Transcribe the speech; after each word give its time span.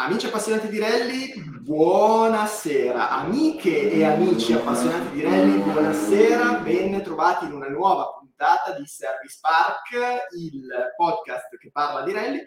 Amici 0.00 0.26
appassionati 0.26 0.68
di 0.68 0.78
rally, 0.78 1.42
buonasera. 1.58 3.10
Amiche 3.10 3.90
e 3.90 4.04
amici 4.04 4.52
appassionati 4.52 5.10
di 5.16 5.22
rally, 5.22 5.60
buonasera. 5.60 6.60
Ben 6.60 7.02
trovati 7.02 7.46
in 7.46 7.52
una 7.52 7.66
nuova 7.66 8.16
puntata 8.16 8.78
di 8.78 8.86
Service 8.86 9.38
Park, 9.40 10.28
il 10.38 10.68
podcast 10.96 11.56
che 11.56 11.70
parla 11.72 12.04
di 12.04 12.12
rally. 12.12 12.40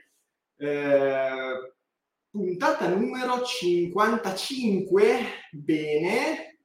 Eh, 0.56 1.74
puntata 2.30 2.88
numero 2.88 3.44
55. 3.44 5.20
Bene, 5.52 6.58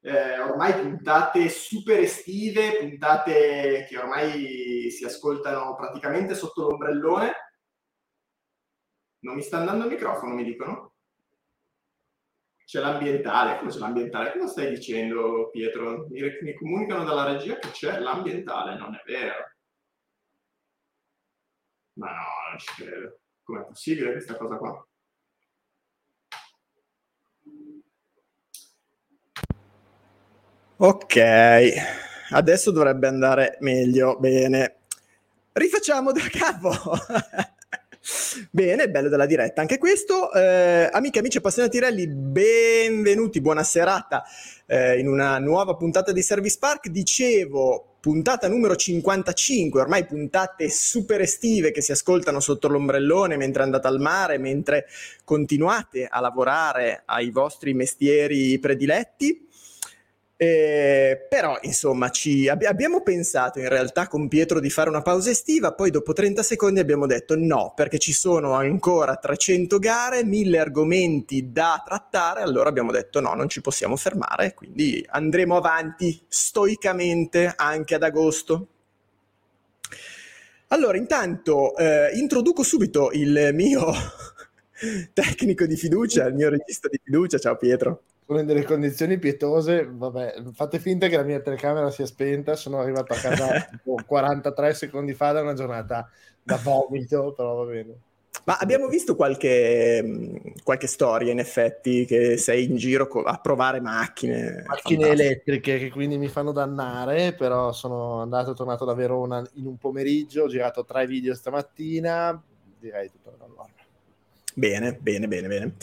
eh, 0.00 0.40
ormai 0.40 0.72
puntate 0.80 1.48
super 1.48 2.00
estive, 2.00 2.78
puntate 2.80 3.86
che 3.88 3.96
ormai 3.96 4.90
si 4.90 5.04
ascoltano 5.04 5.76
praticamente 5.76 6.34
sotto 6.34 6.62
l'ombrellone 6.62 7.43
non 9.24 9.36
mi 9.36 9.42
sta 9.42 9.58
andando 9.58 9.84
il 9.84 9.90
microfono, 9.90 10.34
mi 10.34 10.44
dicono? 10.44 10.92
C'è 12.64 12.80
l'ambientale. 12.80 13.58
Come 13.58 13.70
c'è 13.70 13.78
l'ambientale? 13.78 14.32
Cosa 14.32 14.46
stai 14.48 14.70
dicendo, 14.70 15.50
Pietro? 15.50 16.06
Mi, 16.10 16.20
mi 16.42 16.54
comunicano 16.54 17.04
dalla 17.04 17.24
regia 17.24 17.58
che 17.58 17.70
c'è 17.70 17.98
l'ambientale, 17.98 18.76
non 18.76 18.94
è 18.94 19.02
vero. 19.06 19.52
Ma 21.94 22.10
no, 22.10 22.22
non 22.50 22.58
ci 22.58 22.82
credo. 22.82 23.18
Com'è 23.42 23.64
possibile 23.64 24.12
questa 24.12 24.36
cosa 24.36 24.56
qua? 24.56 24.86
Ok, 30.76 31.16
adesso 32.30 32.70
dovrebbe 32.70 33.06
andare 33.06 33.56
meglio. 33.60 34.18
Bene. 34.18 34.80
Rifacciamo 35.52 36.12
da 36.12 36.20
capo. 36.30 36.72
Bene, 38.50 38.90
bello 38.90 39.08
della 39.08 39.24
diretta 39.24 39.62
anche 39.62 39.78
questo. 39.78 40.30
Eh, 40.30 40.90
amiche, 40.92 41.20
amici 41.20 41.38
appassionati 41.38 41.78
rally, 41.78 42.06
benvenuti, 42.06 43.40
buona 43.40 43.62
serata 43.62 44.22
eh, 44.66 44.98
in 44.98 45.08
una 45.08 45.38
nuova 45.38 45.74
puntata 45.74 46.12
di 46.12 46.20
Service 46.20 46.58
Park. 46.60 46.88
Dicevo, 46.88 47.96
puntata 48.00 48.46
numero 48.46 48.76
55, 48.76 49.80
ormai 49.80 50.04
puntate 50.04 50.68
super 50.68 51.22
estive 51.22 51.70
che 51.70 51.80
si 51.80 51.92
ascoltano 51.92 52.40
sotto 52.40 52.68
l'ombrellone 52.68 53.38
mentre 53.38 53.62
andate 53.62 53.86
al 53.86 54.00
mare, 54.00 54.36
mentre 54.36 54.84
continuate 55.24 56.06
a 56.06 56.20
lavorare 56.20 57.04
ai 57.06 57.30
vostri 57.30 57.72
mestieri 57.72 58.58
prediletti. 58.58 59.48
Eh, 60.36 61.26
però 61.28 61.56
insomma 61.62 62.10
ci 62.10 62.48
ab- 62.48 62.64
abbiamo 62.64 63.02
pensato 63.02 63.60
in 63.60 63.68
realtà 63.68 64.08
con 64.08 64.26
Pietro 64.26 64.58
di 64.58 64.68
fare 64.68 64.88
una 64.88 65.00
pausa 65.02 65.30
estiva, 65.30 65.72
poi 65.74 65.90
dopo 65.90 66.12
30 66.12 66.42
secondi 66.42 66.80
abbiamo 66.80 67.06
detto 67.06 67.36
no, 67.36 67.72
perché 67.74 67.98
ci 67.98 68.12
sono 68.12 68.52
ancora 68.54 69.16
300 69.16 69.78
gare, 69.78 70.24
1000 70.24 70.58
argomenti 70.58 71.52
da 71.52 71.80
trattare, 71.86 72.42
allora 72.42 72.68
abbiamo 72.68 72.90
detto 72.90 73.20
no, 73.20 73.32
non 73.34 73.48
ci 73.48 73.60
possiamo 73.60 73.94
fermare, 73.96 74.54
quindi 74.54 75.04
andremo 75.08 75.56
avanti 75.56 76.20
stoicamente 76.26 77.52
anche 77.56 77.94
ad 77.94 78.02
agosto. 78.02 78.68
Allora, 80.68 80.96
intanto 80.96 81.76
eh, 81.76 82.10
introduco 82.18 82.62
subito 82.62 83.10
il 83.12 83.50
mio 83.52 83.92
tecnico 85.12 85.66
di 85.66 85.76
fiducia, 85.76 86.26
il 86.26 86.34
mio 86.34 86.48
regista 86.48 86.88
di 86.88 86.98
fiducia. 87.02 87.38
Ciao 87.38 87.56
Pietro 87.56 88.02
sono 88.26 88.40
in 88.40 88.46
delle 88.46 88.64
condizioni 88.64 89.18
pietose, 89.18 89.86
vabbè, 89.90 90.42
fate 90.54 90.78
finta 90.78 91.08
che 91.08 91.16
la 91.16 91.22
mia 91.24 91.40
telecamera 91.40 91.90
sia 91.90 92.06
spenta, 92.06 92.56
sono 92.56 92.80
arrivato 92.80 93.12
a 93.12 93.16
casa 93.16 93.68
43 94.06 94.74
secondi 94.74 95.12
fa 95.12 95.32
da 95.32 95.42
una 95.42 95.52
giornata 95.52 96.08
da 96.42 96.58
vomito, 96.62 97.32
però 97.32 97.54
va 97.64 97.70
bene. 97.70 97.98
Ma 98.44 98.58
abbiamo 98.58 98.88
visto 98.88 99.14
qualche, 99.14 100.54
qualche 100.62 100.86
storia, 100.86 101.32
in 101.32 101.38
effetti, 101.38 102.04
che 102.04 102.36
sei 102.36 102.64
in 102.64 102.76
giro 102.76 103.06
a 103.22 103.38
provare 103.38 103.80
macchine. 103.80 104.64
Macchine 104.66 105.08
elettriche 105.08 105.78
che 105.78 105.90
quindi 105.90 106.18
mi 106.18 106.28
fanno 106.28 106.52
dannare, 106.52 107.32
però 107.32 107.72
sono 107.72 108.20
andato 108.20 108.50
e 108.50 108.54
tornato 108.54 108.84
da 108.84 108.92
Verona 108.92 109.42
in 109.54 109.66
un 109.66 109.78
pomeriggio, 109.78 110.44
ho 110.44 110.48
girato 110.48 110.84
tre 110.84 111.06
video 111.06 111.34
stamattina, 111.34 112.42
direi 112.78 113.10
tutto 113.10 113.34
norma. 113.38 113.66
Bene, 114.54 114.94
bene, 114.94 115.26
bene, 115.26 115.48
bene 115.48 115.74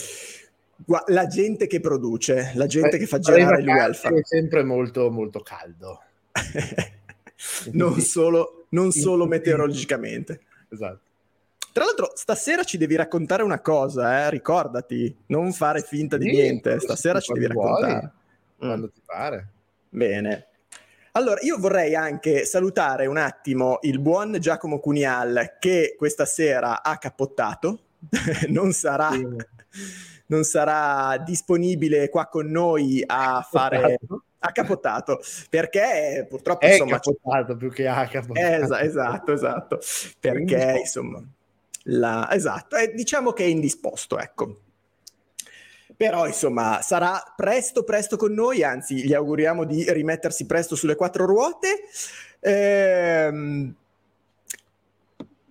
la 1.06 1.26
gente 1.26 1.66
che 1.66 1.80
produce, 1.80 2.52
la 2.54 2.66
gente 2.66 2.90
Beh, 2.90 2.98
che 2.98 3.06
fa 3.06 3.18
girare 3.18 3.60
il 3.60 3.68
welfare. 3.68 4.20
È 4.20 4.24
sempre 4.24 4.62
molto, 4.64 5.10
molto 5.10 5.40
caldo. 5.40 6.00
non 7.72 8.00
solo, 8.00 8.66
non 8.70 8.90
solo 8.90 9.26
meteorologicamente. 9.26 10.40
Esatto. 10.68 11.00
Tra 11.72 11.84
l'altro, 11.84 12.12
stasera 12.14 12.64
ci 12.64 12.76
devi 12.76 12.96
raccontare 12.96 13.42
una 13.42 13.60
cosa, 13.60 14.24
eh? 14.26 14.30
ricordati, 14.30 15.14
non 15.26 15.52
fare 15.52 15.80
finta 15.80 16.18
di 16.18 16.28
sì, 16.28 16.32
niente. 16.32 16.78
Stasera 16.80 17.20
ci 17.20 17.32
devi 17.32 17.46
raccontare. 17.46 18.12
Vuoi, 18.56 18.68
quando 18.68 18.90
ti 18.90 19.00
pare. 19.04 19.48
Bene. 19.88 20.46
Allora, 21.12 21.40
io 21.42 21.58
vorrei 21.58 21.94
anche 21.94 22.44
salutare 22.44 23.06
un 23.06 23.18
attimo 23.18 23.78
il 23.82 24.00
buon 24.00 24.36
Giacomo 24.38 24.80
Cunial 24.80 25.56
che 25.58 25.94
questa 25.96 26.24
sera 26.24 26.82
ha 26.82 26.98
cappottato, 26.98 27.80
non 28.48 28.72
sarà... 28.72 29.10
Sì 29.12 30.10
non 30.32 30.44
sarà 30.44 31.18
disponibile 31.18 32.08
qua 32.08 32.26
con 32.26 32.46
noi 32.46 33.04
a 33.06 33.46
fare 33.48 33.98
ha 34.44 34.50
capottato 34.50 35.20
perché 35.50 36.26
purtroppo 36.28 36.64
è 36.64 36.72
insomma 36.72 36.98
capottato 36.98 37.56
più 37.56 37.70
che 37.70 37.86
ha 37.86 38.08
capottato 38.08 38.74
es- 38.74 38.88
esatto 38.88 39.32
esatto. 39.32 39.78
Perché 40.18 40.78
insomma 40.80 41.22
la, 41.84 42.28
esatto 42.32 42.76
eh, 42.76 42.92
diciamo 42.94 43.32
che 43.32 43.44
è 43.44 43.48
indisposto 43.48 44.18
ecco. 44.18 44.56
Però 45.94 46.26
insomma 46.26 46.80
sarà 46.82 47.22
presto 47.36 47.84
presto 47.84 48.16
con 48.16 48.32
noi 48.32 48.64
anzi 48.64 49.04
gli 49.04 49.14
auguriamo 49.14 49.64
di 49.64 49.84
rimettersi 49.92 50.46
presto 50.46 50.74
sulle 50.74 50.96
quattro 50.96 51.26
ruote. 51.26 51.82
Ehm, 52.40 53.76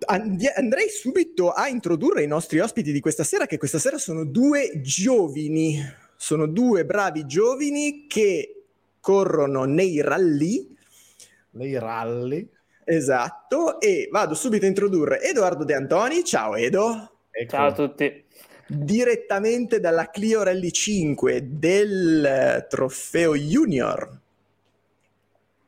andrei 0.06 0.88
subito 0.88 1.50
a 1.50 1.68
introdurre 1.68 2.22
i 2.22 2.26
nostri 2.26 2.60
ospiti 2.60 2.92
di 2.92 3.00
questa 3.00 3.24
sera, 3.24 3.46
che 3.46 3.58
questa 3.58 3.78
sera 3.78 3.98
sono 3.98 4.24
due 4.24 4.80
giovani, 4.80 5.80
sono 6.16 6.46
due 6.46 6.84
bravi 6.84 7.26
giovani 7.26 8.06
che 8.06 8.64
corrono 9.00 9.64
nei 9.64 10.00
rally. 10.00 10.76
Nei 11.50 11.78
rally. 11.78 12.48
Esatto, 12.84 13.80
e 13.80 14.08
vado 14.10 14.34
subito 14.34 14.64
a 14.64 14.68
introdurre 14.68 15.22
Edoardo 15.22 15.64
De 15.64 15.74
Antoni. 15.74 16.24
Ciao 16.24 16.56
Edo. 16.56 17.12
Ecco. 17.30 17.50
Ciao 17.50 17.68
a 17.68 17.72
tutti. 17.72 18.24
Direttamente 18.66 19.80
dalla 19.80 20.10
Clio 20.10 20.42
Rally 20.42 20.70
5 20.70 21.48
del 21.58 22.66
trofeo 22.68 23.34
Junior. 23.34 24.20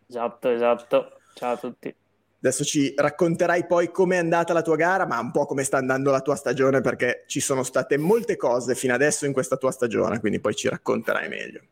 Esatto, 0.09 0.49
esatto. 0.51 1.19
Ciao 1.35 1.53
a 1.53 1.57
tutti. 1.57 1.95
Adesso 2.45 2.63
ci 2.63 2.93
racconterai 2.95 3.65
poi 3.65 3.91
com'è 3.91 4.19
andata 4.19 4.53
la 4.53 4.61
tua 4.61 4.77
gara, 4.77 5.07
ma 5.07 5.19
un 5.19 5.31
po' 5.31 5.47
come 5.47 5.65
sta 5.65 5.79
andando 5.79 6.11
la 6.11 6.21
tua 6.21 6.37
stagione, 6.37 6.83
perché 6.83 7.25
ci 7.27 7.41
sono 7.41 7.63
state 7.63 7.97
molte 7.97 8.37
cose 8.37 8.75
fino 8.75 8.93
adesso 8.93 9.25
in 9.25 9.33
questa 9.33 9.57
tua 9.57 9.73
stagione, 9.73 10.21
quindi 10.21 10.41
poi 10.41 10.55
ci 10.55 10.69
racconterai 10.69 11.27
meglio. 11.31 11.63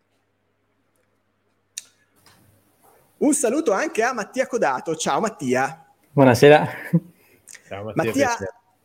Un 3.18 3.34
saluto 3.34 3.72
anche 3.72 4.02
a 4.02 4.14
Mattia 4.14 4.46
Codato. 4.46 4.96
Ciao 4.96 5.20
Mattia. 5.20 5.84
Buonasera. 6.10 6.66
Ciao 7.68 7.84
Mattia. 7.84 8.04
Mattia 8.04 8.36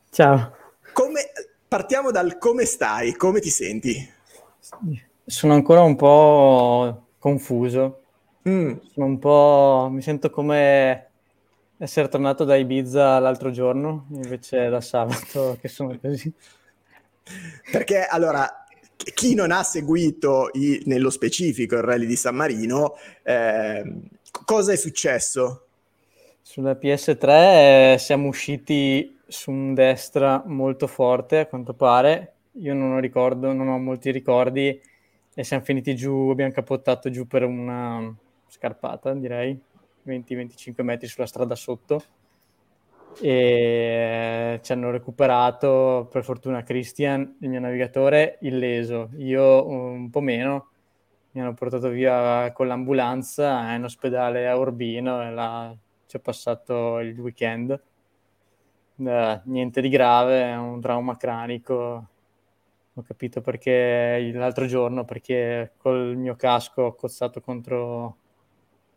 Ciao. 0.10 0.56
Come, 0.92 1.22
partiamo 1.70 2.12
dal 2.12 2.38
come 2.38 2.66
stai, 2.66 3.16
come 3.16 3.40
ti 3.40 3.50
senti? 3.50 4.14
Sono 5.26 5.54
ancora 5.54 5.84
un 5.84 5.96
po' 5.96 7.08
confuso. 7.18 8.02
Mm. 8.50 8.76
Sono 8.92 9.06
un 9.06 9.20
po'... 9.20 9.88
mi 9.90 10.02
sento 10.02 10.30
come 10.30 11.07
essere 11.78 12.08
tornato 12.08 12.44
da 12.44 12.56
Ibiza 12.56 13.20
l'altro 13.20 13.52
giorno, 13.52 14.08
invece 14.12 14.70
da 14.70 14.82
sabato 14.82 15.58
che 15.62 15.68
sono 15.68 15.98
così. 16.00 16.32
Perché 17.72 18.06
allora, 18.06 18.66
chi 18.96 19.36
non 19.36 19.52
ha 19.52 19.64
seguito 19.64 20.50
i, 20.54 20.82
nello 20.86 21.10
specifico 21.10 21.76
il 21.76 21.84
rally 21.84 22.06
di 22.06 22.16
San 22.16 22.36
Marino, 22.36 22.96
eh, 23.24 23.84
cosa 24.46 24.72
è 24.72 24.76
successo? 24.76 25.66
Sulla 26.42 26.78
PS3 26.82 27.28
eh, 27.28 27.96
siamo 28.00 28.28
usciti 28.28 29.20
su 29.28 29.52
un 29.52 29.74
destra 29.74 30.44
molto 30.46 30.88
forte, 30.88 31.40
a 31.40 31.46
quanto 31.46 31.74
pare. 31.74 32.34
Io 32.60 32.74
non 32.74 32.94
ho 32.94 33.00
ricordo, 33.00 33.52
non 33.54 33.68
ho 33.68 33.78
molti 33.78 34.10
ricordi 34.12 34.82
e 35.34 35.44
siamo 35.44 35.64
finiti 35.64 35.96
giù, 35.96 36.30
abbiamo 36.32 36.52
capottato 36.52 37.12
giù 37.12 37.28
per 37.28 37.44
una 37.44 38.16
scarpata, 38.48 39.14
direi 39.14 39.60
20-25 40.08 40.82
metri 40.84 41.08
sulla 41.08 41.28
strada 41.28 41.56
sotto 41.56 42.02
e 43.20 44.60
ci 44.62 44.72
hanno 44.72 44.92
recuperato 44.92 46.08
per 46.10 46.24
fortuna 46.24 46.64
Christian, 46.64 47.38
il 47.42 47.50
mio 47.50 47.60
navigatore, 47.60 48.38
illeso, 48.42 49.10
io 49.18 49.68
un 49.68 50.10
po' 50.10 50.22
meno, 50.22 50.70
mi 51.32 51.42
hanno 51.42 51.54
portato 51.54 51.90
via 51.90 52.52
con 52.54 52.68
l'ambulanza 52.68 53.74
in 53.74 53.84
ospedale 53.84 54.48
a 54.48 54.58
Urbino 54.58 55.22
e 55.24 55.32
là 55.32 55.76
ci 56.06 56.16
ho 56.16 56.20
passato 56.20 57.00
il 57.00 57.20
weekend. 57.20 57.80
Eh, 59.00 59.42
niente 59.44 59.82
di 59.82 59.90
grave, 59.90 60.54
un 60.54 60.80
trauma 60.80 61.18
cranico 61.18 62.08
ho 63.00 63.04
capito 63.04 63.42
perché 63.42 64.32
l'altro 64.34 64.66
giorno, 64.66 65.06
perché 65.06 65.74
col 65.78 66.16
mio 66.16 66.36
casco 66.36 66.82
ho 66.82 66.96
cozzato 66.96 67.42
contro 67.42 68.18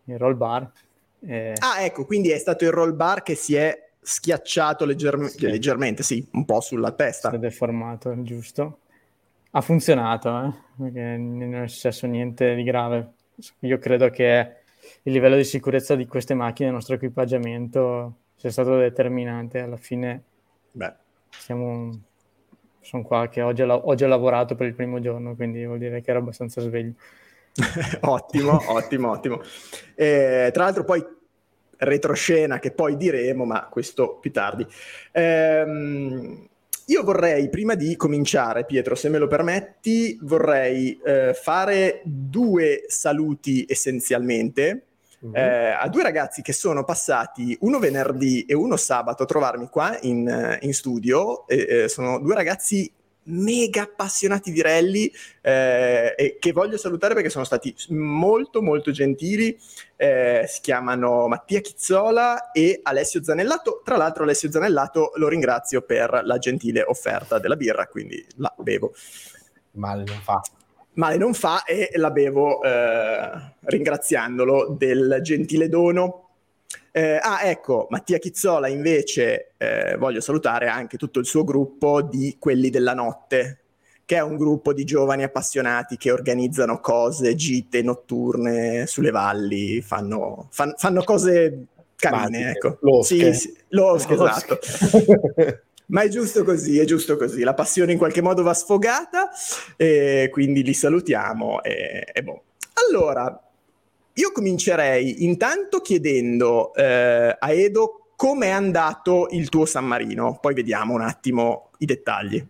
il 0.05 0.17
roll 0.17 0.37
bar. 0.39 0.71
E... 1.21 1.55
Ah, 1.59 1.83
ecco, 1.83 2.05
quindi 2.05 2.31
è 2.31 2.39
stato 2.39 2.65
il 2.65 2.71
roll 2.71 2.95
bar 2.95 3.23
che 3.23 3.35
si 3.35 3.55
è 3.55 3.91
schiacciato 4.01 4.85
legger- 4.85 5.25
sì. 5.27 5.47
leggermente, 5.47 6.03
sì, 6.03 6.27
un 6.33 6.45
po' 6.45 6.61
sulla 6.61 6.93
testa. 6.93 7.31
Si 7.31 7.37
è 7.37 7.39
deformato, 7.39 8.23
giusto. 8.23 8.79
Ha 9.53 9.61
funzionato, 9.61 10.45
eh? 10.45 10.53
perché 10.77 11.17
non 11.17 11.55
è 11.55 11.69
successo 11.69 12.07
niente 12.07 12.55
di 12.55 12.63
grave. 12.63 13.13
Io 13.61 13.79
credo 13.79 14.09
che 14.11 14.57
il 15.03 15.13
livello 15.13 15.37
di 15.37 15.45
sicurezza 15.45 15.97
di 15.97 16.07
queste 16.07 16.35
macchine, 16.35 16.69
il 16.69 16.75
nostro 16.75 16.95
equipaggiamento, 16.95 18.15
sia 18.37 18.51
stato 18.51 18.77
determinante. 18.79 19.59
Alla 19.59 19.77
fine, 19.77 20.23
Beh. 20.73 20.95
siamo 21.31 22.09
sono 22.81 23.03
qua 23.03 23.29
che 23.29 23.43
oggi, 23.43 23.63
oggi 23.63 24.05
ho 24.05 24.09
lavorato 24.09 24.55
per 24.55 24.67
il 24.67 24.75
primo 24.75 25.01
giorno, 25.01 25.35
quindi 25.35 25.65
vuol 25.65 25.79
dire 25.79 26.01
che 26.01 26.11
ero 26.11 26.21
abbastanza 26.21 26.61
sveglio. 26.61 26.95
ottimo, 28.01 28.61
ottimo, 28.73 29.11
ottimo. 29.11 29.43
Eh, 29.95 30.51
tra 30.53 30.65
l'altro 30.65 30.85
poi 30.85 31.05
retroscena 31.81 32.59
che 32.59 32.73
poi 32.73 32.97
diremo, 32.97 33.45
ma 33.45 33.69
questo 33.69 34.19
più 34.19 34.31
tardi. 34.33 34.67
Ehm, 35.13 36.49
io 36.87 37.05
vorrei, 37.05 37.49
prima 37.49 37.75
di 37.75 37.95
cominciare, 37.97 38.65
Pietro, 38.65 38.95
se 38.95 39.09
me 39.09 39.19
lo 39.19 39.29
permetti, 39.29 40.19
vorrei 40.23 40.99
eh, 41.05 41.35
fare 41.35 42.01
due 42.05 42.85
saluti 42.89 43.65
essenzialmente. 43.69 44.87
Mm-hmm. 45.25 45.35
Eh, 45.37 45.77
a 45.79 45.89
due 45.89 46.03
ragazzi 46.03 46.41
che 46.43 46.55
sono 46.55 46.83
passati 46.83 47.57
uno 47.61 47.79
venerdì 47.79 48.47
e 48.47 48.55
uno 48.55 48.77
sabato 48.77 49.23
a 49.23 49.27
trovarmi 49.27 49.69
qua 49.69 49.97
in, 50.03 50.59
in 50.63 50.75
studio. 50.75 51.47
Eh, 51.47 51.89
sono 51.89 52.19
due 52.19 52.35
ragazzi 52.35 52.91
mega 53.31 53.83
appassionati 53.83 54.53
di 54.53 54.61
rally 54.61 55.11
eh, 55.41 56.15
e 56.17 56.37
che 56.39 56.53
voglio 56.53 56.77
salutare 56.77 57.15
perché 57.15 57.31
sono 57.31 57.45
stati 57.45 57.75
molto 57.89 58.63
molto 58.63 58.91
gentili. 58.91 59.59
Eh, 59.97 60.45
si 60.49 60.61
chiamano 60.61 61.29
Mattia 61.29 61.61
Chizzola 61.61 62.51
e 62.53 62.81
Alessio 62.83 63.23
Zanellato. 63.23 63.83
Tra 63.85 63.97
l'altro 63.97 64.23
Alessio 64.25 64.51
Zanellato 64.51 65.13
lo 65.17 65.29
ringrazio 65.29 65.83
per 65.83 66.23
la 66.25 66.39
gentile 66.39 66.83
offerta 66.83 67.39
della 67.39 67.57
birra 67.57 67.87
quindi 67.87 68.25
la 68.37 68.53
bevo. 68.59 68.93
Male 69.73 70.05
non 70.05 70.21
fa. 70.23 70.41
Male 70.95 71.17
non 71.17 71.35
fa 71.35 71.65
e 71.65 71.91
la 71.95 72.11
bevo 72.11 72.63
eh, 72.63 73.31
ringraziandolo 73.61 74.75
del 74.77 75.21
gentile 75.23 75.69
dono 75.69 76.30
eh, 76.93 77.19
ah, 77.21 77.43
ecco, 77.45 77.87
Mattia 77.91 78.19
Chizzola 78.19 78.69
invece 78.69 79.53
eh, 79.57 79.97
voglio 79.97 80.21
salutare 80.21 80.69
anche 80.69 80.97
tutto 80.97 81.21
il 81.21 81.27
suo 81.27 81.45
gruppo 81.45 82.03
di 82.03 82.37
Quelli 82.39 82.71
della 82.71 82.95
Notte, 82.95 83.59
che 84.05 84.17
è 84.17 84.23
un 84.23 84.37
gruppo 84.37 84.73
di 84.73 84.85
giovani 84.85 85.23
appassionati 85.23 85.97
che 85.97 86.11
organizzano 86.11 86.81
cose, 86.81 87.37
gite 87.37 87.83
notturne 87.83 88.87
sulle 88.87 89.11
valli, 89.11 89.81
fanno, 89.83 90.49
fan, 90.51 90.75
fanno 90.77 91.05
cose 91.05 91.67
carine, 91.95 92.39
Magiche. 92.39 92.51
ecco. 92.51 92.79
Losche. 92.81 93.33
Sì, 93.35 93.39
sì, 93.39 93.57
losche, 93.69 94.17
losche. 94.17 94.59
esatto. 94.61 95.63
Ma 95.91 96.03
è 96.03 96.09
giusto 96.09 96.45
così, 96.45 96.79
è 96.79 96.85
giusto 96.85 97.17
così. 97.17 97.43
La 97.43 97.55
passione 97.55 97.93
in 97.93 97.99
qualche 97.99 98.23
modo 98.23 98.43
va 98.43 98.55
sfogata, 98.55 99.31
e 99.77 100.29
quindi 100.31 100.63
li 100.63 100.75
salutiamo. 100.75 101.63
E, 101.63 102.05
e 102.13 102.23
boh. 102.23 102.43
Allora, 102.89 103.50
io 104.21 104.33
comincerei 104.33 105.25
intanto 105.25 105.81
chiedendo 105.81 106.75
eh, 106.75 107.37
a 107.39 107.53
Edo 107.53 108.13
come 108.17 108.49
è 108.49 108.51
andato 108.51 109.29
il 109.31 109.49
tuo 109.49 109.65
San 109.65 109.87
Marino, 109.87 110.37
poi 110.43 110.53
vediamo 110.53 110.93
un 110.93 111.01
attimo 111.01 111.71
i 111.79 111.87
dettagli. 111.87 112.47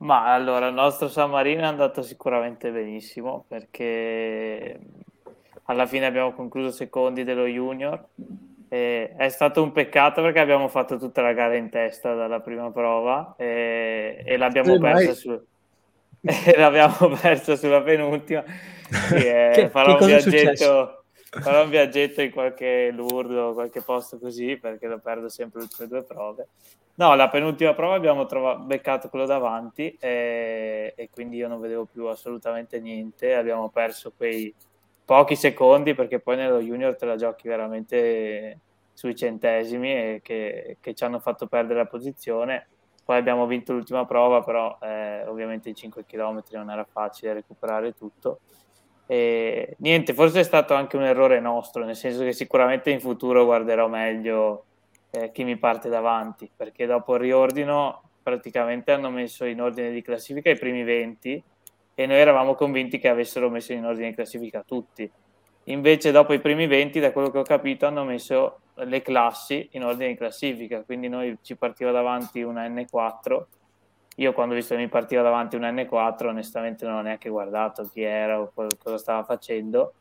Ma 0.00 0.34
allora, 0.34 0.66
il 0.66 0.74
nostro 0.74 1.08
San 1.08 1.30
Marino 1.30 1.62
è 1.62 1.64
andato 1.64 2.02
sicuramente 2.02 2.70
benissimo 2.70 3.46
perché 3.48 4.78
alla 5.64 5.86
fine 5.86 6.04
abbiamo 6.04 6.34
concluso 6.34 6.70
secondi 6.70 7.24
dello 7.24 7.46
junior. 7.46 8.06
E 8.68 9.14
è 9.16 9.28
stato 9.30 9.62
un 9.62 9.72
peccato 9.72 10.20
perché 10.20 10.40
abbiamo 10.40 10.68
fatto 10.68 10.98
tutta 10.98 11.22
la 11.22 11.32
gara 11.32 11.54
in 11.54 11.70
testa 11.70 12.14
dalla 12.14 12.40
prima 12.40 12.70
prova 12.70 13.34
e, 13.38 14.22
e 14.26 14.36
l'abbiamo, 14.36 14.78
persa 14.78 15.14
su, 15.14 15.40
l'abbiamo 16.56 17.08
persa 17.20 17.56
sulla 17.56 17.82
penultima 17.82 18.44
sì, 18.90 19.14
eh, 19.14 19.50
che, 19.54 19.68
farò, 19.68 19.96
che 19.96 20.04
un 20.04 20.08
viaggetto, 20.08 21.04
farò 21.28 21.64
un 21.64 21.70
viaggetto 21.70 22.22
in 22.22 22.30
qualche 22.30 22.90
Lourdes 22.92 23.54
qualche 23.54 23.80
posto 23.82 24.18
così 24.18 24.56
perché 24.56 24.86
lo 24.86 24.98
perdo 24.98 25.28
sempre 25.28 25.60
le 25.60 25.66
ultime 25.66 25.88
due 25.88 26.02
prove. 26.02 26.48
No, 26.98 27.14
la 27.14 27.28
penultima 27.28 27.74
prova 27.74 27.94
abbiamo 27.94 28.24
trovato, 28.24 28.62
beccato 28.62 29.10
quello 29.10 29.26
davanti 29.26 29.94
e, 30.00 30.94
e, 30.96 31.10
quindi 31.10 31.36
io 31.36 31.46
non 31.46 31.60
vedevo 31.60 31.84
più 31.84 32.06
assolutamente 32.06 32.80
niente. 32.80 33.34
Abbiamo 33.34 33.68
perso 33.68 34.12
quei 34.16 34.54
pochi 35.04 35.36
secondi 35.36 35.94
perché 35.94 36.20
poi 36.20 36.36
nello 36.36 36.58
junior 36.58 36.96
te 36.96 37.04
la 37.04 37.16
giochi 37.16 37.48
veramente 37.48 38.60
sui 38.94 39.14
centesimi 39.14 39.92
e 39.92 40.20
che, 40.22 40.78
che 40.80 40.94
ci 40.94 41.04
hanno 41.04 41.18
fatto 41.18 41.46
perdere 41.46 41.80
la 41.80 41.86
posizione. 41.86 42.66
Poi 43.06 43.16
abbiamo 43.16 43.46
vinto 43.46 43.72
l'ultima 43.72 44.04
prova, 44.04 44.42
però 44.42 44.78
eh, 44.82 45.24
ovviamente 45.28 45.68
i 45.68 45.76
5 45.76 46.04
km 46.04 46.42
non 46.54 46.70
era 46.70 46.84
facile 46.84 47.34
recuperare 47.34 47.94
tutto. 47.94 48.40
E, 49.06 49.76
niente, 49.78 50.12
forse 50.12 50.40
è 50.40 50.42
stato 50.42 50.74
anche 50.74 50.96
un 50.96 51.04
errore 51.04 51.38
nostro, 51.38 51.84
nel 51.84 51.94
senso 51.94 52.24
che 52.24 52.32
sicuramente 52.32 52.90
in 52.90 52.98
futuro 52.98 53.44
guarderò 53.44 53.86
meglio 53.86 54.64
eh, 55.12 55.30
chi 55.30 55.44
mi 55.44 55.56
parte 55.56 55.88
davanti, 55.88 56.50
perché 56.54 56.84
dopo 56.84 57.14
il 57.14 57.20
riordino 57.20 58.02
praticamente 58.24 58.90
hanno 58.90 59.10
messo 59.10 59.44
in 59.44 59.60
ordine 59.60 59.92
di 59.92 60.02
classifica 60.02 60.50
i 60.50 60.58
primi 60.58 60.82
20 60.82 61.44
e 61.94 62.06
noi 62.06 62.16
eravamo 62.16 62.56
convinti 62.56 62.98
che 62.98 63.06
avessero 63.06 63.48
messo 63.50 63.72
in 63.72 63.84
ordine 63.84 64.08
di 64.08 64.16
classifica 64.16 64.64
tutti. 64.66 65.08
Invece 65.68 66.10
dopo 66.10 66.32
i 66.32 66.40
primi 66.40 66.66
20, 66.66 67.00
da 67.00 67.12
quello 67.12 67.30
che 67.30 67.38
ho 67.38 67.42
capito, 67.42 67.86
hanno 67.86 68.04
messo 68.04 68.60
le 68.74 69.02
classi 69.02 69.68
in 69.72 69.84
ordine 69.84 70.08
di 70.08 70.16
classifica, 70.16 70.82
quindi 70.82 71.08
noi 71.08 71.38
ci 71.42 71.56
partiva 71.56 71.90
davanti 71.90 72.42
una 72.42 72.68
N4 72.68 73.44
io 74.18 74.32
quando 74.32 74.54
ho 74.54 74.56
visto 74.56 74.74
che 74.74 74.80
mi 74.80 74.88
partiva 74.88 75.22
davanti 75.22 75.56
un 75.56 75.62
N4 75.62 76.26
onestamente 76.26 76.86
non 76.86 76.96
ho 76.96 77.02
neanche 77.02 77.28
guardato 77.28 77.88
chi 77.92 78.00
era 78.00 78.40
o 78.40 78.50
cosa 78.78 78.96
stava 78.96 79.24
facendo. 79.24 79.94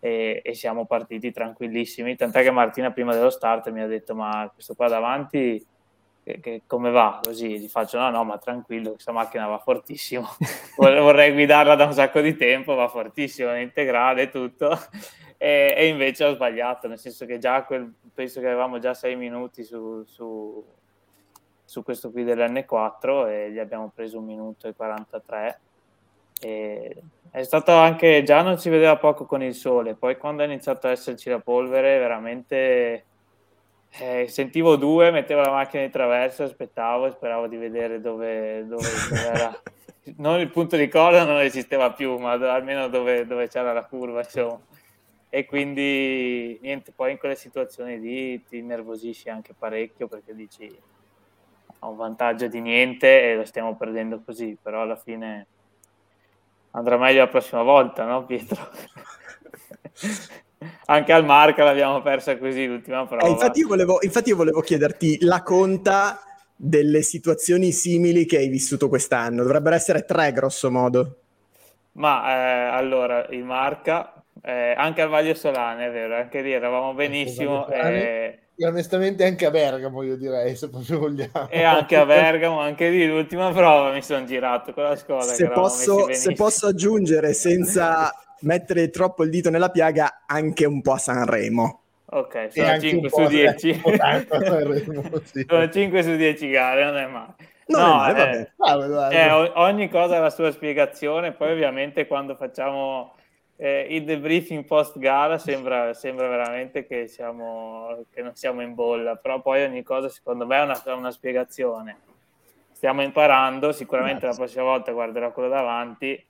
E, 0.00 0.40
e, 0.42 0.54
siamo 0.54 0.86
partiti 0.86 1.30
tranquillissimi. 1.30 2.16
Tant'è 2.16 2.42
che 2.42 2.50
Martina 2.50 2.90
prima 2.90 3.12
dello 3.12 3.30
start 3.30 3.70
mi 3.70 3.82
ha 3.82 3.86
detto 3.86 4.14
ma 4.14 4.50
questo 4.52 4.74
qua 4.74 4.88
davanti 4.88 5.64
che, 6.32 6.40
che, 6.40 6.62
come 6.66 6.90
va? 6.90 7.20
Così 7.22 7.58
gli 7.58 7.68
faccio 7.68 7.98
no 7.98 8.10
no 8.10 8.24
ma 8.24 8.38
tranquillo 8.38 8.92
questa 8.92 9.12
macchina 9.12 9.46
va 9.46 9.58
fortissimo. 9.58 10.28
Vorrei 10.76 11.32
guidarla 11.32 11.74
da 11.74 11.84
un 11.84 11.92
sacco 11.92 12.20
di 12.20 12.36
tempo 12.36 12.74
va 12.74 12.88
fortissimo 12.88 13.54
in 13.54 13.62
integrale 13.62 14.22
e 14.22 14.28
tutto. 14.30 14.78
E, 15.36 15.74
e, 15.76 15.86
invece 15.86 16.24
ho 16.24 16.34
sbagliato 16.34 16.86
nel 16.86 16.98
senso 16.98 17.24
che 17.24 17.38
già 17.38 17.64
quel, 17.64 17.92
penso 18.12 18.40
che 18.40 18.46
avevamo 18.46 18.78
già 18.78 18.92
sei 18.92 19.16
minuti 19.16 19.64
su, 19.64 20.04
su 20.04 20.64
su 21.70 21.84
questo 21.84 22.10
qui 22.10 22.24
dell'N4 22.24 23.28
e 23.28 23.52
gli 23.52 23.60
abbiamo 23.60 23.92
preso 23.94 24.18
un 24.18 24.24
minuto 24.24 24.66
e 24.66 24.74
43 24.74 25.60
e 26.40 27.02
è 27.30 27.42
stato 27.44 27.70
anche 27.70 28.24
già 28.24 28.42
non 28.42 28.58
si 28.58 28.68
vedeva 28.70 28.96
poco 28.96 29.24
con 29.24 29.40
il 29.40 29.54
sole 29.54 29.94
poi 29.94 30.16
quando 30.16 30.42
è 30.42 30.46
iniziato 30.46 30.88
a 30.88 30.90
esserci 30.90 31.30
la 31.30 31.38
polvere 31.38 31.96
veramente 32.00 33.04
eh, 33.98 34.26
sentivo 34.28 34.76
due 34.76 35.10
mettevo 35.10 35.40
la 35.40 35.50
macchina 35.50 35.84
di 35.84 35.90
traverso 35.90 36.44
aspettavo 36.44 37.06
e 37.06 37.12
speravo 37.12 37.46
di 37.46 37.56
vedere 37.56 38.00
dove, 38.00 38.66
dove, 38.66 38.88
dove 39.08 39.26
era 39.26 39.62
non 40.16 40.40
il 40.40 40.50
punto 40.50 40.76
di 40.76 40.88
coda 40.88 41.24
non 41.24 41.40
esisteva 41.40 41.92
più 41.92 42.16
ma 42.18 42.32
almeno 42.32 42.88
dove, 42.88 43.26
dove 43.26 43.48
c'era 43.48 43.72
la 43.72 43.84
curva 43.84 44.20
insomma 44.20 44.60
e 45.28 45.46
quindi 45.46 46.58
niente 46.62 46.92
poi 46.92 47.12
in 47.12 47.18
quelle 47.18 47.36
situazioni 47.36 48.00
lì 48.00 48.44
ti 48.44 48.62
nervosisci 48.62 49.28
anche 49.28 49.54
parecchio 49.56 50.08
perché 50.08 50.34
dici 50.34 50.68
ha 51.80 51.88
un 51.88 51.96
vantaggio 51.96 52.46
di 52.46 52.60
niente 52.60 53.22
e 53.22 53.36
lo 53.36 53.44
stiamo 53.44 53.76
perdendo 53.76 54.20
così, 54.24 54.56
però 54.60 54.82
alla 54.82 54.96
fine 54.96 55.46
andrà 56.72 56.98
meglio 56.98 57.20
la 57.20 57.28
prossima 57.28 57.62
volta, 57.62 58.04
no 58.04 58.24
Pietro? 58.24 58.68
Anche 60.86 61.12
al 61.12 61.24
Marca 61.24 61.64
l'abbiamo 61.64 62.02
persa 62.02 62.36
così 62.36 62.66
l'ultima 62.66 63.06
prova. 63.06 63.26
Eh, 63.26 63.30
infatti, 63.30 63.60
io 63.60 63.68
volevo, 63.68 63.98
infatti 64.02 64.28
io 64.28 64.36
volevo 64.36 64.60
chiederti 64.60 65.18
la 65.22 65.42
conta 65.42 66.20
delle 66.54 67.00
situazioni 67.00 67.72
simili 67.72 68.26
che 68.26 68.36
hai 68.36 68.48
vissuto 68.48 68.88
quest'anno. 68.88 69.42
Dovrebbero 69.42 69.74
essere 69.74 70.04
tre, 70.04 70.32
grosso 70.32 70.70
modo. 70.70 71.16
Ma 71.92 72.28
eh, 72.28 72.76
allora, 72.76 73.26
il 73.30 73.44
Marca, 73.44 74.22
eh, 74.42 74.74
anche 74.76 75.00
al 75.00 75.08
Vaglio 75.08 75.34
Solane, 75.34 75.86
è 75.86 75.90
vero, 75.90 76.16
anche 76.16 76.42
lì 76.42 76.52
eravamo 76.52 76.92
benissimo. 76.92 77.66
Eh, 77.68 78.38
e 78.54 78.66
onestamente 78.66 79.24
anche 79.24 79.46
a 79.46 79.50
Bergamo, 79.50 80.02
io 80.02 80.18
direi, 80.18 80.54
se 80.54 80.68
proprio 80.68 80.98
vogliamo. 80.98 81.48
E 81.48 81.62
anche 81.62 81.96
a 81.96 82.04
Bergamo, 82.04 82.60
anche 82.60 82.90
lì 82.90 83.06
l'ultima 83.06 83.50
prova 83.52 83.90
mi 83.90 84.02
sono 84.02 84.26
girato 84.26 84.74
con 84.74 84.82
la 84.82 84.96
scuola. 84.96 85.22
Se, 85.22 85.48
posso, 85.48 86.12
se 86.12 86.34
posso 86.34 86.66
aggiungere, 86.66 87.32
senza 87.32 88.12
mettere 88.40 88.90
troppo 88.90 89.24
il 89.24 89.30
dito 89.30 89.50
nella 89.50 89.70
piaga, 89.70 90.22
anche 90.26 90.64
un 90.66 90.80
po' 90.82 90.92
a 90.92 90.98
Sanremo. 90.98 91.80
Ok, 92.12 92.48
sono 92.50 92.78
5 92.78 93.08
su 93.08 93.26
10. 93.26 93.82
Sanremo, 94.28 95.20
sì. 95.22 95.44
sono 95.48 95.68
5 95.68 96.02
su 96.02 96.16
10 96.16 96.50
gare, 96.50 96.84
non 96.84 96.96
è 96.96 97.06
male. 97.06 97.34
Non 97.66 97.80
no, 97.80 98.04
è 98.04 98.12
male, 98.12 98.40
eh, 98.40 98.88
vabbè. 98.88 99.14
Eh, 99.14 99.52
ogni 99.54 99.88
cosa 99.88 100.16
ha 100.16 100.20
la 100.20 100.30
sua 100.30 100.50
spiegazione, 100.50 101.32
poi 101.32 101.52
ovviamente 101.52 102.08
quando 102.08 102.34
facciamo 102.34 103.14
eh, 103.56 103.86
il 103.90 104.04
debriefing 104.04 104.64
post 104.64 104.98
gara 104.98 105.38
sembra, 105.38 105.94
sembra 105.94 106.26
veramente 106.26 106.84
che, 106.84 107.06
siamo, 107.06 108.04
che, 108.12 108.22
non 108.22 108.34
siamo 108.34 108.62
in 108.62 108.74
bolla, 108.74 109.14
però 109.14 109.40
poi 109.40 109.62
ogni 109.62 109.84
cosa 109.84 110.08
secondo 110.08 110.46
me 110.46 110.56
ha 110.56 110.64
una, 110.64 110.82
una, 110.96 111.10
spiegazione. 111.12 111.98
Stiamo 112.72 113.02
imparando, 113.02 113.70
sicuramente 113.70 114.20
Grazie. 114.20 114.38
la 114.38 114.44
prossima 114.44 114.64
volta 114.64 114.92
guarderò 114.92 115.30
quello 115.30 115.50
davanti 115.50 116.24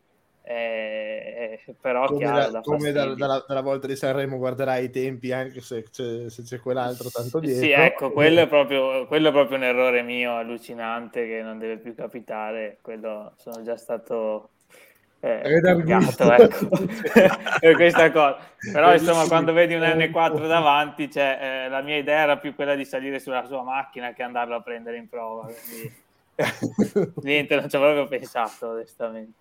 eh, 0.53 1.61
però 1.81 2.07
come, 2.07 2.19
chiaro, 2.19 2.51
da, 2.51 2.61
come 2.61 2.91
da, 2.91 3.15
dalla, 3.15 3.45
dalla, 3.47 3.61
volta 3.61 3.87
di 3.87 3.95
Sanremo 3.95 4.37
guarderai 4.37 4.85
i 4.85 4.91
tempi 4.91 5.31
anche 5.31 5.61
se 5.61 5.85
c'è, 5.89 6.29
se 6.29 6.43
c'è 6.43 6.59
quell'altro 6.59 7.09
tanto 7.09 7.39
dietro. 7.39 7.63
sì 7.63 7.71
ecco 7.71 8.11
quello 8.11 8.41
è, 8.41 8.49
proprio, 8.49 9.07
quello 9.07 9.29
è 9.29 9.33
proprio 9.33 9.59
un 9.59 9.63
errore 9.63 10.03
mio 10.03 10.35
allucinante 10.35 11.25
che 11.25 11.41
non 11.41 11.61
deve 11.61 11.77
più 11.77 11.95
capitare 11.95 12.79
quello 12.81 13.35
sono 13.37 13.63
già 13.63 13.77
stato 13.77 14.51
eh, 15.21 15.61
gatto, 15.85 16.33
ecco. 16.33 16.69
per 17.61 17.75
questa 17.75 18.11
cosa. 18.11 18.39
Però 18.73 18.93
insomma 18.93 19.29
quando 19.29 19.53
vedi 19.53 19.75
un 19.75 19.83
N4 19.83 20.49
davanti 20.49 21.11
cioè, 21.11 21.39
eh, 21.41 21.69
la 21.69 21.83
mia 21.83 21.99
idea 21.99 22.23
era 22.23 22.39
più 22.39 22.57
quella 22.57 22.75
di 22.75 22.85
salire 22.85 23.21
sulla 23.21 23.45
sua 23.45 23.63
macchina 23.63 24.15
che 24.15 24.25
andarlo 24.25 24.57
a 24.57 24.63
prendere 24.63 24.97
in 24.97 25.09
prova 25.09 25.47
quindi 25.47 25.95
niente 27.23 27.55
non 27.55 27.69
ci 27.69 27.77
avevo 27.77 27.93
proprio 27.93 28.19
pensato 28.19 28.69
onestamente 28.69 29.40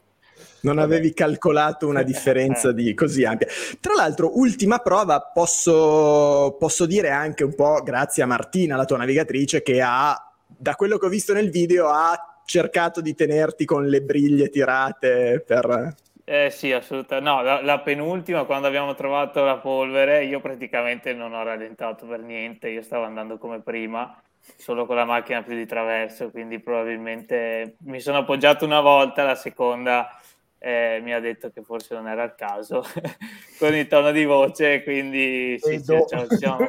non 0.62 0.78
avevi 0.78 1.14
calcolato 1.14 1.88
una 1.88 2.04
differenza 2.04 2.72
di 2.72 2.94
così 2.94 3.26
ampia. 3.26 3.48
Tra 3.80 3.94
l'altro, 3.94 4.38
ultima 4.38 4.80
prova, 4.80 5.22
posso, 5.22 6.56
posso 6.60 6.86
dire 6.86 7.10
anche 7.10 7.44
un 7.44 7.56
po' 7.56 7.82
grazie 7.84 8.24
a 8.24 8.26
Martina, 8.26 8.76
la 8.76 8.86
tua 8.86 8.98
navigatrice, 8.98 9.62
che 9.62 9.82
ha, 9.82 10.16
da 10.46 10.76
quello 10.76 10.98
che 10.98 11.06
ho 11.06 11.10
visto 11.10 11.34
nel 11.34 11.50
video, 11.50 11.88
ha 11.88 12.42
cercato 12.46 13.00
di 13.00 13.14
tenerti 13.14 13.66
con 13.66 13.86
le 13.86 14.02
briglie 14.02 14.50
tirate 14.50 15.44
per... 15.46 15.96
Eh 16.24 16.50
sì, 16.52 16.72
assolutamente. 16.72 17.30
No, 17.30 17.42
la, 17.42 17.62
la, 17.62 17.80
penultima, 17.80 18.44
quando 18.44 18.68
abbiamo 18.68 18.94
trovato 18.94 19.44
la 19.44 19.58
polvere, 19.58 20.26
io 20.26 20.40
praticamente 20.40 21.12
non 21.14 21.34
ho 21.34 21.44
rallentato 21.44 22.06
per 22.06 22.22
niente, 22.22 22.70
io 22.70 22.84
stavo 22.84 23.04
andando 23.04 23.40
come 23.40 23.62
prima, 23.62 24.16
solo 24.58 24.86
con 24.86 24.96
la 24.96 25.06
macchina 25.06 25.44
più 25.44 25.56
di 25.56 25.66
traverso, 25.66 26.32
quindi 26.32 26.60
probabilmente 26.60 27.76
mi 27.86 28.00
sono 28.00 28.20
appoggiato 28.20 28.66
una 28.66 28.82
volta, 28.82 29.24
la 29.24 29.36
seconda 29.36 30.20
eh, 30.62 31.00
mi 31.02 31.14
ha 31.14 31.22
detto 31.22 31.50
che 31.52 31.64
forse 31.64 31.96
non 31.96 32.08
era 32.10 32.24
il 32.24 32.36
caso 32.36 32.84
con 33.58 33.74
il 33.74 33.88
tono 33.88 34.12
di 34.12 34.26
voce, 34.26 34.84
quindi 34.84 35.58
sì, 35.58 35.80
sì, 35.80 36.04
cioè, 36.08 36.28
diciamo, 36.28 36.68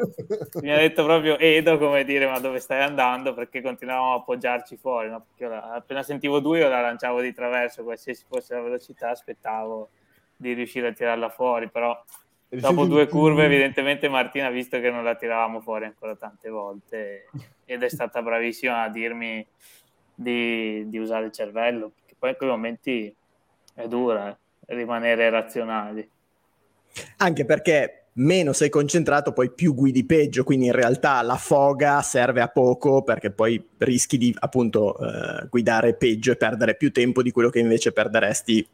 mi 0.63 0.73
ha 0.73 0.79
detto 0.79 1.05
proprio 1.05 1.37
Edo 1.39 1.77
come 1.77 2.05
dire 2.05 2.27
ma 2.27 2.39
dove 2.39 2.61
stai 2.61 2.83
andando? 2.83 3.35
Perché 3.35 3.61
continuavamo 3.61 4.13
a 4.13 4.17
appoggiarci 4.19 4.77
fuori, 4.77 5.09
no? 5.09 5.27
ora, 5.41 5.73
appena 5.73 6.05
sentivo 6.05 6.39
due 6.39 6.61
io 6.61 6.69
la 6.69 6.81
lanciavo 6.81 7.21
di 7.21 7.35
traverso, 7.35 7.83
qualsiasi 7.83 8.25
fosse 8.29 8.55
la 8.55 8.61
velocità 8.61 9.11
aspettavo 9.11 9.91
di 10.37 10.53
riuscire 10.53 10.89
a 10.89 10.93
tirarla 10.93 11.29
fuori, 11.29 11.69
però 11.69 12.01
dopo 12.59 12.85
due 12.87 13.07
curve 13.09 13.45
evidentemente 13.45 14.09
Martina 14.09 14.47
ha 14.47 14.51
visto 14.51 14.81
che 14.81 14.91
non 14.91 15.05
la 15.05 15.15
tiravamo 15.15 15.61
fuori 15.61 15.85
ancora 15.85 16.17
tante 16.17 16.49
volte 16.49 17.29
ed 17.65 17.83
è 17.83 17.89
stata 17.89 18.21
bravissima 18.23 18.83
a 18.83 18.89
dirmi 18.89 19.47
di, 20.21 20.89
di 20.89 20.99
usare 20.99 21.27
il 21.27 21.33
cervello, 21.33 21.93
perché 21.95 22.15
poi 22.19 22.31
in 22.31 22.37
quei 22.37 22.51
momenti 22.51 23.15
è 23.75 23.89
dura 23.89 24.31
eh, 24.31 24.75
rimanere 24.75 25.31
razionali. 25.31 26.09
Anche 27.19 27.45
perché 27.45 28.01
meno 28.15 28.53
sei 28.53 28.69
concentrato, 28.69 29.33
poi 29.33 29.51
più 29.51 29.75
guidi 29.75 30.05
peggio, 30.05 30.45
quindi 30.45 30.67
in 30.67 30.73
realtà 30.73 31.23
la 31.23 31.37
foga 31.37 32.03
serve 32.03 32.41
a 32.41 32.49
poco 32.49 33.03
perché 33.03 33.31
poi 33.31 33.65
rischi 33.79 34.19
di 34.19 34.35
appunto 34.41 34.99
eh, 34.99 35.47
guidare 35.49 35.95
peggio 35.95 36.33
e 36.33 36.37
perdere 36.37 36.75
più 36.75 36.93
tempo 36.93 37.23
di 37.23 37.31
quello 37.31 37.49
che 37.49 37.61
invece 37.61 37.93
perderesti 37.93 38.67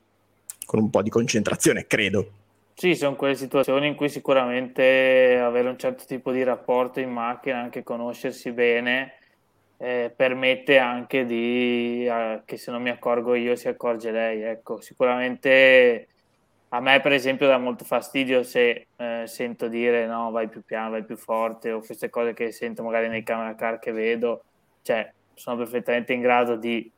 con 0.65 0.81
un 0.81 0.91
po' 0.91 1.03
di 1.03 1.11
concentrazione, 1.11 1.87
credo. 1.87 2.31
Sì, 2.79 2.95
sono 2.95 3.17
quelle 3.17 3.35
situazioni 3.37 3.87
in 3.87 3.95
cui 3.95 4.11
sicuramente 4.11 5.39
avere 5.41 5.69
un 5.71 5.79
certo 5.79 6.05
tipo 6.05 6.31
di 6.31 6.43
rapporto 6.43 7.01
in 7.01 7.11
macchina, 7.11 7.59
anche 7.59 7.83
conoscersi 7.83 8.53
bene, 8.53 9.15
eh, 9.79 10.13
permette 10.15 10.77
anche 10.79 11.25
di 11.25 12.05
eh, 12.07 12.43
che 12.45 12.59
se 12.59 12.71
non 12.71 12.83
mi 12.83 12.91
accorgo 12.91 13.35
io 13.35 13.57
si 13.57 13.69
accorge 13.69 14.11
lei. 14.11 14.43
Ecco, 14.43 14.81
sicuramente 14.83 16.09
a 16.71 16.81
me 16.81 17.01
per 17.01 17.13
esempio 17.13 17.47
dà 17.47 17.57
molto 17.59 17.85
fastidio 17.87 18.43
se 18.43 18.89
eh, 18.97 19.23
sento 19.27 19.69
dire 19.69 20.07
no 20.07 20.31
vai 20.31 20.49
più 20.51 20.63
piano, 20.63 20.91
vai 20.91 21.05
più 21.05 21.17
forte 21.17 21.73
o 21.73 21.81
queste 21.81 22.11
cose 22.11 22.35
che 22.35 22.53
sento 22.53 22.83
magari 22.83 23.09
nei 23.09 23.23
camera 23.23 23.55
car 23.55 23.79
che 23.79 23.93
vedo, 23.93 24.45
cioè 24.83 25.11
sono 25.33 25.57
perfettamente 25.57 26.13
in 26.13 26.21
grado 26.21 26.57
di 26.57 26.91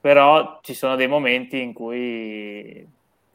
però 0.00 0.60
ci 0.62 0.74
sono 0.74 0.94
dei 0.96 1.08
momenti 1.08 1.60
in 1.60 1.72
cui 1.72 2.86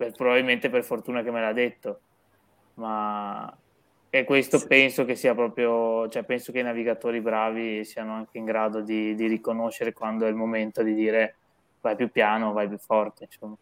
per, 0.02 0.12
probabilmente 0.14 0.70
per 0.72 0.84
fortuna 0.84 1.22
che 1.22 1.30
me 1.30 1.42
l'ha 1.42 1.54
detto 1.54 2.00
ma 2.76 3.56
e 4.14 4.26
questo 4.26 4.58
sì. 4.58 4.68
penso 4.68 5.06
che 5.06 5.16
sia 5.16 5.34
proprio, 5.34 6.10
cioè 6.10 6.24
penso 6.24 6.52
che 6.52 6.60
i 6.60 6.64
navigatori 6.64 7.22
bravi 7.22 7.86
siano 7.86 8.14
anche 8.14 8.40
in 8.40 8.44
grado 8.44 8.82
di, 8.82 9.16
di, 9.16 9.28
riconoscere 9.28 9.94
quando 9.94 10.26
è 10.26 10.30
il 10.30 10.36
momento 10.36 10.84
di 10.84 10.94
dire 10.94 11.36
vai 11.80 11.96
più 11.96 12.12
piano, 12.12 12.52
vai 12.52 12.68
più 12.68 12.78
forte, 12.78 13.24
insomma. 13.24 13.56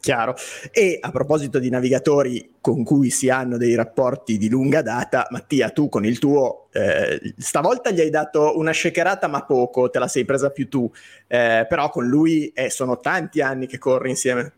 Chiaro. 0.00 0.34
E 0.72 0.98
a 1.00 1.10
proposito 1.12 1.60
di 1.60 1.70
navigatori 1.70 2.54
con 2.60 2.82
cui 2.82 3.10
si 3.10 3.28
hanno 3.28 3.56
dei 3.56 3.76
rapporti 3.76 4.36
di 4.36 4.48
lunga 4.48 4.82
data, 4.82 5.28
Mattia, 5.30 5.70
tu 5.70 5.88
con 5.88 6.04
il 6.04 6.18
tuo, 6.18 6.68
eh, 6.72 7.34
stavolta 7.36 7.90
gli 7.90 8.00
hai 8.00 8.10
dato 8.10 8.58
una 8.58 8.72
shakerata 8.72 9.28
ma 9.28 9.44
poco, 9.44 9.90
te 9.90 10.00
la 10.00 10.08
sei 10.08 10.24
presa 10.24 10.50
più 10.50 10.68
tu, 10.68 10.90
eh, 11.28 11.66
però 11.68 11.88
con 11.90 12.04
lui 12.04 12.48
eh, 12.48 12.68
sono 12.68 12.98
tanti 12.98 13.40
anni 13.40 13.68
che 13.68 13.78
corri 13.78 14.10
insieme. 14.10 14.54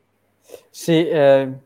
Sì, 0.70 1.06
eh, 1.08 1.58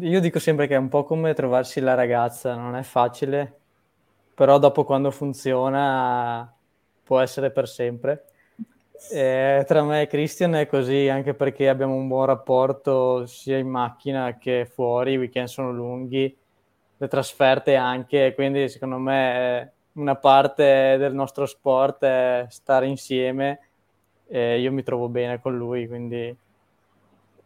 io 0.00 0.20
dico 0.20 0.38
sempre 0.38 0.66
che 0.66 0.74
è 0.74 0.78
un 0.78 0.88
po' 0.88 1.04
come 1.04 1.34
trovarsi 1.34 1.80
la 1.80 1.94
ragazza, 1.94 2.54
non 2.56 2.76
è 2.76 2.82
facile, 2.82 3.60
però 4.34 4.58
dopo 4.58 4.84
quando 4.84 5.10
funziona 5.10 6.52
può 7.02 7.20
essere 7.20 7.50
per 7.50 7.68
sempre. 7.68 8.24
E 9.10 9.64
tra 9.66 9.82
me 9.82 10.02
e 10.02 10.06
Christian 10.06 10.54
è 10.54 10.66
così 10.66 11.08
anche 11.08 11.34
perché 11.34 11.68
abbiamo 11.68 11.94
un 11.94 12.08
buon 12.08 12.26
rapporto 12.26 13.26
sia 13.26 13.58
in 13.58 13.68
macchina 13.68 14.38
che 14.38 14.66
fuori, 14.72 15.12
i 15.12 15.18
weekend 15.18 15.48
sono 15.48 15.72
lunghi, 15.72 16.34
le 16.96 17.08
trasferte 17.08 17.74
anche, 17.76 18.32
quindi 18.34 18.68
secondo 18.68 18.98
me 18.98 19.72
una 19.94 20.16
parte 20.16 20.96
del 20.98 21.12
nostro 21.14 21.46
sport 21.46 22.04
è 22.04 22.46
stare 22.48 22.86
insieme 22.86 23.60
e 24.26 24.60
io 24.60 24.72
mi 24.72 24.82
trovo 24.82 25.08
bene 25.08 25.40
con 25.40 25.56
lui, 25.56 25.86
quindi 25.86 26.34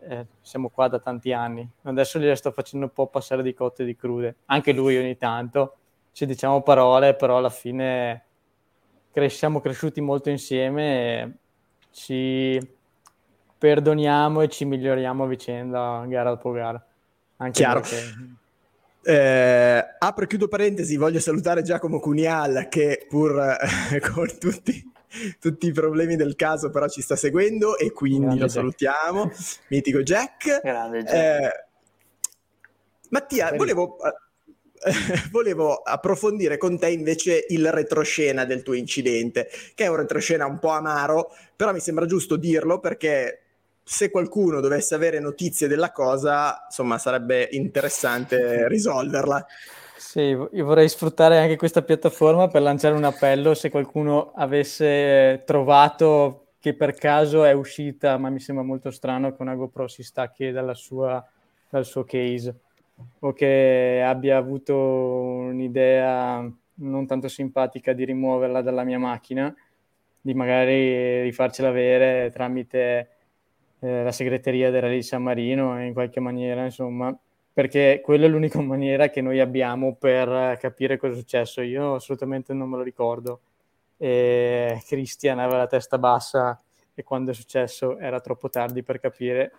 eh, 0.09 0.27
siamo 0.41 0.71
qua 0.71 0.89
da 0.89 0.99
tanti 0.99 1.33
anni. 1.33 1.69
Adesso 1.83 2.19
gliele 2.19 2.35
sto 2.35 2.51
facendo 2.51 2.87
un 2.87 2.93
po' 2.93 3.09
passare 3.09 3.43
di 3.43 3.53
cotte 3.53 3.83
e 3.83 3.87
di 3.87 3.95
crude. 3.95 4.37
Anche 4.47 4.73
lui 4.73 4.97
ogni 4.97 5.17
tanto 5.17 5.77
ci 6.13 6.25
diciamo 6.27 6.63
parole, 6.63 7.15
però 7.15 7.37
alla 7.37 7.51
fine 7.51 8.25
cres- 9.13 9.37
siamo 9.37 9.61
cresciuti 9.61 10.01
molto 10.01 10.31
insieme 10.31 11.21
e 11.21 11.33
ci 11.91 12.77
perdoniamo 13.59 14.41
e 14.41 14.49
ci 14.49 14.65
miglioriamo 14.65 15.25
a 15.25 15.27
vicenda 15.27 16.05
gara 16.09 16.31
dopo 16.31 16.51
gara. 16.53 16.85
Anche 17.37 17.61
Chiaro. 17.61 17.81
Perché... 17.81 17.97
Eh, 19.03 19.95
apro 19.99 20.25
e 20.25 20.27
chiudo 20.27 20.49
parentesi, 20.49 20.97
voglio 20.97 21.21
salutare 21.21 21.63
Giacomo 21.63 22.01
Cunial 22.01 22.69
che 22.69 23.07
pur 23.09 23.39
eh, 23.39 24.01
con 24.13 24.27
tutti 24.39 24.93
tutti 25.41 25.67
i 25.67 25.73
problemi 25.73 26.17
del 26.17 26.37
caso, 26.37 26.71
però 26.71 26.89
ci 26.89 27.01
sta 27.01 27.17
seguendo 27.17 27.77
e 27.79 27.93
quindi 27.93 28.21
Grande 28.21 28.41
lo 28.41 28.47
Jack. 28.47 28.59
salutiamo. 28.59 29.33
Mitico 29.69 30.03
Jack. 30.03 30.61
Grande 30.63 31.03
Jack. 31.03 31.15
Eh, 31.15 31.67
Mattia, 33.11 33.53
volevo, 33.55 33.97
volevo 35.31 35.77
approfondire 35.77 36.59
con 36.59 36.79
te 36.79 36.91
invece 36.91 37.47
il 37.49 37.71
retroscena 37.71 38.45
del 38.45 38.63
tuo 38.63 38.75
incidente, 38.75 39.49
che 39.75 39.85
è 39.85 39.89
un 39.89 39.97
retroscena 39.97 40.47
un 40.47 40.59
po' 40.59 40.71
amaro, 40.71 41.31
però 41.57 41.73
mi 41.73 41.81
sembra 41.81 42.07
giusto 42.07 42.37
dirlo 42.37 42.79
perché 42.81 43.43
se 43.83 44.11
qualcuno 44.11 44.61
dovesse 44.61 44.95
avere 44.95 45.19
notizie 45.19 45.67
della 45.67 45.93
cosa, 45.93 46.65
insomma, 46.67 46.99
sarebbe 46.99 47.49
interessante 47.53 48.69
risolverla. 48.69 49.47
Sì, 49.99 50.21
io 50.21 50.65
vorrei 50.65 50.89
sfruttare 50.89 51.39
anche 51.39 51.57
questa 51.57 51.83
piattaforma 51.83 52.47
per 52.47 52.63
lanciare 52.63 52.95
un 52.95 53.03
appello. 53.03 53.55
Se 53.55 53.69
qualcuno 53.69 54.31
avesse 54.33 55.43
trovato 55.45 56.53
che 56.61 56.75
per 56.75 56.95
caso 56.95 57.43
è 57.45 57.53
uscita, 57.53 58.17
ma 58.17 58.31
mi 58.31 58.39
sembra 58.39 58.65
molto 58.65 58.93
strano 58.93 59.35
che 59.35 59.43
una 59.43 59.57
GoPro 59.57 59.89
si 59.89 60.05
stacchi 60.05 60.53
sua, 60.75 61.27
dal 61.69 61.85
suo 61.85 62.05
case 62.05 62.55
o 63.19 63.33
che 63.33 64.01
abbia 64.05 64.37
avuto 64.37 64.77
un'idea 64.77 66.49
non 66.75 67.07
tanto 67.09 67.27
simpatica 67.27 67.93
di 67.93 68.05
rimuoverla 68.05 68.63
dalla 68.63 68.85
mia 68.85 69.01
macchina, 69.01 69.53
di 70.21 70.33
magari 70.33 71.23
rifarcela 71.23 71.69
avere 71.71 72.31
tramite 72.33 73.09
eh, 73.81 74.05
la 74.05 74.13
segreteria 74.13 74.71
del 74.71 74.83
Rally 74.83 75.03
San 75.03 75.25
Marino 75.25 75.83
in 75.85 75.93
qualche 75.93 76.21
maniera, 76.21 76.65
insomma, 76.65 77.17
perché 77.59 78.01
quella 78.05 78.27
è 78.27 78.29
l'unica 78.29 78.61
maniera 78.63 79.09
che 79.11 79.21
noi 79.21 79.41
abbiamo 79.41 79.97
per 79.97 80.57
capire 80.61 80.97
cosa 80.97 81.15
è 81.15 81.17
successo. 81.17 81.61
Io 81.61 81.95
assolutamente 81.95 82.53
non 82.53 82.69
me 82.69 82.77
lo 82.77 82.85
ricordo. 82.85 83.41
E 83.97 84.81
Christian 84.87 85.41
aveva 85.41 85.57
la 85.57 85.67
testa 85.67 85.99
bassa 85.99 86.57
e 86.95 87.03
quando 87.03 87.33
è 87.33 87.35
successo 87.35 87.99
era 87.99 88.21
troppo 88.21 88.49
tardi 88.49 88.85
per 88.85 89.01
capire 89.01 89.53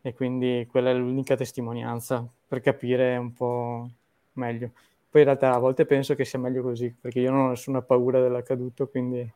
e 0.00 0.14
quindi 0.14 0.66
quella 0.70 0.88
è 0.88 0.94
l'unica 0.94 1.36
testimonianza 1.36 2.26
per 2.48 2.62
capire 2.62 3.18
un 3.18 3.34
po' 3.34 3.86
meglio. 4.32 4.70
Poi 5.10 5.20
in 5.20 5.26
realtà 5.26 5.52
a 5.52 5.58
volte 5.58 5.84
penso 5.84 6.14
che 6.14 6.24
sia 6.24 6.38
meglio 6.38 6.62
così, 6.62 6.90
perché 6.98 7.20
io 7.20 7.30
non 7.30 7.40
ho 7.40 7.48
nessuna 7.50 7.82
paura 7.82 8.18
dell'accaduto, 8.18 8.88
quindi... 8.88 9.30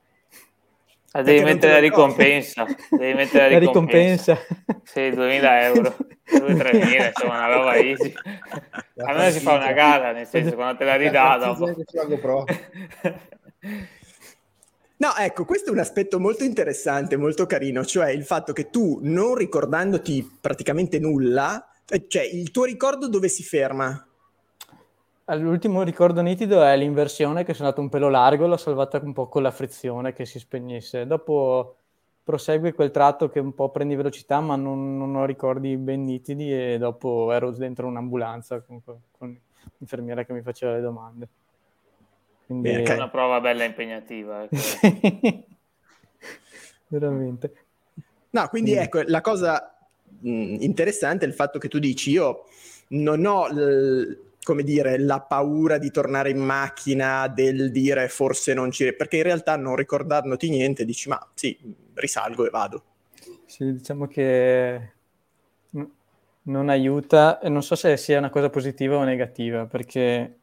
Ah, 1.13 1.23
devi 1.23 1.43
mettere 1.43 1.73
la 1.73 1.79
ricompensa. 1.81 2.65
Devi 2.91 3.15
mettere 3.15 3.51
la 3.51 3.59
ricompensa. 3.59 4.35
ricompensa. 4.35 4.83
Sì, 4.85 5.11
2000 5.11 5.65
euro. 5.65 5.97
2-3 6.31 7.09
insomma, 7.11 7.37
una 7.37 7.53
roba 7.53 7.75
easy. 7.77 8.13
A 8.97 9.15
me 9.15 9.33
si 9.33 9.41
fa 9.41 9.55
una 9.55 9.73
gara, 9.73 10.13
nel 10.13 10.27
senso, 10.27 10.55
quando 10.55 10.79
te 10.79 10.85
la 10.85 10.97
ridà 10.97 11.37
dopo. 11.37 11.75
No, 15.01 15.17
ecco, 15.17 15.47
questo 15.47 15.71
è 15.71 15.73
un 15.73 15.79
aspetto 15.79 16.21
molto 16.21 16.45
interessante, 16.45 17.17
molto 17.17 17.47
carino, 17.47 17.87
cioè 17.87 18.11
il 18.11 18.23
fatto 18.23 18.53
che 18.53 18.69
tu, 18.69 18.99
non 19.01 19.35
ricordandoti 19.35 20.39
praticamente 20.39 20.99
nulla, 20.99 21.73
eh, 21.89 22.05
cioè 22.07 22.23
il 22.23 22.51
tuo 22.51 22.65
ricordo 22.65 23.09
dove 23.09 23.29
si 23.29 23.43
ferma? 23.43 24.07
L'ultimo 25.37 25.83
ricordo 25.83 26.21
nitido 26.23 26.63
è 26.63 26.77
l'inversione 26.77 27.45
che 27.45 27.55
sono 27.55 27.69
andato 27.69 27.83
un 27.83 27.89
pelo 27.89 28.09
largo, 28.09 28.47
l'ho 28.47 28.57
salvata 28.57 28.99
un 29.03 29.13
po' 29.13 29.29
con 29.29 29.43
la 29.43 29.51
frizione 29.51 30.13
che 30.13 30.25
si 30.25 30.39
spegnesse. 30.39 31.07
Dopo 31.07 31.77
prosegue 32.25 32.73
quel 32.73 32.91
tratto 32.91 33.29
che 33.29 33.39
un 33.39 33.55
po' 33.55 33.71
prendi 33.71 33.95
velocità, 33.95 34.41
ma 34.41 34.57
non, 34.57 34.97
non 34.97 35.15
ho 35.17 35.25
ricordi 35.25 35.77
ben 35.77 36.05
nitidi 36.05 36.53
e 36.53 36.79
dopo 36.79 37.33
ero 37.33 37.51
dentro 37.51 37.87
un'ambulanza 37.87 38.61
con, 38.61 38.81
con 38.83 39.39
l'infermiera 39.79 40.25
che 40.25 40.33
mi 40.33 40.43
faceva 40.43 40.73
le 40.73 40.81
domande. 40.81 41.29
Quindi... 42.47 42.71
È 42.71 42.95
una 42.95 43.09
prova 43.09 43.41
bella 43.41 43.65
impegnativa. 43.65 44.43
Ecco. 44.43 44.57
Veramente. 46.89 47.55
No, 48.31 48.49
quindi 48.49 48.73
ecco, 48.73 49.03
la 49.07 49.21
cosa 49.21 49.77
mh, 50.21 50.57
interessante 50.61 51.25
è 51.25 51.29
il 51.29 51.35
fatto 51.35 51.59
che 51.59 51.69
tu 51.69 51.79
dici 51.79 52.11
io 52.11 52.47
non 52.89 53.25
ho, 53.25 53.47
l- 53.49 54.30
come 54.43 54.63
dire, 54.63 54.99
la 54.99 55.21
paura 55.21 55.79
di 55.79 55.91
tornare 55.91 56.31
in 56.31 56.39
macchina, 56.39 57.29
del 57.29 57.71
dire 57.71 58.09
forse 58.09 58.55
non 58.55 58.71
ci... 58.71 58.93
perché 58.95 59.19
in 59.19 59.23
realtà 59.23 59.57
non 59.57 59.77
ricordandoti 59.77 60.49
niente 60.49 60.85
dici 60.85 61.09
ma 61.09 61.31
sì, 61.35 61.59
risalgo 61.95 62.47
e 62.47 62.51
vado. 62.51 62.85
Sì, 63.45 63.73
diciamo 63.73 64.07
che 64.07 64.93
non 66.43 66.69
aiuta 66.69 67.39
e 67.39 67.49
non 67.49 67.63
so 67.63 67.75
se 67.75 67.97
sia 67.97 68.19
una 68.19 68.31
cosa 68.31 68.49
positiva 68.49 68.97
o 68.97 69.05
negativa 69.05 69.67
perché 69.67 70.39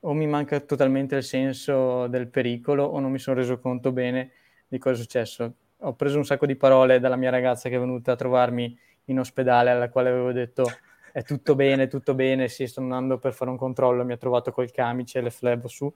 o 0.00 0.12
mi 0.14 0.26
manca 0.26 0.60
totalmente 0.60 1.16
il 1.16 1.22
senso 1.22 2.06
del 2.06 2.28
pericolo 2.28 2.84
o 2.84 2.98
non 3.00 3.10
mi 3.10 3.18
sono 3.18 3.36
reso 3.36 3.58
conto 3.58 3.92
bene 3.92 4.30
di 4.66 4.78
cosa 4.78 4.94
è 4.94 4.98
successo. 4.98 5.54
Ho 5.78 5.94
preso 5.94 6.16
un 6.16 6.24
sacco 6.24 6.46
di 6.46 6.56
parole 6.56 7.00
dalla 7.00 7.16
mia 7.16 7.30
ragazza 7.30 7.68
che 7.68 7.76
è 7.76 7.78
venuta 7.78 8.12
a 8.12 8.16
trovarmi 8.16 8.76
in 9.06 9.18
ospedale, 9.18 9.70
alla 9.70 9.90
quale 9.90 10.10
avevo 10.10 10.32
detto 10.32 10.64
è 11.12 11.22
tutto 11.22 11.54
bene, 11.54 11.88
tutto 11.88 12.14
bene, 12.14 12.48
sì, 12.48 12.66
sto 12.66 12.80
andando 12.80 13.18
per 13.18 13.34
fare 13.34 13.50
un 13.50 13.56
controllo, 13.56 14.04
mi 14.04 14.14
ha 14.14 14.16
trovato 14.16 14.50
col 14.50 14.70
camice 14.70 15.18
e 15.18 15.22
le 15.22 15.30
flebo 15.30 15.68
su, 15.68 15.92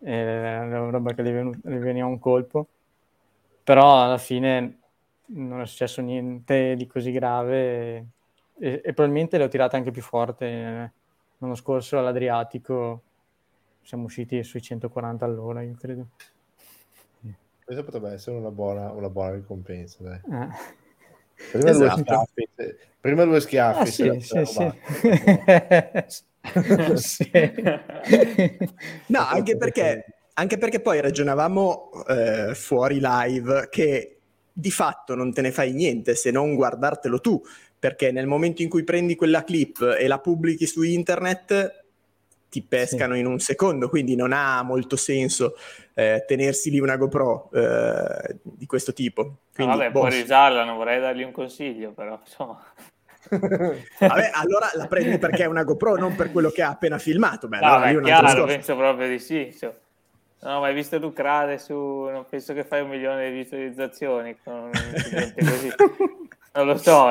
eh, 0.00 0.90
roba 0.90 1.14
che 1.14 1.22
gli, 1.22 1.32
venu- 1.32 1.56
gli 1.62 1.76
veniva 1.76 2.06
un 2.06 2.18
colpo, 2.18 2.68
però 3.64 4.04
alla 4.04 4.18
fine 4.18 4.78
non 5.26 5.62
è 5.62 5.66
successo 5.66 6.02
niente 6.02 6.74
di 6.76 6.86
così 6.86 7.10
grave 7.10 7.56
e, 7.56 8.06
e, 8.58 8.82
e 8.84 8.92
probabilmente 8.92 9.38
le 9.38 9.44
ho 9.44 9.48
tirate 9.48 9.76
anche 9.76 9.90
più 9.90 10.02
forte. 10.02 10.46
Eh, 10.46 10.90
l'anno 11.38 11.54
scorso 11.54 11.98
all'Adriatico 11.98 13.02
siamo 13.82 14.04
usciti 14.04 14.42
sui 14.44 14.60
140 14.60 15.24
all'ora, 15.24 15.62
io 15.62 15.74
credo. 15.78 16.08
Questa 17.64 17.82
potrebbe 17.82 18.12
essere 18.12 18.36
una 18.36 18.50
buona, 18.50 18.92
una 18.92 19.08
buona 19.08 19.32
ricompensa. 19.32 20.02
Dai. 20.02 20.20
Eh. 20.30 20.82
Prima, 21.50 21.70
esatto. 21.70 21.94
due 21.94 22.04
schiaffi, 22.04 22.48
prima 23.00 23.24
due 23.24 23.40
schiaffi. 23.40 24.08
Ah, 24.08 24.20
sì, 24.20 24.44
sì, 24.44 24.44
sì. 26.96 27.30
no, 29.06 29.20
anche 29.20 29.56
perché, 29.56 30.04
anche 30.34 30.58
perché 30.58 30.80
poi 30.80 31.00
ragionavamo 31.00 31.90
eh, 32.08 32.54
fuori 32.54 32.98
live 33.00 33.68
che 33.70 34.18
di 34.52 34.70
fatto 34.70 35.14
non 35.14 35.32
te 35.32 35.40
ne 35.40 35.50
fai 35.50 35.72
niente 35.72 36.14
se 36.14 36.30
non 36.30 36.54
guardartelo 36.54 37.20
tu, 37.20 37.42
perché 37.78 38.12
nel 38.12 38.26
momento 38.26 38.62
in 38.62 38.68
cui 38.68 38.84
prendi 38.84 39.16
quella 39.16 39.44
clip 39.44 39.96
e 39.98 40.06
la 40.06 40.18
pubblichi 40.18 40.66
su 40.66 40.82
internet 40.82 41.83
ti 42.54 42.62
pescano 42.62 43.14
sì. 43.14 43.20
in 43.20 43.26
un 43.26 43.40
secondo, 43.40 43.88
quindi 43.88 44.14
non 44.14 44.32
ha 44.32 44.62
molto 44.62 44.94
senso 44.94 45.56
eh, 45.92 46.22
tenersi 46.24 46.70
lì 46.70 46.78
una 46.78 46.96
GoPro 46.96 47.50
eh, 47.52 48.36
di 48.42 48.64
questo 48.66 48.92
tipo. 48.92 49.38
Quindi, 49.52 49.76
vabbè, 49.76 49.90
boh. 49.90 50.00
puoi 50.00 50.12
risarla, 50.12 50.62
non 50.62 50.76
vorrei 50.76 51.00
dargli 51.00 51.24
un 51.24 51.32
consiglio, 51.32 51.90
però 51.90 52.20
insomma... 52.24 52.62
vabbè, 53.28 54.30
allora 54.34 54.70
la 54.74 54.86
prendi 54.86 55.18
perché 55.18 55.42
è 55.42 55.46
una 55.46 55.64
GoPro, 55.64 55.96
non 55.96 56.14
per 56.14 56.30
quello 56.30 56.50
che 56.50 56.62
ha 56.62 56.68
appena 56.68 56.98
filmato. 56.98 57.48
Beh, 57.48 57.58
no, 57.58 57.74
allora 57.74 57.88
è 57.88 58.00
chiaro, 58.02 58.44
penso 58.44 58.76
proprio 58.76 59.08
di 59.08 59.18
sì. 59.18 59.52
Cioè. 59.58 59.74
No, 60.42 60.60
ma 60.60 60.66
hai 60.66 60.74
visto 60.74 60.96
lucrare 60.98 61.58
su... 61.58 61.74
non 61.74 62.24
penso 62.28 62.54
che 62.54 62.62
fai 62.62 62.82
un 62.82 62.90
milione 62.90 63.30
di 63.30 63.36
visualizzazioni 63.38 64.36
con 64.44 64.54
un 64.54 64.70
così. 64.70 65.72
non 66.54 66.66
lo 66.66 66.76
so, 66.76 67.10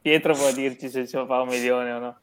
Pietro 0.00 0.32
può 0.32 0.50
dirci 0.52 0.88
se 0.88 1.06
ci 1.06 1.22
fa 1.26 1.42
un 1.42 1.48
milione 1.48 1.92
o 1.92 1.98
no 1.98 2.18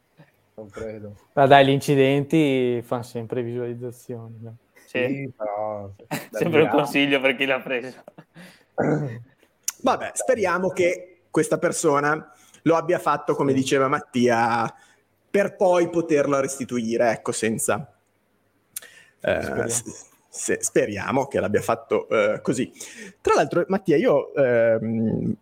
non 0.56 0.70
credo. 0.70 1.16
Ma 1.34 1.46
dai, 1.46 1.66
gli 1.66 1.70
incidenti 1.70 2.82
fanno 2.84 3.04
sempre 3.04 3.42
visualizzazioni. 3.42 4.38
No? 4.42 4.58
Sì, 4.86 5.06
sì 5.06 5.34
però... 5.36 5.92
sempre 6.32 6.62
un 6.62 6.70
consiglio 6.70 7.20
per 7.20 7.36
chi 7.36 7.46
l'ha 7.46 7.60
preso. 7.60 8.04
Vabbè, 9.82 10.12
speriamo 10.14 10.70
che 10.70 11.24
questa 11.30 11.58
persona 11.58 12.34
lo 12.64 12.76
abbia 12.76 13.00
fatto, 13.00 13.36
come 13.36 13.54
diceva 13.54 13.88
Mattia, 13.88 14.74
per 15.30 15.56
poi 15.56 15.90
poterlo 15.90 16.40
restituire, 16.40 17.12
ecco, 17.12 17.32
senza... 17.32 17.92
Eh, 19.20 19.42
speriamo. 19.42 19.70
Se, 20.30 20.58
speriamo 20.62 21.28
che 21.28 21.40
l'abbia 21.40 21.62
fatto 21.62 22.08
eh, 22.10 22.40
così. 22.42 22.72
Tra 23.22 23.36
l'altro, 23.36 23.66
Mattia, 23.68 23.98
io, 23.98 24.34
ehm, 24.34 25.36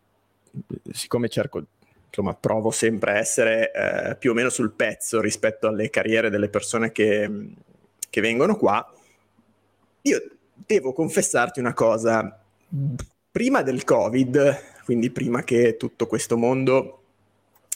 siccome 0.92 1.30
cerco 1.30 1.64
insomma, 2.12 2.36
provo 2.36 2.72
sempre 2.72 3.14
a 3.14 3.18
essere 3.18 3.72
eh, 3.72 4.16
più 4.18 4.32
o 4.32 4.34
meno 4.34 4.50
sul 4.50 4.74
pezzo 4.74 5.22
rispetto 5.22 5.68
alle 5.68 5.90
carriere 5.90 6.30
delle 6.30 6.50
persone 6.50 6.92
che, 6.92 7.30
che 8.10 8.22
vengono 8.22 8.58
qua. 8.58 8.86
Io 10.02 10.22
devo 10.54 10.92
confessarti 10.92 11.60
una 11.62 11.74
cosa. 11.74 12.38
Prima 13.32 13.62
del 13.62 13.86
Covid, 13.86 14.62
quindi 14.84 15.10
prima 15.10 15.44
che 15.44 15.78
tutto 15.78 16.06
questo 16.06 16.38
mondo 16.38 16.98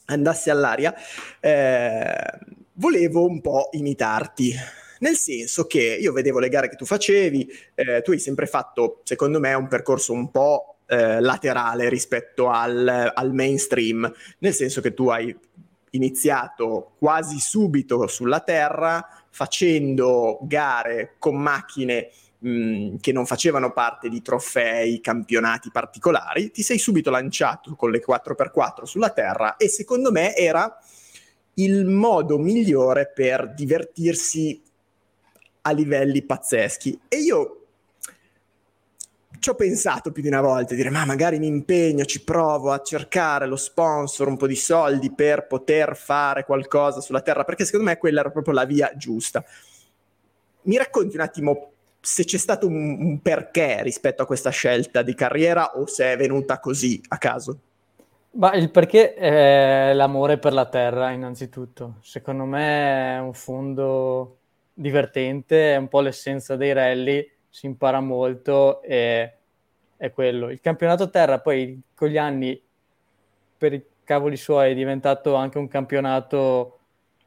andasse 0.07 0.51
all'aria, 0.51 0.93
eh, 1.39 2.39
volevo 2.73 3.25
un 3.25 3.39
po' 3.39 3.69
imitarti. 3.71 4.53
Nel 4.99 5.15
senso 5.15 5.65
che 5.65 5.97
io 5.99 6.11
vedevo 6.11 6.39
le 6.39 6.49
gare 6.49 6.67
che 6.67 6.75
tu 6.75 6.85
facevi, 6.85 7.49
eh, 7.75 8.01
tu 8.01 8.11
hai 8.11 8.19
sempre 8.19 8.47
fatto, 8.47 8.99
secondo 9.03 9.39
me, 9.39 9.53
un 9.53 9.67
percorso 9.69 10.11
un 10.11 10.29
po' 10.29 10.74
eh, 10.87 11.19
laterale 11.19 11.89
rispetto 11.89 12.49
al, 12.49 13.11
al 13.13 13.33
mainstream, 13.33 14.11
nel 14.39 14.53
senso 14.53 14.81
che 14.81 14.93
tu 14.93 15.07
hai 15.09 15.35
iniziato 15.91 16.93
quasi 16.97 17.39
subito 17.39 18.07
sulla 18.07 18.41
terra 18.41 19.07
facendo 19.29 20.39
gare 20.43 21.15
con 21.17 21.37
macchine 21.37 22.09
che 22.39 23.11
non 23.11 23.25
facevano 23.25 23.71
parte 23.71 24.07
di 24.07 24.21
trofei, 24.21 25.01
campionati 25.01 25.71
particolari, 25.71 26.51
ti 26.51 26.61
sei 26.61 26.77
subito 26.77 27.09
lanciato 27.09 27.75
con 27.75 27.89
le 27.89 28.03
4x4 28.05 28.83
sulla 28.83 29.09
terra 29.09 29.55
e 29.55 29.67
secondo 29.67 30.11
me 30.11 30.35
era 30.35 30.77
il 31.55 31.85
modo 31.85 32.37
migliore 32.37 33.11
per 33.13 33.51
divertirsi 33.53 34.61
a 35.61 35.71
livelli 35.71 36.21
pazzeschi. 36.21 36.99
E 37.07 37.17
io 37.17 37.64
ci 39.45 39.51
ho 39.51 39.53
pensato 39.53 40.11
più 40.11 40.23
di 40.23 40.27
una 40.27 40.41
volta, 40.41 40.73
dire 40.73 40.89
ma 40.89 41.05
magari 41.05 41.37
mi 41.37 41.45
impegno, 41.45 42.03
ci 42.05 42.23
provo 42.23 42.71
a 42.71 42.81
cercare 42.81 43.45
lo 43.45 43.57
sponsor, 43.57 44.27
un 44.27 44.37
po' 44.37 44.47
di 44.47 44.55
soldi 44.55 45.13
per 45.13 45.45
poter 45.45 45.95
fare 45.95 46.45
qualcosa 46.45 46.99
sulla 46.99 47.21
Terra, 47.21 47.43
perché 47.43 47.63
secondo 47.63 47.85
me 47.85 47.97
quella 47.97 48.21
era 48.21 48.31
proprio 48.31 48.55
la 48.55 48.65
via 48.65 48.91
giusta. 48.95 49.45
Mi 50.63 50.77
racconti 50.77 51.15
un 51.15 51.21
attimo 51.21 51.73
se 52.01 52.23
c'è 52.23 52.39
stato 52.39 52.65
un, 52.65 52.97
un 52.99 53.21
perché 53.21 53.83
rispetto 53.83 54.23
a 54.23 54.25
questa 54.25 54.49
scelta 54.49 55.03
di 55.03 55.13
carriera 55.13 55.77
o 55.77 55.85
se 55.85 56.13
è 56.13 56.17
venuta 56.17 56.59
così 56.59 56.99
a 57.09 57.19
caso? 57.19 57.59
Ma 58.31 58.51
il 58.55 58.71
perché 58.71 59.13
è 59.13 59.93
l'amore 59.93 60.39
per 60.39 60.53
la 60.53 60.65
terra, 60.65 61.11
innanzitutto. 61.11 61.97
Secondo 62.01 62.45
me 62.45 63.17
è 63.17 63.19
un 63.19 63.33
fondo 63.35 64.37
divertente, 64.73 65.75
è 65.75 65.77
un 65.77 65.87
po' 65.87 66.01
l'essenza 66.01 66.55
dei 66.55 66.73
rally 66.73 67.33
si 67.55 67.67
impara 67.67 68.01
molto 68.01 68.81
e 68.81 69.33
è 69.95 70.11
quello. 70.11 70.49
Il 70.49 70.59
campionato 70.59 71.09
terra 71.09 71.39
poi 71.39 71.81
con 71.95 72.09
gli 72.09 72.17
anni, 72.17 72.61
per 73.57 73.71
i 73.71 73.81
cavoli 74.03 74.35
suoi, 74.35 74.71
è 74.71 74.75
diventato 74.75 75.35
anche 75.35 75.57
un 75.57 75.69
campionato 75.69 76.79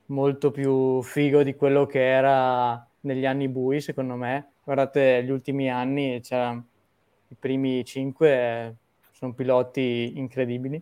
molto 0.06 0.50
più 0.50 1.00
figo 1.00 1.42
di 1.42 1.54
quello 1.54 1.86
che 1.86 2.06
era 2.06 2.86
negli 3.00 3.24
anni 3.24 3.48
bui, 3.48 3.80
secondo 3.80 4.16
me. 4.16 4.50
Guardate, 4.64 5.24
gli 5.24 5.30
ultimi 5.30 5.70
anni, 5.70 6.22
cioè, 6.22 6.54
i 7.28 7.34
primi 7.34 7.82
cinque 7.86 8.76
sono 9.12 9.32
piloti 9.32 10.12
incredibili. 10.16 10.80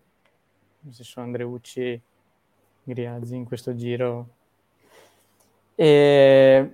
Ci 0.90 1.04
sono 1.04 1.26
Andreucci, 1.26 2.00
Griazzi 2.82 3.36
in 3.36 3.44
questo 3.44 3.76
giro. 3.76 4.28
E, 5.76 6.70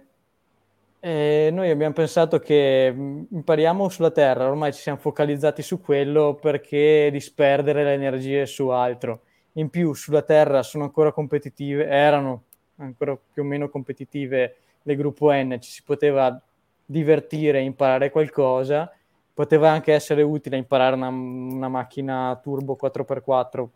e 1.04 1.50
noi 1.50 1.68
abbiamo 1.68 1.94
pensato 1.94 2.38
che 2.38 2.92
mm, 2.92 3.24
impariamo 3.30 3.88
sulla 3.88 4.12
Terra, 4.12 4.46
ormai 4.46 4.72
ci 4.72 4.82
siamo 4.82 4.98
focalizzati 4.98 5.60
su 5.60 5.80
quello 5.80 6.38
perché 6.40 7.08
disperdere 7.10 7.82
le 7.82 7.94
energie 7.94 8.46
su 8.46 8.68
altro. 8.68 9.22
In 9.54 9.68
più 9.68 9.94
sulla 9.94 10.22
Terra 10.22 10.62
sono 10.62 10.84
ancora 10.84 11.10
competitive, 11.10 11.86
erano 11.88 12.44
ancora 12.76 13.18
più 13.32 13.42
o 13.42 13.44
meno 13.44 13.68
competitive 13.68 14.58
le 14.80 14.94
gruppo 14.94 15.32
N, 15.32 15.58
ci 15.60 15.72
si 15.72 15.82
poteva 15.82 16.40
divertire, 16.84 17.60
imparare 17.60 18.12
qualcosa, 18.12 18.88
poteva 19.34 19.70
anche 19.70 19.92
essere 19.92 20.22
utile 20.22 20.56
imparare 20.56 20.94
una, 20.94 21.08
una 21.08 21.68
macchina 21.68 22.38
turbo 22.40 22.78
4x4 22.80 23.66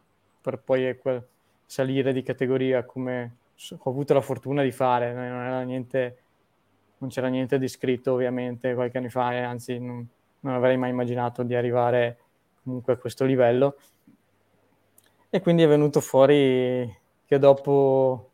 per 0.41 0.61
poi 0.61 0.97
salire 1.65 2.12
di 2.12 2.23
categoria 2.23 2.85
come 2.85 3.37
ho 3.71 3.91
avuto 3.91 4.15
la 4.15 4.21
fortuna 4.21 4.62
di 4.62 4.71
fare, 4.71 5.12
non, 5.12 5.25
era 5.25 5.62
niente, 5.62 6.19
non 6.98 7.11
c'era 7.11 7.28
niente 7.28 7.59
di 7.59 7.68
scritto 7.68 8.12
ovviamente 8.12 8.74
qualche 8.74 8.98
anno 8.98 9.09
fa, 9.09 9.26
anzi 9.28 9.78
non, 9.78 10.06
non 10.40 10.54
avrei 10.54 10.76
mai 10.76 10.90
immaginato 10.90 11.42
di 11.42 11.54
arrivare 11.54 12.18
comunque 12.62 12.94
a 12.94 12.96
questo 12.96 13.24
livello. 13.24 13.76
E 15.28 15.40
quindi 15.40 15.62
è 15.62 15.68
venuto 15.68 16.00
fuori 16.00 16.90
che 17.26 17.38
dopo 17.38 18.30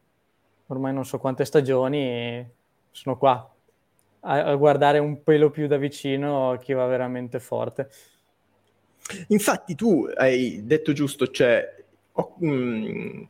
ormai 0.66 0.92
non 0.92 1.04
so 1.04 1.18
quante 1.18 1.44
stagioni 1.44 2.48
sono 2.90 3.16
qua 3.16 3.52
a, 4.20 4.44
a 4.44 4.54
guardare 4.54 4.98
un 4.98 5.22
pelo 5.22 5.50
più 5.50 5.66
da 5.66 5.76
vicino 5.76 6.58
chi 6.60 6.72
va 6.72 6.86
veramente 6.86 7.40
forte. 7.40 7.90
Infatti 9.28 9.74
tu 9.74 10.08
hai 10.16 10.64
detto 10.64 10.92
giusto, 10.92 11.28
cioè 11.28 11.84
oh, 12.12 12.36
mm, 12.44 13.22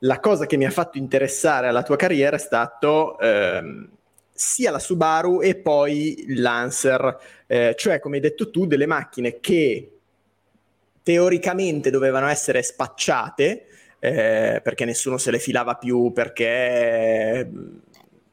la 0.00 0.20
cosa 0.20 0.46
che 0.46 0.56
mi 0.56 0.64
ha 0.64 0.70
fatto 0.70 0.98
interessare 0.98 1.68
alla 1.68 1.82
tua 1.82 1.96
carriera 1.96 2.36
è 2.36 2.40
stato 2.40 3.18
ehm, 3.18 3.95
sia 4.36 4.70
la 4.70 4.78
Subaru 4.78 5.40
e 5.40 5.56
poi 5.56 6.24
il 6.28 6.40
Lancer, 6.40 7.18
eh, 7.46 7.74
cioè 7.76 7.98
come 7.98 8.16
hai 8.16 8.22
detto 8.22 8.50
tu, 8.50 8.66
delle 8.66 8.86
macchine 8.86 9.40
che 9.40 9.90
teoricamente 11.02 11.90
dovevano 11.90 12.28
essere 12.28 12.62
spacciate 12.62 13.66
eh, 13.98 14.60
perché 14.62 14.84
nessuno 14.84 15.18
se 15.18 15.30
le 15.30 15.38
filava 15.38 15.74
più, 15.74 16.12
perché 16.12 17.50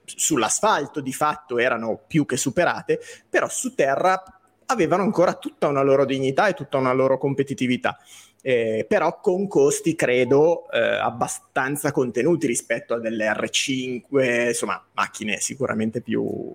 sull'asfalto 0.06 1.00
di 1.00 1.14
fatto 1.14 1.58
erano 1.58 2.02
più 2.06 2.26
che 2.26 2.38
superate, 2.38 3.00
però 3.30 3.48
su 3.48 3.74
terra 3.74 4.22
avevano 4.66 5.04
ancora 5.04 5.34
tutta 5.34 5.68
una 5.68 5.82
loro 5.82 6.06
dignità 6.06 6.48
e 6.48 6.54
tutta 6.54 6.78
una 6.78 6.94
loro 6.94 7.18
competitività. 7.18 7.98
Eh, 8.46 8.86
però 8.90 9.22
con 9.22 9.48
costi 9.48 9.96
credo 9.96 10.70
eh, 10.70 10.78
abbastanza 10.78 11.94
contenuti 11.94 12.46
rispetto 12.46 12.94
a 12.94 13.00
delle 13.00 13.32
R5, 13.32 14.48
insomma 14.48 14.84
macchine 14.92 15.38
sicuramente 15.38 16.02
più... 16.02 16.54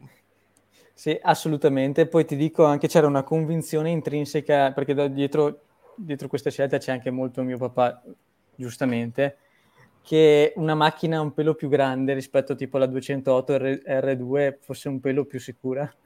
Sì, 0.93 1.19
assolutamente. 1.23 2.07
Poi 2.07 2.27
ti 2.27 2.37
dico 2.37 2.65
anche 2.65 2.89
c'era 2.89 3.07
una 3.07 3.23
convinzione 3.23 3.89
intrinseca, 3.89 4.73
perché 4.73 5.11
dietro, 5.11 5.63
dietro 5.95 6.29
questa 6.29 6.51
scelta 6.51 6.77
c'è 6.77 6.93
anche 6.93 7.11
molto 7.11 7.43
mio 7.43 7.57
papà, 7.57 8.03
giustamente, 8.55 9.39
che 10.03 10.53
una 10.57 10.75
macchina 10.75 11.23
un 11.23 11.33
pelo 11.33 11.55
più 11.55 11.71
grande 11.71 12.13
rispetto 12.13 12.55
tipo 12.55 12.77
alla 12.77 12.87
208 12.87 13.57
R- 13.57 13.83
R2 13.87 14.59
fosse 14.61 14.89
un 14.91 15.01
pelo 15.01 15.25
più 15.25 15.41
sicura. 15.41 15.91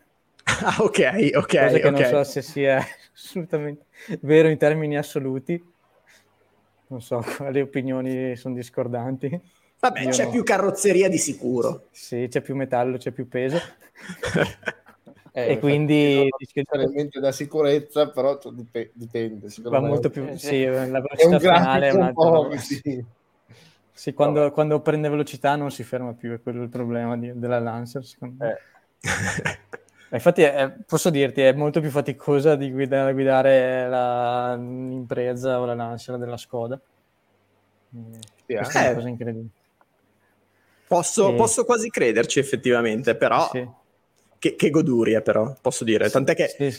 Ah, 0.45 0.77
ok, 0.81 1.31
ok. 1.35 1.47
Cosa 1.47 1.79
che 1.79 1.89
okay. 1.89 1.91
non 1.91 2.05
so 2.05 2.25
se 2.25 2.43
sia 2.43 2.85
assolutamente 3.15 3.87
vero 4.21 4.49
in 4.49 4.59
termini 4.59 4.97
assoluti. 4.97 5.72
Non 6.93 7.01
so 7.01 7.25
quali 7.37 7.61
opinioni 7.61 8.37
sono 8.37 8.55
discordanti. 8.55 9.41
Vabbè, 9.81 10.03
Io 10.03 10.11
c'è 10.11 10.27
no. 10.27 10.31
più 10.31 10.43
carrozzeria 10.45 11.09
di 11.09 11.19
sicuro. 11.19 11.89
Sì, 11.91 12.29
c'è 12.29 12.43
più 12.43 12.55
metallo, 12.55 12.99
c'è 12.99 13.11
più 13.11 13.27
peso. 13.27 13.59
Eh, 15.35 15.53
e 15.53 15.59
quindi 15.61 16.29
necessariamente 16.39 17.19
da 17.19 17.33
sicurezza, 17.33 18.11
però 18.11 18.39
dip- 18.53 18.91
dipende. 18.93 19.49
Va 19.63 19.81
molto 19.81 20.11
più, 20.11 20.25
eh, 20.25 20.37
sì, 20.37 20.63
la 20.63 21.01
velocità 21.01 21.39
finale 21.39 21.89
è 21.89 21.93
un'altra 21.95 22.13
po', 22.13 22.55
sì. 22.59 23.03
sì 23.91 24.13
quando, 24.13 24.51
quando, 24.51 24.83
prende 24.83 25.09
velocità 25.09 25.57
non 25.57 25.71
si 25.71 25.85
ferma 25.85 26.13
più, 26.13 26.35
è 26.35 26.43
quello 26.43 26.63
il 26.63 26.69
problema 26.69 27.17
di, 27.17 27.33
della 27.35 27.59
Lancer, 27.61 28.05
secondo 28.05 28.45
me. 28.45 28.59
Eh. 29.01 29.81
Infatti, 30.13 30.43
è, 30.43 30.71
posso 30.87 31.09
dirti, 31.09 31.41
è 31.41 31.53
molto 31.55 31.81
più 31.81 31.89
faticosa 31.89 32.55
di 32.55 32.71
guidare, 32.71 33.13
guidare 33.15 33.89
la, 33.89 34.55
l'impresa 34.55 35.59
o 35.59 35.65
la 35.65 35.75
Lancer 35.75 36.19
della 36.19 36.37
Skoda. 36.37 36.79
Sì, 37.91 38.55
Questa 38.55 38.81
è 38.81 38.87
una 38.87 38.95
cosa 38.95 39.09
incredibile. 39.09 39.49
Posso, 40.87 41.31
e... 41.31 41.35
posso, 41.35 41.65
quasi 41.65 41.89
crederci 41.89 42.39
effettivamente, 42.39 43.17
però 43.17 43.49
sì. 43.51 43.67
che, 44.39 44.55
che, 44.55 44.69
goduria 44.71 45.23
però, 45.23 45.57
posso 45.59 45.83
dire. 45.85 46.11
Tant'è 46.11 46.35
che 46.35 46.49
sì, 46.49 46.71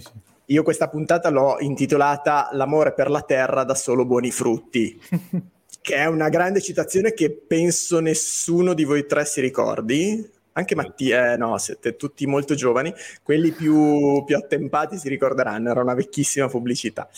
sì, 0.00 0.02
io 0.46 0.62
questa 0.64 0.88
puntata 0.88 1.30
l'ho 1.30 1.58
intitolata 1.60 2.48
L'amore 2.52 2.94
per 2.94 3.10
la 3.10 3.22
terra 3.22 3.62
da 3.62 3.76
solo 3.76 4.04
buoni 4.04 4.32
frutti, 4.32 5.00
che 5.80 5.94
è 5.94 6.06
una 6.06 6.28
grande 6.28 6.60
citazione 6.60 7.14
che 7.14 7.30
penso 7.30 8.00
nessuno 8.00 8.74
di 8.74 8.82
voi 8.82 9.06
tre 9.06 9.24
si 9.24 9.40
ricordi 9.40 10.31
anche 10.52 10.74
Mattia, 10.74 11.32
eh, 11.32 11.36
no, 11.36 11.56
siete 11.58 11.96
tutti 11.96 12.26
molto 12.26 12.54
giovani, 12.54 12.92
quelli 13.22 13.52
più, 13.52 14.22
più 14.24 14.36
attempati 14.36 14.96
si 14.98 15.08
ricorderanno, 15.08 15.70
era 15.70 15.80
una 15.80 15.94
vecchissima 15.94 16.48
pubblicità. 16.48 17.08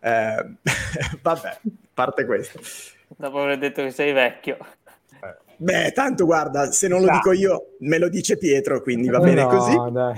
Eh, 0.00 0.46
vabbè, 1.22 1.60
parte 1.94 2.24
questo. 2.24 2.60
Dopo 3.08 3.42
aver 3.42 3.58
detto 3.58 3.82
che 3.82 3.90
sei 3.90 4.12
vecchio. 4.12 4.58
Beh, 5.58 5.92
tanto 5.92 6.26
guarda, 6.26 6.70
se 6.70 6.86
non 6.86 7.00
lo 7.02 7.10
dico 7.10 7.32
io, 7.32 7.76
me 7.80 7.98
lo 7.98 8.08
dice 8.08 8.36
Pietro, 8.36 8.82
quindi 8.82 9.08
va 9.08 9.20
bene 9.20 9.42
no, 9.42 9.48
così. 9.48 9.74
Dai. 9.90 10.14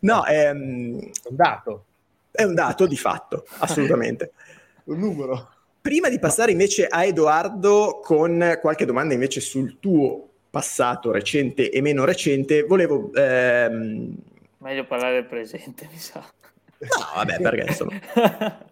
no, 0.00 0.24
è 0.24 0.48
ehm, 0.48 0.98
un 0.98 1.36
dato. 1.36 1.84
È 2.32 2.42
un 2.42 2.54
dato 2.54 2.86
di 2.86 2.96
fatto, 2.96 3.44
assolutamente. 3.58 4.32
un 4.84 4.98
numero. 4.98 5.50
Prima 5.82 6.08
di 6.08 6.20
passare 6.20 6.52
invece 6.52 6.86
a 6.86 7.04
Edoardo 7.04 7.98
con 8.00 8.56
qualche 8.60 8.84
domanda 8.84 9.14
invece 9.14 9.40
sul 9.40 9.80
tuo 9.80 10.28
passato 10.48 11.10
recente 11.10 11.70
e 11.70 11.80
meno 11.80 12.04
recente, 12.04 12.62
volevo... 12.62 13.12
Ehm... 13.12 14.14
Meglio 14.58 14.84
parlare 14.84 15.14
del 15.14 15.24
presente, 15.24 15.88
mi 15.90 15.98
sa. 15.98 16.20
No, 16.78 17.04
vabbè, 17.16 17.40
perché 17.40 17.64
insomma... 17.66 17.90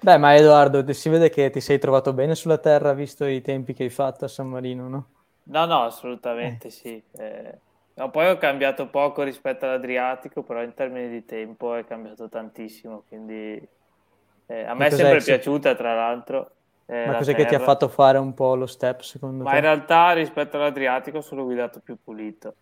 Beh, 0.00 0.18
ma 0.18 0.34
Edoardo, 0.34 0.92
si 0.92 1.08
vede 1.08 1.30
che 1.30 1.48
ti 1.50 1.60
sei 1.60 1.78
trovato 1.78 2.12
bene 2.12 2.34
sulla 2.34 2.58
Terra 2.58 2.92
visto 2.92 3.24
i 3.24 3.40
tempi 3.40 3.72
che 3.72 3.84
hai 3.84 3.90
fatto 3.90 4.24
a 4.24 4.28
San 4.28 4.48
Marino, 4.48 4.88
no? 4.88 5.06
No, 5.44 5.64
no, 5.64 5.82
assolutamente 5.82 6.66
eh. 6.66 6.70
sì. 6.70 7.00
Eh, 7.18 7.58
no, 7.94 8.10
poi 8.10 8.30
ho 8.30 8.36
cambiato 8.36 8.88
poco 8.88 9.22
rispetto 9.22 9.64
all'Adriatico, 9.64 10.42
però 10.42 10.60
in 10.60 10.74
termini 10.74 11.08
di 11.08 11.24
tempo 11.24 11.76
è 11.76 11.84
cambiato 11.84 12.28
tantissimo, 12.28 13.04
quindi 13.06 13.64
eh, 14.46 14.64
a 14.64 14.74
me 14.74 14.86
è 14.86 14.90
sempre 14.90 15.18
è? 15.18 15.22
piaciuta, 15.22 15.74
tra 15.74 15.94
l'altro. 15.94 16.50
Eh, 16.86 17.06
Ma 17.06 17.16
cos'è 17.16 17.32
terra. 17.32 17.44
che 17.44 17.48
ti 17.48 17.54
ha 17.54 17.64
fatto 17.64 17.88
fare 17.88 18.18
un 18.18 18.34
po' 18.34 18.54
lo 18.54 18.66
step, 18.66 19.00
secondo 19.00 19.44
Ma 19.44 19.50
te? 19.50 19.56
in 19.56 19.62
realtà 19.62 20.12
rispetto 20.12 20.56
all'Adriatico 20.56 21.18
ho 21.18 21.22
solo 21.22 21.44
guidato 21.44 21.80
più 21.80 21.96
pulito. 22.02 22.54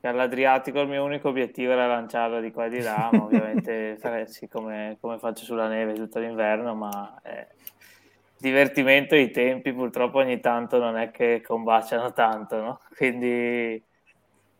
Che 0.00 0.06
all'Adriatico 0.06 0.80
il 0.80 0.88
mio 0.88 1.04
unico 1.04 1.28
obiettivo 1.28 1.72
era 1.72 1.86
lanciarlo 1.86 2.40
di 2.40 2.52
qua 2.52 2.66
e 2.66 2.68
di 2.68 2.82
là, 2.82 3.10
ma 3.12 3.22
ovviamente 3.24 3.98
sì, 4.26 4.46
come, 4.48 4.98
come, 5.00 5.18
faccio 5.18 5.44
sulla 5.44 5.68
neve 5.68 5.94
tutto 5.94 6.18
l'inverno, 6.18 6.74
ma 6.74 7.18
eh, 7.22 7.48
divertimento 8.38 9.14
e 9.14 9.22
i 9.22 9.30
tempi 9.30 9.72
purtroppo 9.72 10.18
ogni 10.18 10.38
tanto 10.40 10.78
non 10.78 10.96
è 10.96 11.10
che 11.10 11.42
combaciano 11.44 12.12
tanto, 12.12 12.60
no? 12.60 12.80
Quindi 12.94 13.82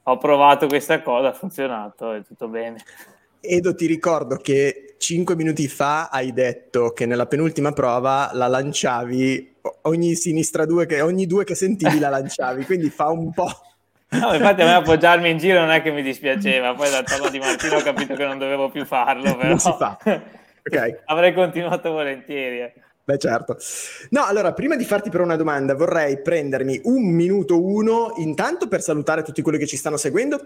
ho 0.09 0.19
provato 0.19 0.66
questa 0.69 1.03
cosa, 1.03 1.29
ha 1.29 1.33
funzionato, 1.33 2.12
è 2.12 2.23
tutto 2.23 2.49
bene. 2.49 2.79
Edo, 3.40 3.75
ti 3.75 3.87
ricordo 3.87 4.37
che 4.37 4.86
cinque 4.98 5.37
minuti 5.37 5.68
fa 5.68 6.09
hai 6.09 6.32
detto 6.32 6.92
che 6.92 7.06
nella 7.06 7.26
penultima 7.26 7.72
prova 7.72 8.30
la 8.32 8.46
lanciavi 8.46 9.54
ogni 9.82 10.14
sinistra 10.14 10.64
due 10.64 10.87
che 10.87 11.00
ogni 11.00 11.26
due 11.26 11.44
che 11.44 11.54
sentivi 11.54 11.98
la 11.98 12.09
lanciavi, 12.09 12.64
quindi 12.64 12.90
fa 12.90 13.09
un 13.09 13.32
po'. 13.32 13.50
No, 14.09 14.32
infatti 14.32 14.62
a 14.62 14.66
me 14.66 14.74
appoggiarmi 14.74 15.28
in 15.28 15.37
giro 15.37 15.59
non 15.59 15.70
è 15.70 15.82
che 15.82 15.90
mi 15.90 16.00
dispiaceva, 16.00 16.74
poi 16.74 16.88
dal 16.90 17.04
tono 17.04 17.28
di 17.28 17.40
Martino 17.40 17.78
ho 17.78 17.82
capito 17.82 18.14
che 18.14 18.24
non 18.24 18.38
dovevo 18.38 18.70
più 18.70 18.85
farlo, 18.85 19.37
però 19.37 19.59
si 19.59 19.74
fa. 19.76 19.98
Okay. 20.66 20.98
avrei 21.04 21.32
continuato 21.32 21.92
volentieri. 21.92 22.61
Eh. 22.61 22.72
Beh, 23.04 23.18
certo. 23.18 23.56
No, 24.11 24.24
allora, 24.24 24.52
prima 24.52 24.74
di 24.74 24.85
farti 24.85 25.11
però 25.11 25.22
una 25.22 25.37
domanda, 25.37 25.76
vorrei 25.76 26.20
prendermi 26.20 26.80
un 26.85 27.04
minuto 27.14 27.64
uno, 27.64 28.14
intanto 28.16 28.66
per 28.66 28.82
salutare 28.82 29.22
tutti 29.22 29.42
quelli 29.42 29.59
che 29.59 29.66
ci 29.66 29.76
stanno 29.76 29.96
seguendo 29.96 30.40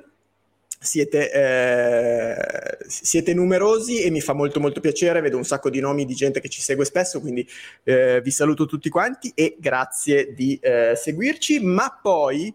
siete, 0.83 1.31
eh, 1.31 2.79
siete, 2.87 3.35
numerosi 3.35 4.01
e 4.01 4.11
mi 4.11 4.23
fa 4.23 4.33
molto 4.33 4.61
molto 4.61 4.81
piacere, 4.81 5.21
vedo 5.21 5.37
un 5.37 5.45
sacco 5.45 5.69
di 5.69 5.79
nomi 5.79 6.07
di 6.07 6.15
gente 6.15 6.41
che 6.41 6.49
ci 6.49 6.63
segue 6.63 6.87
spesso, 6.87 7.21
quindi 7.21 7.47
eh, 7.85 8.23
vi 8.23 8.31
saluto 8.31 8.65
tutti 8.65 8.89
quanti 8.89 9.31
e 9.35 9.57
grazie 9.59 10.33
di 10.33 10.59
eh, 10.61 10.95
seguirci, 10.97 11.61
ma 11.61 11.99
poi 12.01 12.53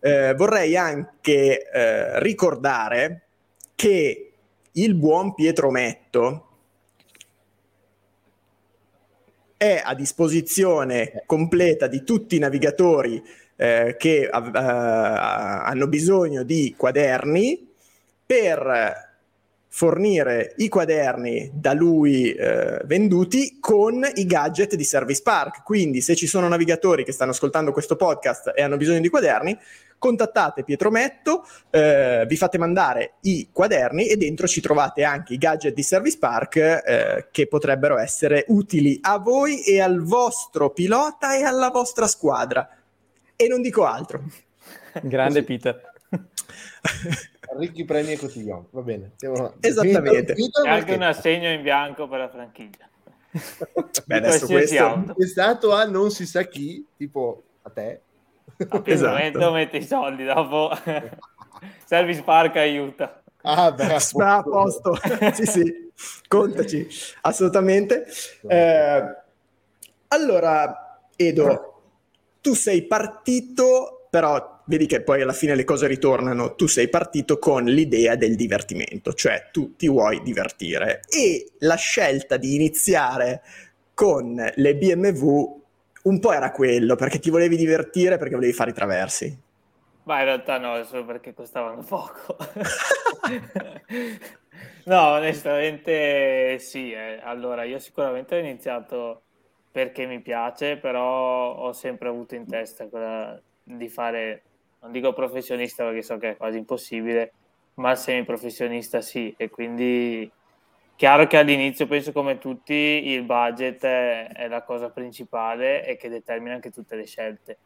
eh, 0.00 0.34
vorrei 0.34 0.76
anche 0.76 1.70
eh, 1.70 2.20
ricordare 2.20 3.22
che 3.76 4.32
il 4.72 4.94
buon 4.94 5.34
Pietro 5.34 5.70
Metto 5.70 6.48
è 9.56 9.80
a 9.82 9.94
disposizione 9.94 11.22
completa 11.24 11.86
di 11.86 12.02
tutti 12.02 12.34
i 12.34 12.40
navigatori 12.40 13.22
eh, 13.64 13.96
che 13.96 14.28
uh, 14.30 14.38
hanno 14.42 15.86
bisogno 15.86 16.42
di 16.42 16.74
quaderni 16.76 17.66
per 18.26 19.12
fornire 19.68 20.52
i 20.58 20.68
quaderni 20.68 21.50
da 21.52 21.72
lui 21.72 22.32
eh, 22.32 22.80
venduti 22.84 23.56
con 23.58 24.08
i 24.14 24.24
gadget 24.24 24.76
di 24.76 24.84
Service 24.84 25.20
Park. 25.20 25.64
Quindi 25.64 26.00
se 26.00 26.14
ci 26.14 26.28
sono 26.28 26.46
navigatori 26.46 27.02
che 27.02 27.10
stanno 27.10 27.32
ascoltando 27.32 27.72
questo 27.72 27.96
podcast 27.96 28.52
e 28.54 28.62
hanno 28.62 28.76
bisogno 28.76 29.00
di 29.00 29.08
quaderni, 29.08 29.58
contattate 29.98 30.62
Pietro 30.62 30.90
Metto, 30.90 31.44
eh, 31.70 32.24
vi 32.28 32.36
fate 32.36 32.56
mandare 32.56 33.14
i 33.22 33.48
quaderni 33.50 34.06
e 34.06 34.16
dentro 34.16 34.46
ci 34.46 34.60
trovate 34.60 35.02
anche 35.02 35.34
i 35.34 35.38
gadget 35.38 35.74
di 35.74 35.82
Service 35.82 36.18
Park 36.18 36.56
eh, 36.56 37.28
che 37.32 37.48
potrebbero 37.48 37.98
essere 37.98 38.44
utili 38.48 39.00
a 39.02 39.18
voi 39.18 39.64
e 39.64 39.80
al 39.80 40.02
vostro 40.02 40.70
pilota 40.70 41.36
e 41.36 41.42
alla 41.42 41.70
vostra 41.70 42.06
squadra. 42.06 42.68
E 43.36 43.48
non 43.48 43.62
dico 43.62 43.84
altro. 43.84 44.22
Grande 45.02 45.42
Peter. 45.42 45.92
ricchi 47.56 47.84
premi 47.84 48.12
e 48.12 48.18
cotillon, 48.18 48.66
va 48.70 48.80
bene. 48.82 49.12
Esattamente. 49.60 50.34
E 50.34 50.68
anche 50.68 50.94
un 50.94 51.02
assegno 51.02 51.50
in 51.50 51.62
bianco 51.62 52.08
per 52.08 52.18
la 52.18 52.28
franchigia. 52.28 52.88
Beh, 54.06 54.16
adesso 54.16 54.46
questo 54.46 55.14
è 55.16 55.26
stato 55.26 55.72
a 55.72 55.84
non 55.84 56.10
si 56.10 56.26
sa 56.26 56.42
chi, 56.42 56.86
tipo 56.96 57.42
a 57.62 57.70
te. 57.70 58.00
A 58.68 58.82
esatto. 58.84 59.52
metti 59.52 59.78
i 59.78 59.82
soldi, 59.82 60.24
dopo 60.24 60.70
Service 61.84 62.22
Park 62.22 62.56
aiuta. 62.56 63.22
Ah, 63.42 63.72
beh, 63.72 63.94
a 63.94 64.42
posto. 64.42 64.96
sì, 65.34 65.44
sì, 65.44 65.90
contaci, 66.28 66.86
assolutamente. 67.22 68.06
Eh, 68.46 69.16
allora, 70.08 71.00
Edo, 71.16 71.73
tu 72.44 72.52
sei 72.52 72.82
partito, 72.82 74.06
però 74.10 74.60
vedi 74.66 74.84
che 74.84 75.00
poi 75.00 75.22
alla 75.22 75.32
fine 75.32 75.54
le 75.54 75.64
cose 75.64 75.86
ritornano, 75.86 76.54
tu 76.56 76.66
sei 76.66 76.90
partito 76.90 77.38
con 77.38 77.64
l'idea 77.64 78.16
del 78.16 78.36
divertimento, 78.36 79.14
cioè 79.14 79.48
tu 79.50 79.76
ti 79.76 79.88
vuoi 79.88 80.20
divertire 80.22 81.00
e 81.08 81.52
la 81.60 81.76
scelta 81.76 82.36
di 82.36 82.54
iniziare 82.54 83.40
con 83.94 84.34
le 84.54 84.76
BMW 84.76 85.62
un 86.02 86.20
po' 86.20 86.32
era 86.34 86.50
quello, 86.50 86.96
perché 86.96 87.18
ti 87.18 87.30
volevi 87.30 87.56
divertire, 87.56 88.18
perché 88.18 88.34
volevi 88.34 88.52
fare 88.52 88.72
i 88.72 88.74
traversi. 88.74 89.38
Ma 90.02 90.18
in 90.18 90.24
realtà 90.26 90.58
no, 90.58 90.84
solo 90.84 91.06
perché 91.06 91.32
costavano 91.32 91.82
poco. 91.82 92.36
no, 94.84 95.00
onestamente 95.12 96.58
sì. 96.58 96.92
Eh. 96.92 97.20
Allora, 97.22 97.64
io 97.64 97.78
sicuramente 97.78 98.34
ho 98.34 98.38
iniziato 98.38 99.23
perché 99.74 100.06
mi 100.06 100.20
piace, 100.20 100.76
però 100.76 101.56
ho 101.56 101.72
sempre 101.72 102.06
avuto 102.06 102.36
in 102.36 102.46
testa 102.46 102.86
quella 102.86 103.36
di 103.60 103.88
fare 103.88 104.42
non 104.78 104.92
dico 104.92 105.12
professionista 105.12 105.82
perché 105.82 106.02
so 106.02 106.16
che 106.16 106.30
è 106.30 106.36
quasi 106.36 106.58
impossibile, 106.58 107.32
ma 107.74 107.96
semiprofessionista 107.96 109.00
sì, 109.00 109.34
e 109.36 109.50
quindi 109.50 110.30
chiaro 110.94 111.26
che 111.26 111.38
all'inizio 111.38 111.88
penso 111.88 112.12
come 112.12 112.38
tutti 112.38 112.72
il 112.72 113.24
budget 113.24 113.84
è, 113.84 114.28
è, 114.28 114.46
la 114.46 114.62
cosa 114.62 114.90
principale 114.90 115.84
e 115.84 115.96
che 115.96 116.08
determina 116.08 116.54
anche 116.54 116.70
tutte 116.70 116.94
le 116.94 117.06
scelte. 117.06 117.56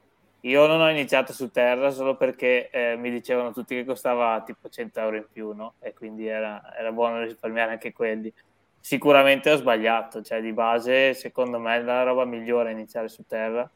Io 0.43 0.67
non 0.67 0.81
ho 0.81 0.89
iniziato 0.89 1.35
su 1.35 1.51
terra 1.51 1.91
solo 1.91 2.17
perché 2.17 2.71
eh, 2.71 2.97
mi 2.97 3.11
dicevano 3.11 3.53
tutti 3.53 3.75
che 3.75 3.85
costava 3.85 4.41
tipo 4.47 4.71
100 4.71 4.99
euro 5.01 5.17
in 5.17 5.27
più, 5.31 5.53
no? 5.53 5.75
E 5.81 5.93
quindi 5.93 6.27
era, 6.27 6.75
era 6.75 6.91
buono 6.91 7.21
risparmiare 7.21 7.73
anche 7.73 7.93
quelli. 7.93 8.33
Sicuramente 8.81 9.51
ho 9.51 9.57
sbagliato, 9.57 10.23
cioè 10.23 10.41
di 10.41 10.53
base 10.53 11.15
secondo 11.15 11.59
me 11.59 11.77
è 11.77 11.83
la 11.83 12.03
roba 12.03 12.25
migliore 12.25 12.73
iniziare 12.73 13.09
su 13.09 13.25
terra 13.27 13.69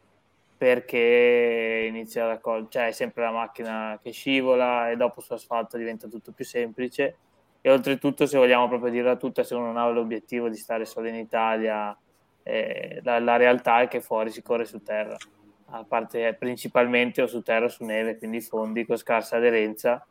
perché 0.56 1.86
inizia 1.88 2.26
la 2.26 2.38
cosa, 2.38 2.66
cioè 2.68 2.86
è 2.86 2.92
sempre 2.92 3.24
la 3.24 3.32
macchina 3.32 3.98
che 4.00 4.12
scivola 4.12 4.90
e 4.90 4.96
dopo 4.96 5.20
su 5.20 5.32
asfalto 5.32 5.76
diventa 5.76 6.06
tutto 6.06 6.30
più 6.32 6.44
semplice. 6.44 7.16
E 7.60 7.70
oltretutto 7.70 8.26
se 8.26 8.38
vogliamo 8.38 8.68
proprio 8.68 8.90
dirla 8.90 9.16
tutta 9.16 9.42
se 9.42 9.54
uno 9.54 9.66
non 9.66 9.76
ha 9.76 9.88
l'obiettivo 9.88 10.48
di 10.48 10.56
stare 10.56 10.84
solo 10.84 11.08
in 11.08 11.16
Italia 11.16 11.96
eh, 12.42 13.00
la, 13.02 13.18
la, 13.20 13.36
realtà 13.36 13.82
è 13.82 13.88
che 13.88 14.00
fuori 14.00 14.30
si 14.30 14.42
corre 14.42 14.64
su 14.64 14.82
terra. 14.82 15.16
A 15.74 15.84
parte 15.84 16.34
principalmente 16.34 17.22
o 17.22 17.26
su 17.26 17.42
terra 17.42 17.64
o 17.66 17.68
su 17.68 17.84
neve 17.84 18.18
quindi 18.18 18.40
fondi 18.40 18.84
con 18.84 18.96
scarsa 18.96 19.36
aderenza 19.36 20.06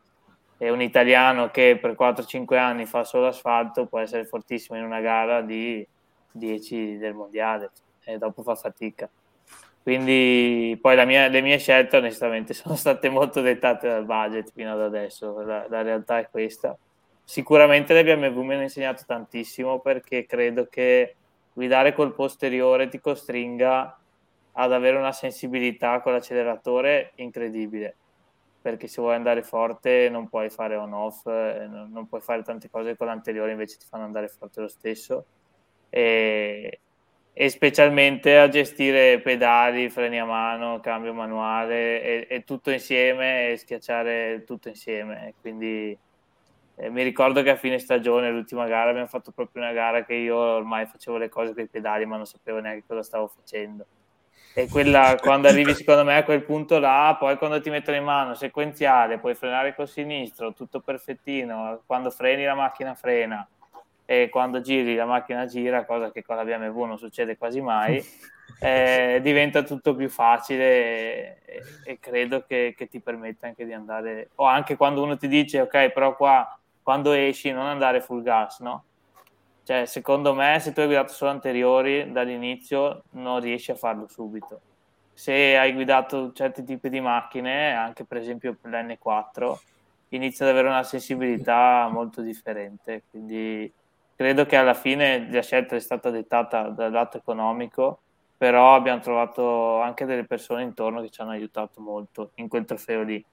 e 0.62 0.70
un 0.70 0.80
italiano 0.80 1.50
che 1.50 1.76
per 1.80 1.96
4-5 1.98 2.56
anni 2.56 2.86
fa 2.86 3.02
solo 3.02 3.26
asfalto 3.26 3.86
può 3.86 3.98
essere 3.98 4.24
fortissimo 4.24 4.78
in 4.78 4.84
una 4.84 5.00
gara 5.00 5.40
di 5.40 5.84
10 6.30 6.98
del 6.98 7.14
mondiale 7.14 7.72
e 8.04 8.16
dopo 8.16 8.44
fa 8.44 8.54
fatica. 8.54 9.10
Quindi 9.82 10.78
poi 10.80 11.04
mia, 11.04 11.26
le 11.26 11.40
mie 11.40 11.58
scelte 11.58 11.96
onestamente 11.96 12.54
sono 12.54 12.76
state 12.76 13.08
molto 13.08 13.40
dettate 13.40 13.88
dal 13.88 14.04
budget 14.04 14.52
fino 14.52 14.72
ad 14.72 14.82
adesso, 14.82 15.40
la, 15.40 15.66
la 15.68 15.82
realtà 15.82 16.20
è 16.20 16.28
questa. 16.30 16.78
Sicuramente 17.24 17.92
le 17.92 18.04
BMW 18.04 18.42
mi 18.42 18.54
hanno 18.54 18.62
insegnato 18.62 19.02
tantissimo 19.04 19.80
perché 19.80 20.26
credo 20.26 20.68
che 20.70 21.16
guidare 21.52 21.92
col 21.92 22.14
posteriore 22.14 22.86
ti 22.86 23.00
costringa 23.00 23.98
ad 24.52 24.72
avere 24.72 24.96
una 24.96 25.10
sensibilità 25.10 26.00
con 26.00 26.12
l'acceleratore 26.12 27.10
incredibile 27.16 27.96
perché 28.62 28.86
se 28.86 29.00
vuoi 29.02 29.16
andare 29.16 29.42
forte 29.42 30.08
non 30.08 30.28
puoi 30.28 30.48
fare 30.48 30.76
on 30.76 30.92
off 30.92 31.26
eh, 31.26 31.66
non, 31.68 32.06
puoi 32.08 32.20
fare 32.20 32.42
tante 32.42 32.70
cose 32.70 32.96
con 32.96 33.08
l'anteriore 33.08 33.50
invece 33.50 33.76
ti 33.76 33.86
fanno 33.86 34.04
andare 34.04 34.28
forte 34.28 34.60
lo 34.60 34.68
stesso 34.68 35.26
e, 35.90 36.80
e 37.34 37.48
specialmente 37.48 38.38
a 38.38 38.48
gestire 38.48 39.20
pedali, 39.20 39.90
freni 39.90 40.18
a 40.20 40.24
mano, 40.24 40.80
cambio 40.80 41.12
manuale 41.14 42.02
e, 42.02 42.26
e 42.28 42.44
tutto 42.44 42.70
insieme 42.70 43.50
e 43.50 43.56
schiacciare 43.56 44.44
tutto 44.44 44.68
insieme. 44.68 45.34
Quindi 45.40 45.96
eh, 46.76 46.90
mi 46.90 47.02
ricordo 47.02 47.42
che 47.42 47.50
a 47.50 47.56
fine 47.56 47.78
stagione, 47.78 48.30
l'ultima 48.30 48.66
gara, 48.66 48.90
abbiamo 48.90 49.06
fatto 49.08 49.32
proprio 49.32 49.62
una 49.62 49.72
gara 49.72 50.04
che 50.04 50.14
io 50.14 50.36
ormai 50.36 50.86
facevo 50.86 51.16
le 51.16 51.28
cose 51.28 51.54
con 51.54 51.62
i 51.62 51.68
pedali, 51.68 52.04
ma 52.06 52.16
non 52.16 52.26
sapevo 52.26 52.60
neanche 52.60 52.84
cosa 52.86 53.02
stavo 53.02 53.28
facendo. 53.28 53.86
E 54.54 54.68
quella, 54.68 55.16
quando 55.18 55.48
arrivi 55.48 55.74
secondo 55.74 56.04
me 56.04 56.16
a 56.16 56.24
quel 56.24 56.42
punto 56.42 56.78
là, 56.78 57.16
poi 57.18 57.38
quando 57.38 57.60
ti 57.60 57.70
mettono 57.70 57.96
in 57.96 58.04
mano 58.04 58.34
sequenziale, 58.34 59.18
puoi 59.18 59.34
frenare 59.34 59.74
col 59.74 59.88
sinistro, 59.88 60.52
tutto 60.52 60.80
perfettino, 60.80 61.80
quando 61.86 62.10
freni 62.10 62.44
la 62.44 62.54
macchina 62.54 62.94
frena, 62.94 63.46
e 64.04 64.28
quando 64.28 64.60
giri 64.60 64.94
la 64.94 65.06
macchina 65.06 65.46
gira, 65.46 65.86
cosa 65.86 66.10
che 66.10 66.22
con 66.22 66.36
la 66.36 66.44
BMW 66.44 66.84
non 66.84 66.98
succede 66.98 67.38
quasi 67.38 67.62
mai, 67.62 68.04
eh, 68.60 69.20
diventa 69.22 69.62
tutto 69.62 69.94
più 69.94 70.10
facile 70.10 71.42
e, 71.44 71.62
e 71.84 71.98
credo 71.98 72.44
che, 72.46 72.74
che, 72.76 72.88
ti 72.88 73.00
permetta 73.00 73.46
anche 73.46 73.64
di 73.64 73.72
andare, 73.72 74.30
o 74.34 74.44
anche 74.44 74.76
quando 74.76 75.02
uno 75.02 75.16
ti 75.16 75.28
dice 75.28 75.62
ok, 75.62 75.92
però 75.92 76.14
qua 76.14 76.58
quando 76.82 77.12
esci 77.12 77.50
non 77.52 77.64
andare 77.64 78.02
full 78.02 78.22
gas, 78.22 78.60
no? 78.60 78.84
Cioè, 79.64 79.86
secondo 79.86 80.34
me, 80.34 80.58
se 80.60 80.72
tu 80.72 80.80
hai 80.80 80.86
guidato 80.86 81.12
solo 81.12 81.30
anteriori 81.30 82.10
dall'inizio, 82.10 83.04
non 83.10 83.40
riesci 83.40 83.70
a 83.70 83.76
farlo 83.76 84.08
subito. 84.08 84.60
Se 85.14 85.56
hai 85.56 85.72
guidato 85.72 86.32
certi 86.32 86.64
tipi 86.64 86.88
di 86.88 87.00
macchine, 87.00 87.72
anche 87.74 88.04
per 88.04 88.18
esempio 88.18 88.56
l'N4, 88.64 89.58
inizia 90.08 90.46
ad 90.46 90.52
avere 90.52 90.68
una 90.68 90.82
sensibilità 90.82 91.88
molto 91.90 92.22
differente. 92.22 93.04
Quindi 93.08 93.72
credo 94.16 94.46
che 94.46 94.56
alla 94.56 94.74
fine 94.74 95.30
la 95.30 95.42
scelta 95.42 95.76
è 95.76 95.80
stata 95.80 96.10
dettata 96.10 96.68
dal 96.68 96.90
lato 96.90 97.18
economico, 97.18 98.00
però 98.36 98.74
abbiamo 98.74 99.00
trovato 99.00 99.80
anche 99.80 100.06
delle 100.06 100.24
persone 100.24 100.62
intorno 100.62 101.00
che 101.02 101.10
ci 101.10 101.20
hanno 101.20 101.30
aiutato 101.30 101.80
molto 101.80 102.32
in 102.36 102.48
quel 102.48 102.64
trofeo 102.64 103.02
lì. 103.02 103.24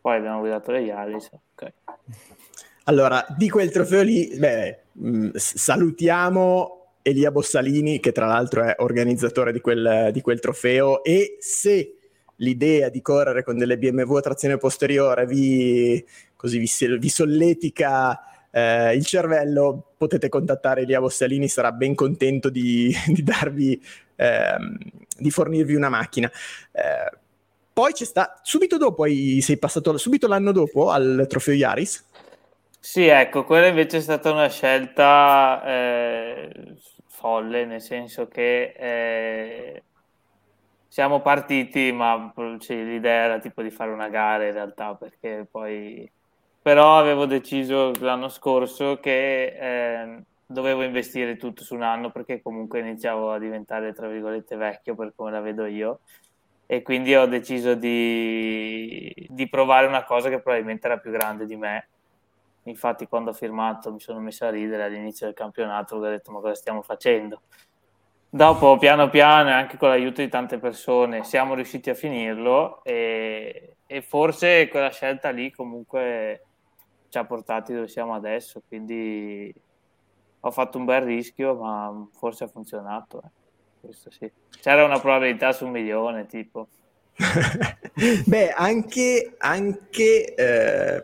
Poi 0.00 0.16
abbiamo 0.16 0.40
guidato 0.40 0.72
le 0.72 0.80
Yaris. 0.80 1.30
Okay. 1.54 1.72
Allora, 2.84 3.24
di 3.36 3.48
quel 3.48 3.70
trofeo 3.70 4.02
lì, 4.02 4.36
beh, 4.36 4.78
mh, 4.92 5.30
salutiamo 5.36 6.96
Elia 7.00 7.30
Bossalini, 7.30 7.98
che 7.98 8.12
tra 8.12 8.26
l'altro 8.26 8.62
è 8.62 8.74
organizzatore 8.78 9.52
di 9.52 9.60
quel, 9.60 10.10
di 10.12 10.20
quel 10.20 10.38
trofeo, 10.38 11.02
e 11.02 11.36
se 11.40 11.94
l'idea 12.36 12.90
di 12.90 13.00
correre 13.00 13.42
con 13.42 13.56
delle 13.56 13.78
BMW 13.78 14.16
a 14.16 14.20
trazione 14.20 14.58
posteriore 14.58 15.24
vi, 15.24 16.04
così 16.36 16.58
vi, 16.58 16.70
vi 16.98 17.08
solletica 17.08 18.20
eh, 18.50 18.94
il 18.94 19.06
cervello, 19.06 19.94
potete 19.96 20.28
contattare 20.28 20.82
Elia 20.82 21.00
Bossalini, 21.00 21.48
sarà 21.48 21.72
ben 21.72 21.94
contento 21.94 22.50
di, 22.50 22.94
di 23.08 23.22
darvi, 23.22 23.82
ehm, 24.16 24.78
di 25.18 25.30
fornirvi 25.30 25.74
una 25.74 25.88
macchina. 25.88 26.30
Eh, 26.70 27.18
poi 27.72 27.92
c'è 27.92 28.04
sta, 28.04 28.40
subito 28.42 28.76
dopo 28.76 29.04
sei 29.04 29.56
passato, 29.58 29.96
subito 29.96 30.28
l'anno 30.28 30.52
dopo 30.52 30.90
al 30.90 31.26
trofeo 31.28 31.54
Yaris? 31.54 32.04
Sì, 32.84 33.06
ecco, 33.06 33.44
quella 33.44 33.66
invece 33.68 33.96
è 33.96 34.00
stata 34.00 34.30
una 34.30 34.48
scelta 34.48 35.62
eh, 35.64 36.76
folle, 37.08 37.64
nel 37.64 37.80
senso 37.80 38.28
che 38.28 38.72
eh, 38.76 39.84
siamo 40.88 41.20
partiti, 41.20 41.90
ma 41.92 42.32
cioè, 42.58 42.76
l'idea 42.84 43.24
era 43.24 43.38
tipo 43.40 43.62
di 43.62 43.70
fare 43.70 43.90
una 43.90 44.08
gara 44.08 44.46
in 44.46 44.52
realtà, 44.52 44.94
perché 44.94 45.46
poi 45.50 46.10
però 46.62 46.98
avevo 46.98 47.26
deciso 47.26 47.92
l'anno 48.00 48.28
scorso 48.28 48.98
che 49.00 49.46
eh, 50.02 50.24
dovevo 50.46 50.82
investire 50.82 51.36
tutto 51.36 51.62
su 51.64 51.74
un 51.74 51.82
anno 51.82 52.10
perché 52.10 52.40
comunque 52.42 52.80
iniziavo 52.80 53.32
a 53.32 53.38
diventare, 53.38 53.92
tra 53.92 54.08
virgolette, 54.08 54.56
vecchio 54.56 54.94
per 54.94 55.12
come 55.16 55.30
la 55.32 55.40
vedo 55.40 55.66
io 55.66 56.00
e 56.66 56.82
quindi 56.82 57.14
ho 57.14 57.26
deciso 57.26 57.74
di, 57.74 59.12
di 59.30 59.48
provare 59.48 59.86
una 59.86 60.04
cosa 60.04 60.28
che 60.30 60.40
probabilmente 60.40 60.86
era 60.86 60.98
più 60.98 61.10
grande 61.10 61.46
di 61.46 61.56
me. 61.56 61.88
Infatti 62.64 63.06
quando 63.06 63.30
ho 63.30 63.34
firmato 63.34 63.92
mi 63.92 64.00
sono 64.00 64.20
messo 64.20 64.44
a 64.46 64.50
ridere 64.50 64.84
all'inizio 64.84 65.26
del 65.26 65.34
campionato, 65.34 65.96
ho 65.96 66.00
detto 66.00 66.32
ma 66.32 66.40
cosa 66.40 66.54
stiamo 66.54 66.82
facendo? 66.82 67.42
Dopo, 68.34 68.76
piano 68.78 69.10
piano, 69.10 69.50
e 69.50 69.52
anche 69.52 69.76
con 69.76 69.90
l'aiuto 69.90 70.20
di 70.20 70.28
tante 70.28 70.58
persone, 70.58 71.22
siamo 71.22 71.54
riusciti 71.54 71.88
a 71.90 71.94
finirlo 71.94 72.82
e, 72.82 73.76
e, 73.86 74.02
forse 74.02 74.66
quella 74.68 74.90
scelta 74.90 75.30
lì 75.30 75.52
comunque 75.52 76.44
ci 77.10 77.18
ha 77.18 77.24
portati 77.24 77.72
dove 77.72 77.86
siamo 77.86 78.12
adesso. 78.12 78.60
Quindi 78.66 79.54
ho 80.40 80.50
fatto 80.50 80.78
un 80.78 80.84
bel 80.84 81.02
rischio, 81.02 81.54
ma 81.54 82.08
forse 82.12 82.42
ha 82.42 82.48
funzionato. 82.48 83.22
Eh. 83.22 83.92
Sì. 83.92 84.32
C'era 84.60 84.84
una 84.84 84.98
probabilità 84.98 85.52
su 85.52 85.66
un 85.66 85.70
milione, 85.70 86.26
tipo. 86.26 86.66
Beh, 88.26 88.50
anche, 88.50 89.34
anche 89.38 90.34
eh, 90.34 91.02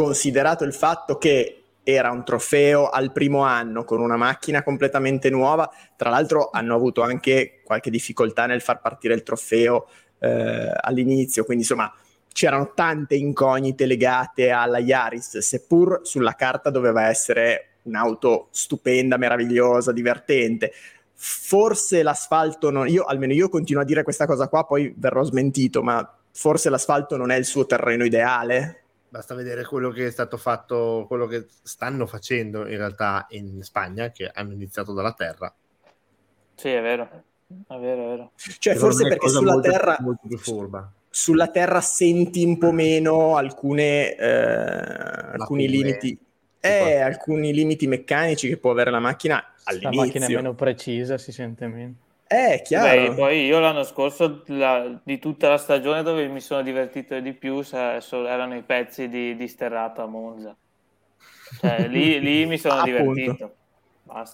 considerato 0.00 0.64
il 0.64 0.72
fatto 0.72 1.18
che 1.18 1.62
era 1.82 2.10
un 2.10 2.24
trofeo 2.24 2.88
al 2.88 3.12
primo 3.12 3.42
anno 3.42 3.84
con 3.84 4.00
una 4.00 4.16
macchina 4.16 4.62
completamente 4.62 5.28
nuova. 5.28 5.70
Tra 5.94 6.08
l'altro 6.08 6.48
hanno 6.50 6.74
avuto 6.74 7.02
anche 7.02 7.60
qualche 7.62 7.90
difficoltà 7.90 8.46
nel 8.46 8.62
far 8.62 8.80
partire 8.80 9.12
il 9.12 9.22
trofeo 9.22 9.88
eh, 10.20 10.72
all'inizio, 10.74 11.44
quindi 11.44 11.64
insomma 11.64 11.92
c'erano 12.32 12.72
tante 12.74 13.14
incognite 13.14 13.84
legate 13.84 14.48
alla 14.48 14.78
Yaris, 14.78 15.36
seppur 15.36 16.00
sulla 16.02 16.32
carta 16.32 16.70
doveva 16.70 17.06
essere 17.06 17.80
un'auto 17.82 18.48
stupenda, 18.52 19.18
meravigliosa, 19.18 19.92
divertente. 19.92 20.72
Forse 21.12 22.02
l'asfalto 22.02 22.70
non, 22.70 22.88
io 22.88 23.04
almeno 23.04 23.34
io 23.34 23.50
continuo 23.50 23.82
a 23.82 23.84
dire 23.84 24.02
questa 24.02 24.24
cosa 24.24 24.48
qua, 24.48 24.64
poi 24.64 24.94
verrò 24.96 25.22
smentito, 25.24 25.82
ma 25.82 26.18
forse 26.32 26.70
l'asfalto 26.70 27.18
non 27.18 27.30
è 27.30 27.36
il 27.36 27.44
suo 27.44 27.66
terreno 27.66 28.02
ideale. 28.06 28.76
Basta 29.10 29.34
vedere 29.34 29.64
quello 29.64 29.90
che 29.90 30.06
è 30.06 30.10
stato 30.10 30.36
fatto, 30.36 31.04
quello 31.08 31.26
che 31.26 31.46
stanno 31.62 32.06
facendo 32.06 32.60
in 32.68 32.76
realtà 32.76 33.26
in 33.30 33.60
Spagna, 33.62 34.10
che 34.10 34.30
hanno 34.32 34.52
iniziato 34.52 34.92
dalla 34.92 35.12
terra. 35.12 35.52
Sì, 36.54 36.68
è 36.68 36.80
vero, 36.80 37.10
è 37.66 37.76
vero, 37.76 38.04
è 38.04 38.08
vero. 38.08 38.30
Cioè, 38.36 38.76
forse 38.76 39.08
perché 39.08 39.28
sulla 39.28 39.54
molto, 39.54 39.68
terra... 39.68 39.96
Molto 40.00 40.28
più 40.28 40.38
furba. 40.38 40.92
Sulla 41.10 41.48
terra 41.48 41.80
senti 41.80 42.44
un 42.44 42.56
po' 42.56 42.70
meno 42.70 43.36
alcune, 43.36 44.14
eh, 44.14 44.28
alcuni 44.28 45.68
limiti. 45.68 46.16
Eh, 46.60 47.00
alcuni 47.00 47.52
limiti 47.52 47.86
meccanici 47.88 48.46
che 48.46 48.58
può 48.58 48.70
avere 48.70 48.90
la 48.90 49.00
macchina 49.00 49.42
all'inizio. 49.64 49.90
La 49.90 50.06
macchina 50.06 50.26
è 50.26 50.34
meno 50.34 50.54
precisa, 50.54 51.18
si 51.18 51.32
sente 51.32 51.66
meno. 51.66 51.94
Eh, 52.32 52.62
chiaro. 52.62 53.08
Beh, 53.08 53.14
poi 53.16 53.44
io 53.44 53.58
l'anno 53.58 53.82
scorso, 53.82 54.44
la, 54.46 55.00
di 55.02 55.18
tutta 55.18 55.48
la 55.48 55.58
stagione 55.58 56.04
dove 56.04 56.28
mi 56.28 56.38
sono 56.38 56.62
divertito 56.62 57.18
di 57.18 57.32
più, 57.32 57.60
erano 57.72 58.54
i 58.54 58.62
pezzi 58.62 59.08
di, 59.08 59.34
di 59.34 59.48
Sterrato 59.48 60.00
a 60.00 60.06
Monza. 60.06 60.56
Cioè, 61.58 61.88
lì, 61.88 62.20
lì 62.22 62.46
mi 62.46 62.56
sono 62.56 62.82
divertito. 62.84 63.56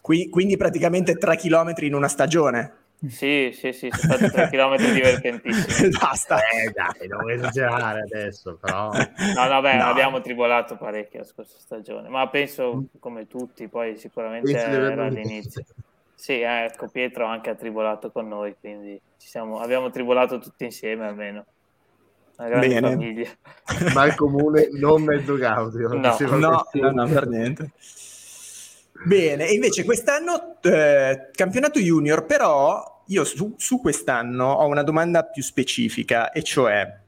Qui, 0.02 0.28
quindi 0.28 0.58
praticamente 0.58 1.14
3 1.14 1.36
km 1.36 1.72
in 1.78 1.94
una 1.94 2.08
stagione. 2.08 2.72
Sì, 3.08 3.52
sì, 3.54 3.72
sì, 3.72 3.88
sono 3.90 4.12
stati 4.12 4.30
3 4.30 4.50
km 4.50 4.76
divertentissimi. 4.92 5.88
Basta. 5.98 6.36
Eh 6.36 6.70
dai, 6.72 7.08
non 7.08 7.30
esagerare 7.30 8.00
adesso, 8.00 8.58
però... 8.60 8.90
No, 8.92 9.48
no, 9.48 9.60
beh, 9.62 9.76
no. 9.76 9.84
abbiamo 9.84 10.20
tribolato 10.20 10.76
parecchio 10.76 11.20
la 11.20 11.24
scorsa 11.24 11.56
stagione, 11.58 12.10
ma 12.10 12.28
penso 12.28 12.88
come 12.98 13.26
tutti, 13.26 13.68
poi 13.68 13.96
sicuramente 13.96 14.54
era 14.54 15.06
all'inizio. 15.06 15.64
Sì, 16.16 16.40
ecco, 16.40 16.88
Pietro 16.88 17.26
anche 17.26 17.50
ha 17.50 17.54
tribolato 17.54 18.10
con 18.10 18.26
noi, 18.26 18.56
quindi 18.58 18.98
siamo, 19.18 19.60
abbiamo 19.60 19.90
tribolato 19.90 20.38
tutti 20.38 20.64
insieme 20.64 21.06
almeno. 21.06 21.44
Una 22.38 22.48
grande 22.48 22.68
Bene. 22.68 22.88
famiglia. 22.88 23.30
Ma 23.94 24.06
il 24.06 24.14
comune 24.14 24.70
non 24.72 25.02
mezzo 25.02 25.36
Gaudio. 25.36 25.88
No, 25.88 26.16
no, 26.18 26.66
no, 26.72 26.90
no, 26.90 27.06
per 27.06 27.28
niente. 27.28 27.70
Bene, 29.04 29.46
e 29.46 29.52
invece 29.52 29.84
quest'anno 29.84 30.56
eh, 30.62 31.28
campionato 31.32 31.78
junior, 31.78 32.24
però 32.24 33.02
io 33.08 33.24
su, 33.24 33.54
su 33.58 33.80
quest'anno 33.80 34.52
ho 34.52 34.66
una 34.66 34.82
domanda 34.82 35.24
più 35.24 35.42
specifica, 35.42 36.32
e 36.32 36.42
cioè 36.42 36.98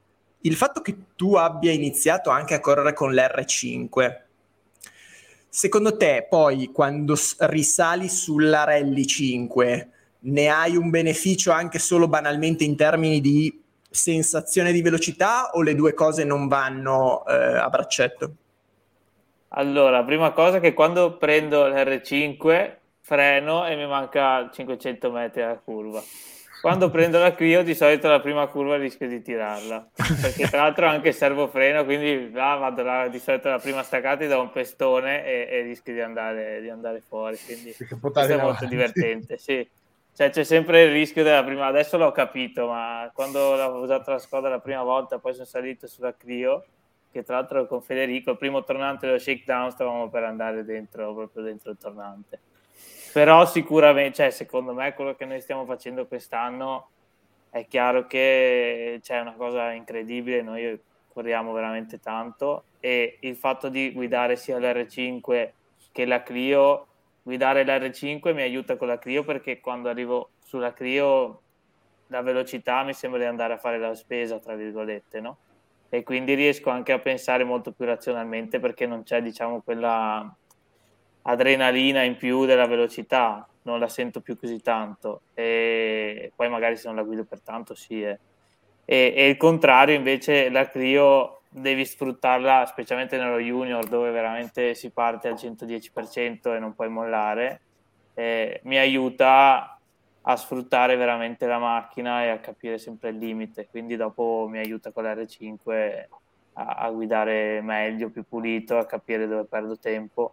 il 0.42 0.54
fatto 0.54 0.82
che 0.82 0.96
tu 1.16 1.34
abbia 1.34 1.72
iniziato 1.72 2.28
anche 2.28 2.54
a 2.54 2.60
correre 2.60 2.92
con 2.92 3.12
l'R5 3.12 4.26
Secondo 5.48 5.96
te, 5.96 6.26
poi, 6.28 6.70
quando 6.72 7.14
risali 7.38 8.08
sulla 8.08 8.64
Rally 8.64 9.06
5, 9.06 9.90
ne 10.20 10.48
hai 10.48 10.76
un 10.76 10.90
beneficio 10.90 11.50
anche 11.52 11.78
solo 11.78 12.06
banalmente 12.06 12.64
in 12.64 12.76
termini 12.76 13.20
di 13.20 13.62
sensazione 13.90 14.72
di 14.72 14.82
velocità 14.82 15.50
o 15.52 15.62
le 15.62 15.74
due 15.74 15.94
cose 15.94 16.24
non 16.24 16.48
vanno 16.48 17.24
eh, 17.26 17.34
a 17.34 17.68
braccetto? 17.68 18.32
Allora, 19.48 20.04
prima 20.04 20.32
cosa 20.32 20.60
che 20.60 20.74
quando 20.74 21.16
prendo 21.16 21.66
l'R5 21.66 22.76
freno 23.00 23.66
e 23.66 23.74
mi 23.74 23.86
manca 23.86 24.50
500 24.52 25.10
metri 25.10 25.40
alla 25.40 25.58
curva 25.58 26.02
quando 26.60 26.90
prendo 26.90 27.18
la 27.18 27.34
Clio 27.34 27.62
di 27.62 27.74
solito 27.74 28.08
la 28.08 28.20
prima 28.20 28.46
curva 28.48 28.76
rischio 28.76 29.08
di 29.08 29.22
tirarla. 29.22 29.90
Perché 29.94 30.48
tra 30.48 30.62
l'altro 30.62 30.86
anche 30.86 31.12
servo 31.12 31.46
freno 31.48 31.84
quindi 31.84 32.30
là 32.32 32.56
vado 32.56 32.82
là, 32.82 33.08
di 33.08 33.18
solito 33.18 33.48
la 33.48 33.58
prima 33.58 33.82
staccata 33.82 34.26
da 34.26 34.38
un 34.38 34.50
pestone 34.50 35.24
e, 35.24 35.48
e 35.50 35.62
rischio 35.62 35.92
di 35.92 36.00
andare, 36.00 36.60
di 36.60 36.68
andare, 36.68 37.00
fuori 37.06 37.38
quindi 37.44 37.74
è 37.78 38.36
molto 38.40 38.66
divertente 38.66 39.38
sì. 39.38 39.66
cioè, 40.14 40.30
c'è 40.30 40.44
sempre 40.44 40.84
il 40.84 40.92
rischio 40.92 41.22
della 41.22 41.44
prima 41.44 41.66
adesso 41.66 41.96
l'ho 41.96 42.10
capito 42.12 42.66
ma 42.66 43.10
quando 43.14 43.38
ho 43.38 43.80
usato 43.80 44.10
la 44.10 44.18
Skoda 44.18 44.48
la 44.48 44.58
prima 44.58 44.82
volta 44.82 45.18
poi 45.18 45.32
sono 45.34 45.44
salito 45.44 45.86
sulla 45.86 46.14
Clio 46.14 46.64
che 47.10 47.22
tra 47.22 47.36
l'altro 47.36 47.66
con 47.66 47.82
Federico 47.82 48.32
il 48.32 48.36
primo 48.36 48.64
tornante 48.64 49.06
dello 49.06 49.18
shakedown 49.18 49.70
stavamo 49.70 50.08
per 50.08 50.24
andare 50.24 50.64
dentro 50.64 51.14
proprio 51.14 51.42
dentro 51.42 51.70
il 51.70 51.78
tornante 51.78 52.40
però 53.18 53.44
sicuramente, 53.46 54.14
cioè, 54.14 54.30
secondo 54.30 54.72
me, 54.72 54.94
quello 54.94 55.16
che 55.16 55.24
noi 55.24 55.40
stiamo 55.40 55.64
facendo 55.64 56.06
quest'anno 56.06 56.90
è 57.50 57.66
chiaro 57.66 58.06
che 58.06 59.00
c'è 59.02 59.18
una 59.18 59.32
cosa 59.32 59.72
incredibile, 59.72 60.40
noi 60.40 60.80
corriamo 61.12 61.52
veramente 61.52 61.98
tanto 61.98 62.62
e 62.78 63.16
il 63.22 63.34
fatto 63.34 63.70
di 63.70 63.90
guidare 63.90 64.36
sia 64.36 64.56
l'R5 64.60 65.50
che 65.90 66.04
la 66.04 66.22
Clio, 66.22 66.86
guidare 67.24 67.64
l'R5 67.64 68.32
mi 68.32 68.42
aiuta 68.42 68.76
con 68.76 68.86
la 68.86 69.00
Clio 69.00 69.24
perché 69.24 69.58
quando 69.58 69.88
arrivo 69.88 70.30
sulla 70.44 70.72
Clio 70.72 71.40
la 72.06 72.22
velocità 72.22 72.84
mi 72.84 72.94
sembra 72.94 73.18
di 73.18 73.26
andare 73.26 73.54
a 73.54 73.58
fare 73.58 73.80
la 73.80 73.96
spesa, 73.96 74.38
tra 74.38 74.54
virgolette, 74.54 75.18
no? 75.20 75.38
E 75.88 76.04
quindi 76.04 76.34
riesco 76.34 76.70
anche 76.70 76.92
a 76.92 77.00
pensare 77.00 77.42
molto 77.42 77.72
più 77.72 77.84
razionalmente 77.84 78.60
perché 78.60 78.86
non 78.86 79.02
c'è, 79.02 79.20
diciamo, 79.20 79.60
quella 79.60 80.32
adrenalina 81.28 82.02
in 82.02 82.16
più 82.16 82.46
della 82.46 82.66
velocità, 82.66 83.46
non 83.62 83.78
la 83.78 83.88
sento 83.88 84.20
più 84.20 84.38
così 84.38 84.60
tanto. 84.60 85.22
E 85.34 86.32
poi 86.34 86.48
magari 86.48 86.76
se 86.76 86.86
non 86.86 86.96
la 86.96 87.02
guido 87.02 87.24
per 87.24 87.40
tanto, 87.40 87.74
sì. 87.74 88.02
Eh. 88.02 88.18
E, 88.84 89.12
e 89.14 89.28
il 89.28 89.36
contrario, 89.36 89.94
invece, 89.94 90.48
la 90.48 90.68
Clio 90.68 91.40
devi 91.50 91.84
sfruttarla, 91.84 92.64
specialmente 92.66 93.18
nello 93.18 93.38
junior, 93.38 93.86
dove 93.86 94.10
veramente 94.10 94.74
si 94.74 94.90
parte 94.90 95.28
al 95.28 95.34
110% 95.34 96.54
e 96.54 96.58
non 96.58 96.74
puoi 96.74 96.88
mollare. 96.88 97.60
Eh, 98.14 98.60
mi 98.64 98.78
aiuta 98.78 99.78
a 100.22 100.36
sfruttare 100.36 100.96
veramente 100.96 101.46
la 101.46 101.58
macchina 101.58 102.24
e 102.24 102.28
a 102.30 102.38
capire 102.38 102.78
sempre 102.78 103.10
il 103.10 103.18
limite. 103.18 103.68
Quindi 103.70 103.96
dopo 103.96 104.46
mi 104.48 104.58
aiuta 104.58 104.92
con 104.92 105.04
l'R5 105.04 106.06
a, 106.54 106.64
a 106.64 106.90
guidare 106.90 107.60
meglio, 107.60 108.08
più 108.08 108.24
pulito, 108.26 108.78
a 108.78 108.86
capire 108.86 109.26
dove 109.28 109.44
perdo 109.44 109.78
tempo 109.78 110.32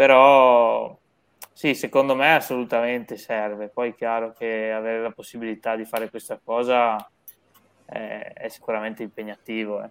però 0.00 0.98
sì, 1.52 1.74
secondo 1.74 2.14
me 2.14 2.34
assolutamente 2.34 3.18
serve. 3.18 3.68
Poi 3.68 3.90
è 3.90 3.94
chiaro 3.94 4.32
che 4.32 4.72
avere 4.72 5.02
la 5.02 5.10
possibilità 5.10 5.76
di 5.76 5.84
fare 5.84 6.08
questa 6.08 6.40
cosa 6.42 6.96
è, 7.84 8.32
è 8.34 8.48
sicuramente 8.48 9.02
impegnativo. 9.02 9.84
Eh. 9.84 9.90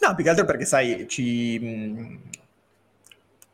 No, 0.00 0.14
più 0.16 0.24
che 0.24 0.30
altro 0.30 0.44
perché 0.44 0.64
sai, 0.64 1.06
ci, 1.06 2.20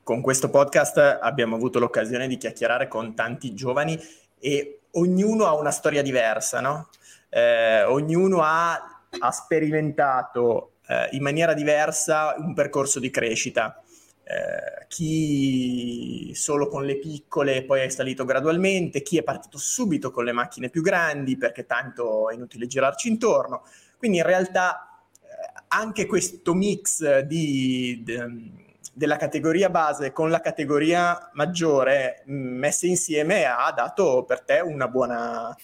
con 0.03 0.23
questo 0.23 0.49
podcast 0.49 1.19
abbiamo 1.21 1.57
avuto 1.57 1.79
l'occasione 1.79 2.27
di 2.27 2.39
chiacchierare 2.39 2.89
con 2.89 3.15
tanti 3.15 3.53
giovani 3.53 4.01
e 4.39 4.79
ognuno 4.93 5.45
ha 5.45 5.53
una 5.53 5.73
storia 5.73 6.01
diversa, 6.01 6.63
no? 6.63 6.89
Eh, 7.29 7.83
ognuno 7.83 8.41
ha, 8.41 9.03
ha 9.19 9.31
sperimentato 9.31 10.77
eh, 10.87 11.11
in 11.11 11.23
maniera 11.23 11.53
diversa 11.53 12.35
un 12.39 12.55
percorso 12.55 12.99
di 12.99 13.11
crescita. 13.11 13.83
Eh, 14.31 14.85
chi 14.89 16.35
solo 16.35 16.69
con 16.69 16.85
le 16.85 16.99
piccole 16.99 17.65
poi 17.65 17.81
è 17.81 17.89
salito 17.89 18.27
gradualmente, 18.27 19.01
chi 19.01 19.17
è 19.17 19.23
partito 19.23 19.57
subito 19.57 20.11
con 20.11 20.27
le 20.27 20.33
macchine 20.33 20.69
più 20.69 20.83
grandi 20.83 21.39
perché 21.39 21.65
tanto 21.65 22.29
è 22.29 22.35
inutile 22.35 22.67
girarci 22.67 23.09
intorno. 23.09 23.65
Quindi 23.97 24.19
in 24.19 24.25
realtà 24.25 25.01
eh, 25.23 25.63
anche 25.69 26.05
questo 26.05 26.53
mix 26.53 27.21
di, 27.21 28.03
di, 28.05 28.53
della 28.93 29.17
categoria 29.17 29.71
base 29.71 30.13
con 30.13 30.29
la 30.29 30.41
categoria 30.41 31.31
maggiore 31.33 32.23
messe 32.27 32.87
insieme 32.87 33.47
ha 33.47 33.73
dato 33.73 34.25
per 34.27 34.43
te 34.43 34.61
buona, 34.91 35.57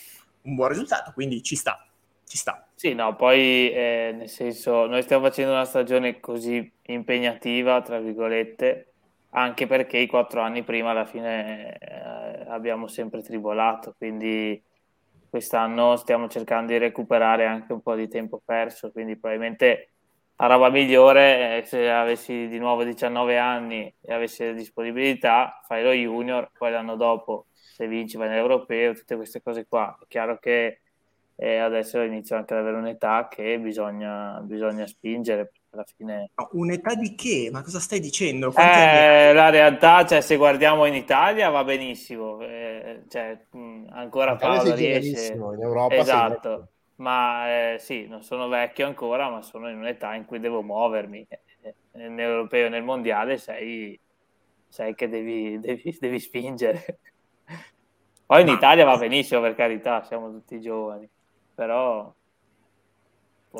un 0.42 0.54
buon 0.54 0.68
risultato, 0.70 1.12
quindi 1.12 1.42
ci 1.42 1.54
sta, 1.54 1.86
ci 2.26 2.38
sta. 2.38 2.66
Sì, 2.84 2.92
no, 2.92 3.16
poi 3.16 3.70
eh, 3.72 4.12
nel 4.14 4.28
senso, 4.28 4.84
noi 4.86 5.00
stiamo 5.02 5.24
facendo 5.24 5.52
una 5.52 5.64
stagione 5.64 6.20
così 6.20 6.70
impegnativa, 6.82 7.80
tra 7.80 7.98
virgolette, 7.98 8.92
anche 9.30 9.66
perché 9.66 9.96
i 9.96 10.06
quattro 10.06 10.42
anni 10.42 10.62
prima 10.64 10.90
alla 10.90 11.06
fine 11.06 11.78
eh, 11.78 12.44
abbiamo 12.46 12.86
sempre 12.86 13.22
tribolato, 13.22 13.94
quindi 13.96 14.62
quest'anno 15.30 15.96
stiamo 15.96 16.28
cercando 16.28 16.72
di 16.72 16.78
recuperare 16.78 17.46
anche 17.46 17.72
un 17.72 17.80
po' 17.80 17.94
di 17.94 18.06
tempo 18.06 18.42
perso, 18.44 18.92
quindi 18.92 19.16
probabilmente 19.16 19.94
la 20.36 20.46
roba 20.46 20.68
migliore 20.68 21.60
è 21.60 21.64
se 21.64 21.88
avessi 21.90 22.48
di 22.48 22.58
nuovo 22.58 22.84
19 22.84 23.38
anni 23.38 23.92
e 24.02 24.12
avessi 24.12 24.52
disponibilità, 24.52 25.58
fai 25.66 25.82
lo 25.82 25.92
junior, 25.92 26.50
poi 26.52 26.70
l'anno 26.70 26.96
dopo 26.96 27.46
se 27.54 27.86
vinci 27.88 28.18
vai 28.18 28.28
nell'europeo, 28.28 28.92
tutte 28.92 29.16
queste 29.16 29.40
cose 29.42 29.66
qua. 29.66 29.96
È 30.00 30.04
chiaro 30.06 30.38
che 30.38 30.80
eh, 31.36 31.58
adesso 31.58 32.00
inizio 32.00 32.36
anche 32.36 32.54
ad 32.54 32.60
avere 32.60 32.76
un'età 32.76 33.28
che 33.28 33.58
bisogna, 33.58 34.40
bisogna 34.42 34.86
spingere, 34.86 35.52
alla 35.70 35.84
fine... 35.84 36.30
No, 36.34 36.48
un'età 36.52 36.94
di 36.94 37.14
che? 37.14 37.48
Ma 37.52 37.62
cosa 37.62 37.80
stai 37.80 38.00
dicendo? 38.00 38.52
Eh, 38.56 39.32
la 39.32 39.50
realtà, 39.50 40.04
cioè, 40.04 40.20
se 40.20 40.36
guardiamo 40.36 40.86
in 40.86 40.94
Italia 40.94 41.50
va 41.50 41.64
benissimo, 41.64 42.40
eh, 42.40 43.02
cioè, 43.08 43.38
mh, 43.50 43.86
ancora 43.90 44.36
Paolo 44.36 44.74
riesce... 44.74 45.32
In 45.32 45.60
Europa 45.60 45.94
esatto, 45.94 46.68
ma 46.96 47.72
eh, 47.72 47.78
sì, 47.78 48.06
non 48.06 48.22
sono 48.22 48.48
vecchio 48.48 48.86
ancora, 48.86 49.28
ma 49.28 49.42
sono 49.42 49.68
in 49.68 49.78
un'età 49.78 50.14
in 50.14 50.24
cui 50.26 50.38
devo 50.38 50.62
muovermi. 50.62 51.26
Eh, 51.28 51.74
nell'europeo 51.92 52.66
e 52.66 52.68
nel 52.68 52.82
mondiale 52.82 53.38
sei, 53.38 53.98
sei 54.68 54.94
che 54.94 55.08
devi, 55.08 55.58
devi, 55.60 55.96
devi 55.98 56.20
spingere. 56.20 56.98
Poi 58.26 58.42
in 58.42 58.48
Italia 58.48 58.84
va 58.84 58.96
benissimo, 58.96 59.40
per 59.40 59.54
carità, 59.54 60.02
siamo 60.04 60.30
tutti 60.30 60.60
giovani, 60.60 61.08
però 61.54 62.12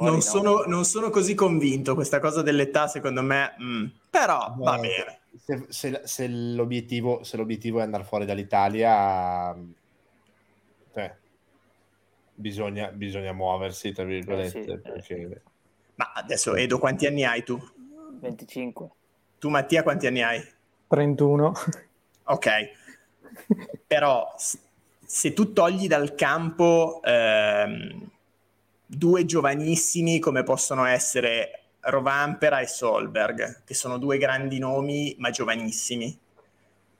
non, 0.01 0.14
no. 0.14 0.20
sono, 0.20 0.62
non, 0.66 0.84
sono, 0.84 1.11
così 1.11 1.34
convinto, 1.34 1.95
questa 1.95 2.18
cosa 2.18 2.42
dell'età 2.42 2.88
secondo 2.88 3.22
me, 3.22 3.55
mm, 3.61 3.86
però 4.11 4.55
no, 4.57 4.64
va 4.64 4.78
bene. 4.78 5.20
Se, 5.36 5.66
se, 5.68 6.01
se, 6.05 6.28
l'obiettivo, 6.28 7.22
se, 7.22 7.36
l'obiettivo, 7.36 7.80
è 7.80 7.82
andare 7.82 8.05
fuori 8.05 8.24
dall'Italia, 8.24 9.55
cioè, 10.92 11.16
bisogna, 12.34 12.88
bisogna, 12.88 13.32
muoversi, 13.32 13.92
tra 13.92 14.05
virgolette. 14.05 14.59
Eh 14.59 14.62
sì, 14.64 14.78
perché... 14.80 15.14
eh. 15.14 15.42
Ma 15.97 16.12
adesso 16.14 16.55
Edo, 16.55 16.78
quanti 16.78 17.07
anni 17.07 17.24
hai 17.24 17.45
tu? 17.45 17.61
25. 18.20 18.90
Tu 19.38 19.49
Mattia 19.49 19.82
quanti 19.82 20.07
anni 20.07 20.22
hai? 20.22 20.42
31. 20.88 21.53
Ok, 22.26 22.49
però 23.86 24.34
se 25.07 25.32
tu 25.32 25.52
togli 25.52 25.86
dal 25.86 26.14
campo... 26.14 27.00
Ehm, 27.02 28.12
due 28.86 29.24
giovanissimi 29.24 30.18
come 30.18 30.42
possono 30.42 30.84
essere 30.84 31.61
Rovanpera 31.80 32.61
e 32.61 32.66
Solberg, 32.66 33.62
che 33.64 33.74
sono 33.74 33.98
due 33.98 34.18
grandi 34.18 34.59
nomi 34.59 35.14
ma 35.18 35.30
giovanissimi. 35.30 36.16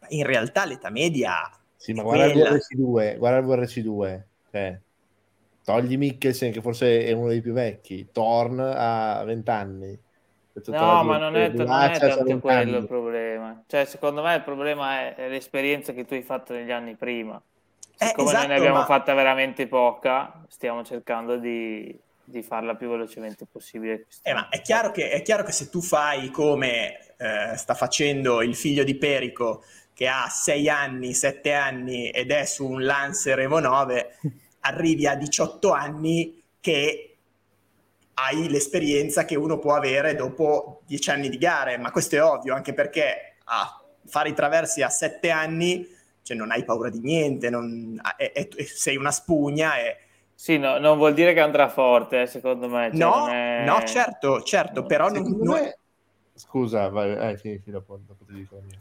In 0.09 0.27
realtà 0.27 0.65
l'età 0.65 0.91
media... 0.91 1.51
Sì, 1.77 1.93
ma 1.93 2.03
guarda 2.03 2.27
il 2.27 2.39
VRC2, 2.39 3.19
guarda 3.19 3.39
il 3.39 3.45
VRC2, 3.45 4.23
cioè, 4.51 4.79
togli 5.65 5.99
Mikkelsen 5.99 6.51
che 6.51 6.63
forse 6.63 7.05
è 7.05 7.13
uno 7.13 7.29
dei 7.29 7.43
più 7.43 7.53
vecchi, 7.53 8.09
Thorn 8.11 8.59
ha 8.59 9.23
20 9.25 9.51
anni. 9.51 9.99
No, 10.67 11.03
ma 11.03 11.19
non 11.19 11.37
è, 11.37 11.49
non 11.49 11.67
è 11.69 11.99
tanto 11.99 12.39
quello 12.39 12.79
il 12.79 12.87
problema. 12.87 13.63
Cioè, 13.67 13.85
secondo 13.85 14.23
me 14.23 14.37
il 14.37 14.43
problema 14.43 15.15
è 15.15 15.29
l'esperienza 15.29 15.93
che 15.93 16.07
tu 16.07 16.15
hai 16.15 16.23
fatto 16.23 16.55
negli 16.55 16.71
anni 16.71 16.95
prima. 16.95 17.43
Eh, 17.99 18.07
Siccome 18.07 18.31
esatto, 18.31 18.47
ne 18.49 18.55
abbiamo 18.57 18.79
ma... 18.79 18.85
fatta 18.85 19.15
veramente 19.15 19.67
poca, 19.67 20.45
stiamo 20.49 20.85
cercando 20.85 21.37
di, 21.37 21.97
di 22.25 22.43
farla 22.43 22.75
più 22.75 22.89
velocemente 22.89 23.47
possibile. 23.51 24.07
Eh, 24.23 24.33
ma 24.33 24.49
è 24.49 24.61
chiaro, 24.61 24.91
che, 24.91 25.11
è 25.11 25.23
chiaro, 25.23 25.45
che, 25.45 25.53
se 25.53 25.71
tu 25.71 25.81
fai 25.81 26.31
come 26.31 27.15
eh, 27.17 27.57
sta 27.57 27.75
facendo 27.75 28.43
il 28.43 28.57
figlio 28.57 28.83
di 28.83 28.97
Perico, 28.97 29.63
che 29.93 30.09
ha 30.09 30.29
6 30.29 30.69
anni, 30.69 31.15
7 31.15 31.53
anni 31.53 32.11
ed 32.11 32.31
è 32.33 32.45
su 32.45 32.67
un 32.67 32.83
Lancer 32.85 33.39
Evo 33.39 33.61
9, 33.61 34.19
arrivi 34.61 35.07
a 35.07 35.15
18 35.15 35.71
anni 35.71 36.43
che 36.61 37.17
hai 38.15 38.49
l'esperienza 38.49 39.25
che 39.25 39.37
uno 39.37 39.59
può 39.59 39.75
avere 39.75 40.15
dopo 40.15 40.83
10 40.87 41.11
anni 41.11 41.29
di 41.29 41.39
gare, 41.39 41.79
ma 41.79 41.91
questo 41.91 42.17
è 42.17 42.23
ovvio, 42.23 42.55
anche 42.55 42.73
perché 42.73 43.37
a 43.45 43.81
fare 44.07 44.29
i 44.31 44.35
traversi 44.35 44.83
a 44.83 44.89
7 44.89 45.31
anni 45.31 45.87
cioè 46.25 46.37
non 46.37 46.51
hai 46.51 46.65
paura 46.65 46.89
di 46.89 47.01
niente, 47.01 47.51
non, 47.51 48.01
è, 48.17 48.33
è, 48.33 48.49
sei 48.65 48.97
una 48.97 49.11
spugna 49.11 49.79
e... 49.79 49.99
Sì, 50.35 50.59
no, 50.59 50.79
non 50.79 50.97
vuol 50.97 51.13
dire 51.13 51.35
che 51.35 51.41
andrà 51.41 51.69
forte, 51.69 52.23
eh, 52.23 52.27
secondo 52.27 52.67
me. 52.67 52.91
Cioè 52.91 52.99
no, 52.99 53.29
è... 53.29 53.65
no, 53.65 53.85
certo, 53.85 54.43
certo, 54.43 54.81
no, 54.81 54.87
però 54.87 55.09
non... 55.11 55.23
non... 55.23 55.61
Me... 55.61 55.79
Scusa, 56.33 56.89
vai, 56.89 57.13
eh, 57.13 57.37
sì, 57.37 57.61
sì, 57.63 57.71
dopo, 57.71 58.01
dopo 58.05 58.25
ti 58.25 58.33
dico 58.33 58.57
io. 58.57 58.77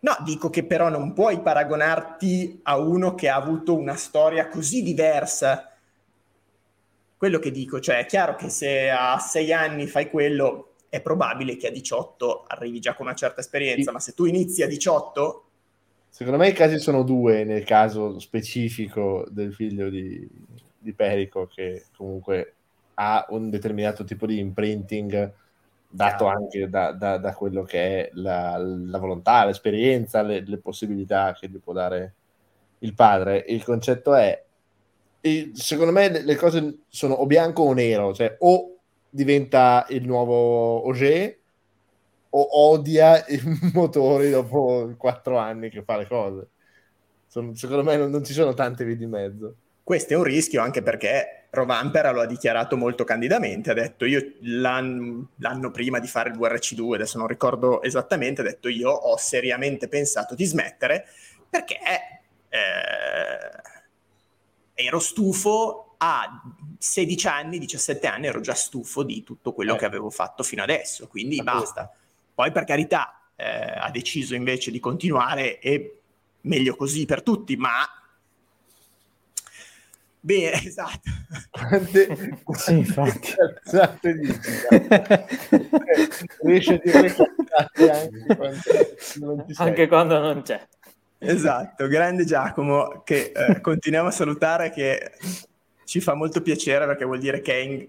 No, 0.00 0.16
dico 0.24 0.48
che 0.48 0.64
però 0.64 0.88
non 0.88 1.12
puoi 1.12 1.40
paragonarti 1.40 2.60
a 2.64 2.78
uno 2.78 3.14
che 3.14 3.28
ha 3.28 3.36
avuto 3.36 3.76
una 3.76 3.94
storia 3.94 4.48
così 4.48 4.82
diversa. 4.82 5.70
Quello 7.14 7.38
che 7.38 7.50
dico, 7.50 7.78
cioè 7.78 7.98
è 7.98 8.06
chiaro 8.06 8.34
che 8.34 8.48
se 8.48 8.88
a 8.88 9.18
sei 9.18 9.52
anni 9.52 9.86
fai 9.86 10.08
quello, 10.08 10.76
è 10.88 11.02
probabile 11.02 11.58
che 11.58 11.66
a 11.66 11.70
18 11.70 12.46
arrivi 12.48 12.80
già 12.80 12.94
con 12.94 13.04
una 13.06 13.14
certa 13.14 13.40
esperienza, 13.40 13.88
sì. 13.88 13.92
ma 13.92 14.00
se 14.00 14.14
tu 14.14 14.24
inizi 14.24 14.62
a 14.62 14.66
18 14.66 15.44
Secondo 16.10 16.38
me 16.38 16.48
i 16.48 16.52
casi 16.52 16.78
sono 16.78 17.02
due 17.02 17.44
nel 17.44 17.64
caso 17.64 18.18
specifico 18.18 19.24
del 19.30 19.54
figlio 19.54 19.88
di, 19.88 20.28
di 20.76 20.92
Perico 20.92 21.46
che 21.46 21.86
comunque 21.96 22.54
ha 22.94 23.24
un 23.30 23.48
determinato 23.48 24.04
tipo 24.04 24.26
di 24.26 24.38
imprinting 24.38 25.32
dato 25.88 26.26
anche 26.26 26.68
da, 26.68 26.92
da, 26.92 27.16
da, 27.16 27.32
quello 27.32 27.62
che 27.62 27.78
è 27.80 28.10
la, 28.14 28.56
la 28.58 28.98
volontà, 28.98 29.44
l'esperienza, 29.44 30.22
le, 30.22 30.44
le, 30.46 30.58
possibilità 30.58 31.34
che 31.38 31.48
gli 31.48 31.58
può 31.58 31.72
dare 31.72 32.14
il 32.80 32.94
padre. 32.94 33.44
Il 33.48 33.64
concetto 33.64 34.14
è, 34.14 34.44
secondo 35.54 35.92
me 35.92 36.22
le 36.22 36.36
cose 36.36 36.80
sono 36.88 37.14
o 37.14 37.26
bianco 37.26 37.62
o 37.62 37.72
nero, 37.72 38.12
cioè 38.14 38.36
o 38.40 38.76
diventa 39.08 39.86
il 39.88 40.06
nuovo 40.06 40.84
Auger 40.84 41.39
o 42.30 42.70
odia 42.70 43.24
i 43.26 43.40
motori 43.72 44.30
dopo 44.30 44.92
quattro 44.96 45.38
anni 45.38 45.70
che 45.70 45.82
fa 45.82 45.96
le 45.96 46.06
cose. 46.06 46.48
Sono, 47.26 47.54
secondo 47.54 47.84
me 47.84 47.96
non, 47.96 48.10
non, 48.10 48.24
ci 48.24 48.32
sono 48.32 48.54
tante 48.54 48.84
vie 48.84 48.96
di 48.96 49.06
mezzo. 49.06 49.54
Questo 49.82 50.14
è 50.14 50.16
un 50.16 50.24
rischio 50.24 50.62
anche 50.62 50.82
perché 50.82 51.46
Rovanpera 51.50 52.12
lo 52.12 52.20
ha 52.20 52.26
dichiarato 52.26 52.76
molto 52.76 53.02
candidamente, 53.02 53.70
ha 53.70 53.74
detto 53.74 54.04
io 54.04 54.34
l'anno, 54.42 55.30
l'anno 55.36 55.70
prima 55.72 55.98
di 55.98 56.06
fare 56.06 56.30
il 56.30 56.38
VRC2, 56.38 56.94
adesso 56.94 57.18
non 57.18 57.26
ricordo 57.26 57.82
esattamente, 57.82 58.40
ha 58.40 58.44
detto 58.44 58.68
io 58.68 58.90
ho 58.90 59.16
seriamente 59.16 59.88
pensato 59.88 60.36
di 60.36 60.44
smettere 60.44 61.06
perché 61.48 61.78
eh, 62.48 63.62
ero 64.74 64.98
stufo 65.00 65.94
a 65.98 66.40
16 66.78 67.26
anni, 67.26 67.58
17 67.58 68.06
anni 68.06 68.26
ero 68.26 68.40
già 68.40 68.54
stufo 68.54 69.02
di 69.02 69.22
tutto 69.24 69.52
quello 69.52 69.74
eh. 69.74 69.78
che 69.78 69.84
avevo 69.84 70.10
fatto 70.10 70.44
fino 70.44 70.62
adesso, 70.62 71.08
quindi 71.08 71.42
basta. 71.42 71.86
Poi 71.86 71.99
per 72.52 72.64
carità 72.64 73.30
eh, 73.36 73.44
ha 73.44 73.90
deciso 73.90 74.34
invece 74.34 74.70
di 74.70 74.80
continuare 74.80 75.58
e 75.58 76.00
meglio 76.42 76.76
così 76.76 77.06
per 77.06 77.22
tutti, 77.22 77.56
ma 77.56 77.86
Bene, 80.22 80.52
esatto. 80.66 81.10
Quante, 81.50 82.42
sì, 82.52 82.76
infatti. 82.76 83.32
Riesce 86.42 86.74
a 86.74 86.80
dire 86.84 87.16
anche 87.88 88.36
quando, 88.36 89.46
anche 89.56 89.88
quando 89.88 90.18
non 90.18 90.42
c'è. 90.42 90.62
Esatto, 91.18 91.86
grande 91.86 92.24
Giacomo, 92.24 93.02
che 93.02 93.32
eh, 93.34 93.60
continuiamo 93.60 94.08
a 94.08 94.12
salutare, 94.12 94.70
che 94.70 95.12
ci 95.84 96.00
fa 96.00 96.14
molto 96.14 96.42
piacere 96.42 96.86
perché 96.86 97.04
vuol 97.04 97.18
dire 97.18 97.40
che 97.40 97.52
è 97.52 97.56
in, 97.56 97.88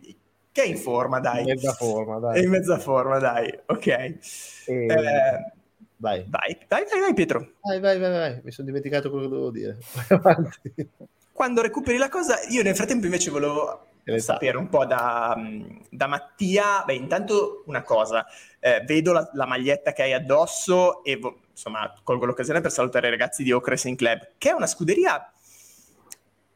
che 0.51 0.63
è 0.63 0.65
in 0.65 0.77
forma, 0.77 1.19
dai. 1.19 1.41
In 1.41 1.47
mezza 1.47 1.73
forma, 1.73 2.19
dai. 2.19 2.39
È 2.39 2.43
in 2.43 2.49
mezza 2.49 2.77
forma, 2.77 3.19
dai. 3.19 3.59
Ok. 3.67 3.87
E... 3.87 4.17
Eh, 4.65 5.51
vai. 5.97 6.25
Vai, 6.27 6.57
vai, 6.67 6.85
vai, 6.89 6.99
vai, 6.99 7.13
Pietro. 7.13 7.53
Vai, 7.61 7.79
vai, 7.79 7.99
vai, 7.99 8.11
vai. 8.11 8.41
Mi 8.43 8.51
sono 8.51 8.67
dimenticato 8.67 9.09
quello 9.09 9.25
che 9.25 9.29
dovevo 9.29 9.51
dire. 9.51 9.77
Quando 11.31 11.61
recuperi 11.61 11.97
la 11.97 12.09
cosa, 12.09 12.39
io 12.49 12.63
nel 12.63 12.75
frattempo 12.75 13.05
invece 13.05 13.31
volevo 13.31 13.87
sapere 14.17 14.57
un 14.57 14.67
po' 14.67 14.85
da, 14.85 15.35
da, 15.89 16.07
Mattia. 16.07 16.83
Beh, 16.85 16.95
intanto 16.95 17.63
una 17.67 17.81
cosa, 17.83 18.25
eh, 18.59 18.83
vedo 18.85 19.13
la, 19.13 19.29
la, 19.33 19.45
maglietta 19.45 19.93
che 19.93 20.03
hai 20.03 20.13
addosso 20.13 21.03
e 21.03 21.19
insomma 21.49 21.93
colgo 22.03 22.25
l'occasione 22.25 22.61
per 22.61 22.71
salutare 22.71 23.07
i 23.07 23.11
ragazzi 23.11 23.43
di 23.43 23.51
Ocre 23.51 23.77
Club, 23.95 24.31
che 24.37 24.49
è 24.49 24.53
una 24.53 24.67
scuderia 24.67 25.31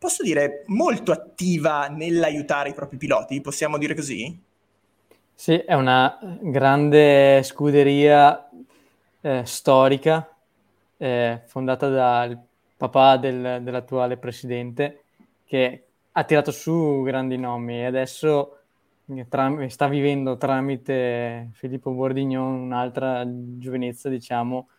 posso 0.05 0.21
dire, 0.21 0.61
molto 0.67 1.11
attiva 1.11 1.87
nell'aiutare 1.87 2.69
i 2.69 2.73
propri 2.75 2.95
piloti, 2.95 3.41
possiamo 3.41 3.79
dire 3.79 3.95
così? 3.95 4.39
Sì, 5.33 5.57
è 5.57 5.73
una 5.73 6.19
grande 6.41 7.41
scuderia 7.41 8.47
eh, 9.21 9.41
storica, 9.45 10.31
eh, 10.97 11.41
fondata 11.47 11.89
dal 11.89 12.39
papà 12.77 13.17
del, 13.17 13.63
dell'attuale 13.63 14.17
presidente, 14.17 15.05
che 15.43 15.87
ha 16.11 16.23
tirato 16.23 16.51
su 16.51 17.01
grandi 17.03 17.37
nomi 17.37 17.79
e 17.79 17.85
adesso 17.85 18.59
tra, 19.27 19.67
sta 19.69 19.87
vivendo 19.87 20.37
tramite 20.37 21.49
Filippo 21.53 21.89
Bordignon 21.93 22.61
un'altra 22.61 23.23
giovinezza, 23.25 24.07
diciamo, 24.07 24.69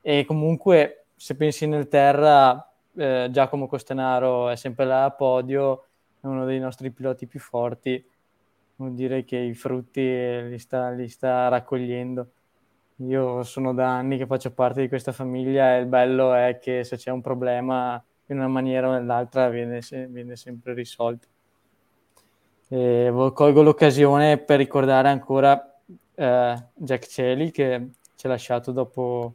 e 0.00 0.24
comunque 0.24 1.04
se 1.16 1.36
pensi 1.36 1.66
nel 1.66 1.86
terra, 1.86 2.69
eh, 2.96 3.28
Giacomo 3.30 3.66
Costenaro 3.66 4.48
è 4.48 4.56
sempre 4.56 4.84
là 4.84 5.04
a 5.04 5.10
podio, 5.10 5.84
è 6.20 6.26
uno 6.26 6.44
dei 6.44 6.58
nostri 6.58 6.90
piloti 6.90 7.26
più 7.26 7.40
forti, 7.40 8.04
vuol 8.76 8.94
dire 8.94 9.24
che 9.24 9.36
i 9.36 9.54
frutti 9.54 10.00
li 10.00 10.58
sta, 10.58 10.90
li 10.90 11.08
sta 11.08 11.48
raccogliendo. 11.48 12.26
Io 13.06 13.42
sono 13.44 13.72
da 13.72 13.96
anni 13.96 14.18
che 14.18 14.26
faccio 14.26 14.50
parte 14.52 14.82
di 14.82 14.88
questa 14.88 15.12
famiglia 15.12 15.74
e 15.74 15.80
il 15.80 15.86
bello 15.86 16.34
è 16.34 16.58
che 16.60 16.84
se 16.84 16.96
c'è 16.96 17.10
un 17.10 17.22
problema 17.22 18.02
in 18.26 18.36
una 18.36 18.48
maniera 18.48 18.88
o 18.88 18.92
nell'altra 18.92 19.48
viene, 19.48 19.80
viene 20.08 20.36
sempre 20.36 20.74
risolto. 20.74 21.26
E 22.68 23.10
colgo 23.34 23.62
l'occasione 23.62 24.38
per 24.38 24.58
ricordare 24.58 25.08
ancora 25.08 25.78
eh, 26.14 26.64
Jack 26.74 27.06
Celi 27.06 27.50
che 27.50 27.88
ci 28.14 28.26
ha 28.26 28.28
lasciato 28.28 28.70
dopo 28.70 29.34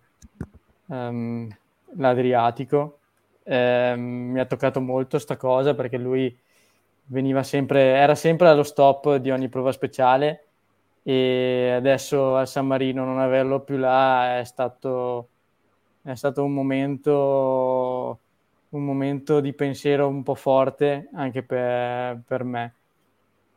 um, 0.86 1.50
l'Adriatico. 1.98 3.00
Eh, 3.48 3.94
mi 3.96 4.40
ha 4.40 4.46
toccato 4.46 4.82
molto 4.82 5.20
sta 5.20 5.38
cosa 5.38 5.76
perché 5.76 5.98
lui 5.98 6.36
veniva 7.06 7.44
sempre, 7.44 7.82
era 7.96 8.16
sempre 8.16 8.48
allo 8.48 8.64
stop 8.64 9.18
di 9.18 9.30
ogni 9.30 9.50
prova 9.50 9.72
speciale 9.72 10.46
e 11.04 11.72
adesso 11.76 12.36
al 12.36 12.48
San 12.48 12.66
Marino 12.66 13.06
non 13.06 13.20
averlo 13.20 13.60
più 13.62 13.78
là 13.78 14.40
è 14.40 14.44
stato, 14.46 15.30
è 16.02 16.16
stato 16.16 16.44
un 16.44 16.54
momento 16.54 18.20
un 18.70 18.84
momento 18.84 19.40
di 19.40 19.54
pensiero 19.54 20.08
un 20.08 20.24
po' 20.24 20.36
forte 20.36 21.10
anche 21.14 21.44
per, 21.44 22.22
per 22.26 22.44
me. 22.44 22.74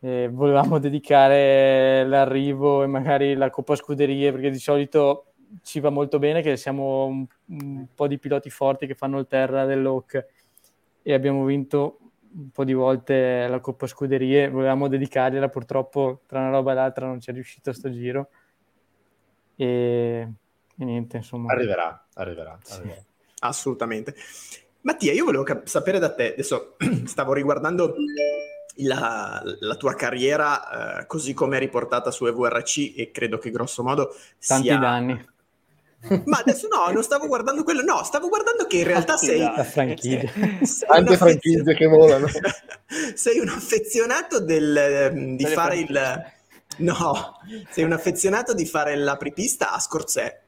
Eh, 0.01 0.29
volevamo 0.31 0.79
dedicare 0.79 2.05
l'arrivo 2.07 2.83
e 2.83 2.87
magari 2.87 3.35
la 3.35 3.51
Coppa 3.51 3.75
Scuderie 3.75 4.33
perché 4.33 4.51
di 4.51 4.59
solito 4.59 5.28
ci 5.63 5.81
va 5.81 5.91
molto 5.91 6.19
bene 6.19 6.43
che 6.43 6.57
siamo 6.57 7.07
un, 7.07 7.27
un 7.47 7.87
po' 7.95 8.07
di 8.07 8.19
piloti 8.19 8.51
forti 8.51 8.87
che 8.87 8.95
fanno 8.95 9.19
il 9.19 9.27
terra 9.27 9.65
dell'Oak 9.65 10.27
e 11.03 11.13
abbiamo 11.15 11.45
vinto 11.45 11.99
un 12.31 12.51
po' 12.51 12.65
di 12.65 12.75
volte 12.75 13.47
la 13.49 13.61
Coppa 13.61 13.87
Scuderie, 13.87 14.51
volevamo 14.51 14.89
dedicargliela, 14.89 15.49
purtroppo 15.49 16.21
tra 16.27 16.41
una 16.41 16.51
roba 16.51 16.73
e 16.73 16.75
l'altra 16.75 17.07
non 17.07 17.21
ci 17.21 17.31
è 17.31 17.33
riuscito 17.33 17.71
a 17.71 17.73
sto 17.73 17.91
giro 17.91 18.29
e, 19.57 20.29
e 20.77 20.85
niente, 20.85 21.17
insomma. 21.17 21.53
Arriverà, 21.53 22.07
arriverà, 22.15 22.59
arriverà. 22.71 22.95
Sì. 22.95 23.07
Assolutamente. 23.41 24.15
Mattia, 24.83 25.13
io 25.13 25.25
volevo 25.25 25.43
cap- 25.43 25.67
sapere 25.67 25.99
da 25.99 26.15
te, 26.15 26.33
adesso 26.33 26.77
stavo 27.07 27.33
riguardando 27.33 27.95
la, 28.77 29.43
la 29.61 29.75
tua 29.75 29.95
carriera 29.95 31.01
eh, 31.01 31.07
così 31.07 31.35
come 31.35 31.57
è 31.57 31.61
riportata 31.61 32.11
su 32.11 32.27
EVRC 32.27 32.95
e 32.97 33.11
credo 33.11 33.39
che 33.39 33.51
grosso 33.51 33.83
modo 33.83 34.15
Tanti 34.47 34.67
sia... 34.67 34.79
danni. 34.79 35.37
Ma 36.25 36.39
adesso 36.39 36.69
no, 36.69 36.93
non 36.93 37.03
stavo 37.03 37.27
guardando 37.27 37.65
quello, 37.65 37.83
no, 37.83 38.05
stavo 38.05 38.29
guardando 38.29 38.67
che 38.67 38.79
in 38.79 38.85
realtà 38.85 39.17
sei... 39.17 39.41
La 39.41 39.65
franchigia. 39.65 40.31
Tante 40.87 41.17
franchigie 41.17 41.75
che 41.75 41.87
volano. 41.87 42.29
sei 43.15 43.41
un 43.41 43.49
affezionato 43.49 44.41
del, 44.41 44.77
ehm, 44.77 45.37
di 45.37 45.45
fare 45.45 45.79
il... 45.79 46.23
No, 46.79 47.41
sei 47.71 47.83
un 47.83 47.93
affezionato 47.93 48.55
di 48.55 48.65
fare 48.65 48.95
l'apripista 48.95 49.73
a 49.73 49.81
Scorzè. 49.81 50.41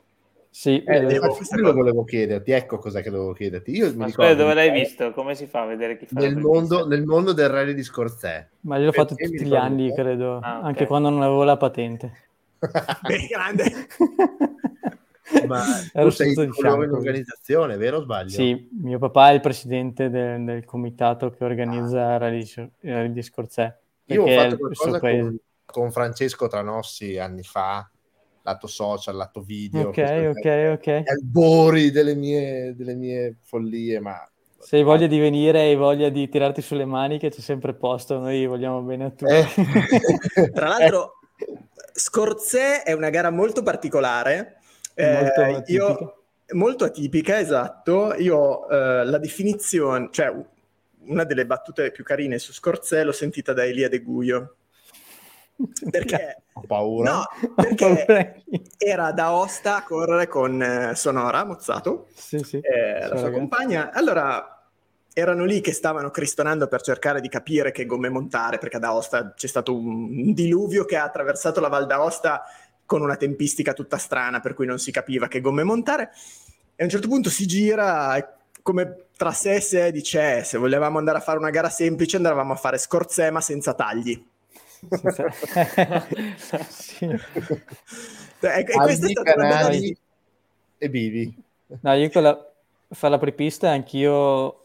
Sì, 0.53 0.83
eh, 0.83 1.01
devo, 1.01 1.39
quello 1.49 1.73
volevo 1.73 2.05
chiederti, 2.05 2.51
ecco 2.51 2.79
cosa 2.79 3.01
che 3.01 3.11
dovevo 3.11 3.33
chiederti. 3.33 3.71
Io 3.71 3.93
mi 3.95 4.07
ricordo 4.07 4.35
dove 4.35 4.55
l'hai 4.55 4.71
visto? 4.73 5.13
Come 5.13 5.37
si 5.37 5.47
fa 5.47 5.63
a 5.63 5.67
vedere 5.67 5.97
chi 5.97 6.07
fa 6.07 6.19
nel 6.19 6.37
mondo, 6.37 6.87
nel 6.87 7.05
mondo 7.05 7.33
del 7.33 7.49
rally 7.49 7.73
di 7.73 7.85
Scorzè. 7.85 8.49
Ma 8.63 8.77
io 8.77 8.87
l'ho 8.87 8.93
fatto 8.93 9.15
tutti 9.15 9.45
gli 9.45 9.55
anni, 9.55 9.95
credo, 9.95 10.39
ah, 10.39 10.59
okay. 10.59 10.69
anche 10.69 10.87
quando 10.87 11.09
non 11.09 11.23
avevo 11.23 11.45
la 11.45 11.57
patente. 11.57 12.13
Beh, 12.59 13.27
grande. 13.29 13.87
Ma 15.47 15.65
tu 15.93 16.11
sei 16.11 16.35
di 16.35 16.53
fianco, 16.53 16.85
in 16.85 16.91
organizzazione, 16.93 17.77
vero 17.77 17.99
o 17.99 18.03
sbaglio? 18.03 18.31
Sì, 18.31 18.69
mio 18.83 18.99
papà 18.99 19.31
è 19.31 19.35
il 19.35 19.41
presidente 19.41 20.11
del, 20.11 20.45
del 20.45 20.65
comitato 20.65 21.31
che 21.31 21.45
organizza 21.45 22.15
ah. 22.15 22.17
rally, 22.19 22.47
rally 22.81 23.13
di 23.13 23.23
Scorzè. 23.23 23.77
Io 24.07 24.25
ho 24.25 24.27
fatto 24.27 24.59
qualcosa 24.59 24.99
con, 24.99 25.39
con 25.65 25.93
Francesco 25.93 26.49
Tranossi 26.49 27.19
anni 27.19 27.43
fa 27.43 27.89
lato 28.43 28.67
social, 28.67 29.17
lato 29.17 29.41
video. 29.41 29.89
Ok, 29.89 30.33
ok, 30.37 30.71
ok. 30.75 31.03
Albori 31.07 31.91
delle 31.91 32.15
mie, 32.15 32.75
delle 32.75 32.95
mie 32.95 33.37
follie, 33.43 34.01
ma... 34.01 34.25
Se 34.59 34.77
hai 34.77 34.83
voglia 34.83 35.07
di 35.07 35.19
venire 35.19 35.61
e 35.61 35.69
hai 35.69 35.77
voglia 35.77 36.11
di 36.11 36.29
tirarti 36.29 36.61
sulle 36.61 36.85
maniche, 36.85 37.31
c'è 37.31 37.41
sempre 37.41 37.73
posto, 37.73 38.19
noi 38.19 38.47
vogliamo 38.47 38.83
bene 38.83 39.05
a 39.05 39.11
tutti. 39.11 39.33
Eh. 39.33 40.51
Tra 40.53 40.69
l'altro, 40.69 41.21
Scorzè 41.93 42.83
è 42.83 42.93
una 42.93 43.11
gara 43.11 43.31
molto 43.31 43.63
particolare. 43.63 44.60
Molto 45.03 45.43
eh, 45.43 45.63
io, 45.67 46.23
molto 46.53 46.85
atipica, 46.85 47.39
esatto. 47.39 48.15
Io 48.15 48.69
eh, 48.69 49.05
la 49.05 49.19
definizione, 49.19 50.09
cioè 50.11 50.33
una 51.07 51.25
delle 51.25 51.47
battute 51.47 51.91
più 51.91 52.05
carine 52.05 52.39
su 52.39 52.53
Scorzè 52.53 53.05
l'ho 53.05 53.13
sentita 53.13 53.53
da 53.53 53.65
Elia 53.65 53.89
De 53.89 54.01
Guio 54.01 54.57
perché 55.91 56.43
ho 56.53 56.63
paura. 56.67 57.13
No, 57.13 57.25
perché 57.55 58.45
era 58.79 59.13
da 59.13 59.33
Osta 59.33 59.77
a 59.77 59.83
correre 59.83 60.27
con 60.27 60.63
eh, 60.63 60.95
Sonora 60.95 61.45
Mozzato, 61.45 62.09
sì, 62.15 62.39
sì. 62.41 62.59
Eh, 62.59 63.07
la 63.07 63.17
sua 63.17 63.31
compagna. 63.31 63.91
Allora 63.93 64.57
erano 65.13 65.45
lì 65.45 65.61
che 65.61 65.73
stavano 65.73 66.11
cristonando 66.11 66.69
per 66.69 66.83
cercare 66.83 67.21
di 67.21 67.29
capire 67.29 67.73
che 67.73 67.87
gomme 67.87 68.09
montare, 68.09 68.59
perché 68.59 68.77
ad 68.77 68.85
Aosta 68.85 69.35
c'è 69.35 69.47
stato 69.47 69.75
un 69.75 70.33
diluvio 70.33 70.85
che 70.85 70.97
ha 70.97 71.05
attraversato 71.05 71.61
la 71.61 71.69
Val 71.69 71.87
d'Aosta 71.87 72.43
con 72.91 73.03
una 73.03 73.15
tempistica 73.15 73.73
tutta 73.73 73.99
strana, 73.99 74.41
per 74.41 74.55
cui 74.55 74.67
non 74.67 74.81
si 74.81 74.91
capiva 74.91 75.29
che 75.29 75.41
gomme 75.41 75.63
montare. 75.63 76.11
E 76.75 76.83
a 76.83 76.85
un 76.85 76.91
certo 76.91 77.07
punto 77.07 77.31
si 77.31 77.47
gira 77.47 78.37
come 78.63 79.05
tra 79.17 79.31
sé 79.31 79.55
e 79.55 79.61
sé 79.61 79.93
dice: 79.93 80.39
eh, 80.39 80.43
se 80.43 80.59
volevamo 80.59 80.99
andare 80.99 81.19
a 81.19 81.21
fare 81.21 81.39
una 81.39 81.51
gara 81.51 81.71
semplice, 81.71 82.17
andavamo 82.17 82.53
a 82.53 82.57
fare 82.57 82.79
scorzè 82.79 83.31
ma 83.31 83.41
senza 83.41 83.75
tagli 83.75 84.21
sì. 86.69 87.05
e, 88.41 88.65
questa 88.65 89.07
è 89.07 89.11
stata 89.11 89.35
una 89.37 89.69
di... 89.69 89.97
e 90.79 90.89
vivi. 90.89 91.33
No, 91.83 91.95
io 91.95 92.11
con 92.11 92.25
la, 92.25 92.53
fare 92.89 93.13
la 93.13 93.21
prepista 93.21 93.71
anch'io 93.71 94.65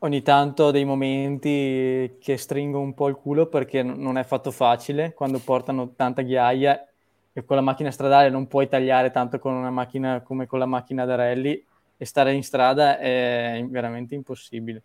ogni 0.00 0.20
tanto 0.20 0.64
ho 0.64 0.70
dei 0.72 0.84
momenti 0.84 2.18
che 2.20 2.36
stringo 2.36 2.80
un 2.80 2.92
po' 2.92 3.08
il 3.08 3.14
culo 3.14 3.46
perché 3.46 3.82
non 3.82 4.18
è 4.18 4.24
fatto 4.24 4.50
facile 4.50 5.14
quando 5.14 5.38
portano 5.38 5.94
tanta 5.94 6.20
ghiaia 6.20 6.86
e 7.32 7.44
con 7.44 7.56
la 7.56 7.62
macchina 7.62 7.90
stradale 7.90 8.28
non 8.30 8.46
puoi 8.46 8.68
tagliare 8.68 9.10
tanto 9.10 9.38
con 9.38 9.54
una 9.54 9.70
macchina 9.70 10.20
come 10.20 10.46
con 10.46 10.58
la 10.58 10.66
macchina 10.66 11.04
da 11.04 11.14
rally 11.14 11.64
e 11.96 12.04
stare 12.04 12.32
in 12.32 12.42
strada 12.42 12.98
è 12.98 13.64
veramente 13.68 14.14
impossibile. 14.14 14.82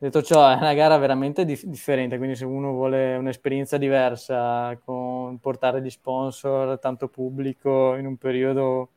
Detto 0.00 0.22
ciò, 0.22 0.48
è 0.48 0.54
una 0.54 0.74
gara 0.74 0.96
veramente 0.96 1.44
dif- 1.44 1.64
differente, 1.64 2.18
quindi 2.18 2.36
se 2.36 2.44
uno 2.44 2.70
vuole 2.70 3.16
un'esperienza 3.16 3.78
diversa, 3.78 4.78
con 4.84 5.38
portare 5.40 5.82
gli 5.82 5.90
sponsor, 5.90 6.78
tanto 6.78 7.08
pubblico, 7.08 7.96
in 7.96 8.06
un 8.06 8.16
periodo 8.16 8.90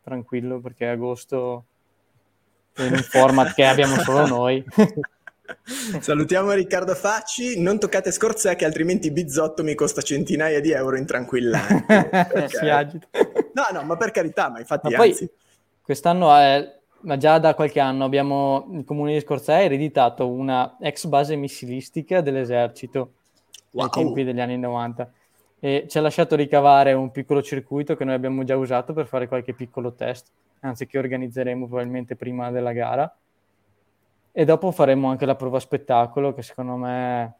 tranquillo, 0.00 0.60
perché 0.60 0.86
agosto 0.86 1.64
è 2.72 2.82
un 2.82 2.98
format 2.98 3.52
che 3.52 3.64
abbiamo 3.64 3.96
solo 3.96 4.26
noi. 4.28 4.64
Salutiamo 6.00 6.52
Riccardo 6.52 6.94
Facci, 6.94 7.60
non 7.60 7.78
toccate 7.78 8.10
Scorzè 8.10 8.56
che 8.56 8.64
altrimenti 8.64 9.10
Bizzotto 9.10 9.62
mi 9.62 9.74
costa 9.74 10.02
centinaia 10.02 10.60
di 10.60 10.72
euro 10.72 10.96
in 10.96 11.06
tranquillanti. 11.06 11.84
si 12.48 12.68
agita. 12.68 13.06
No, 13.54 13.64
no, 13.72 13.82
ma 13.82 13.96
per 13.96 14.10
carità, 14.10 14.50
ma 14.50 14.58
infatti 14.58 14.94
ma 14.94 15.02
anzi... 15.02 15.30
Quest'anno 15.82 16.34
è 16.34 16.76
ma 17.00 17.16
già 17.16 17.38
da 17.38 17.54
qualche 17.54 17.80
anno 17.80 18.04
abbiamo, 18.04 18.68
il 18.72 18.84
comune 18.84 19.12
di 19.12 19.20
Scorzè 19.20 19.62
ereditato 19.62 20.28
una 20.28 20.76
ex 20.80 21.06
base 21.06 21.36
missilistica 21.36 22.20
dell'esercito 22.20 23.12
wow. 23.72 23.84
ai 23.84 23.90
tempi 23.90 24.24
degli 24.24 24.40
anni 24.40 24.58
90 24.58 25.12
e 25.60 25.86
ci 25.88 25.98
ha 25.98 26.00
lasciato 26.00 26.36
ricavare 26.36 26.92
un 26.92 27.10
piccolo 27.10 27.42
circuito 27.42 27.96
che 27.96 28.04
noi 28.04 28.14
abbiamo 28.14 28.44
già 28.44 28.56
usato 28.56 28.92
per 28.92 29.06
fare 29.06 29.28
qualche 29.28 29.54
piccolo 29.54 29.92
test, 29.94 30.28
anzi 30.60 30.86
che 30.86 30.98
organizzeremo 30.98 31.66
probabilmente 31.66 32.16
prima 32.16 32.50
della 32.50 32.72
gara. 32.72 33.12
E 34.38 34.44
dopo 34.44 34.70
faremo 34.70 35.10
anche 35.10 35.26
la 35.26 35.34
prova 35.34 35.58
spettacolo 35.58 36.32
che 36.32 36.42
secondo 36.42 36.76
me 36.76 37.38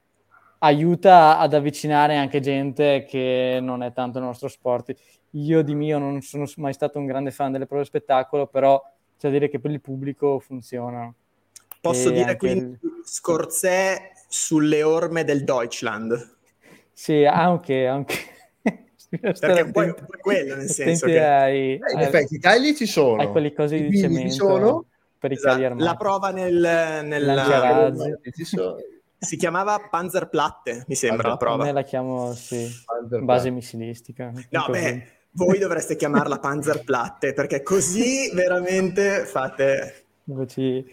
aiuta 0.58 1.38
ad 1.38 1.54
avvicinare 1.54 2.16
anche 2.16 2.40
gente 2.40 3.06
che 3.08 3.60
non 3.62 3.84
è 3.84 3.92
tanto 3.92 4.18
il 4.18 4.24
nostro 4.24 4.48
sport. 4.48 4.92
Io 5.30 5.62
di 5.62 5.76
mio 5.76 5.98
non 5.98 6.20
sono 6.22 6.44
mai 6.56 6.72
stato 6.72 6.98
un 6.98 7.06
grande 7.06 7.30
fan 7.30 7.52
delle 7.52 7.66
prove 7.66 7.84
spettacolo, 7.84 8.48
però 8.48 8.82
cioè 9.16 9.30
dire 9.30 9.48
che 9.48 9.60
per 9.60 9.70
il 9.70 9.80
pubblico 9.80 10.40
funziona. 10.40 11.14
Posso 11.80 12.08
e 12.08 12.12
dire 12.14 12.36
quindi 12.36 12.76
il... 12.82 13.02
Scorzè 13.04 14.10
sulle 14.26 14.82
orme 14.82 15.22
del 15.22 15.44
Deutschland. 15.44 16.36
Sì, 16.92 17.24
anche, 17.24 17.86
anche. 17.86 18.14
Perché 19.08 19.60
un 19.60 19.70
po' 19.70 19.82
è 19.82 19.94
quello, 20.20 20.56
nel 20.56 20.68
senso 20.68 21.06
che... 21.06 21.22
Ai, 21.22 21.74
eh, 21.74 21.92
in 21.92 22.00
effetti 22.00 22.34
i 22.34 22.40
tagli 22.40 22.74
ci 22.74 22.86
sono. 22.86 23.22
Hai 23.22 23.30
quelle 23.30 23.52
cose 23.52 23.80
di 23.86 23.96
cemento 23.96 24.32
sono. 24.32 24.86
Per 25.18 25.32
i 25.32 25.34
esatto. 25.34 25.64
armati. 25.64 25.82
La 25.82 25.96
prova 25.96 26.30
nel... 26.30 27.04
nella... 27.04 27.92
Si 29.20 29.36
chiamava 29.36 29.88
Panzerplatte, 29.90 30.84
mi 30.86 30.94
sembra 30.94 31.30
la 31.30 31.36
prova. 31.36 31.64
Me 31.64 31.72
la 31.72 31.82
chiamo, 31.82 32.32
sì, 32.34 32.70
base 33.20 33.50
missilistica. 33.50 34.32
No, 34.50 34.66
beh, 34.70 35.26
voi 35.32 35.58
dovreste 35.58 35.96
chiamarla 35.96 36.38
Panzerplatte, 36.38 37.32
perché 37.32 37.62
così 37.64 38.30
veramente 38.34 39.24
fate... 39.24 40.04
Ci, 40.46 40.84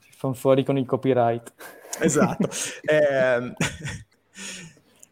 ci 0.00 0.12
fanno 0.14 0.34
fuori 0.34 0.64
con 0.64 0.76
il 0.76 0.84
copyright. 0.84 1.54
Esatto. 2.00 2.48
eh... 2.84 3.54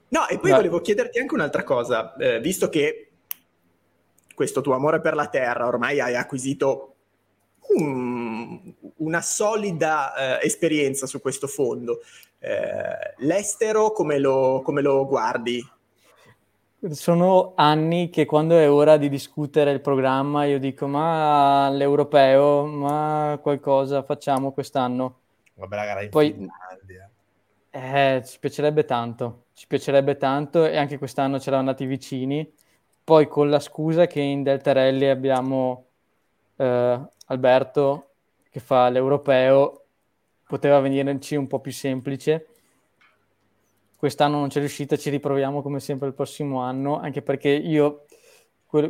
No, 0.08 0.28
e 0.28 0.38
poi 0.38 0.50
no. 0.50 0.56
volevo 0.56 0.80
chiederti 0.80 1.18
anche 1.18 1.34
un'altra 1.34 1.64
cosa, 1.64 2.14
eh, 2.16 2.40
visto 2.40 2.68
che 2.68 3.08
questo 4.34 4.60
tuo 4.60 4.74
amore 4.74 5.00
per 5.00 5.14
la 5.14 5.28
terra 5.28 5.66
ormai 5.66 6.00
hai 6.00 6.14
acquisito 6.14 6.93
un, 7.76 8.72
una 8.96 9.20
solida 9.20 10.38
eh, 10.40 10.46
esperienza 10.46 11.06
su 11.06 11.20
questo 11.20 11.46
fondo, 11.46 12.00
eh, 12.38 13.14
l'estero 13.18 13.92
come 13.92 14.18
lo, 14.18 14.60
come 14.64 14.82
lo 14.82 15.06
guardi? 15.06 15.66
Sono 16.90 17.52
anni 17.54 18.10
che 18.10 18.26
quando 18.26 18.58
è 18.58 18.70
ora 18.70 18.98
di 18.98 19.08
discutere 19.08 19.70
il 19.70 19.80
programma 19.80 20.44
io 20.44 20.58
dico 20.58 20.86
ma 20.86 21.70
l'europeo, 21.70 22.66
ma 22.66 23.38
qualcosa 23.40 24.02
facciamo 24.02 24.52
quest'anno. 24.52 25.20
Vabbè 25.54 25.76
la 25.76 25.84
gara 25.84 26.02
in 26.02 26.10
Poi, 26.10 26.32
Finlandia. 26.32 27.10
Eh, 27.70 28.22
ci 28.26 28.38
piacerebbe 28.38 28.84
tanto, 28.84 29.46
ci 29.54 29.66
piacerebbe 29.66 30.18
tanto 30.18 30.66
e 30.66 30.76
anche 30.76 30.98
quest'anno 30.98 31.40
ce 31.40 31.50
l'hanno 31.50 31.62
andati 31.62 31.86
vicini. 31.86 32.52
Poi 33.02 33.28
con 33.28 33.48
la 33.48 33.60
scusa 33.60 34.06
che 34.06 34.20
in 34.20 34.42
Deltarelli 34.42 35.08
abbiamo 35.08 35.86
eh, 36.56 37.00
Alberto 37.26 38.10
che 38.50 38.60
fa 38.60 38.88
l'europeo, 38.88 39.84
poteva 40.46 40.78
venirci 40.78 41.34
un 41.34 41.48
po' 41.48 41.58
più 41.58 41.72
semplice. 41.72 42.46
Quest'anno 43.96 44.38
non 44.38 44.48
c'è 44.48 44.60
riuscita, 44.60 44.96
ci 44.96 45.10
riproviamo 45.10 45.60
come 45.60 45.80
sempre 45.80 46.06
il 46.06 46.14
prossimo 46.14 46.60
anno, 46.60 47.00
anche 47.00 47.20
perché 47.22 47.48
io 47.48 48.04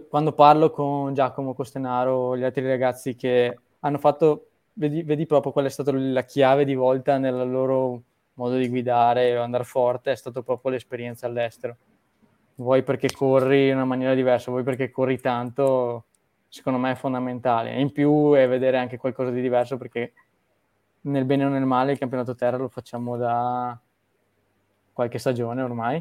quando 0.09 0.33
parlo 0.33 0.71
con 0.71 1.13
Giacomo 1.13 1.55
Costenaro, 1.55 2.37
gli 2.37 2.43
altri 2.43 2.67
ragazzi 2.67 3.15
che 3.15 3.59
hanno 3.81 3.99
fatto, 3.99 4.49
vedi, 4.75 5.03
vedi 5.03 5.27
proprio 5.27 5.53
qual 5.53 5.67
è 5.67 5.71
stata 5.71 5.93
la 5.93 6.25
chiave 6.25 6.65
di 6.65 6.75
volta 6.75 7.19
nella 7.19 7.45
loro 7.45 8.03
modo 8.35 8.57
di 8.57 8.69
guidare 8.69 9.37
o 9.37 9.43
andare 9.43 9.65
forte 9.65 10.13
è 10.13 10.17
stato 10.17 10.43
proprio 10.43 10.73
l'esperienza 10.73 11.27
all'estero. 11.27 11.77
Vuoi 12.57 12.83
perché 12.83 13.11
corri 13.11 13.69
in 13.69 13.75
una 13.75 13.85
maniera 13.85 14.15
diversa, 14.15 14.51
vuoi 14.51 14.63
perché 14.63 14.91
corri 14.91 15.21
tanto, 15.21 16.05
secondo 16.55 16.79
me 16.79 16.93
è 16.93 16.95
fondamentale. 16.95 17.81
In 17.81 17.91
più 17.91 18.33
è 18.35 18.47
vedere 18.47 18.79
anche 18.79 18.97
qualcosa 18.97 19.31
di 19.31 19.41
diverso 19.41 19.77
perché 19.77 20.13
nel 21.01 21.25
bene 21.25 21.45
o 21.45 21.49
nel 21.49 21.65
male 21.65 21.93
il 21.93 21.99
campionato 21.99 22.37
terra 22.37 22.57
lo 22.57 22.69
facciamo 22.69 23.17
da 23.17 23.77
qualche 24.93 25.19
stagione 25.19 25.63
ormai 25.63 26.01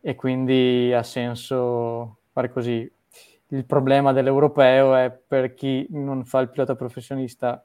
e 0.00 0.14
quindi 0.14 0.90
ha 0.94 1.02
senso 1.02 2.20
fare 2.32 2.50
così. 2.50 2.90
Il 3.48 3.66
problema 3.66 4.14
dell'europeo 4.14 4.94
è 4.94 5.10
per 5.10 5.52
chi 5.52 5.86
non 5.90 6.24
fa 6.24 6.40
il 6.40 6.48
pilota 6.48 6.74
professionista 6.74 7.62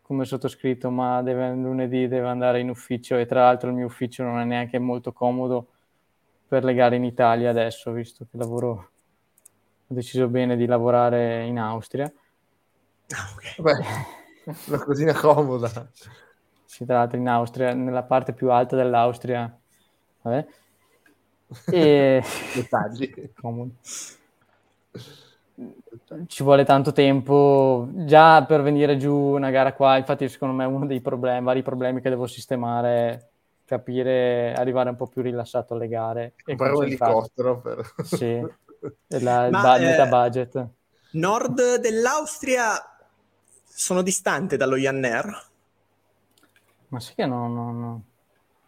come 0.00 0.24
sottoscritto, 0.24 0.90
ma 0.90 1.22
deve, 1.22 1.54
lunedì 1.54 2.06
deve 2.06 2.28
andare 2.28 2.60
in 2.60 2.70
ufficio 2.70 3.16
e 3.16 3.26
tra 3.26 3.42
l'altro 3.42 3.68
il 3.68 3.74
mio 3.74 3.86
ufficio 3.86 4.22
non 4.22 4.38
è 4.38 4.44
neanche 4.44 4.78
molto 4.78 5.12
comodo 5.12 5.66
per 6.46 6.62
le 6.62 6.74
gare 6.74 6.94
in 6.94 7.04
Italia 7.04 7.50
adesso, 7.50 7.90
visto 7.90 8.26
che 8.30 8.36
lavoro, 8.36 8.91
ho 9.92 9.94
deciso 9.94 10.28
bene 10.28 10.56
di 10.56 10.66
lavorare 10.66 11.44
in 11.44 11.58
Austria. 11.58 12.10
Ah, 13.10 13.32
okay. 13.34 13.54
Beh, 13.58 14.54
una 14.68 14.84
cosina 14.84 15.12
comoda. 15.12 15.90
Sì, 16.64 16.84
tra 16.84 16.98
l'altro 16.98 17.18
in 17.18 17.28
Austria, 17.28 17.74
nella 17.74 18.02
parte 18.02 18.32
più 18.32 18.50
alta 18.50 18.74
dell'Austria. 18.76 19.54
Vabbè. 20.22 20.46
E... 21.66 22.22
Dettagli. 22.54 23.32
Comodo 23.34 23.74
ci 26.26 26.42
vuole 26.42 26.64
tanto 26.64 26.92
tempo 26.92 27.88
già 27.92 28.44
per 28.44 28.62
venire 28.62 28.96
giù 28.96 29.14
una 29.14 29.50
gara 29.50 29.72
qua. 29.72 29.96
Infatti, 29.96 30.28
secondo 30.28 30.54
me, 30.54 30.64
uno 30.64 30.86
dei 30.86 31.00
problemi, 31.00 31.44
vari 31.44 31.62
problemi 31.62 32.00
che 32.00 32.08
devo 32.08 32.26
sistemare 32.26 32.88
è 32.88 33.28
capire, 33.64 34.52
arrivare 34.54 34.90
un 34.90 34.96
po' 34.96 35.06
più 35.06 35.22
rilassato 35.22 35.74
alle 35.74 35.88
gare. 35.88 36.34
Comprare 36.42 36.74
un 36.74 36.84
elicottero 36.84 37.60
per... 37.60 37.94
Sì, 38.02 38.44
la, 39.20 39.48
Ma, 39.48 39.76
il 39.76 39.88
eh, 39.88 40.08
budget. 40.08 40.68
Nord 41.12 41.76
dell'Austria 41.76 42.80
sono 43.64 44.02
distante 44.02 44.56
dallo 44.56 44.76
Janner? 44.76 45.50
Ma 46.88 47.00
sì 47.00 47.14
che 47.14 47.26
no, 47.26 47.48
no, 47.48 47.72
no. 47.72 48.04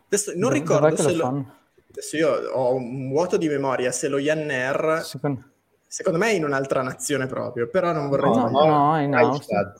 Adesso 0.06 0.32
non 0.32 0.50
Dov- 0.50 0.52
ricordo 0.52 0.96
se 0.96 1.14
lo... 1.14 1.30
lo 1.30 1.62
Adesso 1.90 2.16
io 2.16 2.50
ho 2.50 2.74
un 2.74 3.08
vuoto 3.08 3.36
di 3.36 3.48
memoria 3.48 3.92
se 3.92 4.08
lo 4.08 4.18
Janner... 4.18 5.02
Secondo 5.04 5.52
Secondo 5.94 6.18
me 6.18 6.30
è 6.30 6.34
in 6.34 6.42
un'altra 6.42 6.82
nazione 6.82 7.28
proprio, 7.28 7.68
però 7.68 7.92
non 7.92 8.08
vorrei... 8.08 8.28
No, 8.28 8.48
no, 8.48 8.64
no, 8.64 9.00
in 9.00 9.14
Austria. 9.14 9.72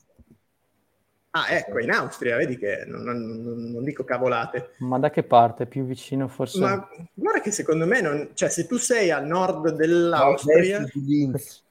Ah, 1.37 1.51
ecco, 1.51 1.81
in 1.81 1.91
Austria, 1.91 2.37
vedi 2.37 2.57
che 2.57 2.85
non, 2.87 3.03
non, 3.03 3.73
non, 3.73 3.83
dico 3.83 4.05
cavolate. 4.05 4.75
Ma 4.79 5.01
da 5.01 5.11
che 5.11 5.25
parte? 5.25 5.67
Più 5.67 5.85
vicino 5.85 6.29
forse? 6.29 6.61
Ma 6.61 6.89
guarda 7.13 7.41
che 7.41 7.51
secondo 7.51 7.87
me, 7.87 8.01
non... 8.01 8.31
cioè 8.35 8.49
se 8.49 8.69
tu 8.69 8.77
sei 8.77 9.11
al 9.11 9.27
nord 9.27 9.71
dell'Austria... 9.71 10.79
Nord-est 10.79 10.97
di 10.97 11.05
Linz. 11.05 11.63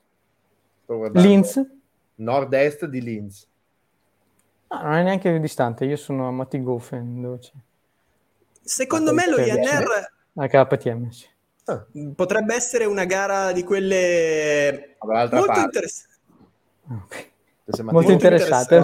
Linz? 1.14 1.66
Nord-est 2.16 2.86
di 2.88 3.02
Linz. 3.02 3.48
Ah, 4.68 4.84
non 4.84 4.94
è 4.96 5.04
neanche 5.04 5.40
distante, 5.40 5.86
io 5.86 5.96
sono 5.96 6.28
a 6.28 6.32
Mattigofen, 6.32 7.22
dove 7.22 7.38
c'è. 7.40 7.54
Secondo 8.62 9.14
me 9.14 9.30
lo 9.30 9.38
INR... 9.40 10.12
A 10.36 10.48
KTM, 10.48 11.08
sì. 11.08 11.28
Ah. 11.66 11.86
Potrebbe 12.14 12.54
essere 12.54 12.84
una 12.84 13.06
gara 13.06 13.54
di 13.54 13.64
quelle 13.64 14.98
molto 15.00 15.60
interessanti. 15.60 16.20
Okay. 17.06 17.32
Molto, 17.66 17.92
molto 17.92 18.12
interessante. 18.12 18.82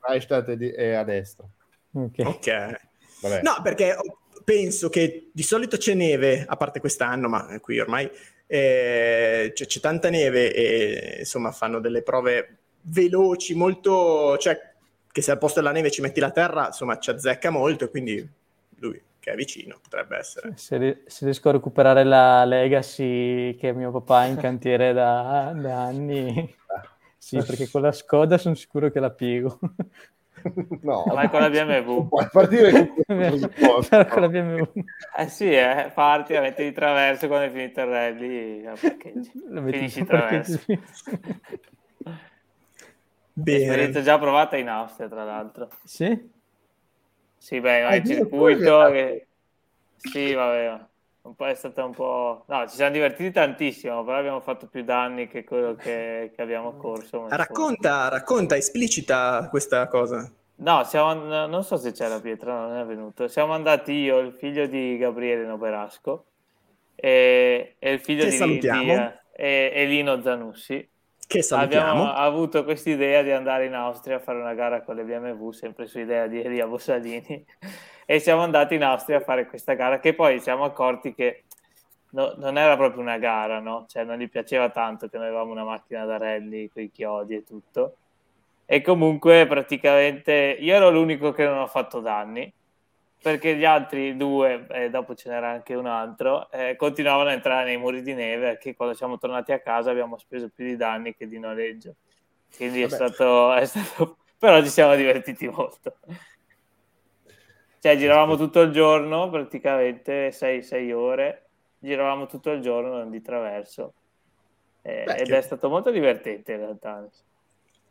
Reichstadt 0.00 0.48
è 0.74 0.92
a 0.94 1.04
destra. 1.04 1.46
Ok. 1.92 2.18
okay. 2.24 2.74
No, 3.42 3.60
perché 3.62 3.96
penso 4.44 4.88
che 4.88 5.30
di 5.32 5.42
solito 5.42 5.76
c'è 5.76 5.94
neve, 5.94 6.44
a 6.46 6.56
parte 6.56 6.80
quest'anno, 6.80 7.28
ma 7.28 7.58
qui 7.60 7.78
ormai 7.80 8.10
eh, 8.46 9.52
c'è, 9.54 9.66
c'è, 9.66 9.80
tanta 9.80 10.10
neve 10.10 10.52
e 10.52 11.16
insomma 11.20 11.50
fanno 11.52 11.80
delle 11.80 12.02
prove 12.02 12.58
veloci, 12.82 13.54
molto... 13.54 14.36
cioè 14.38 14.72
che 15.10 15.22
se 15.22 15.30
al 15.30 15.38
posto 15.38 15.60
della 15.60 15.72
neve 15.72 15.90
ci 15.90 16.00
metti 16.00 16.20
la 16.20 16.30
terra, 16.30 16.66
insomma 16.66 16.98
ci 16.98 17.10
azzecca 17.10 17.50
molto 17.50 17.84
e 17.84 17.90
quindi 17.90 18.28
lui 18.78 19.00
che 19.24 19.32
è 19.32 19.36
vicino, 19.36 19.78
potrebbe 19.80 20.18
essere. 20.18 20.52
Se, 20.56 21.02
se, 21.06 21.24
riesco 21.24 21.48
a 21.48 21.52
recuperare 21.52 22.04
la 22.04 22.44
legacy 22.44 23.54
che 23.56 23.72
mio 23.72 23.90
papà 23.90 24.24
è 24.24 24.28
in 24.28 24.36
cantiere 24.36 24.92
da, 24.92 25.50
da 25.56 25.84
anni, 25.84 26.54
sì, 27.24 27.42
perché 27.42 27.70
con 27.70 27.80
la 27.80 27.90
Skoda 27.90 28.36
sono 28.36 28.54
sicuro 28.54 28.90
che 28.90 29.00
la 29.00 29.10
piego. 29.10 29.58
No, 30.82 31.04
vai 31.06 31.30
con 31.30 31.40
la 31.40 31.48
BMW. 31.48 32.04
Puoi 32.08 32.28
partire 32.30 32.92
con, 33.06 33.06
con 34.10 34.20
la 34.20 34.28
BMW. 34.28 34.62
Eh 35.16 35.28
sì, 35.28 35.50
eh, 35.50 35.90
parti, 35.94 36.34
la 36.34 36.42
metti 36.42 36.64
di 36.64 36.72
traverso 36.72 37.28
quando 37.28 37.46
è 37.46 37.50
finito 37.50 37.80
il 37.80 37.86
rally, 37.86 38.62
finisci 39.70 40.00
di 40.00 40.06
traverso. 40.06 40.60
Bene. 43.32 43.62
Esperienza 43.62 44.02
già 44.02 44.18
provata 44.18 44.58
in 44.58 44.68
Austria, 44.68 45.08
tra 45.08 45.24
l'altro. 45.24 45.70
Sì? 45.82 46.30
Sì, 47.38 47.60
beh, 47.60 47.82
ma 47.84 47.94
il 47.94 48.04
circuito 48.04 48.90
che... 48.90 49.26
Sì, 49.96 50.34
vabbè, 50.34 50.78
un 51.24 51.34
po' 51.34 51.46
è 51.46 51.54
stato 51.54 51.84
un 51.84 51.92
po'... 51.92 52.44
No, 52.48 52.68
ci 52.68 52.76
siamo 52.76 52.92
divertiti 52.92 53.30
tantissimo, 53.30 54.04
però 54.04 54.18
abbiamo 54.18 54.40
fatto 54.40 54.66
più 54.66 54.84
danni 54.84 55.26
che 55.26 55.44
quello 55.44 55.74
che, 55.74 56.32
che 56.34 56.42
abbiamo 56.42 56.76
corso. 56.78 57.26
Racconta, 57.28 58.08
racconta, 58.08 58.56
esplicita 58.56 59.48
questa 59.50 59.86
cosa. 59.88 60.30
No, 60.56 60.84
siamo, 60.84 61.14
non 61.46 61.64
so 61.64 61.76
se 61.76 61.92
c'era 61.92 62.20
Pietro, 62.20 62.52
non 62.52 62.76
è 62.76 62.84
venuto. 62.84 63.26
Siamo 63.28 63.54
andati 63.54 63.92
io, 63.92 64.18
il 64.18 64.32
figlio 64.32 64.66
di 64.66 64.96
Gabriele 64.98 65.44
Noberasco 65.44 66.26
e, 66.94 67.76
e 67.78 67.92
il 67.92 68.00
figlio 68.00 68.24
che 68.24 68.30
di, 68.30 68.58
di 68.58 68.90
e, 69.36 69.72
e 69.74 69.86
Lino 69.86 70.20
Zanussi 70.20 70.88
che 71.26 71.42
salutiamo. 71.42 71.90
Abbiamo 71.90 72.12
avuto 72.12 72.64
questa 72.64 72.90
idea 72.90 73.22
di 73.22 73.30
andare 73.30 73.66
in 73.66 73.74
Austria 73.74 74.16
a 74.16 74.20
fare 74.20 74.38
una 74.38 74.54
gara 74.54 74.82
con 74.82 74.96
le 74.96 75.04
BMW, 75.04 75.50
sempre 75.50 75.86
su 75.86 75.98
idea 75.98 76.26
di 76.26 76.40
Elia 76.40 76.66
Bossalini, 76.66 77.44
e 78.06 78.18
siamo 78.18 78.42
andati 78.42 78.74
in 78.74 78.84
Austria 78.84 79.18
a 79.18 79.20
fare 79.20 79.46
questa 79.46 79.74
gara 79.74 79.98
che 80.00 80.14
poi 80.14 80.40
siamo 80.40 80.64
accorti 80.64 81.14
che 81.14 81.44
no, 82.10 82.34
non 82.36 82.58
era 82.58 82.76
proprio 82.76 83.00
una 83.00 83.18
gara, 83.18 83.60
no? 83.60 83.86
Cioè 83.88 84.04
non 84.04 84.18
gli 84.18 84.28
piaceva 84.28 84.70
tanto 84.70 85.08
che 85.08 85.16
noi 85.16 85.26
avevamo 85.26 85.52
una 85.52 85.64
macchina 85.64 86.04
da 86.04 86.16
rally 86.18 86.68
con 86.68 86.82
i 86.82 86.90
chiodi 86.90 87.36
e 87.36 87.44
tutto. 87.44 87.96
E 88.66 88.80
comunque 88.80 89.46
praticamente 89.46 90.56
io 90.58 90.74
ero 90.74 90.90
l'unico 90.90 91.32
che 91.32 91.44
non 91.44 91.58
ho 91.58 91.66
fatto 91.66 92.00
danni 92.00 92.50
perché 93.20 93.56
gli 93.56 93.64
altri 93.64 94.16
due, 94.16 94.66
e 94.68 94.84
eh, 94.84 94.90
dopo 94.90 95.14
ce 95.14 95.30
n'era 95.30 95.48
anche 95.48 95.74
un 95.74 95.86
altro, 95.86 96.50
eh, 96.50 96.76
continuavano 96.76 97.30
a 97.30 97.32
entrare 97.32 97.64
nei 97.64 97.78
muri 97.78 98.02
di 98.02 98.12
neve 98.12 98.58
che 98.58 98.74
quando 98.74 98.94
siamo 98.94 99.16
tornati 99.16 99.50
a 99.52 99.60
casa 99.60 99.90
abbiamo 99.90 100.18
speso 100.18 100.50
più 100.54 100.66
di 100.66 100.76
danni 100.76 101.14
che 101.14 101.26
di 101.26 101.38
noleggio. 101.38 101.94
Quindi 102.54 102.82
è 102.82 102.88
stato, 102.88 103.54
è 103.54 103.64
stato, 103.64 104.18
Però 104.44 104.62
ci 104.62 104.68
siamo 104.68 104.94
divertiti 104.94 105.48
molto. 105.48 105.96
Cioè 107.84 107.98
giravamo 107.98 108.38
tutto 108.38 108.62
il 108.62 108.72
giorno, 108.72 109.28
praticamente 109.28 110.32
6 110.32 110.90
ore, 110.92 111.48
giravamo 111.78 112.24
tutto 112.24 112.50
il 112.50 112.62
giorno 112.62 113.04
di 113.10 113.20
traverso. 113.20 113.92
Eh, 114.80 115.02
Beh, 115.04 115.16
ed 115.16 115.26
che... 115.26 115.36
è 115.36 115.42
stato 115.42 115.68
molto 115.68 115.90
divertente 115.90 116.52
in 116.52 116.58
realtà. 116.60 117.06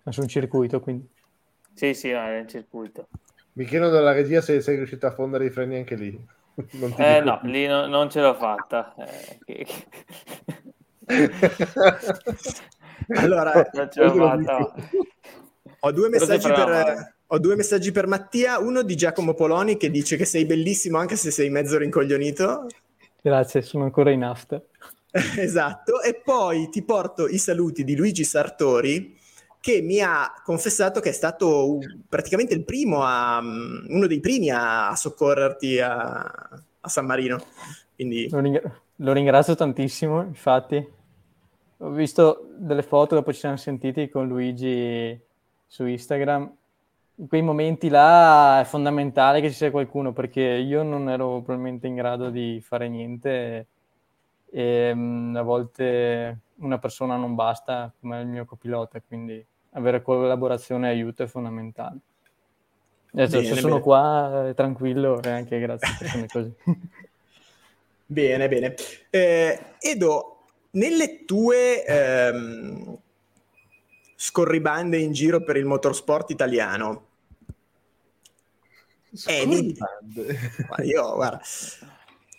Ma 0.01 0.11
su 0.11 0.21
un 0.21 0.27
circuito 0.27 0.79
quindi? 0.79 1.07
Sì, 1.73 1.93
sì, 1.93 2.09
no, 2.09 2.23
è 2.23 2.39
un 2.39 2.47
circuito. 2.47 3.07
Mi 3.51 3.65
chiedo 3.65 3.91
dalla 3.91 4.13
regia 4.13 4.41
se 4.41 4.61
sei 4.61 4.77
riuscito 4.77 5.05
a 5.05 5.11
fondere 5.11 5.45
i 5.45 5.51
freni 5.51 5.75
anche 5.75 5.93
lì. 5.93 6.27
eh 6.97 7.21
no, 7.21 7.39
lì 7.43 7.67
no, 7.67 7.85
non 7.85 8.09
ce 8.09 8.21
l'ho 8.21 8.33
fatta. 8.33 8.95
Eh, 8.95 9.67
allora, 13.09 13.69
non 13.73 13.91
ce 13.91 14.03
l'ho 14.03 14.15
fatta. 14.15 14.73
Ho 15.81 15.91
due, 15.91 16.09
messaggi 16.09 16.47
per, 16.51 17.13
ho 17.27 17.39
due 17.39 17.55
messaggi 17.55 17.91
per 17.91 18.07
Mattia, 18.07 18.59
uno 18.59 18.83
di 18.83 18.95
Giacomo 18.95 19.33
Poloni 19.33 19.77
che 19.77 19.89
dice 19.89 20.17
che 20.17 20.25
sei 20.25 20.45
bellissimo 20.45 20.97
anche 20.97 21.15
se 21.15 21.31
sei 21.31 21.49
mezzo 21.49 21.77
rincoglionito. 21.77 22.67
Grazie, 23.21 23.61
sono 23.61 23.85
ancora 23.85 24.11
in 24.11 24.23
after. 24.23 24.61
esatto, 25.37 26.01
e 26.01 26.21
poi 26.23 26.69
ti 26.69 26.83
porto 26.83 27.27
i 27.27 27.37
saluti 27.37 27.83
di 27.83 27.95
Luigi 27.95 28.23
Sartori 28.23 29.21
che 29.63 29.81
mi 29.81 30.01
ha 30.01 30.33
confessato 30.43 30.99
che 30.99 31.09
è 31.09 31.13
stato 31.13 31.77
praticamente 32.09 32.53
il 32.53 32.65
primo 32.65 33.03
a, 33.03 33.39
uno 33.39 34.07
dei 34.07 34.19
primi 34.19 34.49
a, 34.49 34.93
soccorrerti 34.93 35.79
a, 35.79 36.19
a 36.81 36.89
San 36.89 37.05
Marino. 37.05 37.41
Quindi... 37.95 38.27
Lo, 38.29 38.39
ring- 38.39 38.71
lo, 38.97 39.13
ringrazio 39.13 39.55
tantissimo, 39.55 40.21
infatti. 40.21 40.85
Ho 41.77 41.89
visto 41.91 42.49
delle 42.57 42.83
foto, 42.83 43.15
dopo 43.15 43.31
ci 43.31 43.39
siamo 43.39 43.55
sentiti 43.55 44.09
con 44.09 44.27
Luigi 44.27 45.17
su 45.65 45.85
Instagram. 45.85 46.53
In 47.15 47.27
quei 47.27 47.41
momenti 47.43 47.89
là 47.89 48.61
è 48.61 48.63
fondamentale 48.63 49.39
che 49.39 49.49
ci 49.49 49.55
sia 49.55 49.71
qualcuno 49.71 50.13
perché 50.13 50.41
io 50.41 50.81
non 50.81 51.09
ero 51.09 51.41
probabilmente 51.41 51.85
in 51.85 51.95
grado 51.95 52.29
di 52.29 52.59
fare 52.65 52.89
niente 52.89 53.29
e, 53.29 53.67
e 54.49 54.89
a 54.89 55.41
volte 55.41 56.39
una 56.55 56.79
persona 56.79 57.15
non 57.15 57.35
basta 57.35 57.91
come 57.99 58.21
il 58.21 58.27
mio 58.27 58.45
copilota, 58.45 58.99
quindi 59.05 59.43
avere 59.71 60.01
collaborazione 60.01 60.87
e 60.87 60.91
aiuto 60.91 61.23
è 61.23 61.27
fondamentale. 61.27 61.97
Adesso 63.13 63.41
bene, 63.41 63.55
sono 63.55 63.73
bene. 63.73 63.81
qua 63.81 64.47
eh, 64.47 64.53
tranquillo 64.55 65.21
e 65.21 65.29
anche 65.29 65.59
grazie 65.59 65.87
a 65.87 65.95
persone 65.99 66.27
così. 66.27 66.51
bene, 68.07 68.47
bene. 68.49 68.75
Eh, 69.11 69.59
Edo, 69.79 70.37
nelle 70.71 71.25
tue 71.25 71.85
ehm, 71.85 72.97
scorribande 74.23 74.97
in 74.97 75.11
giro 75.11 75.43
per 75.43 75.57
il 75.57 75.65
motorsport 75.65 76.29
italiano, 76.29 77.07
è 79.25 79.41
evidente, 79.41 80.39
io, 80.83 81.13
guarda, 81.13 81.41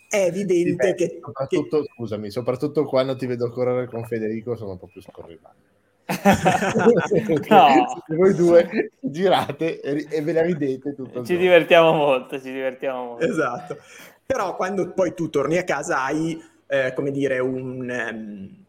è 0.09 0.25
evidente 0.25 0.71
Dipende, 0.71 0.95
che, 0.95 1.21
soprattutto, 1.23 1.83
che... 1.83 1.91
Scusami, 1.95 2.31
soprattutto 2.31 2.85
quando 2.87 3.17
ti 3.17 3.27
vedo 3.27 3.51
correre 3.51 3.87
con 3.87 4.03
Federico 4.07 4.57
sono 4.57 4.79
proprio 4.79 5.03
scorribande. 5.03 5.63
No. 7.51 8.03
voi 8.17 8.35
due 8.35 8.93
girate 9.01 9.81
e, 9.81 10.07
e 10.09 10.23
ve 10.23 10.33
la 10.33 10.43
ridete 10.43 10.95
tutto 10.95 11.25
ci 11.25 11.37
divertiamo 11.37 11.93
molto 11.93 12.41
ci 12.41 12.51
divertiamo 12.51 13.05
molto. 13.05 13.27
Esatto. 13.27 13.77
Però 14.25 14.57
quando 14.57 14.91
poi 14.93 15.13
tu 15.13 15.29
torni 15.29 15.59
a 15.59 15.65
casa 15.65 16.03
hai 16.03 16.43
eh, 16.67 16.93
come 16.95 17.11
dire 17.11 17.39
un, 17.41 17.89
um, 18.11 18.64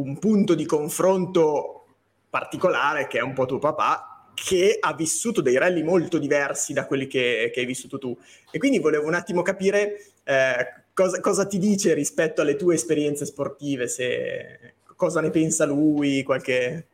un 0.00 0.18
punto 0.18 0.54
di 0.54 0.66
confronto 0.66 1.86
particolare 2.28 3.06
che 3.06 3.18
è 3.18 3.22
un 3.22 3.32
po' 3.32 3.46
tuo 3.46 3.58
papà 3.58 4.10
che 4.34 4.78
ha 4.80 4.94
vissuto 4.94 5.42
dei 5.42 5.58
rally 5.58 5.82
molto 5.82 6.18
diversi 6.18 6.72
da 6.72 6.86
quelli 6.86 7.06
che, 7.06 7.50
che 7.52 7.60
hai 7.60 7.66
vissuto 7.66 7.98
tu. 7.98 8.16
E 8.50 8.58
quindi 8.58 8.78
volevo 8.78 9.06
un 9.06 9.14
attimo 9.14 9.42
capire 9.42 10.02
eh, 10.24 10.84
cosa, 10.94 11.20
cosa, 11.20 11.46
ti 11.46 11.58
dice 11.58 11.92
rispetto 11.92 12.40
alle 12.40 12.56
tue 12.56 12.74
esperienze 12.74 13.26
sportive 13.26 13.86
se 13.86 14.74
cosa 14.96 15.20
ne 15.20 15.30
pensa 15.30 15.64
lui, 15.64 16.22
qualche... 16.22 16.86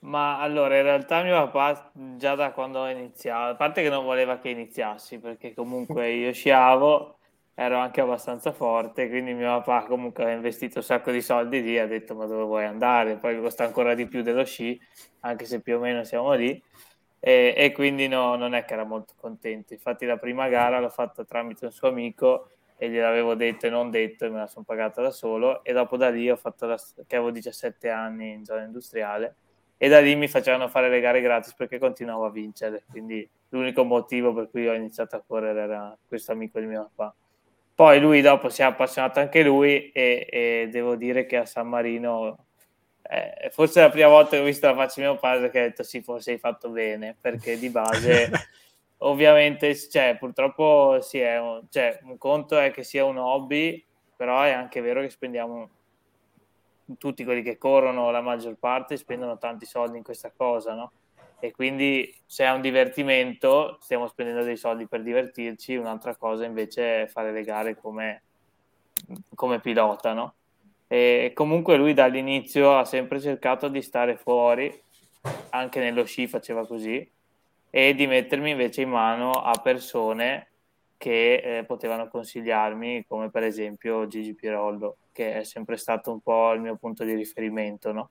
Ma 0.00 0.38
allora, 0.38 0.76
in 0.76 0.82
realtà 0.82 1.22
mio 1.22 1.48
papà 1.48 1.90
già 2.16 2.34
da 2.34 2.52
quando 2.52 2.80
ho 2.80 2.88
iniziato, 2.90 3.52
a 3.52 3.56
parte 3.56 3.82
che 3.82 3.88
non 3.88 4.04
voleva 4.04 4.38
che 4.38 4.50
iniziassi, 4.50 5.18
perché 5.18 5.54
comunque 5.54 6.10
io 6.10 6.30
sciavo, 6.30 7.16
ero 7.54 7.78
anche 7.78 8.00
abbastanza 8.00 8.52
forte, 8.52 9.08
quindi 9.08 9.32
mio 9.32 9.62
papà 9.62 9.86
comunque 9.86 10.24
ha 10.24 10.30
investito 10.30 10.78
un 10.78 10.84
sacco 10.84 11.12
di 11.12 11.20
soldi 11.20 11.62
lì, 11.62 11.78
ha 11.78 11.86
detto 11.86 12.14
ma 12.14 12.26
dove 12.26 12.42
vuoi 12.44 12.64
andare? 12.64 13.16
Poi 13.16 13.40
costa 13.40 13.64
ancora 13.64 13.94
di 13.94 14.06
più 14.06 14.22
dello 14.22 14.44
sci, 14.44 14.80
anche 15.20 15.44
se 15.44 15.60
più 15.60 15.76
o 15.76 15.78
meno 15.80 16.02
siamo 16.04 16.32
lì, 16.34 16.60
e, 17.20 17.54
e 17.56 17.72
quindi 17.72 18.08
no, 18.08 18.34
non 18.36 18.54
è 18.54 18.64
che 18.64 18.72
era 18.74 18.84
molto 18.84 19.14
contento. 19.16 19.72
Infatti 19.72 20.04
la 20.04 20.16
prima 20.18 20.48
gara 20.48 20.80
l'ho 20.80 20.90
fatta 20.90 21.24
tramite 21.24 21.64
un 21.66 21.72
suo 21.72 21.88
amico 21.88 22.48
e 22.76 22.90
gliel'avevo 22.90 23.34
detto 23.34 23.66
e 23.66 23.70
non 23.70 23.90
detto 23.90 24.24
e 24.24 24.30
me 24.30 24.40
la 24.40 24.46
sono 24.48 24.64
pagata 24.64 25.00
da 25.00 25.10
solo 25.10 25.62
e 25.62 25.72
dopo 25.72 25.96
da 25.96 26.10
lì 26.10 26.28
ho 26.28 26.36
fatto 26.36 26.66
la, 26.66 26.76
che 27.06 27.16
avevo 27.16 27.30
17 27.30 27.88
anni 27.88 28.32
in 28.32 28.44
zona 28.44 28.62
industriale 28.62 29.36
e 29.76 29.88
da 29.88 30.00
lì 30.00 30.16
mi 30.16 30.26
facevano 30.28 30.68
fare 30.68 30.88
le 30.88 31.00
gare 31.00 31.20
gratis 31.20 31.54
perché 31.54 31.78
continuavo 31.78 32.24
a 32.24 32.30
vincere 32.30 32.84
quindi 32.90 33.28
l'unico 33.50 33.84
motivo 33.84 34.34
per 34.34 34.50
cui 34.50 34.66
ho 34.68 34.74
iniziato 34.74 35.14
a 35.14 35.22
correre 35.24 35.60
era 35.60 35.96
questo 36.06 36.32
amico 36.32 36.58
di 36.58 36.66
mio 36.66 36.90
papà 36.94 37.14
poi 37.74 38.00
lui 38.00 38.20
dopo 38.20 38.48
si 38.48 38.62
è 38.62 38.64
appassionato 38.64 39.20
anche 39.20 39.42
lui 39.42 39.90
e, 39.90 40.26
e 40.30 40.68
devo 40.70 40.96
dire 40.96 41.26
che 41.26 41.38
a 41.38 41.46
San 41.46 41.68
Marino 41.68 42.46
eh, 43.02 43.50
forse 43.50 43.80
è 43.80 43.84
la 43.84 43.90
prima 43.90 44.08
volta 44.08 44.30
che 44.30 44.42
ho 44.42 44.44
visto 44.44 44.66
la 44.66 44.74
faccia 44.74 45.00
di 45.00 45.06
mio 45.06 45.16
padre 45.16 45.50
che 45.50 45.58
ha 45.58 45.62
detto 45.62 45.82
sì 45.82 46.00
forse 46.00 46.32
hai 46.32 46.38
fatto 46.38 46.70
bene 46.70 47.16
perché 47.20 47.58
di 47.58 47.68
base 47.68 48.30
ovviamente 49.04 49.76
cioè, 49.76 50.16
purtroppo 50.18 50.98
sì, 51.00 51.18
è 51.18 51.38
un, 51.38 51.62
cioè, 51.70 52.00
un 52.04 52.18
conto 52.18 52.58
è 52.58 52.70
che 52.70 52.82
sia 52.82 53.04
un 53.04 53.18
hobby, 53.18 53.84
però 54.16 54.42
è 54.42 54.50
anche 54.50 54.80
vero 54.80 55.00
che 55.00 55.10
spendiamo 55.10 55.70
tutti 56.98 57.24
quelli 57.24 57.42
che 57.42 57.56
corrono, 57.56 58.10
la 58.10 58.20
maggior 58.20 58.56
parte 58.58 58.96
spendono 58.96 59.38
tanti 59.38 59.66
soldi 59.66 59.96
in 59.96 60.02
questa 60.02 60.32
cosa, 60.34 60.74
no? 60.74 60.92
E 61.44 61.50
quindi 61.50 62.10
se 62.24 62.46
è 62.46 62.50
un 62.50 62.62
divertimento, 62.62 63.76
stiamo 63.82 64.08
spendendo 64.08 64.44
dei 64.44 64.56
soldi 64.56 64.88
per 64.88 65.02
divertirci, 65.02 65.76
un'altra 65.76 66.16
cosa 66.16 66.46
invece 66.46 67.02
è 67.02 67.06
fare 67.06 67.32
le 67.32 67.42
gare 67.42 67.76
come, 67.76 68.22
come 69.34 69.60
pilota, 69.60 70.14
no? 70.14 70.36
E 70.86 71.32
comunque 71.34 71.76
lui 71.76 71.92
dall'inizio 71.92 72.78
ha 72.78 72.86
sempre 72.86 73.20
cercato 73.20 73.68
di 73.68 73.82
stare 73.82 74.16
fuori, 74.16 74.72
anche 75.50 75.80
nello 75.80 76.06
sci 76.06 76.26
faceva 76.26 76.66
così, 76.66 77.06
e 77.68 77.94
di 77.94 78.06
mettermi 78.06 78.52
invece 78.52 78.80
in 78.80 78.88
mano 78.88 79.32
a 79.32 79.60
persone 79.62 80.48
che 80.96 81.58
eh, 81.58 81.64
potevano 81.64 82.08
consigliarmi, 82.08 83.04
come 83.06 83.28
per 83.28 83.42
esempio 83.42 84.06
Gigi 84.06 84.34
Pirollo, 84.34 84.96
che 85.12 85.40
è 85.40 85.44
sempre 85.44 85.76
stato 85.76 86.10
un 86.10 86.20
po' 86.20 86.52
il 86.52 86.62
mio 86.62 86.76
punto 86.76 87.04
di 87.04 87.12
riferimento, 87.12 87.92
no? 87.92 88.10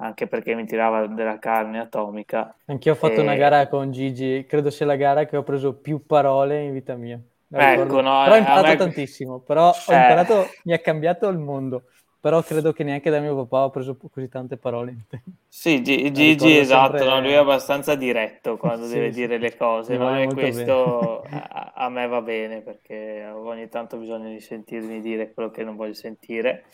Anche 0.00 0.26
perché 0.26 0.54
mi 0.54 0.66
tirava 0.66 1.06
della 1.06 1.38
carne 1.38 1.78
atomica. 1.78 2.54
Anch'io 2.66 2.92
ho 2.92 2.96
fatto 2.96 3.20
e... 3.20 3.20
una 3.20 3.34
gara 3.36 3.68
con 3.68 3.90
Gigi, 3.90 4.44
credo 4.48 4.70
sia 4.70 4.86
la 4.86 4.96
gara 4.96 5.26
che 5.26 5.36
ho 5.36 5.42
preso 5.42 5.74
più 5.74 6.04
parole 6.06 6.62
in 6.62 6.72
vita 6.72 6.94
mia. 6.96 7.20
Ecco, 7.52 8.00
no, 8.00 8.22
però 8.22 8.34
ho 8.34 8.38
imparato 8.38 8.68
me... 8.68 8.76
tantissimo, 8.76 9.40
però 9.40 9.70
eh... 9.70 9.92
ho 9.92 9.92
imparato, 9.92 10.46
mi 10.64 10.72
ha 10.72 10.78
cambiato 10.78 11.28
il 11.28 11.38
mondo 11.38 11.84
però 12.20 12.42
credo 12.42 12.72
che 12.74 12.84
neanche 12.84 13.08
da 13.08 13.18
mio 13.18 13.34
papà 13.34 13.64
ho 13.64 13.70
preso 13.70 13.96
così 13.96 14.28
tante 14.28 14.58
parole. 14.58 15.06
Sì, 15.48 15.80
G- 15.80 16.10
Gigi 16.10 16.58
esatto, 16.58 16.98
sempre... 16.98 17.08
no? 17.08 17.20
lui 17.20 17.32
è 17.32 17.36
abbastanza 17.36 17.94
diretto 17.94 18.58
quando 18.58 18.86
sì, 18.86 18.94
deve 18.94 19.10
sì, 19.10 19.20
dire 19.20 19.38
le 19.38 19.56
cose, 19.56 19.96
ma 19.96 20.26
questo 20.26 21.22
a, 21.22 21.72
a, 21.74 21.88
me 21.88 22.06
va 22.06 22.20
bene 22.20 22.60
perché 22.60 23.26
ogni 23.34 23.68
tanto 23.68 23.96
bisogna 23.96 24.28
di 24.28 24.40
sentirmi 24.40 25.00
dire 25.00 25.32
quello 25.32 25.50
che 25.50 25.64
non 25.64 25.76
voglio 25.76 25.94
sentire. 25.94 26.64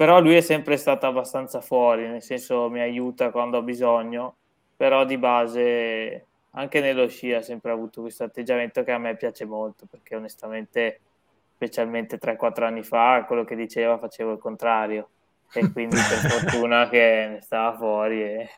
Però 0.00 0.18
lui 0.18 0.34
è 0.34 0.40
sempre 0.40 0.78
stato 0.78 1.04
abbastanza 1.04 1.60
fuori, 1.60 2.08
nel 2.08 2.22
senso 2.22 2.70
mi 2.70 2.80
aiuta 2.80 3.30
quando 3.30 3.58
ho 3.58 3.62
bisogno, 3.62 4.34
però 4.74 5.04
di 5.04 5.18
base 5.18 6.24
anche 6.52 6.80
nello 6.80 7.06
sci 7.06 7.34
ha 7.34 7.42
sempre 7.42 7.70
avuto 7.70 8.00
questo 8.00 8.24
atteggiamento 8.24 8.82
che 8.82 8.92
a 8.92 8.98
me 8.98 9.14
piace 9.14 9.44
molto 9.44 9.84
perché 9.84 10.16
onestamente 10.16 11.00
specialmente 11.54 12.18
3-4 12.18 12.62
anni 12.64 12.82
fa, 12.82 13.24
quello 13.26 13.44
che 13.44 13.54
diceva 13.54 13.98
facevo 13.98 14.32
il 14.32 14.38
contrario. 14.38 15.10
E 15.52 15.70
quindi 15.70 15.96
per 15.96 16.30
fortuna 16.32 16.88
che 16.88 17.26
ne 17.32 17.40
stava 17.42 17.76
fuori 17.76 18.22
e 18.22 18.50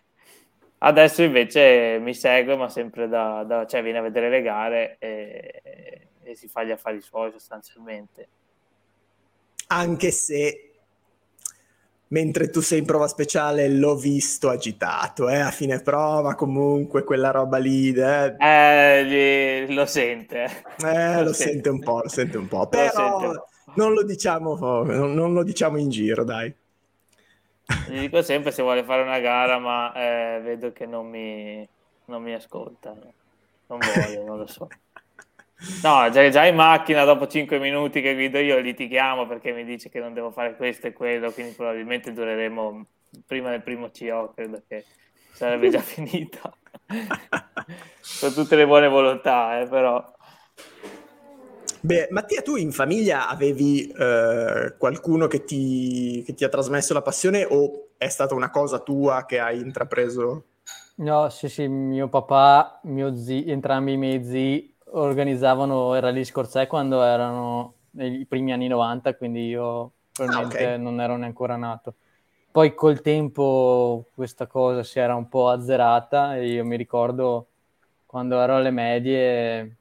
adesso 0.79 1.25
invece 1.25 1.99
mi 1.99 2.15
segue 2.15 2.55
ma 2.55 2.69
sempre 2.69 3.09
da, 3.09 3.43
da 3.43 3.67
cioè 3.67 3.83
viene 3.83 3.99
a 3.99 4.03
vedere 4.03 4.29
le 4.29 4.43
gare 4.43 4.97
e, 5.01 5.61
e, 6.23 6.35
si 6.37 6.47
fa 6.47 6.63
gli 6.63 6.71
affari 6.71 7.01
suoi 7.01 7.33
sostanzialmente. 7.33 8.29
Anche 9.67 10.13
se 10.13 10.67
mentre 12.13 12.51
tu 12.51 12.61
sei 12.61 12.81
in 12.81 12.85
prova 12.85 13.09
speciale 13.09 13.69
l'ho 13.69 13.97
visto 13.97 14.51
agitato, 14.51 15.29
eh, 15.29 15.41
a 15.41 15.51
fine 15.51 15.81
prova 15.81 16.35
comunque 16.35 17.05
quella 17.05 17.31
roba 17.31 17.57
lì. 17.57 17.93
Eh, 17.93 18.37
eh 18.39 19.67
lo 19.69 19.87
sente. 19.87 20.45
Eh, 20.85 21.17
lo, 21.17 21.23
lo 21.25 21.33
sente. 21.33 21.53
sente. 21.53 21.69
un 21.71 21.81
po', 21.81 22.01
lo 22.03 22.09
sente 22.09 22.37
un 22.37 22.49
po', 22.49 22.67
però 22.69 23.33
non 23.75 23.93
lo 23.95 24.05
diciamo, 24.05 24.57
non, 24.85 25.15
non 25.15 25.33
lo 25.33 25.43
diciamo 25.43 25.79
in 25.79 25.89
giro, 25.89 26.25
dai. 26.25 26.55
Gli 27.89 28.01
dico 28.01 28.21
sempre 28.23 28.51
se 28.51 28.63
vuole 28.63 28.85
fare 28.85 29.03
una 29.03 29.19
gara, 29.19 29.59
ma 29.59 29.93
eh, 29.95 30.41
vedo 30.43 30.73
che 30.73 30.85
non 30.85 31.09
mi, 31.09 31.67
non 32.07 32.23
mi 32.23 32.35
ascolta. 32.35 32.95
Non 33.69 33.79
voglio, 33.79 34.25
non 34.25 34.37
lo 34.39 34.47
so. 34.47 34.69
No, 35.83 36.11
già, 36.11 36.29
già, 36.29 36.45
in 36.47 36.57
macchina 36.57 37.05
dopo 37.05 37.29
5 37.29 37.59
minuti 37.59 38.01
che 38.01 38.15
guido 38.15 38.39
io 38.39 38.59
litighiamo 38.59 39.27
perché 39.27 39.53
mi 39.53 39.65
dice 39.65 39.89
che 39.89 40.01
non 40.01 40.13
devo 40.13 40.33
fare 40.33 40.57
questo 40.57 40.89
e 40.89 40.93
quello, 40.93 41.31
quindi 41.31 41.53
probabilmente 41.53 42.13
dureremo 42.13 42.87
prima 43.27 43.51
del 43.51 43.63
primo 43.63 43.91
CO, 43.91 44.33
credo 44.35 44.61
che 44.67 44.85
sarebbe 45.33 45.71
già 45.71 45.79
finita. 45.81 46.53
Con 48.21 48.33
tutte 48.35 48.57
le 48.57 48.67
buone 48.67 48.89
volontà, 48.89 49.61
eh, 49.61 49.67
però. 49.69 50.05
Beh, 51.81 52.09
Mattia, 52.11 52.43
tu 52.43 52.57
in 52.57 52.73
famiglia 52.73 53.29
avevi 53.29 53.89
eh, 53.89 54.75
qualcuno 54.79 55.27
che 55.27 55.45
ti, 55.45 56.23
che 56.25 56.35
ti 56.35 56.45
ha 56.45 56.49
trasmesso 56.49 56.93
la 56.93 57.03
passione 57.03 57.45
o 57.49 57.91
è 57.97 58.09
stata 58.09 58.35
una 58.35 58.51
cosa 58.51 58.81
tua 58.81 59.25
che 59.27 59.39
hai 59.39 59.61
intrapreso? 59.61 60.45
No, 60.97 61.29
sì, 61.31 61.49
sì, 61.49 61.67
mio 61.67 62.09
papà, 62.09 62.81
mio 62.85 63.17
zio, 63.17 63.45
entrambi 63.47 63.93
i 63.93 63.97
miei 63.97 64.25
zii 64.25 64.72
organizzavano 64.93 65.95
il 65.95 66.01
Rally 66.01 66.25
Scorzè 66.25 66.67
quando 66.67 67.03
erano 67.03 67.75
nei 67.93 68.25
primi 68.27 68.53
anni 68.53 68.69
90, 68.69 69.15
quindi 69.17 69.49
io 69.49 69.93
probabilmente 70.13 70.65
ah, 70.65 70.69
okay. 70.69 70.79
non 70.79 71.01
ero 71.01 71.13
neanche 71.13 71.27
ancora 71.27 71.57
nato. 71.57 71.95
Poi 72.51 72.75
col 72.75 73.01
tempo 73.01 74.07
questa 74.15 74.47
cosa 74.47 74.83
si 74.83 74.99
era 74.99 75.15
un 75.15 75.29
po' 75.29 75.49
azzerata 75.49 76.37
e 76.37 76.49
io 76.49 76.65
mi 76.65 76.77
ricordo 76.77 77.47
quando 78.05 78.39
ero 78.41 78.57
alle 78.57 78.71
medie 78.71 79.77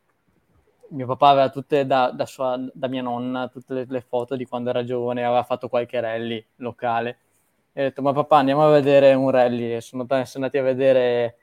mio 0.91 1.05
papà 1.05 1.29
aveva 1.29 1.49
tutte 1.49 1.85
da, 1.85 2.11
da, 2.11 2.25
sua, 2.25 2.57
da 2.73 2.87
mia 2.87 3.01
nonna 3.01 3.47
tutte 3.47 3.73
le, 3.73 3.85
le, 3.87 4.01
foto 4.01 4.35
di 4.35 4.45
quando 4.45 4.69
era 4.69 4.83
giovane 4.83 5.23
aveva 5.23 5.43
fatto 5.43 5.69
qualche 5.69 5.99
rally 5.99 6.45
locale 6.57 7.17
e 7.73 7.81
ho 7.81 7.83
detto 7.87 8.01
ma 8.01 8.13
papà 8.13 8.37
andiamo 8.37 8.65
a 8.65 8.69
vedere 8.71 9.13
un 9.13 9.29
rally 9.29 9.75
e 9.75 9.81
sono, 9.81 10.05
sono 10.07 10.25
andati 10.33 10.57
a 10.57 10.63
vedere 10.63 11.37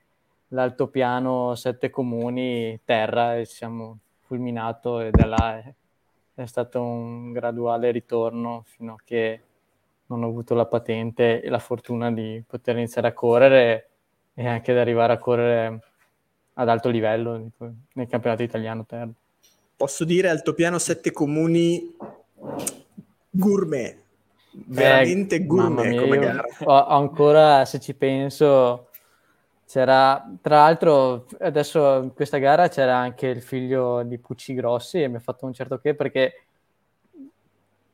l'altopiano 0.48 1.54
Sette 1.54 1.90
Comuni 1.90 2.80
terra 2.84 3.36
e 3.36 3.44
siamo 3.44 3.98
fulminato 4.20 5.00
e 5.00 5.10
da 5.10 5.26
là 5.26 5.58
è, 5.58 5.72
è, 6.34 6.46
stato 6.46 6.82
un 6.82 7.32
graduale 7.32 7.90
ritorno 7.90 8.62
fino 8.66 8.94
a 8.94 9.02
che 9.04 9.42
non 10.06 10.22
ho 10.22 10.28
avuto 10.28 10.54
la 10.54 10.66
patente 10.66 11.42
e 11.42 11.48
la 11.48 11.58
fortuna 11.58 12.10
di 12.10 12.42
poter 12.46 12.76
iniziare 12.76 13.08
a 13.08 13.12
correre 13.12 13.88
e 14.34 14.46
anche 14.46 14.72
di 14.72 14.78
arrivare 14.78 15.12
a 15.12 15.18
correre 15.18 15.80
ad 16.54 16.68
alto 16.68 16.88
livello 16.88 17.50
nel 17.92 18.08
campionato 18.08 18.42
italiano 18.42 18.84
terra. 18.84 19.10
Posso 19.76 20.04
dire 20.04 20.28
altopiano 20.28 20.78
Sette 20.78 21.12
Comuni 21.12 21.94
gourmet, 23.30 23.96
veramente 24.50 25.36
eh, 25.36 25.46
gourmet 25.46 25.86
mia, 25.86 26.00
come 26.00 26.18
gara. 26.18 26.44
Ho, 26.64 26.86
ancora, 26.86 27.64
se 27.64 27.78
ci 27.78 27.94
penso, 27.94 28.87
c'era, 29.68 30.26
tra 30.40 30.60
l'altro, 30.60 31.26
adesso 31.40 32.00
in 32.00 32.14
questa 32.14 32.38
gara 32.38 32.68
c'era 32.68 32.96
anche 32.96 33.26
il 33.26 33.42
figlio 33.42 34.02
di 34.02 34.18
Pucci 34.18 34.54
Grossi 34.54 35.02
e 35.02 35.08
mi 35.08 35.16
ha 35.16 35.20
fatto 35.20 35.44
un 35.44 35.52
certo 35.52 35.78
che 35.78 35.94
perché 35.94 36.44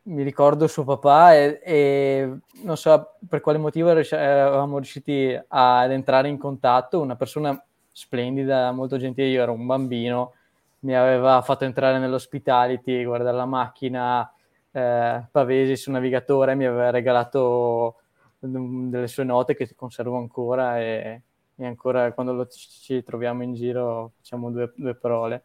mi 0.03 0.23
ricordo 0.23 0.69
suo 0.69 0.85
papà 0.85 1.35
e, 1.35 1.61
e 1.65 2.33
non 2.63 2.77
so 2.77 3.17
per 3.29 3.41
quale 3.41 3.59
motivo 3.59 3.89
eravamo 3.91 4.77
riusciti 4.77 5.37
ad 5.49 5.91
entrare 5.91 6.29
in 6.29 6.39
contatto, 6.39 7.01
una 7.01 7.17
persona 7.17 7.61
splendida, 7.91 8.71
molto 8.71 8.97
gentile, 8.97 9.29
io 9.29 9.43
ero 9.43 9.53
un 9.53 9.67
bambino, 9.67 10.35
mi 10.81 10.95
aveva 10.95 11.43
fatto 11.43 11.65
entrare 11.65 11.99
nell'hospitality, 11.99 13.03
guardare 13.03 13.37
la 13.37 13.47
macchina 13.47 14.33
eh, 14.71 15.25
Pavesi 15.29 15.77
sul 15.77 15.95
navigatore, 15.95 16.55
mi 16.55 16.67
aveva 16.67 16.91
regalato 16.91 17.97
delle 18.39 19.09
sue 19.09 19.25
note 19.25 19.57
che 19.57 19.75
conservo 19.75 20.17
ancora 20.19 20.79
e 20.79 21.23
e 21.57 21.67
ancora 21.67 22.13
quando 22.13 22.47
ci 22.49 23.03
troviamo 23.03 23.43
in 23.43 23.55
giro 23.55 24.13
facciamo 24.17 24.51
due, 24.51 24.73
due 24.77 24.95
parole. 24.95 25.43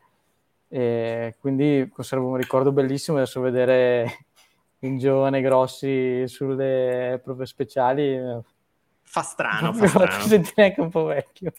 E 0.67 1.35
quindi 1.39 1.89
conservo 1.91 2.27
un 2.27 2.37
ricordo 2.37 2.71
bellissimo 2.71 3.17
adesso 3.17 3.41
vedere 3.41 4.25
un 4.81 4.97
giovane 4.97 5.41
grossi 5.41 6.27
sulle 6.27 7.19
prove 7.23 7.45
speciali 7.45 8.17
fa 9.01 9.21
strano, 9.21 9.73
fa 9.73 9.87
strano. 9.87 10.17
mi 10.21 10.27
sentire 10.27 10.65
anche 10.65 10.81
un 10.81 10.89
po' 10.89 11.05
vecchio 11.05 11.51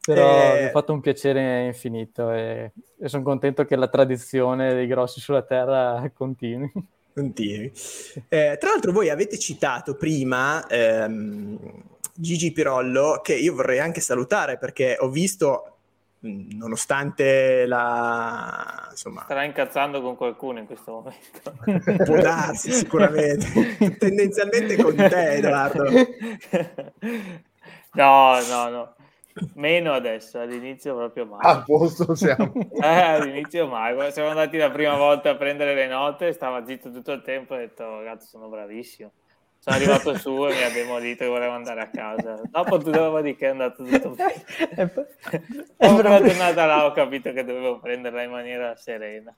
però 0.00 0.54
e... 0.54 0.60
mi 0.60 0.66
ha 0.66 0.70
fatto 0.70 0.94
un 0.94 1.00
piacere 1.00 1.66
infinito 1.66 2.32
e, 2.32 2.72
e 2.98 3.08
sono 3.08 3.22
contento 3.22 3.66
che 3.66 3.76
la 3.76 3.88
tradizione 3.88 4.72
dei 4.72 4.86
grossi 4.86 5.20
sulla 5.20 5.42
terra 5.42 6.10
continui 6.14 6.72
continui 7.12 7.72
eh, 8.28 8.56
tra 8.58 8.70
l'altro 8.70 8.92
voi 8.92 9.10
avete 9.10 9.38
citato 9.38 9.96
prima 9.96 10.66
ehm, 10.66 11.58
Gigi 12.14 12.52
Pirollo, 12.52 13.20
che 13.22 13.34
io 13.34 13.54
vorrei 13.54 13.78
anche 13.78 14.00
salutare 14.00 14.58
perché 14.58 14.96
ho 14.98 15.08
visto, 15.08 15.76
nonostante 16.20 17.66
la... 17.66 18.88
Insomma... 18.90 19.22
Starà 19.22 19.44
incazzando 19.44 20.02
con 20.02 20.16
qualcuno 20.16 20.58
in 20.58 20.66
questo 20.66 20.92
momento. 20.92 22.04
Può 22.04 22.20
darsi 22.20 22.70
sicuramente, 22.72 23.96
tendenzialmente 23.98 24.76
con 24.76 24.94
te 24.94 25.32
Edoardo. 25.32 25.84
No, 27.94 28.40
no, 28.48 28.68
no. 28.70 28.94
Meno 29.54 29.92
adesso, 29.92 30.38
all'inizio 30.38 30.94
proprio 30.94 31.26
mai. 31.26 31.40
A 31.42 31.62
posto 31.62 32.14
siamo. 32.14 32.52
eh, 32.80 32.86
all'inizio 32.86 33.66
mai. 33.66 33.94
Quando 33.94 34.12
siamo 34.12 34.28
andati 34.28 34.56
la 34.56 34.70
prima 34.70 34.96
volta 34.96 35.30
a 35.30 35.36
prendere 35.36 35.74
le 35.74 35.86
note, 35.86 36.32
stava 36.32 36.64
zitto 36.66 36.90
tutto 36.90 37.12
il 37.12 37.22
tempo 37.22 37.54
e 37.54 37.56
ho 37.56 37.60
detto, 37.60 37.84
ragazzi, 37.98 38.28
sono 38.28 38.48
bravissimo 38.48 39.10
sono 39.62 39.76
arrivato 39.76 40.18
su 40.18 40.44
e 40.48 40.54
mi 40.54 40.62
ha 40.64 40.70
demolito 40.70 41.22
che 41.22 41.30
volevo 41.30 41.52
andare 41.52 41.82
a 41.82 41.88
casa. 41.88 42.40
Dopo 42.50 42.78
dopodiché 42.78 43.46
è 43.46 43.50
andato 43.50 43.84
tutto 43.84 44.10
bene. 44.10 44.92
Ho 45.76 46.00
una 46.00 46.20
giornata 46.20 46.66
là 46.66 46.84
ho 46.84 46.90
capito 46.90 47.32
che 47.32 47.44
dovevo 47.44 47.78
prenderla 47.78 48.22
in 48.22 48.30
maniera 48.32 48.74
serena. 48.74 49.32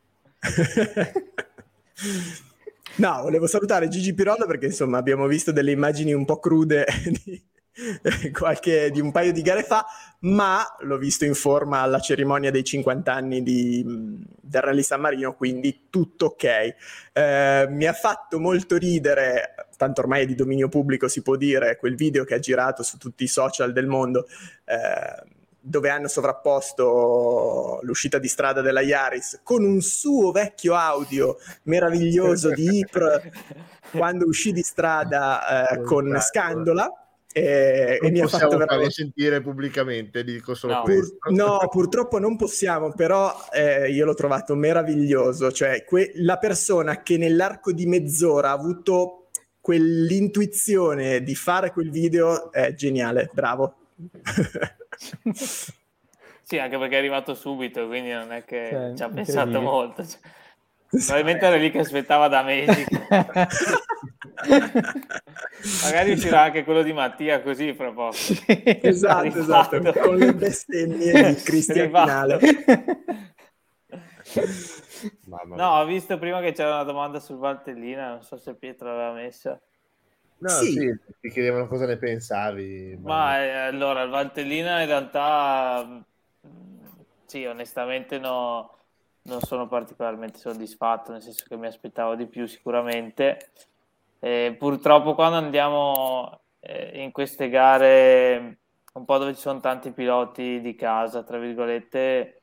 No, 2.97 3.23
volevo 3.23 3.47
salutare 3.47 3.89
Gigi 3.89 4.15
Pirollo 4.15 4.47
perché 4.47 4.67
insomma 4.67 4.97
abbiamo 4.97 5.27
visto 5.27 5.53
delle 5.53 5.73
immagini 5.73 6.15
un 6.15 6.25
po' 6.25 6.39
crude 6.39 6.87
di, 7.23 7.43
qualche, 8.33 8.91
di 8.91 9.01
un 9.01 9.11
paio 9.11 9.33
di 9.33 9.43
gare 9.43 9.63
fa, 9.63 9.85
ma 10.21 10.65
l'ho 10.81 10.99
visto 10.99 11.25
in 11.25 11.35
forma 11.35 11.81
alla 11.81 12.01
cerimonia 12.01 12.51
dei 12.51 12.65
50 12.65 13.13
anni 13.13 13.43
di, 13.43 13.85
del 14.41 14.63
Rally 14.63 14.83
San 14.83 15.01
Marino, 15.01 15.35
quindi 15.35 15.87
tutto 15.91 16.27
ok. 16.27 16.75
Eh, 17.13 17.67
mi 17.69 17.87
ha 17.87 17.93
fatto 17.93 18.39
molto 18.39 18.77
ridere 18.77 19.55
tanto 19.77 20.01
ormai 20.01 20.23
è 20.23 20.27
di 20.27 20.35
dominio 20.35 20.69
pubblico 20.69 21.09
si 21.09 21.23
può 21.23 21.37
dire, 21.37 21.77
quel 21.77 21.95
video 21.95 22.25
che 22.25 22.35
ha 22.35 22.39
girato 22.39 22.83
su 22.83 22.97
tutti 22.97 23.25
i 23.25 23.29
social 23.29 23.73
del 23.73 23.87
mondo, 23.87 24.27
eh, 24.65 25.23
dove 25.61 25.89
hanno 25.89 26.09
sovrapposto 26.09 27.81
l'uscita 27.83 28.19
di 28.19 28.29
strada 28.29 28.61
della 28.61 28.83
Yaris 28.83 29.41
con 29.43 29.65
un 29.65 29.81
suo 29.81 30.31
vecchio 30.31 30.75
audio 30.75 31.39
meraviglioso 31.63 32.51
di 32.51 32.69
Ipr 32.81 33.31
quando 33.91 34.27
uscì 34.27 34.53
di 34.53 34.63
strada 34.63 35.71
eh, 35.71 35.83
con 35.83 36.19
Scandola 36.21 37.04
e, 37.37 37.99
non 38.01 38.11
e 38.11 38.13
mi 38.13 38.21
ha 38.21 38.29
fatto 38.29 38.57
veramente... 38.57 38.93
sentire 38.93 39.41
pubblicamente, 39.41 40.23
dico 40.23 40.55
solo 40.55 40.75
no. 40.75 40.83
questo. 40.83 41.17
Pur, 41.19 41.33
no, 41.33 41.59
purtroppo 41.69 42.21
non 42.21 42.37
possiamo, 42.37 42.93
però 42.93 43.35
eh, 43.53 43.91
io 43.91 44.05
l'ho 44.05 44.15
trovato 44.15 44.55
meraviglioso, 44.55 45.51
cioè 45.51 45.85
que- 45.85 46.13
la 46.15 46.39
persona 46.39 47.03
che 47.03 47.17
nell'arco 47.17 47.73
di 47.73 47.87
mezz'ora 47.87 48.51
ha 48.51 48.53
avuto 48.53 49.27
quell'intuizione 49.61 51.25
di 51.25 51.35
fare 51.35 51.73
quel 51.73 51.91
video 51.91 52.53
è 52.53 52.73
geniale, 52.75 53.29
bravo. 53.33 53.75
sì, 55.33 56.59
anche 56.59 56.79
perché 56.79 56.95
è 56.95 56.99
arrivato 56.99 57.35
subito, 57.35 57.89
quindi 57.89 58.13
non 58.13 58.31
è 58.31 58.45
che 58.45 58.69
cioè, 58.71 58.93
ci 58.95 59.03
ha 59.03 59.09
pensato 59.09 59.61
molto. 59.61 60.07
Cioè, 60.07 60.21
probabilmente 60.89 61.47
era 61.47 61.57
lì 61.57 61.73
che 61.73 61.81
aspettava 61.81 62.29
da 62.29 62.45
mesi. 62.45 62.85
Magari 65.83 66.13
uscirà 66.13 66.43
anche 66.43 66.65
quello 66.65 66.83
di 66.83 66.93
Mattia 66.93 67.41
così 67.41 67.73
fra 67.75 67.93
poco. 67.93 68.17
esatto, 68.83 69.39
esatto, 69.39 69.93
con 69.93 70.17
le 70.17 70.35
bestemmie 70.35 71.35
di 71.35 71.43
Cristian 71.43 71.87
Finale. 71.87 72.41
no, 75.55 75.69
ho 75.79 75.85
visto 75.85 76.19
prima 76.19 76.41
che 76.41 76.53
c'era 76.53 76.75
una 76.75 76.83
domanda 76.83 77.21
sul 77.21 77.37
Valtellina, 77.37 78.11
non 78.11 78.23
so 78.23 78.37
se 78.37 78.55
Pietro 78.55 78.89
l'aveva 78.89 79.13
messa. 79.13 79.61
No, 80.39 80.49
sì. 80.49 80.73
sì, 80.73 80.99
ti 81.21 81.31
chiedevano 81.31 81.69
cosa 81.69 81.87
ne 81.87 81.97
pensavi. 81.97 82.99
Ma, 83.01 83.15
ma 83.15 83.43
eh, 83.43 83.51
allora, 83.51 84.03
il 84.03 84.11
Valtellina 84.11 84.81
in 84.81 84.87
realtà, 84.87 86.05
sì, 87.25 87.45
onestamente 87.45 88.19
no, 88.19 88.77
non 89.23 89.41
sono 89.41 89.69
particolarmente 89.69 90.39
soddisfatto, 90.39 91.13
nel 91.13 91.23
senso 91.23 91.45
che 91.49 91.57
mi 91.57 91.67
aspettavo 91.67 92.15
di 92.15 92.27
più 92.27 92.47
sicuramente 92.47 93.39
Eh, 94.25 94.57
purtroppo 94.59 95.15
quando 95.15 95.37
andiamo 95.37 96.41
eh, 96.61 97.03
in 97.03 97.13
queste 97.13 97.51
gare 97.51 98.59
un 98.95 99.05
po' 99.05 99.19
dove 99.19 99.35
ci 99.35 99.41
sono 99.41 99.61
tanti 99.61 99.93
piloti 99.93 100.63
di 100.63 100.75
casa, 100.75 101.23
tra 101.23 101.37
virgolette, 101.37 102.41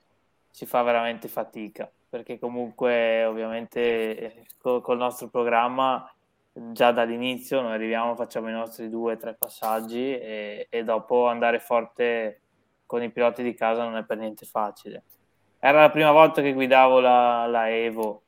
si 0.51 0.67
fa 0.67 0.84
veramente 0.84 1.27
fatica, 1.27 1.91
perché 2.07 2.38
comunque 2.38 3.25
ovviamente 3.25 4.45
col, 4.59 4.82
col 4.84 4.97
nostro 4.97 5.29
programma 5.29 6.07
già 6.53 6.91
dall'inizio 6.91 7.61
noi 7.61 7.73
arriviamo, 7.73 8.13
facciamo 8.13 8.49
i 8.49 8.53
nostri 8.53 8.88
due 8.88 9.13
o 9.13 9.17
tre 9.17 9.34
passaggi 9.34 10.15
e, 10.15 10.67
e, 10.69 10.84
dopo 10.84 11.25
andare 11.25 11.57
forte 11.57 12.41
con 12.86 13.01
i 13.01 13.09
piloti 13.09 13.41
di 13.41 13.55
casa 13.55 13.86
non 13.86 13.97
è 13.97 14.03
per 14.03 14.19
niente 14.19 14.45
facile. 14.45 15.03
Era 15.57 15.82
la 15.82 15.89
prima 15.89 16.11
volta 16.11 16.43
che 16.43 16.53
guidavo 16.53 16.99
la, 16.99 17.47
la 17.47 17.71
Evo 17.71 18.21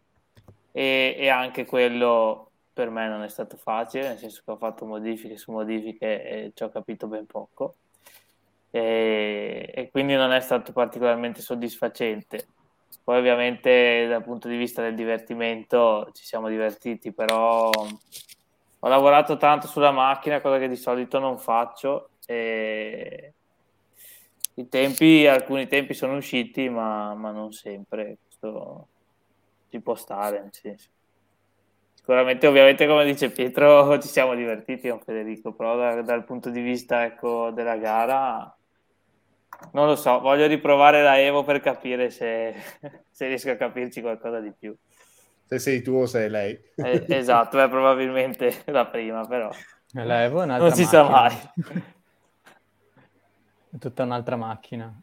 e, 0.72 1.16
e, 1.20 1.30
anche 1.30 1.68
quello 1.68 2.48
per 2.74 2.90
me 2.90 3.08
non 3.08 3.22
è 3.22 3.30
stato 3.30 3.58
facile, 3.58 4.08
nel 4.08 4.18
senso 4.18 4.42
che 4.44 4.52
ho 4.52 4.58
fatto 4.58 4.86
modifiche 4.86 5.38
su 5.38 5.52
modifiche 5.52 6.24
e 6.24 6.52
ci 6.54 6.64
ho 6.64 6.70
capito 6.70 7.08
ben 7.08 7.26
poco 7.26 7.76
e, 8.72 9.72
e 9.72 9.90
quindi 9.92 10.16
non 10.16 10.32
è 10.32 10.40
stato 10.40 10.72
particolarmente 10.72 11.42
soddisfacente. 11.42 12.48
Poi 13.04 13.20
ovviamente 13.20 14.08
dal 14.08 14.24
punto 14.24 14.48
di 14.48 14.58
vista 14.58 14.82
del 14.82 14.96
divertimento 14.96 16.10
ci 16.14 16.24
siamo 16.26 16.48
divertiti, 16.48 17.12
però 17.12 17.70
ho 17.70 18.88
lavorato 18.88 19.38
tanto 19.38 19.68
sulla 19.68 19.92
macchina, 19.92 20.42
cosa 20.42 20.58
che 20.58 20.68
di 20.68 20.76
solito 20.76 21.20
non 21.20 21.38
faccio 21.38 22.10
e 22.26 23.34
i 24.56 24.70
tempi, 24.70 25.28
alcuni 25.28 25.68
tempi 25.68 25.94
sono 25.94 26.16
usciti, 26.16 26.70
ma, 26.70 27.14
ma 27.14 27.32
non 27.32 27.52
sempre. 27.52 28.18
Questo 28.26 28.88
ci 29.70 29.80
può 29.82 29.96
stare, 29.96 30.42
nel 30.42 30.54
senso. 30.54 30.90
Sicuramente, 32.06 32.48
ovviamente, 32.48 32.86
come 32.86 33.06
dice 33.06 33.30
Pietro, 33.30 33.98
ci 34.02 34.10
siamo 34.10 34.36
divertiti 34.36 34.90
con 34.90 35.00
Federico, 35.00 35.54
però 35.54 35.78
da, 35.78 36.02
dal 36.02 36.26
punto 36.26 36.50
di 36.50 36.60
vista 36.60 37.06
ecco, 37.06 37.50
della 37.52 37.78
gara 37.78 38.54
non 39.72 39.88
lo 39.88 39.96
so, 39.96 40.20
voglio 40.20 40.46
riprovare 40.48 41.02
la 41.02 41.18
Evo 41.18 41.46
per 41.46 41.62
capire 41.62 42.10
se, 42.10 42.54
se 43.10 43.28
riesco 43.28 43.52
a 43.52 43.56
capirci 43.56 44.02
qualcosa 44.02 44.42
di 44.42 44.52
più. 44.52 44.76
Se 45.46 45.60
sei 45.60 45.82
tu 45.82 45.94
o 45.94 46.06
sei 46.06 46.30
lei. 46.30 46.60
Eh, 46.76 47.06
esatto, 47.08 47.58
è 47.58 47.70
probabilmente 47.70 48.64
la 48.68 48.86
prima, 48.86 49.26
però. 49.26 49.50
La 49.94 50.24
Evo 50.24 50.42
è 50.42 50.44
un'altra 50.44 50.68
Non 50.68 50.76
si 50.76 50.84
sa 50.84 51.08
mai. 51.08 51.34
È 53.70 53.78
tutta 53.80 54.04
un'altra 54.04 54.36
macchina. 54.36 54.94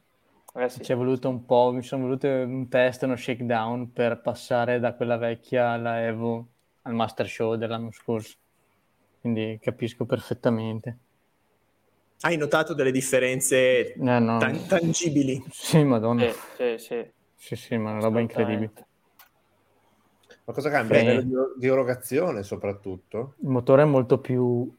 Eh 0.52 0.68
sì. 0.68 0.82
Ci 0.82 0.92
è 0.92 0.96
voluto 0.96 1.30
un 1.30 1.46
po', 1.46 1.70
mi 1.72 1.82
sono 1.82 2.02
voluto 2.02 2.26
un 2.26 2.68
test, 2.68 3.04
uno 3.04 3.16
shakedown 3.16 3.90
per 3.90 4.20
passare 4.20 4.80
da 4.80 4.92
quella 4.92 5.16
vecchia 5.16 5.70
alla 5.70 6.04
Evo 6.04 6.49
al 6.82 6.94
Master 6.94 7.28
Show 7.28 7.56
dell'anno 7.56 7.90
scorso. 7.92 8.36
Quindi 9.20 9.58
capisco 9.60 10.04
perfettamente. 10.06 10.98
Hai 12.20 12.36
notato 12.36 12.74
delle 12.74 12.90
differenze 12.90 13.92
eh, 13.92 13.94
no. 13.94 14.38
tan- 14.38 14.66
tangibili? 14.66 15.42
Sì, 15.50 15.82
madonna. 15.84 16.30
Sì, 16.30 16.38
sì, 16.56 16.78
sì. 16.78 17.10
Sì, 17.34 17.56
sì, 17.56 17.76
ma 17.78 17.90
è 17.90 17.92
una 17.94 18.02
roba 18.02 18.20
incredibile. 18.20 18.72
Ma 20.44 20.52
cosa 20.52 20.70
cambia? 20.70 20.98
Livello 20.98 21.52
di, 21.54 21.60
di 21.60 21.66
erogazione 21.68 22.42
soprattutto? 22.42 23.34
Il 23.40 23.48
motore 23.48 23.82
è 23.82 23.86
molto 23.86 24.18
più 24.18 24.70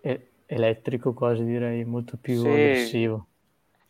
e- 0.00 0.30
elettrico, 0.46 1.12
quasi 1.12 1.44
direi, 1.44 1.84
molto 1.84 2.16
più 2.16 2.40
sì. 2.40 2.48
aggressivo. 2.48 3.26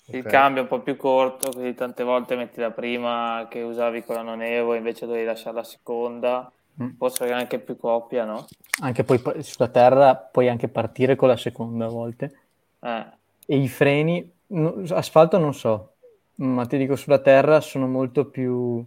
Il 0.08 0.20
okay. 0.20 0.30
cambio 0.30 0.60
è 0.60 0.62
un 0.62 0.68
po' 0.68 0.80
più 0.80 0.96
corto, 0.96 1.50
quindi 1.50 1.74
tante 1.74 2.04
volte 2.04 2.36
metti 2.36 2.60
la 2.60 2.70
prima 2.70 3.46
che 3.50 3.62
usavi 3.62 4.04
con 4.04 4.14
la 4.14 4.22
non 4.22 4.40
Evo, 4.40 4.74
invece 4.74 5.04
dovevi 5.04 5.26
lasciare 5.26 5.56
la 5.56 5.64
seconda. 5.64 6.50
Mm. 6.82 6.90
Posso 6.98 7.22
avere 7.22 7.38
anche 7.38 7.58
più 7.58 7.76
coppia, 7.76 8.24
no? 8.24 8.46
Anche 8.82 9.02
poi 9.02 9.20
sulla 9.42 9.68
terra 9.68 10.14
puoi 10.14 10.48
anche 10.48 10.68
partire 10.68 11.16
con 11.16 11.28
la 11.28 11.36
seconda 11.36 11.86
a 11.86 11.88
volte. 11.88 12.38
Eh. 12.80 13.06
E 13.46 13.56
i 13.56 13.68
freni, 13.68 14.30
no, 14.48 14.82
asfalto 14.90 15.38
non 15.38 15.54
so, 15.54 15.94
ma 16.36 16.66
ti 16.66 16.76
dico 16.76 16.94
sulla 16.96 17.20
terra 17.20 17.60
sono 17.60 17.86
molto 17.86 18.26
più 18.26 18.84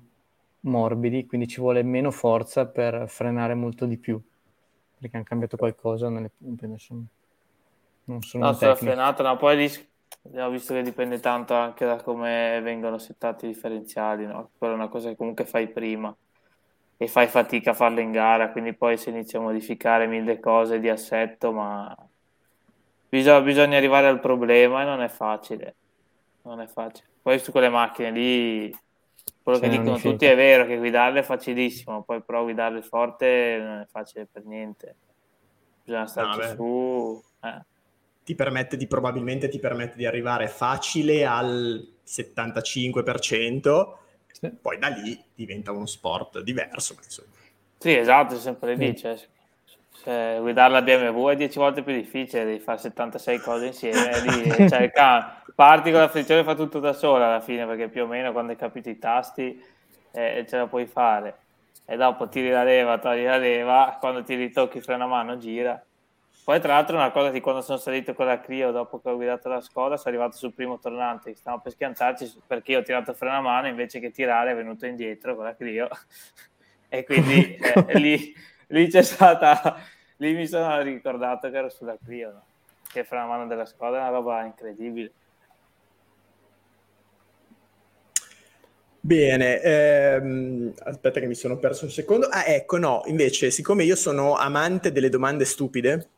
morbidi, 0.61 1.25
quindi 1.25 1.47
ci 1.47 1.61
vuole 1.61 1.81
meno 1.81 2.11
forza 2.11 2.67
per 2.67 3.05
frenare 3.07 3.55
molto 3.55 3.85
di 3.85 3.97
più, 3.97 4.21
perché 4.99 5.15
hanno 5.15 5.25
cambiato 5.25 5.57
qualcosa 5.57 6.09
nelle 6.09 6.29
pompe, 6.37 6.67
non 6.67 6.77
sono, 6.77 7.05
non 8.03 8.21
sono 8.21 8.45
no, 8.45 8.53
sulla 8.53 8.75
frenata, 8.75 9.23
no, 9.23 9.35
poi 9.37 9.57
lì 9.57 9.87
abbiamo 10.25 10.51
visto 10.51 10.75
che 10.75 10.83
dipende 10.83 11.19
tanto 11.19 11.55
anche 11.55 11.85
da 11.85 11.95
come 12.03 12.59
vengono 12.61 12.99
settati 12.99 13.45
i 13.45 13.49
differenziali, 13.49 14.27
no? 14.27 14.51
Quella 14.57 14.73
è 14.73 14.77
una 14.77 14.89
cosa 14.89 15.09
che 15.09 15.15
comunque 15.15 15.45
fai 15.45 15.67
prima 15.69 16.15
e 17.01 17.07
fai 17.07 17.27
fatica 17.27 17.71
a 17.71 17.73
farlo 17.73 18.01
in 18.01 18.11
gara, 18.11 18.51
quindi 18.51 18.73
poi 18.73 18.97
si 18.97 19.07
inizia 19.07 19.39
a 19.39 19.41
modificare 19.41 20.05
mille 20.05 20.41
cose 20.41 20.81
di 20.81 20.89
assetto, 20.89 21.53
ma 21.53 21.95
bisogna, 23.07 23.39
bisogna 23.39 23.77
arrivare 23.77 24.07
al 24.07 24.19
problema 24.19 24.81
e 24.81 24.85
non 24.85 25.01
è 25.01 25.07
facile. 25.07 25.75
Non 26.41 26.59
è 26.59 26.67
facile. 26.67 27.07
Poi 27.21 27.39
su 27.39 27.51
quelle 27.51 27.69
macchine 27.69 28.11
lì, 28.11 28.77
quello 29.41 29.59
che 29.59 29.69
dicono 29.69 29.97
tutti 29.97 30.25
è 30.25 30.35
vero 30.35 30.65
che 30.65 30.77
guidarle 30.77 31.21
è 31.21 31.23
facilissimo, 31.23 32.03
poi 32.03 32.21
però 32.21 32.43
guidarle 32.43 32.81
forte 32.81 33.57
non 33.61 33.79
è 33.79 33.85
facile 33.89 34.27
per 34.29 34.43
niente. 34.43 34.95
Bisogna 35.85 36.05
starci 36.05 36.39
no, 36.39 36.55
su. 36.55 37.23
Eh. 37.45 37.61
Ti 38.25 38.35
permette 38.35 38.75
di, 38.75 38.87
probabilmente 38.87 39.47
ti 39.47 39.59
permette 39.59 39.95
di 39.95 40.05
arrivare 40.05 40.49
facile 40.49 41.25
al 41.25 41.81
75%, 42.05 43.93
sì. 44.39 44.49
poi 44.61 44.77
da 44.77 44.87
lì 44.87 45.21
diventa 45.33 45.71
uno 45.71 45.85
sport 45.85 46.41
diverso. 46.41 46.95
Sì, 47.77 47.95
esatto, 47.95 48.35
è 48.35 48.39
sempre 48.39 48.75
lì. 48.75 48.95
Cioè, 48.95 49.17
cioè, 50.03 50.37
guidare 50.39 50.71
la 50.71 50.81
BMW 50.81 51.29
è 51.29 51.35
10 51.35 51.59
volte 51.59 51.83
più 51.83 51.93
difficile, 51.93 52.45
devi 52.45 52.59
fare 52.59 52.77
76 52.77 53.39
cose 53.39 53.65
insieme. 53.67 54.21
Lì, 54.21 54.49
cioè, 54.69 54.91
parti 55.55 55.91
con 55.91 55.99
la 55.99 56.07
frizione 56.07 56.41
e 56.41 56.43
fa 56.43 56.55
tutto 56.55 56.79
da 56.79 56.93
sola 56.93 57.27
alla 57.27 57.41
fine, 57.41 57.65
perché 57.65 57.89
più 57.89 58.03
o 58.03 58.07
meno 58.07 58.31
quando 58.31 58.51
hai 58.51 58.57
capito 58.57 58.89
i 58.89 58.97
tasti 58.97 59.61
eh, 60.11 60.45
ce 60.47 60.57
la 60.57 60.67
puoi 60.67 60.85
fare. 60.85 61.37
E 61.85 61.97
dopo 61.97 62.29
tiri 62.29 62.49
la 62.49 62.63
leva, 62.63 62.99
togli 62.99 63.23
la 63.23 63.37
leva, 63.37 63.97
quando 63.99 64.23
ti 64.23 64.35
ritocchi 64.35 64.79
freno 64.79 65.05
a 65.05 65.07
mano 65.07 65.37
gira. 65.37 65.83
Poi 66.49 66.59
tra 66.59 66.73
l'altro 66.73 66.95
una 66.95 67.11
cosa 67.11 67.29
di 67.29 67.41
quando 67.41 67.61
sono 67.61 67.77
salito 67.77 68.15
con 68.15 68.25
la 68.25 68.39
Clio 68.39 68.71
dopo 68.71 68.99
che 68.99 69.07
ho 69.07 69.15
guidato 69.15 69.49
la 69.49 69.61
Skoda, 69.61 69.97
sono 69.97 70.09
arrivato 70.09 70.35
sul 70.35 70.51
primo 70.51 70.79
tornante, 70.79 71.35
stavamo 71.35 71.61
per 71.61 71.73
schiantarci 71.73 72.41
perché 72.47 72.71
io 72.71 72.79
ho 72.79 72.81
tirato 72.81 73.13
freno 73.13 73.35
a 73.35 73.41
mano 73.41 73.67
invece 73.67 73.99
che 73.99 74.09
tirare 74.09 74.49
è 74.49 74.55
venuto 74.55 74.87
indietro 74.87 75.35
con 75.35 75.43
la 75.43 75.55
Clio. 75.55 75.87
e 76.89 77.05
quindi 77.05 77.55
eh, 77.55 77.85
lì 77.99 78.33
lì 78.65 78.87
c'è 78.87 79.03
stata, 79.03 79.77
lì 80.15 80.33
mi 80.33 80.47
sono 80.47 80.81
ricordato 80.81 81.51
che 81.51 81.55
ero 81.55 81.69
sulla 81.69 81.95
Clio, 82.03 82.31
no? 82.31 82.45
che 82.91 83.03
fra 83.03 83.19
la 83.19 83.27
mano 83.27 83.45
della 83.45 83.65
squadra 83.65 83.99
è 83.99 84.01
una 84.01 84.09
roba 84.09 84.43
incredibile. 84.43 85.11
Bene, 89.01 89.61
ehm, 89.61 90.73
aspetta 90.79 91.19
che 91.19 91.27
mi 91.27 91.35
sono 91.35 91.57
perso 91.57 91.85
un 91.85 91.91
secondo. 91.91 92.25
Ah, 92.25 92.47
ecco, 92.47 92.79
no, 92.79 93.03
invece, 93.05 93.51
siccome 93.51 93.83
io 93.83 93.95
sono 93.95 94.33
amante 94.33 94.91
delle 94.91 95.09
domande 95.09 95.45
stupide, 95.45 96.09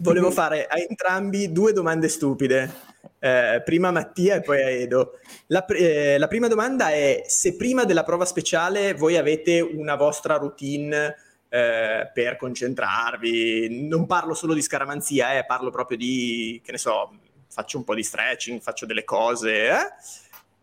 volevo 0.00 0.30
fare 0.32 0.66
a 0.66 0.78
entrambi 0.78 1.52
due 1.52 1.72
domande 1.72 2.08
stupide. 2.08 2.88
Eh, 3.18 3.62
prima 3.64 3.90
Mattia 3.90 4.36
e 4.36 4.40
poi 4.40 4.62
a 4.62 4.70
Edo. 4.70 5.18
La, 5.46 5.64
eh, 5.66 6.18
la, 6.18 6.28
prima 6.28 6.48
domanda 6.48 6.90
è 6.90 7.22
se 7.26 7.56
prima 7.56 7.84
della 7.84 8.02
prova 8.02 8.24
speciale 8.24 8.94
voi 8.94 9.16
avete 9.16 9.60
una 9.60 9.94
vostra 9.94 10.36
routine 10.36 11.16
eh, 11.48 12.10
per 12.12 12.36
concentrarvi. 12.36 13.86
Non 13.88 14.06
parlo 14.06 14.34
solo 14.34 14.54
di 14.54 14.62
scaramanzia, 14.62 15.38
eh, 15.38 15.44
parlo 15.44 15.70
proprio 15.70 15.98
di, 15.98 16.60
che 16.64 16.72
ne 16.72 16.78
so, 16.78 17.10
faccio 17.48 17.78
un 17.78 17.84
po' 17.84 17.94
di 17.94 18.02
stretching, 18.02 18.60
faccio 18.60 18.86
delle 18.86 19.04
cose. 19.04 19.68
Eh. 19.68 19.92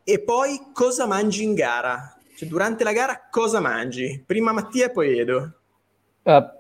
E 0.04 0.20
poi 0.22 0.70
cosa 0.74 1.06
mangi 1.06 1.44
in 1.44 1.54
gara? 1.54 2.18
Cioè, 2.36 2.48
durante 2.48 2.84
la 2.84 2.94
gara 2.94 3.28
cosa 3.30 3.60
mangi? 3.60 4.24
Prima 4.26 4.52
Mattia 4.52 4.86
e 4.86 4.92
poi 4.92 5.20
Edo. 5.20 5.54
Uh, 6.24 6.57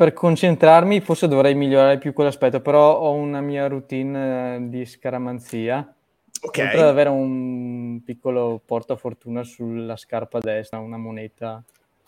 per 0.00 0.14
concentrarmi 0.14 1.02
forse 1.02 1.28
dovrei 1.28 1.54
migliorare 1.54 1.98
più 1.98 2.14
quell'aspetto, 2.14 2.62
però 2.62 3.00
ho 3.00 3.12
una 3.12 3.42
mia 3.42 3.66
routine 3.66 4.54
eh, 4.54 4.68
di 4.70 4.86
scaramanzia. 4.86 5.94
Ok. 6.40 6.58
Oltre 6.58 6.80
ad 6.80 6.88
avere 6.88 7.10
un 7.10 8.00
piccolo 8.02 8.62
portafortuna 8.64 9.44
sulla 9.44 9.96
scarpa 9.96 10.38
destra, 10.38 10.78
una 10.78 10.96
moneta 10.96 11.62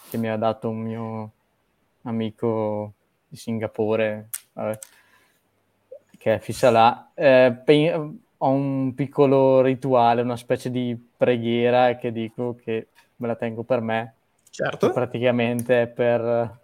che 0.08 0.16
mi 0.16 0.30
ha 0.30 0.38
dato 0.38 0.70
un 0.70 0.78
mio 0.78 1.32
amico 2.04 2.94
di 3.28 3.36
Singapore, 3.36 4.30
vabbè, 4.54 4.78
che 6.16 6.34
è 6.36 6.38
fissa 6.38 6.70
là. 6.70 7.10
Eh, 7.12 7.60
pe- 7.62 7.92
ho 8.38 8.48
un 8.48 8.94
piccolo 8.94 9.60
rituale, 9.60 10.22
una 10.22 10.38
specie 10.38 10.70
di 10.70 10.98
preghiera 11.14 11.96
che 11.96 12.10
dico 12.10 12.54
che 12.54 12.88
me 13.16 13.26
la 13.26 13.36
tengo 13.36 13.64
per 13.64 13.82
me. 13.82 14.14
Certo. 14.48 14.92
Praticamente 14.92 15.88
per 15.88 16.60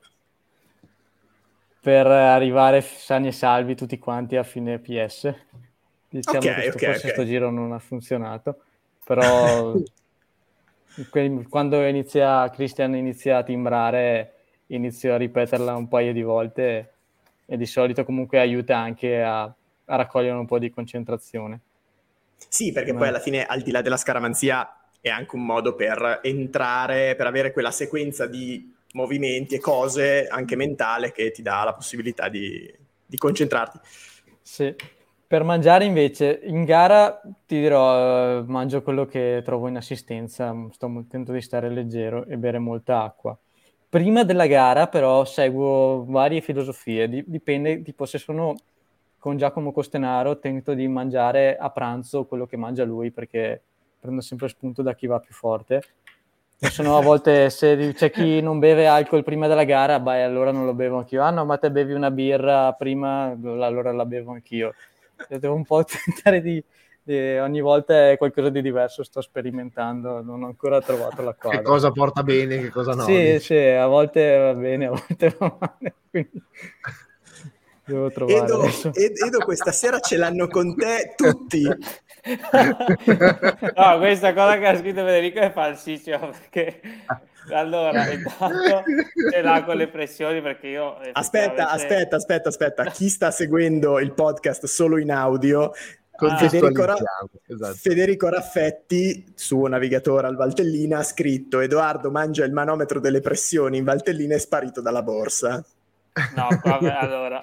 per 1.81 2.07
arrivare 2.07 2.81
sani 2.81 3.29
e 3.29 3.33
salvi 3.33 3.75
tutti 3.75 3.99
quanti 3.99 4.37
a 4.37 4.43
fine 4.43 4.79
PS. 4.79 5.33
Diciamo 6.09 6.39
okay, 6.39 6.55
che 6.63 6.69
okay, 6.69 6.93
forse 6.93 7.11
okay. 7.11 7.27
giro 7.27 7.51
non 7.51 7.73
ha 7.73 7.79
funzionato, 7.79 8.63
però 9.05 9.75
quando 11.49 11.87
inizia, 11.87 12.49
Christian 12.51 12.95
inizia 12.95 13.39
a 13.39 13.43
timbrare 13.43 14.33
inizio 14.69 15.15
a 15.15 15.17
ripeterla 15.17 15.77
un 15.77 15.89
paio 15.89 16.13
di 16.13 16.23
volte 16.23 16.63
e, 16.63 16.89
e 17.47 17.57
di 17.57 17.67
solito 17.67 18.05
comunque 18.05 18.39
aiuta 18.39 18.77
anche 18.77 19.23
a, 19.23 19.43
a, 19.43 19.55
raccogliere 19.97 20.37
un 20.37 20.47
po' 20.47 20.59
di 20.59 20.71
concentrazione. 20.71 21.61
Sì, 22.49 22.73
perché 22.73 22.93
Ma... 22.93 22.99
poi 22.99 23.09
alla 23.09 23.21
fine, 23.21 23.45
al 23.45 23.63
di 23.63 23.71
là 23.71 23.83
della 23.83 23.97
scaramanzia, 23.97 24.77
è 25.01 25.09
anche 25.09 25.37
un 25.37 25.45
modo 25.45 25.75
per 25.75 26.21
entrare, 26.23 27.15
per 27.15 27.27
avere 27.27 27.53
quella 27.53 27.71
sequenza 27.71 28.27
di 28.27 28.75
movimenti 28.93 29.57
e 29.57 29.61
cose 29.61 30.27
anche 30.27 30.57
mentale 30.57 31.13
che 31.13 31.31
ti 31.31 31.43
dà 31.43 31.65
la 31.65 31.75
possibilità 31.75 32.29
di, 32.29 32.73
di 33.05 33.17
concentrarti. 33.17 33.79
Sì. 34.43 34.75
Per 35.29 35.43
mangiare 35.43 35.85
invece, 35.85 36.41
in 36.45 36.65
gara 36.65 37.21
ti 37.45 37.61
dirò, 37.61 38.39
eh, 38.39 38.45
mangio 38.47 38.81
quello 38.81 39.05
che 39.05 39.43
trovo 39.45 39.69
in 39.69 39.77
assistenza, 39.77 40.55
sto 40.71 41.05
tento 41.07 41.33
di 41.33 41.43
stare 41.43 41.69
leggero 41.69 42.25
e 42.25 42.39
bere 42.39 42.59
molta 42.59 43.03
acqua. 43.03 43.39
Prima 43.91 44.25
della 44.25 44.47
gara 44.47 44.87
però 44.87 45.27
seguo 45.27 46.07
varie 46.07 46.41
filosofie, 46.41 47.25
dipende, 47.27 47.83
tipo 47.83 48.07
se 48.07 48.17
sono 48.17 48.55
con 49.19 49.37
Giacomo 49.37 49.71
Costenaro 49.71 50.39
tento 50.39 50.73
di 50.73 50.89
mangiare 50.89 51.57
a 51.59 51.69
pranzo 51.71 52.25
quello 52.25 52.47
che 52.47 52.57
mangia 52.57 52.85
lui 52.85 53.11
perché 53.11 53.61
prendo 54.01 54.23
sempre 54.23 54.49
spunto 54.49 54.81
da 54.81 54.95
chi 54.95 55.07
va 55.07 55.19
più 55.21 55.35
forte. 55.35 55.83
Se 56.61 56.83
no, 56.83 56.97
a 56.97 57.03
volte 57.03 57.51
se 57.51 57.93
c'è 57.95 58.11
chi 58.11 58.41
non 58.41 58.59
beve 58.59 58.87
alcol 58.87 59.23
prima 59.23 59.47
della 59.47 59.65
gara, 59.65 60.01
beh, 60.01 60.23
allora 60.23 60.51
non 60.51 60.67
lo 60.67 60.75
bevo 60.75 60.99
anch'io. 60.99 61.23
Ah 61.23 61.31
no, 61.31 61.45
ma 61.45 61.57
te 61.57 61.71
bevi 61.71 61.93
una 61.93 62.11
birra 62.11 62.73
prima, 62.73 63.27
allora 63.31 63.93
la 63.93 64.05
bevo 64.05 64.33
anch'io 64.33 64.75
devo 65.27 65.55
un 65.55 65.65
po' 65.65 65.85
tentare 65.85 66.41
di, 66.41 66.63
di, 67.03 67.37
ogni 67.39 67.61
volta 67.61 68.11
è 68.11 68.17
qualcosa 68.17 68.51
di 68.51 68.63
diverso, 68.63 69.03
sto 69.03 69.21
sperimentando, 69.21 70.23
non 70.23 70.43
ho 70.43 70.47
ancora 70.47 70.81
trovato 70.81 71.23
la 71.23 71.35
quadra. 71.35 71.61
che 71.61 71.67
cosa 71.67 71.91
porta 71.91 72.23
bene, 72.23 72.59
che 72.59 72.71
cosa 72.71 72.95
no. 72.95 73.03
Sì, 73.03 73.39
sì, 73.41 73.57
a 73.57 73.87
volte 73.87 74.37
va 74.37 74.55
bene, 74.55 74.87
a 74.87 74.91
volte 74.91 75.35
va 75.39 75.57
male, 75.59 75.95
quindi 76.11 76.43
devo 77.89 78.11
trovare 78.11 78.39
Edo, 78.39 78.65
Edo, 78.93 79.39
questa 79.45 79.73
sera 79.73 79.99
ce 80.01 80.17
l'hanno 80.17 80.47
con 80.49 80.77
te 80.77 81.15
tutti. 81.17 81.63
no, 83.75 83.99
questa 83.99 84.35
cosa 84.35 84.59
che 84.59 84.67
ha 84.67 84.77
scritto 84.77 85.05
Federico 85.05 85.39
è 85.41 85.51
falsissima 85.51 86.19
perché 86.19 86.81
allora, 87.53 88.11
intanto 88.11 88.85
ce 89.31 89.41
l'ha 89.41 89.65
con 89.65 89.77
le 89.77 89.89
pressioni 89.89 90.43
perché 90.43 90.69
io... 90.69 90.97
Aspetta, 91.13 91.71
aspetta, 91.71 92.17
aspetta, 92.17 92.49
aspetta. 92.49 92.85
Chi 92.87 93.09
sta 93.09 93.31
seguendo 93.31 93.99
il 94.01 94.13
podcast 94.13 94.67
solo 94.67 94.99
in 94.99 95.11
audio, 95.11 95.73
ah, 96.17 96.37
Federico, 96.37 96.85
Ra- 96.85 96.97
esatto. 97.47 97.75
Federico, 97.75 98.29
Raffetti, 98.29 99.33
suo 99.35 99.69
navigatore 99.69 100.27
al 100.27 100.37
Valtellina, 100.37 100.99
ha 100.99 101.03
scritto 101.05 101.61
Edoardo 101.61 102.11
mangia 102.11 102.45
il 102.45 102.53
manometro 102.53 103.01
delle 103.01 103.21
pressioni 103.21 103.79
in 103.79 103.85
Valtellina 103.85 104.35
è 104.35 104.39
sparito 104.39 104.81
dalla 104.81 105.03
borsa. 105.03 105.65
No, 106.35 106.49
vabbè, 106.63 106.97
allora... 107.01 107.41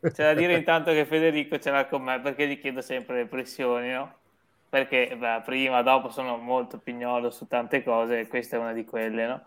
C'è 0.00 0.24
da 0.24 0.34
dire 0.34 0.54
intanto 0.56 0.92
che 0.92 1.04
Federico 1.04 1.58
ce 1.58 1.70
l'ha 1.70 1.86
con 1.86 2.02
me 2.02 2.20
perché 2.20 2.46
gli 2.46 2.58
chiedo 2.58 2.80
sempre 2.80 3.16
le 3.16 3.26
pressioni, 3.26 3.90
no? 3.90 4.18
perché 4.70 5.14
beh, 5.16 5.42
prima, 5.44 5.82
dopo 5.82 6.10
sono 6.10 6.36
molto 6.36 6.78
pignolo 6.78 7.30
su 7.30 7.48
tante 7.48 7.82
cose, 7.82 8.28
questa 8.28 8.56
è 8.56 8.60
una 8.60 8.72
di 8.72 8.84
quelle, 8.84 9.26
no? 9.26 9.44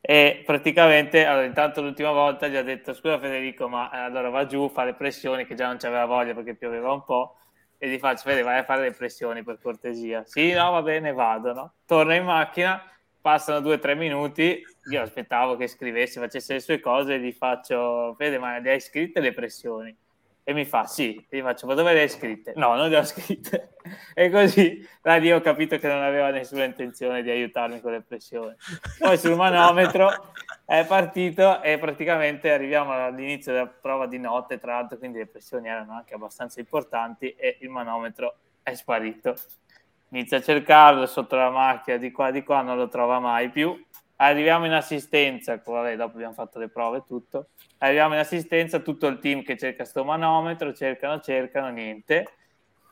E 0.00 0.42
praticamente, 0.44 1.24
allora, 1.24 1.46
intanto 1.46 1.80
l'ultima 1.80 2.10
volta 2.10 2.48
gli 2.48 2.56
ho 2.56 2.62
detto, 2.62 2.92
scusa 2.92 3.18
Federico, 3.18 3.68
ma 3.68 3.90
eh, 3.92 3.98
allora 3.98 4.28
va 4.30 4.46
giù, 4.46 4.68
fa 4.68 4.84
le 4.84 4.94
pressioni, 4.94 5.46
che 5.46 5.54
già 5.54 5.68
non 5.68 5.76
c'aveva 5.78 6.04
voglia 6.06 6.34
perché 6.34 6.56
pioveva 6.56 6.92
un 6.92 7.04
po', 7.04 7.36
e 7.78 7.88
gli 7.88 7.98
faccio, 7.98 8.28
Fede, 8.28 8.42
vai 8.42 8.58
a 8.58 8.64
fare 8.64 8.82
le 8.82 8.90
pressioni 8.90 9.44
per 9.44 9.60
cortesia. 9.62 10.24
Sì, 10.26 10.52
no, 10.52 10.72
va 10.72 10.82
bene, 10.82 11.12
vado, 11.12 11.52
no? 11.52 11.72
Torno 11.86 12.12
in 12.12 12.24
macchina, 12.24 12.82
passano 13.20 13.60
due 13.60 13.74
o 13.74 13.78
tre 13.78 13.94
minuti, 13.94 14.60
io 14.90 15.02
aspettavo 15.02 15.56
che 15.56 15.66
scrivesse, 15.66 16.20
facesse 16.20 16.54
le 16.54 16.60
sue 16.60 16.80
cose, 16.80 17.14
e 17.14 17.20
gli 17.20 17.32
faccio, 17.32 18.14
Fede, 18.16 18.38
ma 18.38 18.58
le 18.58 18.72
hai 18.72 18.80
scritte 18.80 19.20
le 19.20 19.32
pressioni? 19.32 19.96
E 20.46 20.52
mi 20.52 20.66
fa 20.66 20.84
sì, 20.84 21.26
e 21.30 21.38
gli 21.38 21.40
faccio 21.40 21.66
ma 21.66 21.72
dove 21.72 21.94
le 21.94 22.02
hai 22.02 22.08
scritte? 22.08 22.52
No, 22.56 22.74
non 22.74 22.90
le 22.90 22.98
ho 22.98 23.04
scritte. 23.04 23.76
e 24.12 24.30
così 24.30 24.86
da 25.00 25.16
lì 25.16 25.32
ho 25.32 25.40
capito 25.40 25.78
che 25.78 25.88
non 25.88 26.02
aveva 26.02 26.28
nessuna 26.28 26.64
intenzione 26.64 27.22
di 27.22 27.30
aiutarmi 27.30 27.80
con 27.80 27.92
le 27.92 28.02
pressioni. 28.02 28.54
Poi 28.98 29.16
sul 29.16 29.36
manometro 29.36 30.32
è 30.66 30.84
partito 30.84 31.62
e 31.62 31.78
praticamente 31.78 32.52
arriviamo 32.52 32.92
all'inizio 32.92 33.52
della 33.52 33.66
prova 33.66 34.06
di 34.06 34.18
notte, 34.18 34.58
tra 34.58 34.74
l'altro, 34.74 34.98
quindi 34.98 35.16
le 35.16 35.26
pressioni 35.26 35.68
erano 35.68 35.94
anche 35.94 36.12
abbastanza 36.12 36.60
importanti 36.60 37.30
e 37.30 37.56
il 37.62 37.70
manometro 37.70 38.36
è 38.62 38.74
sparito. 38.74 39.34
Inizia 40.10 40.36
a 40.36 40.42
cercarlo 40.42 41.06
sotto 41.06 41.36
la 41.36 41.48
macchina 41.48 41.96
di 41.96 42.12
qua 42.12 42.30
di 42.30 42.42
qua, 42.42 42.60
non 42.60 42.76
lo 42.76 42.88
trova 42.88 43.18
mai 43.18 43.48
più 43.48 43.82
arriviamo 44.16 44.66
in 44.66 44.72
assistenza, 44.72 45.60
vabbè, 45.64 45.96
dopo 45.96 46.16
abbiamo 46.16 46.34
fatto 46.34 46.58
le 46.58 46.68
prove 46.68 46.98
e 46.98 47.04
tutto, 47.06 47.48
arriviamo 47.78 48.14
in 48.14 48.20
assistenza, 48.20 48.78
tutto 48.78 49.06
il 49.06 49.18
team 49.18 49.42
che 49.42 49.56
cerca 49.56 49.84
sto 49.84 50.04
manometro, 50.04 50.72
cercano, 50.72 51.20
cercano, 51.20 51.70
niente. 51.70 52.28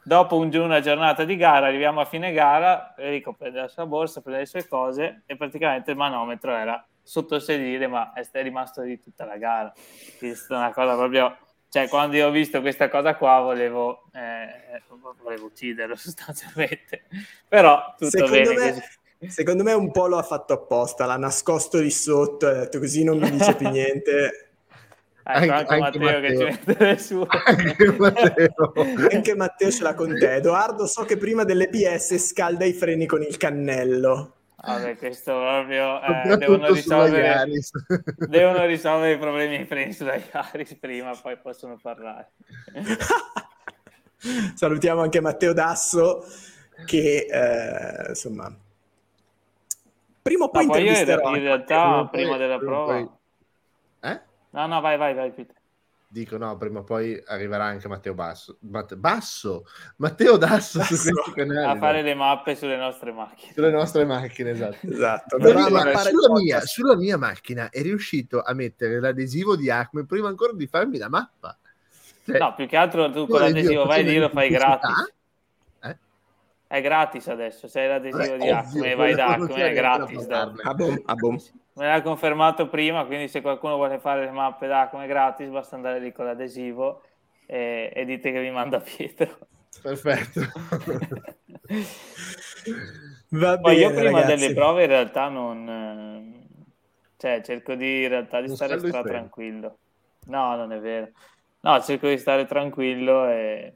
Dopo 0.05 0.37
un, 0.37 0.53
una 0.55 0.81
giornata 0.81 1.25
di 1.25 1.37
gara, 1.37 1.67
arriviamo 1.67 2.01
a 2.01 2.05
fine 2.05 2.33
gara, 2.33 2.95
Enrico 2.97 3.35
prende 3.35 3.61
la 3.61 3.69
sua 3.69 3.87
borsa, 3.87 4.21
prende 4.21 4.41
le 4.41 4.47
sue 4.47 4.67
cose 4.67 5.23
e 5.27 5.37
praticamente 5.37 5.93
il 5.93 5.97
manometro 5.97 6.55
era 6.55 6.85
sotto 7.01 7.37
il 7.37 7.43
sedile, 7.43 7.87
ma 7.87 8.13
è 8.13 8.43
rimasto 8.43 8.83
di 8.83 8.99
tutta 8.99 9.25
la 9.25 9.37
gara. 9.37 9.73
Quindi 10.19 10.37
è 10.37 10.55
una 10.55 10.73
cosa 10.73 10.97
proprio... 10.97 11.37
Cioè, 11.69 11.89
quando 11.89 12.17
io 12.17 12.27
ho 12.29 12.31
visto 12.31 12.61
questa 12.61 12.91
cosa 12.91 13.15
qua, 13.17 13.41
volevo, 13.41 14.11
eh, 14.13 14.83
volevo 15.23 15.47
ucciderlo 15.47 15.95
sostanzialmente. 15.97 17.05
Però 17.49 17.95
tutto 17.97 18.11
Secondo 18.11 18.33
bene 18.37 18.49
me... 18.49 18.73
così 18.73 19.01
Secondo 19.29 19.63
me 19.63 19.73
un 19.73 19.91
po' 19.91 20.07
lo 20.07 20.19
ha 20.19 20.23
fatto 20.23 20.53
apposta, 20.53 21.07
l'ha 21.07 21.17
nascosto 21.17 21.79
di 21.79 21.91
sotto, 21.91 22.47
ha 22.47 22.53
detto 22.53 22.79
così 22.79 23.05
non 23.05 23.19
mi 23.19 23.31
dice 23.31 23.55
più 23.55 23.69
niente. 23.69 24.47
Ecco, 25.25 25.53
anche, 25.53 25.75
anche, 25.75 26.01
Matteo, 26.01 26.01
Matteo, 26.01 26.21
che 26.21 26.37
ci 26.37 26.43
mette 26.43 26.85
le 26.85 26.99
sue. 26.99 27.27
Anche 27.45 27.93
Matteo. 27.93 28.73
anche 29.13 29.37
Matteo 29.37 29.71
ce 29.71 29.83
l'ha 29.85 29.95
con 29.95 30.19
te. 30.19 30.35
Edoardo 30.35 30.87
so 30.87 31.05
che 31.05 31.17
prima 31.17 31.45
delle 31.45 31.69
PS 31.69 32.19
scalda 32.19 32.65
i 32.65 32.73
freni 32.73 33.07
con 33.07 33.23
il 33.23 33.37
cannello. 33.37 34.35
Vabbè, 34.65 34.97
questo 34.97 35.33
proprio 35.33 36.01
eh, 36.03 36.37
devono, 36.37 36.73
risolvere, 36.73 37.47
devono 38.29 38.65
risolvere 38.67 39.13
i 39.15 39.19
problemi 39.19 39.57
ai 39.57 39.65
freni 39.65 39.93
sulla 39.93 40.15
Yaris 40.17 40.75
prima, 40.75 41.15
poi 41.15 41.37
possono 41.37 41.79
parlare. 41.81 42.31
Salutiamo 44.55 45.03
anche 45.03 45.21
Matteo 45.21 45.53
Dasso 45.53 46.25
che 46.85 47.27
eh, 47.29 48.09
insomma 48.09 48.53
Prima 50.23 50.45
o 50.45 50.51
poi, 50.51 50.67
no, 50.67 50.73
poi 50.73 50.85
io 50.85 50.99
in 50.99 51.43
realtà 51.43 51.83
prima, 51.83 52.09
prima 52.09 52.37
della 52.37 52.57
prima 52.57 52.73
prova... 52.73 52.93
Poi... 52.93 53.11
Eh? 54.01 54.21
No, 54.51 54.67
no, 54.67 54.81
vai, 54.81 54.97
vai, 54.97 55.15
vai, 55.15 55.33
Peter. 55.33 55.57
Dico 56.07 56.37
no, 56.37 56.57
prima 56.59 56.81
o 56.81 56.85
poi 56.85 57.21
arriverà 57.27 57.65
anche 57.65 57.89
Matteo 57.89 58.15
Basso. 58.15 58.59
Matte... 58.61 58.97
Basso? 58.97 59.65
Matteo 59.97 60.37
Dasso 60.37 60.79
Basso. 60.79 60.95
su 60.95 61.11
questi 61.11 61.33
canali. 61.33 61.77
A 61.77 61.79
fare 61.79 62.03
le 62.03 62.15
mappe 62.15 62.55
sulle 62.55 62.77
nostre 62.77 63.13
macchine. 63.13 63.53
Sulle 63.53 63.71
nostre 63.71 64.05
macchine, 64.05 64.51
esatto. 64.51 64.77
esatto. 64.87 65.39
Però, 65.39 65.69
ma 65.71 65.97
sulla, 65.97 66.39
mia, 66.39 66.61
sulla 66.61 66.97
mia 66.97 67.17
macchina 67.17 67.71
è 67.71 67.81
riuscito 67.81 68.43
a 68.43 68.53
mettere 68.53 69.01
l'adesivo 69.01 69.57
di 69.57 69.71
Acme 69.71 70.05
prima 70.05 70.29
ancora 70.29 70.53
di 70.53 70.67
farmi 70.67 70.99
la 70.99 71.09
mappa. 71.09 71.59
Cioè, 72.27 72.39
no, 72.39 72.55
più 72.55 72.69
che 72.69 72.77
altro 72.77 73.11
tu 73.11 73.27
con 73.27 73.41
l'adesivo 73.41 73.87
vai 73.87 74.05
lì 74.05 74.19
lo 74.19 74.29
fai 74.29 74.51
gratis 74.51 75.13
è 76.73 76.81
gratis 76.81 77.29
adesso. 77.29 77.69
Se 77.69 77.81
hai 77.81 77.89
l'adesivo 77.89 78.37
di 78.37 78.49
Acme 78.49 78.93
e 78.93 78.95
vai 78.95 79.15
da 79.15 79.27
Acme, 79.27 79.69
è 79.69 79.75
gratis. 79.75 80.27
A 80.31 80.73
bom, 80.73 81.03
a 81.05 81.15
bom. 81.15 81.37
Me 81.75 81.87
l'ha 81.87 82.01
confermato 82.01 82.67
prima, 82.71 83.05
quindi 83.05 83.29
se 83.29 83.43
qualcuno 83.43 83.77
vuole 83.77 83.99
fare 83.99 84.25
le 84.25 84.31
mappe 84.31 84.69
d'Acme 84.69 85.07
gratis, 85.07 85.51
basta 85.51 85.77
andare 85.77 86.01
lì 86.01 86.13
con 86.13 86.25
l'adesivo 86.25 87.03
e, 87.45 87.93
e 87.95 88.05
dite 88.07 88.33
che 88.33 88.41
vi 88.41 88.51
manda 88.51 88.81
Pietro. 88.81 89.37
Perfetto. 89.83 90.41
Va 93.29 93.59
Poi 93.59 93.77
io 93.77 93.91
prima 93.91 94.21
ragazzi. 94.21 94.41
delle 94.41 94.55
prove 94.55 94.83
in 94.85 94.89
realtà 94.89 95.29
non... 95.29 96.47
Cioè, 97.19 97.43
cerco 97.43 97.75
di, 97.75 98.05
in 98.05 98.09
realtà 98.09 98.41
di 98.41 98.47
non 98.47 98.57
stare 98.57 98.79
stra 98.79 99.03
tranquillo. 99.03 99.77
No, 100.29 100.57
non 100.57 100.73
è 100.73 100.81
vero. 100.81 101.11
No, 101.61 101.83
cerco 101.83 102.09
di 102.09 102.17
stare 102.17 102.47
tranquillo 102.47 103.29
e 103.29 103.75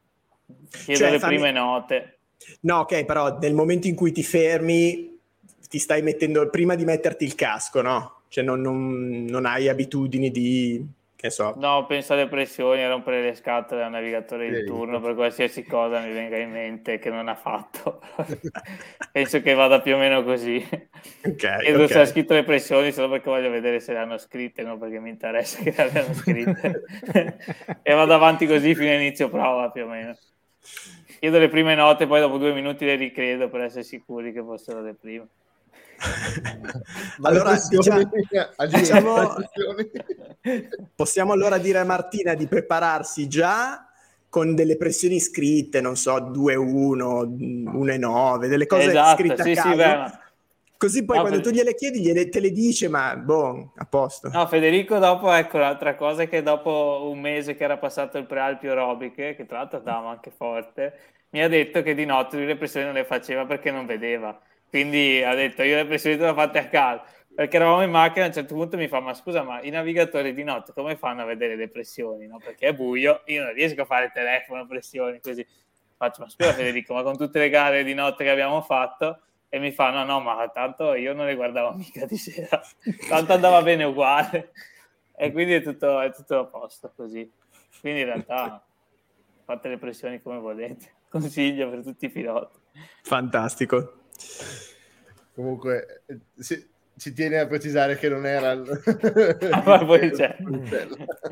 chiedo 0.70 1.00
cioè, 1.00 1.10
le 1.10 1.18
fammi... 1.18 1.34
prime 1.34 1.52
note 1.52 2.15
No, 2.60 2.80
ok, 2.80 3.04
però 3.04 3.38
nel 3.38 3.54
momento 3.54 3.86
in 3.86 3.94
cui 3.94 4.12
ti 4.12 4.22
fermi, 4.22 5.18
ti 5.68 5.78
stai 5.78 6.02
mettendo 6.02 6.48
prima 6.50 6.74
di 6.74 6.84
metterti 6.84 7.24
il 7.24 7.34
casco, 7.34 7.82
no? 7.82 8.22
Cioè 8.28 8.44
non, 8.44 8.60
non, 8.60 9.24
non 9.24 9.46
hai 9.46 9.68
abitudini 9.68 10.30
di 10.30 10.84
che 11.16 11.30
so. 11.30 11.54
No, 11.56 11.86
penso 11.86 12.12
alle 12.12 12.28
pressioni, 12.28 12.82
a 12.82 12.88
rompere 12.88 13.22
le 13.22 13.34
scatole 13.34 13.82
al 13.82 13.90
navigatore 13.90 14.50
di 14.50 14.66
turno 14.66 15.00
per 15.00 15.14
qualsiasi 15.14 15.64
cosa 15.64 16.00
mi 16.00 16.12
venga 16.12 16.36
in 16.36 16.50
mente 16.50 16.98
che 16.98 17.08
non 17.08 17.28
ha 17.28 17.34
fatto. 17.34 18.02
penso 19.12 19.40
che 19.40 19.54
vada 19.54 19.80
più 19.80 19.94
o 19.94 19.98
meno 19.98 20.22
così. 20.22 20.56
Ok. 21.24 21.34
Chiedo 21.36 21.84
okay. 21.84 21.88
se 21.88 22.00
ha 22.00 22.06
scritto 22.06 22.34
le 22.34 22.44
pressioni 22.44 22.92
solo 22.92 23.08
perché 23.08 23.30
voglio 23.30 23.50
vedere 23.50 23.80
se 23.80 23.94
le 23.94 23.98
hanno 23.98 24.18
scritte, 24.18 24.62
non 24.62 24.78
perché 24.78 25.00
mi 25.00 25.08
interessa 25.08 25.62
che 25.62 25.72
le 25.74 25.82
abbiano 25.82 26.12
scritte. 26.12 26.84
e 27.82 27.94
vado 27.94 28.12
avanti 28.12 28.46
così 28.46 28.74
fino 28.74 28.90
all'inizio 28.90 29.30
prova 29.30 29.70
più 29.70 29.84
o 29.84 29.88
meno 29.88 30.14
chiedo 31.18 31.38
le 31.38 31.48
prime 31.48 31.74
note, 31.74 32.06
poi 32.06 32.20
dopo 32.20 32.38
due 32.38 32.52
minuti 32.52 32.84
le 32.84 32.96
ricredo 32.96 33.48
per 33.48 33.62
essere 33.62 33.82
sicuri 33.82 34.32
che 34.32 34.42
fossero 34.42 34.82
le 34.82 34.94
prime. 34.94 35.26
allora 37.22 37.54
diciamo, 37.68 38.10
diciamo, 38.68 39.34
possiamo 40.94 41.32
allora 41.32 41.58
dire 41.58 41.78
a 41.78 41.84
Martina 41.84 42.34
di 42.34 42.46
prepararsi 42.46 43.28
già 43.28 43.86
con 44.28 44.54
delle 44.54 44.76
pressioni 44.76 45.18
scritte, 45.18 45.80
non 45.80 45.96
so, 45.96 46.16
2-1, 46.16 47.24
1-9, 47.72 48.48
delle 48.48 48.66
cose 48.66 48.88
esatto, 48.88 49.22
scritte 49.22 49.42
sì, 49.42 49.52
a 49.52 49.54
caso. 49.54 49.68
Sì, 49.70 49.76
beh, 49.76 50.18
Così 50.78 51.04
poi 51.04 51.16
no, 51.16 51.22
quando 51.22 51.38
Federico... 51.38 51.48
tu 51.48 51.54
gliele 51.54 51.74
chiedi, 51.74 52.00
gliele, 52.00 52.28
te 52.28 52.40
le 52.40 52.50
dice, 52.50 52.88
ma 52.88 53.16
boh, 53.16 53.72
a 53.76 53.86
posto. 53.86 54.28
No, 54.28 54.46
Federico 54.46 54.98
dopo, 54.98 55.32
ecco, 55.32 55.58
l'altra 55.58 55.94
cosa 55.96 56.22
è 56.22 56.28
che 56.28 56.42
dopo 56.42 57.08
un 57.10 57.18
mese 57.18 57.54
che 57.54 57.64
era 57.64 57.78
passato 57.78 58.18
il 58.18 58.26
prealpio 58.26 58.70
aerobiche, 58.70 59.34
che 59.34 59.46
tra 59.46 59.58
l'altro 59.58 59.78
andava 59.78 60.10
anche 60.10 60.30
forte, 60.30 60.98
mi 61.30 61.42
ha 61.42 61.48
detto 61.48 61.82
che 61.82 61.94
di 61.94 62.04
notte 62.04 62.36
lui 62.36 62.46
le 62.46 62.56
pressioni 62.56 62.84
non 62.84 62.94
le 62.94 63.04
faceva 63.04 63.46
perché 63.46 63.70
non 63.70 63.86
vedeva. 63.86 64.38
Quindi 64.68 65.22
ha 65.22 65.34
detto, 65.34 65.62
io 65.62 65.76
le 65.76 65.86
pressioni 65.86 66.16
le 66.16 66.28
ho 66.28 66.34
fatte 66.34 66.58
a 66.58 66.68
casa. 66.68 67.04
Perché 67.34 67.56
eravamo 67.56 67.82
in 67.82 67.90
macchina, 67.90 68.24
a 68.24 68.28
un 68.28 68.34
certo 68.34 68.54
punto 68.54 68.76
mi 68.76 68.88
fa, 68.88 69.00
ma 69.00 69.12
scusa, 69.12 69.42
ma 69.42 69.60
i 69.62 69.68
navigatori 69.68 70.32
di 70.32 70.42
notte 70.42 70.72
come 70.72 70.96
fanno 70.96 71.22
a 71.22 71.24
vedere 71.26 71.54
le 71.54 71.68
pressioni? 71.68 72.26
No? 72.26 72.38
Perché 72.38 72.68
è 72.68 72.74
buio, 72.74 73.22
io 73.26 73.44
non 73.44 73.52
riesco 73.52 73.82
a 73.82 73.84
fare 73.84 74.10
telefono, 74.12 74.66
pressioni, 74.66 75.20
così. 75.20 75.46
Faccio, 75.98 76.22
ma 76.22 76.28
scusa 76.28 76.52
Federico, 76.54 76.94
ma 76.94 77.02
con 77.02 77.16
tutte 77.16 77.38
le 77.38 77.50
gare 77.50 77.84
di 77.84 77.94
notte 77.94 78.24
che 78.24 78.30
abbiamo 78.30 78.62
fatto 78.62 79.20
e 79.56 79.58
mi 79.58 79.72
fa 79.72 79.90
no 79.90 80.04
no 80.04 80.20
ma 80.20 80.48
tanto 80.48 80.94
io 80.94 81.14
non 81.14 81.26
le 81.26 81.34
guardavo 81.34 81.72
mica 81.72 82.04
di 82.04 82.16
sera 82.16 82.60
tanto 83.08 83.32
andava 83.32 83.62
bene 83.62 83.84
uguale. 83.84 84.52
E 85.18 85.32
quindi 85.32 85.54
è 85.54 85.62
tutto, 85.62 86.00
è 86.00 86.12
tutto 86.12 86.38
a 86.38 86.44
posto 86.44 86.92
così. 86.94 87.30
Quindi 87.80 88.00
in 88.00 88.06
realtà 88.06 88.62
fate 89.44 89.68
le 89.68 89.78
pressioni 89.78 90.20
come 90.20 90.38
volete. 90.38 90.92
Consiglio 91.08 91.70
per 91.70 91.82
tutti 91.82 92.04
i 92.04 92.10
piloti. 92.10 92.58
Fantastico. 93.02 94.04
Comunque 95.34 96.02
sì, 96.36 96.68
ci 96.98 97.12
tiene 97.12 97.38
a 97.38 97.46
precisare 97.46 97.96
che 97.98 98.08
non 98.08 98.24
era 98.26 98.52
il... 98.52 98.62
ah, 99.52 99.84
poi 99.84 100.10
c'è. 100.12 100.36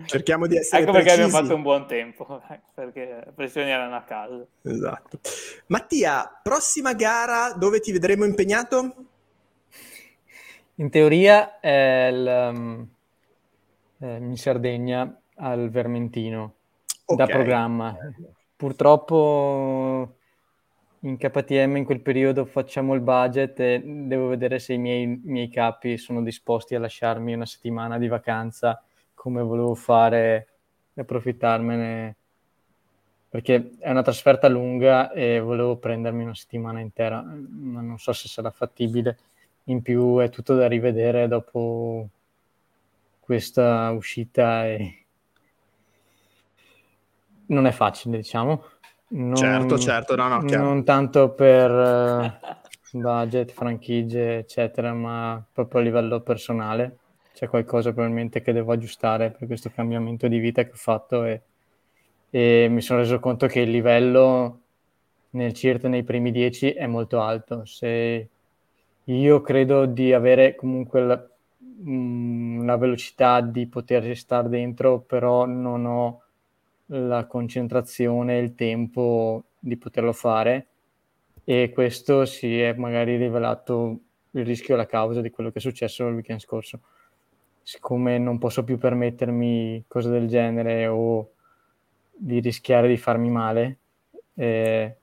cerchiamo 0.04 0.46
di 0.46 0.56
essere 0.56 0.82
ecco 0.82 0.92
perché 0.92 1.06
precisi. 1.06 1.26
abbiamo 1.26 1.42
fatto 1.42 1.54
un 1.56 1.62
buon 1.62 1.86
tempo 1.86 2.42
perché 2.74 3.22
le 3.24 3.32
pressioni 3.34 3.70
erano 3.70 3.96
a 3.96 4.02
caso 4.02 4.48
esatto 4.62 5.20
Mattia 5.66 6.40
prossima 6.42 6.92
gara 6.92 7.52
dove 7.52 7.80
ti 7.80 7.92
vedremo 7.92 8.24
impegnato? 8.24 8.94
in 10.76 10.90
teoria 10.90 11.60
è 11.60 12.08
il, 12.12 12.50
um, 12.52 12.88
in 13.98 14.36
Sardegna 14.36 15.20
al 15.36 15.70
Vermentino 15.70 16.54
okay. 17.06 17.26
da 17.26 17.32
programma 17.32 17.96
purtroppo 18.56 20.16
in 21.04 21.18
KTM 21.18 21.76
in 21.76 21.84
quel 21.84 22.00
periodo 22.00 22.46
facciamo 22.46 22.94
il 22.94 23.00
budget 23.00 23.60
e 23.60 23.82
devo 23.84 24.28
vedere 24.28 24.58
se 24.58 24.72
i 24.72 24.78
miei, 24.78 25.20
miei 25.24 25.50
capi 25.50 25.98
sono 25.98 26.22
disposti 26.22 26.74
a 26.74 26.78
lasciarmi 26.78 27.34
una 27.34 27.44
settimana 27.44 27.98
di 27.98 28.08
vacanza 28.08 28.82
come 29.12 29.42
volevo 29.42 29.74
fare 29.74 30.48
e 30.94 31.00
approfittarmene 31.02 32.16
perché 33.28 33.72
è 33.80 33.90
una 33.90 34.02
trasferta 34.02 34.48
lunga 34.48 35.10
e 35.12 35.40
volevo 35.40 35.76
prendermi 35.76 36.22
una 36.22 36.36
settimana 36.36 36.80
intera, 36.80 37.20
ma 37.20 37.80
non 37.80 37.98
so 37.98 38.12
se 38.12 38.28
sarà 38.28 38.50
fattibile. 38.50 39.18
In 39.64 39.82
più 39.82 40.18
è 40.18 40.30
tutto 40.30 40.54
da 40.54 40.68
rivedere 40.68 41.26
dopo 41.26 42.08
questa 43.18 43.90
uscita 43.90 44.66
e 44.68 45.06
non 47.46 47.66
è 47.66 47.72
facile, 47.72 48.18
diciamo. 48.18 48.73
Non, 49.06 49.36
certo, 49.36 49.78
certo, 49.78 50.16
no, 50.16 50.28
no, 50.28 50.44
chiaro. 50.44 50.64
Non 50.64 50.84
tanto 50.84 51.30
per 51.30 51.70
uh, 51.70 52.98
budget, 52.98 53.52
franchigie, 53.52 54.38
eccetera, 54.38 54.92
ma 54.92 55.44
proprio 55.52 55.80
a 55.80 55.84
livello 55.84 56.20
personale. 56.20 56.98
C'è 57.34 57.48
qualcosa 57.48 57.92
probabilmente 57.92 58.40
che 58.40 58.52
devo 58.52 58.72
aggiustare 58.72 59.30
per 59.30 59.46
questo 59.46 59.70
cambiamento 59.70 60.28
di 60.28 60.38
vita 60.38 60.62
che 60.62 60.70
ho 60.70 60.76
fatto 60.76 61.24
e, 61.24 61.42
e 62.30 62.68
mi 62.70 62.80
sono 62.80 63.00
reso 63.00 63.18
conto 63.18 63.46
che 63.46 63.60
il 63.60 63.70
livello 63.70 64.60
nel 65.30 65.52
CIRT 65.52 65.86
nei 65.86 66.04
primi 66.04 66.30
dieci 66.30 66.70
è 66.70 66.86
molto 66.86 67.20
alto. 67.20 67.64
Se 67.64 68.28
io 69.04 69.40
credo 69.42 69.86
di 69.86 70.12
avere 70.12 70.54
comunque 70.54 71.00
la, 71.02 71.28
mh, 71.58 71.90
mm, 71.90 72.66
la 72.66 72.76
velocità 72.76 73.40
di 73.40 73.66
poter 73.66 74.16
stare 74.16 74.48
dentro, 74.48 75.00
però 75.00 75.44
non 75.44 75.84
ho 75.84 76.22
la 76.86 77.24
concentrazione 77.26 78.38
il 78.38 78.54
tempo 78.54 79.44
di 79.58 79.76
poterlo 79.76 80.12
fare 80.12 80.66
e 81.44 81.70
questo 81.72 82.24
si 82.24 82.60
è 82.60 82.74
magari 82.74 83.16
rivelato 83.16 83.98
il 84.32 84.44
rischio 84.44 84.74
e 84.74 84.76
la 84.76 84.86
causa 84.86 85.20
di 85.20 85.30
quello 85.30 85.50
che 85.50 85.58
è 85.58 85.60
successo 85.60 86.06
il 86.06 86.14
weekend 86.14 86.40
scorso. 86.40 86.80
Siccome 87.62 88.18
non 88.18 88.38
posso 88.38 88.64
più 88.64 88.78
permettermi 88.78 89.84
cose 89.88 90.10
del 90.10 90.28
genere 90.28 90.86
o 90.86 91.30
di 92.12 92.40
rischiare 92.40 92.88
di 92.88 92.96
farmi 92.96 93.30
male, 93.30 93.78
eh, 94.34 94.96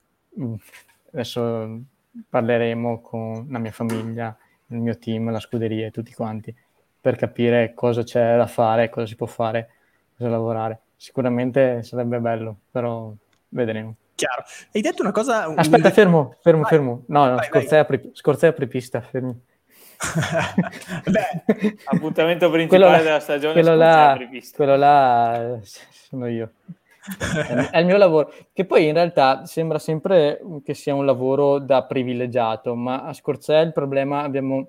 adesso 1.12 1.82
parleremo 2.30 3.02
con 3.02 3.48
la 3.50 3.60
mia 3.60 3.72
famiglia, 3.72 4.38
il 4.68 4.78
mio 4.78 4.98
team, 4.98 5.32
la 5.32 5.40
scuderia 5.40 5.88
e 5.88 5.92
tutti 5.92 6.14
quanti 6.14 6.54
per 7.02 7.16
capire 7.16 7.74
cosa 7.74 8.04
c'è 8.04 8.38
da 8.38 8.46
fare, 8.46 8.90
cosa 8.90 9.08
si 9.08 9.16
può 9.16 9.26
fare, 9.26 9.70
cosa 10.16 10.30
lavorare 10.30 10.82
sicuramente 11.02 11.82
sarebbe 11.82 12.20
bello, 12.20 12.58
però 12.70 13.12
vedremo. 13.50 13.96
Chiaro. 14.14 14.44
Hai 14.72 14.82
detto 14.82 15.02
una 15.02 15.12
cosa... 15.12 15.46
Aspetta, 15.56 15.88
un... 15.88 15.94
fermo, 15.94 16.36
fermo, 16.42 16.62
vai. 16.62 16.70
fermo. 16.70 17.04
No, 17.08 17.26
no, 17.26 17.36
vai, 17.38 17.46
scorzai, 17.48 17.86
vai. 17.88 19.02
Fermi. 19.10 19.42
Beh, 21.10 21.76
appuntamento 21.86 22.50
principale 22.54 22.98
là, 22.98 23.02
della 23.02 23.20
stagione 23.20 23.54
quello 23.54 23.76
là, 23.76 24.18
quello 24.56 24.76
là 24.76 25.60
sono 25.62 26.28
io. 26.28 26.52
è 27.72 27.80
il 27.80 27.86
mio 27.88 27.98
lavoro, 27.98 28.32
che 28.54 28.66
poi 28.66 28.86
in 28.86 28.94
realtà 28.94 29.46
sembra 29.46 29.80
sempre 29.80 30.40
che 30.64 30.76
sia 30.76 30.94
un 30.94 31.06
lavoro 31.08 31.58
da 31.58 31.84
privilegiato, 31.84 32.76
ma 32.76 33.04
a 33.06 33.14
Scorzè 33.14 33.60
il 33.60 33.74
problema 33.74 34.22
abbiamo 34.22 34.68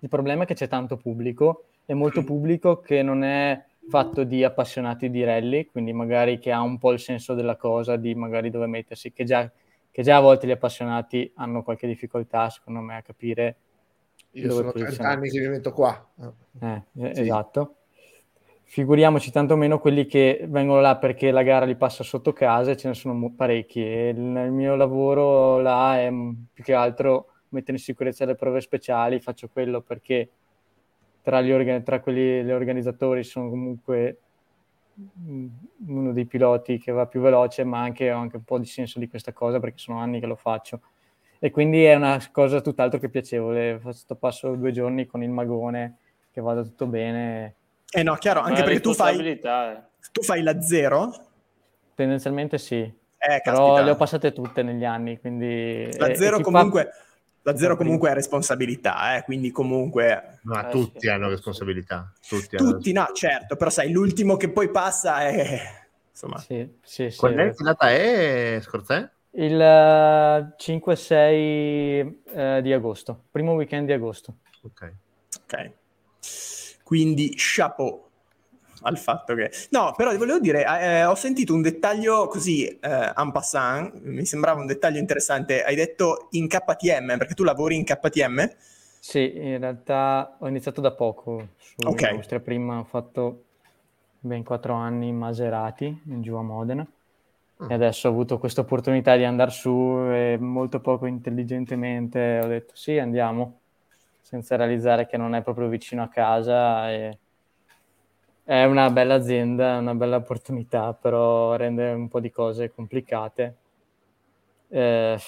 il 0.00 0.08
problema 0.08 0.42
è 0.44 0.46
che 0.46 0.54
c'è 0.54 0.68
tanto 0.68 0.96
pubblico 0.96 1.64
e 1.86 1.94
molto 1.94 2.22
pubblico 2.22 2.80
che 2.80 3.02
non 3.02 3.24
è 3.24 3.60
fatto 3.88 4.24
di 4.24 4.44
appassionati 4.44 5.10
di 5.10 5.24
rally, 5.24 5.66
quindi 5.66 5.92
magari 5.92 6.38
che 6.38 6.52
ha 6.52 6.60
un 6.60 6.78
po' 6.78 6.92
il 6.92 7.00
senso 7.00 7.34
della 7.34 7.56
cosa, 7.56 7.96
di 7.96 8.14
magari 8.14 8.50
dove 8.50 8.66
mettersi, 8.66 9.12
che 9.12 9.24
già, 9.24 9.50
che 9.90 10.02
già 10.02 10.16
a 10.16 10.20
volte 10.20 10.46
gli 10.46 10.50
appassionati 10.50 11.30
hanno 11.36 11.62
qualche 11.62 11.86
difficoltà, 11.86 12.50
secondo 12.50 12.80
me, 12.80 12.96
a 12.96 13.02
capire. 13.02 13.56
Io 14.32 14.50
sono 14.50 14.72
30 14.72 15.08
anni 15.08 15.30
che 15.30 15.40
mi 15.40 15.48
metto 15.48 15.72
qua. 15.72 16.06
Eh, 16.60 16.82
sì. 16.92 17.20
Esatto. 17.20 17.74
Figuriamoci 18.64 19.30
tanto 19.30 19.56
meno 19.56 19.78
quelli 19.78 20.04
che 20.04 20.44
vengono 20.46 20.82
là 20.82 20.98
perché 20.98 21.30
la 21.30 21.42
gara 21.42 21.64
li 21.64 21.74
passa 21.74 22.04
sotto 22.04 22.34
casa 22.34 22.72
e 22.72 22.76
ce 22.76 22.88
ne 22.88 22.94
sono 22.94 23.32
parecchi. 23.34 23.82
E 23.82 24.08
il 24.10 24.20
mio 24.20 24.76
lavoro 24.76 25.58
là 25.58 25.98
è 25.98 26.10
più 26.52 26.62
che 26.62 26.74
altro 26.74 27.28
mettere 27.48 27.78
in 27.78 27.82
sicurezza 27.82 28.26
le 28.26 28.34
prove 28.34 28.60
speciali, 28.60 29.20
faccio 29.20 29.48
quello 29.48 29.80
perché 29.80 30.28
tra, 31.28 31.42
gli 31.42 31.52
organ- 31.52 31.82
tra 31.82 32.00
quelli, 32.00 32.42
gli 32.42 32.50
organizzatori 32.50 33.22
sono 33.22 33.50
comunque 33.50 34.20
uno 35.86 36.12
dei 36.12 36.24
piloti 36.24 36.78
che 36.78 36.90
va 36.90 37.04
più 37.04 37.20
veloce, 37.20 37.64
ma 37.64 37.82
anche, 37.82 38.10
ho 38.10 38.18
anche 38.18 38.36
un 38.36 38.44
po' 38.44 38.58
di 38.58 38.64
senso 38.64 38.98
di 38.98 39.08
questa 39.08 39.34
cosa 39.34 39.60
perché 39.60 39.76
sono 39.76 39.98
anni 39.98 40.20
che 40.20 40.26
lo 40.26 40.36
faccio. 40.36 40.80
E 41.38 41.50
quindi 41.50 41.84
è 41.84 41.94
una 41.96 42.18
cosa 42.32 42.62
tutt'altro 42.62 42.98
che 42.98 43.10
piacevole. 43.10 43.78
Sto 43.90 44.14
passo 44.14 44.54
due 44.54 44.72
giorni 44.72 45.04
con 45.04 45.22
il 45.22 45.28
magone, 45.28 45.98
che 46.32 46.40
vada 46.40 46.62
tutto 46.62 46.86
bene. 46.86 47.56
Eh 47.90 48.02
no, 48.02 48.14
chiaro, 48.14 48.40
anche 48.40 48.62
perché 48.62 48.80
tu 48.80 48.94
fai, 48.94 49.18
eh. 49.20 49.38
tu 50.10 50.22
fai 50.22 50.42
la 50.42 50.62
zero? 50.62 51.12
Tendenzialmente 51.94 52.56
sì. 52.56 52.76
Eh, 52.80 53.40
però 53.44 53.82
le 53.82 53.90
ho 53.90 53.96
passate 53.96 54.32
tutte 54.32 54.62
negli 54.62 54.84
anni, 54.84 55.20
quindi... 55.20 55.94
La 55.98 56.14
zero 56.14 56.40
comunque... 56.40 56.88
Fa 56.90 57.06
la 57.42 57.56
zero 57.56 57.76
comunque 57.76 58.10
è 58.10 58.14
responsabilità, 58.14 59.16
eh? 59.16 59.24
quindi 59.24 59.50
comunque... 59.50 60.40
Ma 60.42 60.68
eh, 60.68 60.70
tutti 60.70 61.00
sì. 61.00 61.08
hanno 61.08 61.28
responsabilità. 61.28 62.12
Tutti, 62.26 62.56
tutti 62.56 62.90
hanno... 62.90 63.06
no, 63.08 63.14
certo, 63.14 63.56
però 63.56 63.70
sai, 63.70 63.90
l'ultimo 63.90 64.36
che 64.36 64.50
poi 64.50 64.70
passa 64.70 65.20
è... 65.26 65.86
Insomma... 66.10 66.38
Sì, 66.38 66.68
sì, 66.82 67.10
sì. 67.10 67.16
Qual 67.16 67.34
è 67.34 67.52
data 67.56 67.90
è, 67.90 68.58
Scorzè? 68.60 69.10
Il 69.30 69.54
uh, 69.54 70.54
5-6 70.60 72.58
uh, 72.58 72.60
di 72.60 72.72
agosto, 72.72 73.24
primo 73.30 73.52
weekend 73.52 73.86
di 73.86 73.92
agosto. 73.92 74.38
Ok. 74.62 74.92
Ok. 75.42 75.72
Quindi, 76.82 77.32
chapeau 77.36 78.07
al 78.82 78.98
fatto 78.98 79.34
che... 79.34 79.50
No, 79.70 79.94
però 79.96 80.16
volevo 80.16 80.38
dire, 80.38 80.64
eh, 80.64 81.04
ho 81.04 81.14
sentito 81.14 81.54
un 81.54 81.62
dettaglio 81.62 82.26
così, 82.28 82.66
eh, 82.66 83.12
en 83.16 83.30
passant, 83.32 83.92
mi 84.02 84.24
sembrava 84.24 84.60
un 84.60 84.66
dettaglio 84.66 84.98
interessante, 84.98 85.62
hai 85.62 85.74
detto 85.74 86.28
in 86.32 86.48
KTM, 86.48 87.16
perché 87.16 87.34
tu 87.34 87.44
lavori 87.44 87.76
in 87.76 87.84
KTM? 87.84 88.50
Sì, 89.00 89.32
in 89.36 89.58
realtà 89.58 90.36
ho 90.38 90.48
iniziato 90.48 90.80
da 90.80 90.92
poco, 90.92 91.48
su 91.56 91.88
okay. 91.88 92.14
Austria 92.14 92.40
prima 92.40 92.78
ho 92.78 92.84
fatto 92.84 93.44
ben 94.20 94.42
quattro 94.42 94.74
anni 94.74 95.08
in 95.08 95.16
Maserati, 95.16 96.02
in 96.06 96.22
giù 96.22 96.34
a 96.34 96.42
Modena, 96.42 96.86
mm. 97.62 97.70
e 97.70 97.74
adesso 97.74 98.08
ho 98.08 98.10
avuto 98.10 98.38
questa 98.38 98.60
opportunità 98.62 99.16
di 99.16 99.24
andare 99.24 99.50
su 99.50 99.70
e 99.70 100.36
molto 100.38 100.80
poco 100.80 101.06
intelligentemente 101.06 102.40
ho 102.42 102.46
detto 102.46 102.72
sì, 102.74 102.98
andiamo. 102.98 103.60
senza 104.20 104.56
realizzare 104.56 105.06
che 105.06 105.16
non 105.16 105.34
è 105.34 105.42
proprio 105.42 105.68
vicino 105.68 106.02
a 106.02 106.08
casa. 106.08 106.90
E 106.90 107.18
è 108.48 108.64
una 108.64 108.88
bella 108.88 109.16
azienda, 109.16 109.76
una 109.76 109.94
bella 109.94 110.16
opportunità, 110.16 110.94
però 110.94 111.54
rende 111.56 111.90
un 111.92 112.08
po' 112.08 112.18
di 112.18 112.30
cose 112.30 112.72
complicate. 112.72 113.56
Eh, 114.68 115.18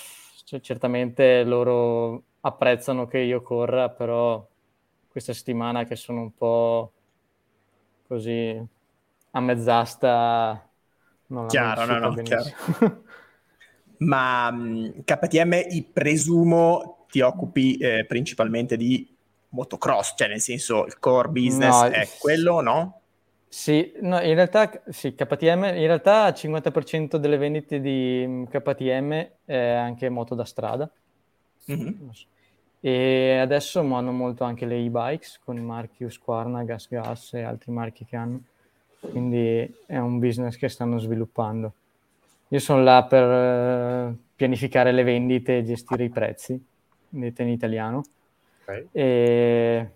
cioè, 0.47 0.61
certamente 0.61 1.45
loro 1.45 2.23
apprezzano 2.41 3.07
che 3.07 3.19
io 3.19 3.43
corra, 3.43 3.91
però 3.91 4.43
questa 5.07 5.35
settimana 5.35 5.85
che 5.85 5.97
sono 5.97 6.23
un 6.23 6.35
po' 6.35 6.93
così 8.07 8.59
a 9.33 9.41
mezz'asta 9.41 10.71
non 11.27 11.47
chiaro, 11.49 11.85
no, 11.85 11.99
no, 11.99 12.23
chiaro. 12.23 12.51
Ma 13.99 14.51
mh, 14.51 15.03
KTM, 15.05 15.91
presumo, 15.93 17.05
ti 17.11 17.21
occupi 17.21 17.77
eh, 17.77 18.07
principalmente 18.07 18.79
di 18.79 19.07
motocross, 19.51 20.15
cioè 20.17 20.29
nel 20.29 20.41
senso 20.41 20.87
il 20.87 20.99
core 20.99 21.29
business 21.29 21.83
no, 21.83 21.89
è 21.91 22.09
quello, 22.19 22.63
no? 22.63 23.00
Sì, 23.53 23.93
no, 24.03 24.21
in 24.21 24.35
realtà 24.35 24.81
sì, 24.91 25.13
KTM, 25.13 25.65
in 25.65 25.87
realtà 25.87 26.29
il 26.29 26.35
50% 26.35 27.17
delle 27.17 27.37
vendite 27.37 27.81
di 27.81 28.47
KTM 28.49 29.29
è 29.45 29.57
anche 29.57 30.09
moto 30.09 30.37
da 30.37 30.45
strada. 30.45 30.89
Mm-hmm. 31.69 32.09
E 32.79 33.39
adesso 33.39 33.81
hanno 33.81 34.13
molto 34.13 34.45
anche 34.45 34.67
le 34.67 34.77
e-bikes 34.77 35.41
con 35.45 35.57
i 35.57 35.63
marchi 35.63 36.05
Husqvarna, 36.05 36.63
Gas 36.63 36.89
Gas 36.89 37.35
e 37.35 37.43
altri 37.43 37.73
marchi 37.73 38.05
che 38.05 38.15
hanno. 38.15 38.41
Quindi 39.01 39.75
è 39.85 39.99
un 39.99 40.21
business 40.21 40.57
che 40.57 40.69
stanno 40.69 40.99
sviluppando. 40.99 41.73
Io 42.49 42.59
sono 42.61 42.85
là 42.85 43.05
per 43.05 44.13
uh, 44.13 44.17
pianificare 44.37 44.93
le 44.93 45.03
vendite 45.03 45.59
e 45.59 45.65
gestire 45.65 46.05
i 46.05 46.09
prezzi, 46.09 46.65
detto 47.09 47.43
in 47.43 47.49
italiano. 47.49 48.05
Okay. 48.63 48.87
E 48.93 49.91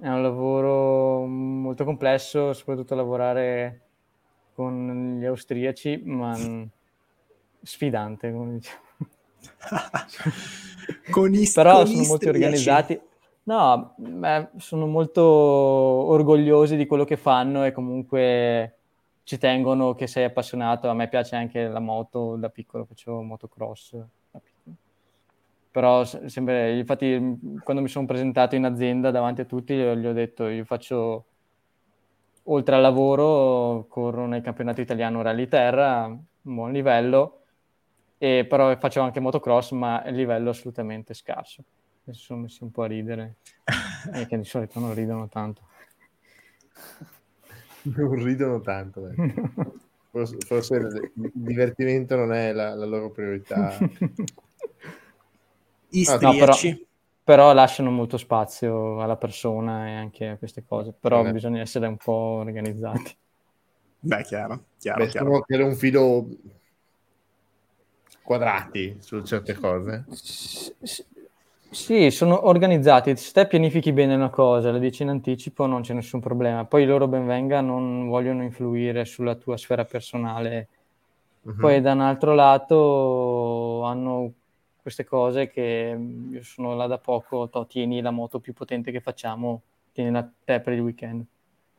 è 0.00 0.08
un 0.08 0.22
lavoro 0.22 1.24
molto 1.26 1.84
complesso, 1.84 2.52
soprattutto 2.52 2.94
lavorare 2.94 3.80
con 4.54 5.18
gli 5.18 5.24
austriaci, 5.24 6.02
ma 6.04 6.36
sfidante, 7.62 8.32
come 8.32 8.52
diciamo. 8.54 8.82
con 11.10 11.34
i 11.34 11.50
Però 11.52 11.84
sono 11.84 12.06
molto 12.06 12.28
organizzati. 12.28 13.00
No, 13.44 13.94
beh, 13.96 14.48
sono 14.58 14.86
molto 14.86 15.22
orgogliosi 15.22 16.76
di 16.76 16.86
quello 16.86 17.04
che 17.04 17.16
fanno 17.16 17.64
e 17.64 17.72
comunque 17.72 18.74
ci 19.24 19.38
tengono 19.38 19.94
che 19.94 20.06
sei 20.06 20.24
appassionato. 20.24 20.88
A 20.88 20.94
me 20.94 21.08
piace 21.08 21.34
anche 21.34 21.66
la 21.66 21.80
moto, 21.80 22.36
da 22.36 22.50
piccolo 22.50 22.84
facevo 22.84 23.22
motocross. 23.22 23.96
Però 25.78 26.04
sempre, 26.04 26.76
infatti 26.76 27.38
quando 27.62 27.80
mi 27.80 27.86
sono 27.86 28.04
presentato 28.04 28.56
in 28.56 28.64
azienda 28.64 29.12
davanti 29.12 29.42
a 29.42 29.44
tutti 29.44 29.76
gli 29.76 30.06
ho 30.06 30.12
detto 30.12 30.48
io 30.48 30.64
faccio, 30.64 31.24
oltre 32.42 32.74
al 32.74 32.80
lavoro, 32.82 33.86
corro 33.88 34.26
nel 34.26 34.42
campionato 34.42 34.80
italiano 34.80 35.22
Rally 35.22 35.46
Terra, 35.46 36.06
un 36.06 36.20
buon 36.42 36.72
livello, 36.72 37.42
e 38.18 38.44
però 38.48 38.76
faccio 38.76 39.02
anche 39.02 39.20
motocross, 39.20 39.70
ma 39.70 40.04
il 40.04 40.16
livello 40.16 40.50
assolutamente 40.50 41.14
scarso. 41.14 41.62
Adesso 42.02 42.22
sono 42.24 42.40
messi 42.40 42.64
un 42.64 42.72
po' 42.72 42.82
a 42.82 42.86
ridere, 42.88 43.36
che 44.26 44.36
di 44.36 44.44
solito 44.44 44.80
non 44.80 44.94
ridono 44.94 45.28
tanto. 45.28 45.62
Non 47.80 48.14
ridono 48.16 48.60
tanto, 48.60 49.08
forse, 50.10 50.36
forse, 50.40 50.76
il 51.14 51.30
divertimento 51.32 52.16
non 52.16 52.32
è 52.32 52.52
la, 52.52 52.74
la 52.74 52.84
loro 52.84 53.10
priorità. 53.10 53.78
Istriaci. 55.90 56.68
No, 56.70 56.76
però, 56.76 56.84
però, 57.24 57.52
lasciano 57.52 57.90
molto 57.90 58.16
spazio 58.16 59.00
alla 59.00 59.16
persona 59.16 59.88
e 59.88 59.94
anche 59.94 60.28
a 60.28 60.36
queste 60.36 60.64
cose, 60.66 60.92
però 60.98 61.24
eh. 61.24 61.32
bisogna 61.32 61.60
essere 61.60 61.86
un 61.86 61.96
po' 61.96 62.12
organizzati. 62.12 63.16
Beh, 64.00 64.22
chiaro, 64.22 64.64
chiaro, 64.78 65.04
Beh, 65.04 65.10
chiaro. 65.10 65.44
Sono 65.46 65.66
un 65.66 65.74
filo 65.74 66.26
quadrati 68.22 68.96
su 69.00 69.22
certe 69.22 69.54
cose. 69.54 70.04
S- 70.10 70.74
sì, 71.70 72.10
sono 72.10 72.46
organizzati. 72.46 73.14
Se 73.16 73.32
te 73.32 73.46
pianifichi 73.46 73.92
bene 73.92 74.14
una 74.14 74.30
cosa, 74.30 74.70
la 74.70 74.78
dici 74.78 75.02
in 75.02 75.10
anticipo, 75.10 75.66
non 75.66 75.82
c'è 75.82 75.92
nessun 75.92 76.20
problema. 76.20 76.64
Poi 76.64 76.86
loro 76.86 77.08
ben 77.08 77.26
venga 77.26 77.60
non 77.60 78.08
vogliono 78.08 78.42
influire 78.42 79.04
sulla 79.04 79.34
tua 79.34 79.56
sfera 79.56 79.84
personale. 79.84 80.68
Uh-huh. 81.42 81.56
Poi 81.56 81.80
da 81.80 81.92
un 81.92 82.00
altro 82.00 82.34
lato 82.34 83.82
hanno 83.82 84.32
queste 84.88 85.04
cose 85.04 85.48
che 85.48 85.96
io 86.30 86.42
sono 86.42 86.74
là 86.74 86.86
da 86.86 86.98
poco, 86.98 87.48
to, 87.48 87.66
tieni 87.66 88.00
la 88.00 88.10
moto 88.10 88.40
più 88.40 88.52
potente 88.52 88.90
che 88.90 89.00
facciamo, 89.00 89.62
tieni 89.92 90.10
la 90.10 90.28
te 90.44 90.60
per 90.60 90.72
il 90.72 90.80
weekend, 90.80 91.24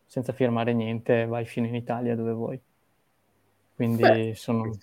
senza 0.06 0.34
firmare 0.34 0.74
niente, 0.74 1.26
vai 1.26 1.46
fino 1.46 1.68
in 1.68 1.76
Italia 1.76 2.16
dove 2.16 2.32
vuoi. 2.32 2.62
Quindi 3.76 4.02
Beh, 4.02 4.34
sono, 4.36 4.78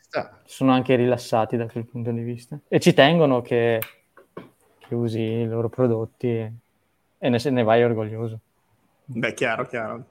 sono 0.44 0.72
anche 0.72 0.96
rilassati 0.96 1.56
da 1.56 1.66
quel 1.66 1.86
punto 1.86 2.10
di 2.10 2.22
vista. 2.22 2.58
E 2.68 2.80
ci 2.80 2.94
tengono 2.94 3.42
che 3.42 3.80
che 4.86 4.94
usi 4.94 5.20
i 5.20 5.46
loro 5.46 5.68
prodotti 5.68 6.28
e, 6.28 6.52
e 7.18 7.28
ne, 7.28 7.38
ne, 7.50 7.62
vai 7.62 7.82
orgoglioso. 7.82 8.40
Beh, 9.06 9.34
chiaro, 9.34 9.66
chiaro. 9.66 10.04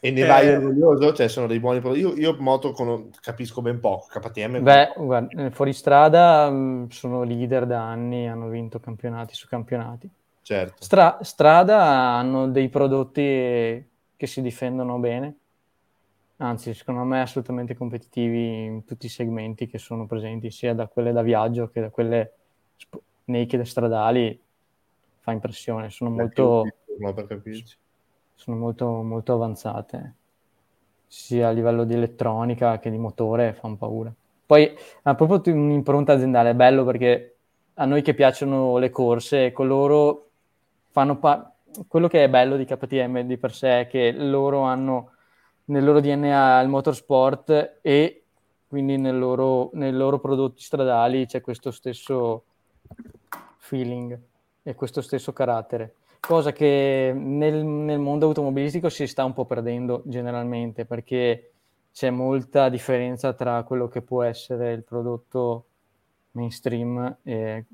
E 0.00 0.10
ne 0.10 0.20
eh... 0.20 0.26
vai 0.26 0.48
orgoglioso? 0.48 1.12
Cioè, 1.12 1.28
sono 1.28 1.46
dei 1.46 1.60
buoni 1.60 1.80
prodotti. 1.80 2.00
Io, 2.00 2.14
io 2.16 2.36
moto 2.38 2.72
con... 2.72 3.10
capisco 3.20 3.62
ben 3.62 3.80
poco. 3.80 4.06
KTM. 4.08 4.62
Beh, 4.62 4.92
guarda, 4.96 5.50
fuori 5.50 5.72
strada 5.72 6.48
mh, 6.50 6.88
sono 6.90 7.22
leader 7.22 7.66
da 7.66 7.82
anni, 7.82 8.28
hanno 8.28 8.48
vinto 8.48 8.80
campionati 8.80 9.34
su 9.34 9.48
campionati. 9.48 10.08
Certo. 10.42 10.82
Stra- 10.82 11.18
strada 11.20 11.82
hanno 11.82 12.48
dei 12.48 12.68
prodotti 12.68 13.86
che 14.18 14.26
si 14.26 14.40
difendono 14.40 14.98
bene, 14.98 15.36
anzi, 16.38 16.74
secondo 16.74 17.04
me 17.04 17.20
assolutamente 17.20 17.76
competitivi 17.76 18.64
in 18.64 18.84
tutti 18.84 19.06
i 19.06 19.10
segmenti 19.10 19.66
che 19.66 19.78
sono 19.78 20.06
presenti, 20.06 20.50
sia 20.50 20.74
da 20.74 20.86
quelle 20.88 21.12
da 21.12 21.22
viaggio 21.22 21.68
che 21.70 21.82
da 21.82 21.90
quelle 21.90 22.32
naked 23.24 23.60
stradali 23.62 24.40
fa 25.20 25.32
impressione, 25.32 25.90
sono 25.90 26.10
molto, 26.10 26.64
sono 28.38 28.56
molto, 28.56 29.02
molto 29.02 29.34
avanzate, 29.34 30.14
sia 31.08 31.48
a 31.48 31.50
livello 31.50 31.82
di 31.82 31.94
elettronica 31.94 32.78
che 32.78 32.88
di 32.88 32.96
motore, 32.96 33.52
fa 33.52 33.66
un 33.66 33.76
paura. 33.76 34.12
Poi 34.46 34.72
ha 35.02 35.14
proprio 35.16 35.52
un'impronta 35.52 36.12
aziendale, 36.12 36.50
è 36.50 36.54
bello 36.54 36.84
perché 36.84 37.36
a 37.74 37.84
noi 37.84 38.00
che 38.00 38.14
piacciono 38.14 38.78
le 38.78 38.90
corse, 38.90 39.50
coloro 39.50 40.28
fanno 40.90 41.18
pa- 41.18 41.52
quello 41.88 42.06
che 42.06 42.24
è 42.24 42.28
bello 42.28 42.56
di 42.56 42.64
KTM 42.64 43.22
di 43.22 43.36
per 43.36 43.52
sé 43.52 43.80
è 43.80 43.86
che 43.88 44.12
loro 44.12 44.60
hanno 44.60 45.10
nel 45.64 45.84
loro 45.84 46.00
DNA 46.00 46.60
il 46.60 46.68
motorsport 46.68 47.78
e 47.82 48.22
quindi 48.68 48.96
nel 48.96 49.18
loro, 49.18 49.70
nei 49.74 49.92
loro 49.92 50.20
prodotti 50.20 50.62
stradali 50.62 51.26
c'è 51.26 51.40
questo 51.40 51.72
stesso 51.72 52.44
feeling 53.56 54.18
e 54.62 54.74
questo 54.74 55.00
stesso 55.02 55.32
carattere, 55.32 55.94
cosa 56.20 56.52
che 56.52 57.12
nel, 57.14 57.64
nel 57.64 57.98
mondo 57.98 58.26
automobilistico 58.26 58.88
si 58.88 59.06
sta 59.06 59.24
un 59.24 59.32
po' 59.32 59.44
perdendo 59.44 60.02
generalmente 60.04 60.84
perché 60.84 61.52
c'è 61.92 62.10
molta 62.10 62.68
differenza 62.68 63.32
tra 63.32 63.62
quello 63.62 63.88
che 63.88 64.02
può 64.02 64.22
essere 64.22 64.72
il 64.72 64.84
prodotto 64.84 65.66
mainstream 66.32 67.18
e 67.22 67.64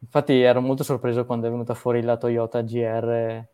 infatti 0.00 0.40
ero 0.40 0.60
molto 0.60 0.82
sorpreso 0.82 1.24
quando 1.24 1.46
è 1.46 1.50
venuta 1.50 1.74
fuori 1.74 2.02
la 2.02 2.16
Toyota 2.16 2.60
GR 2.62 3.44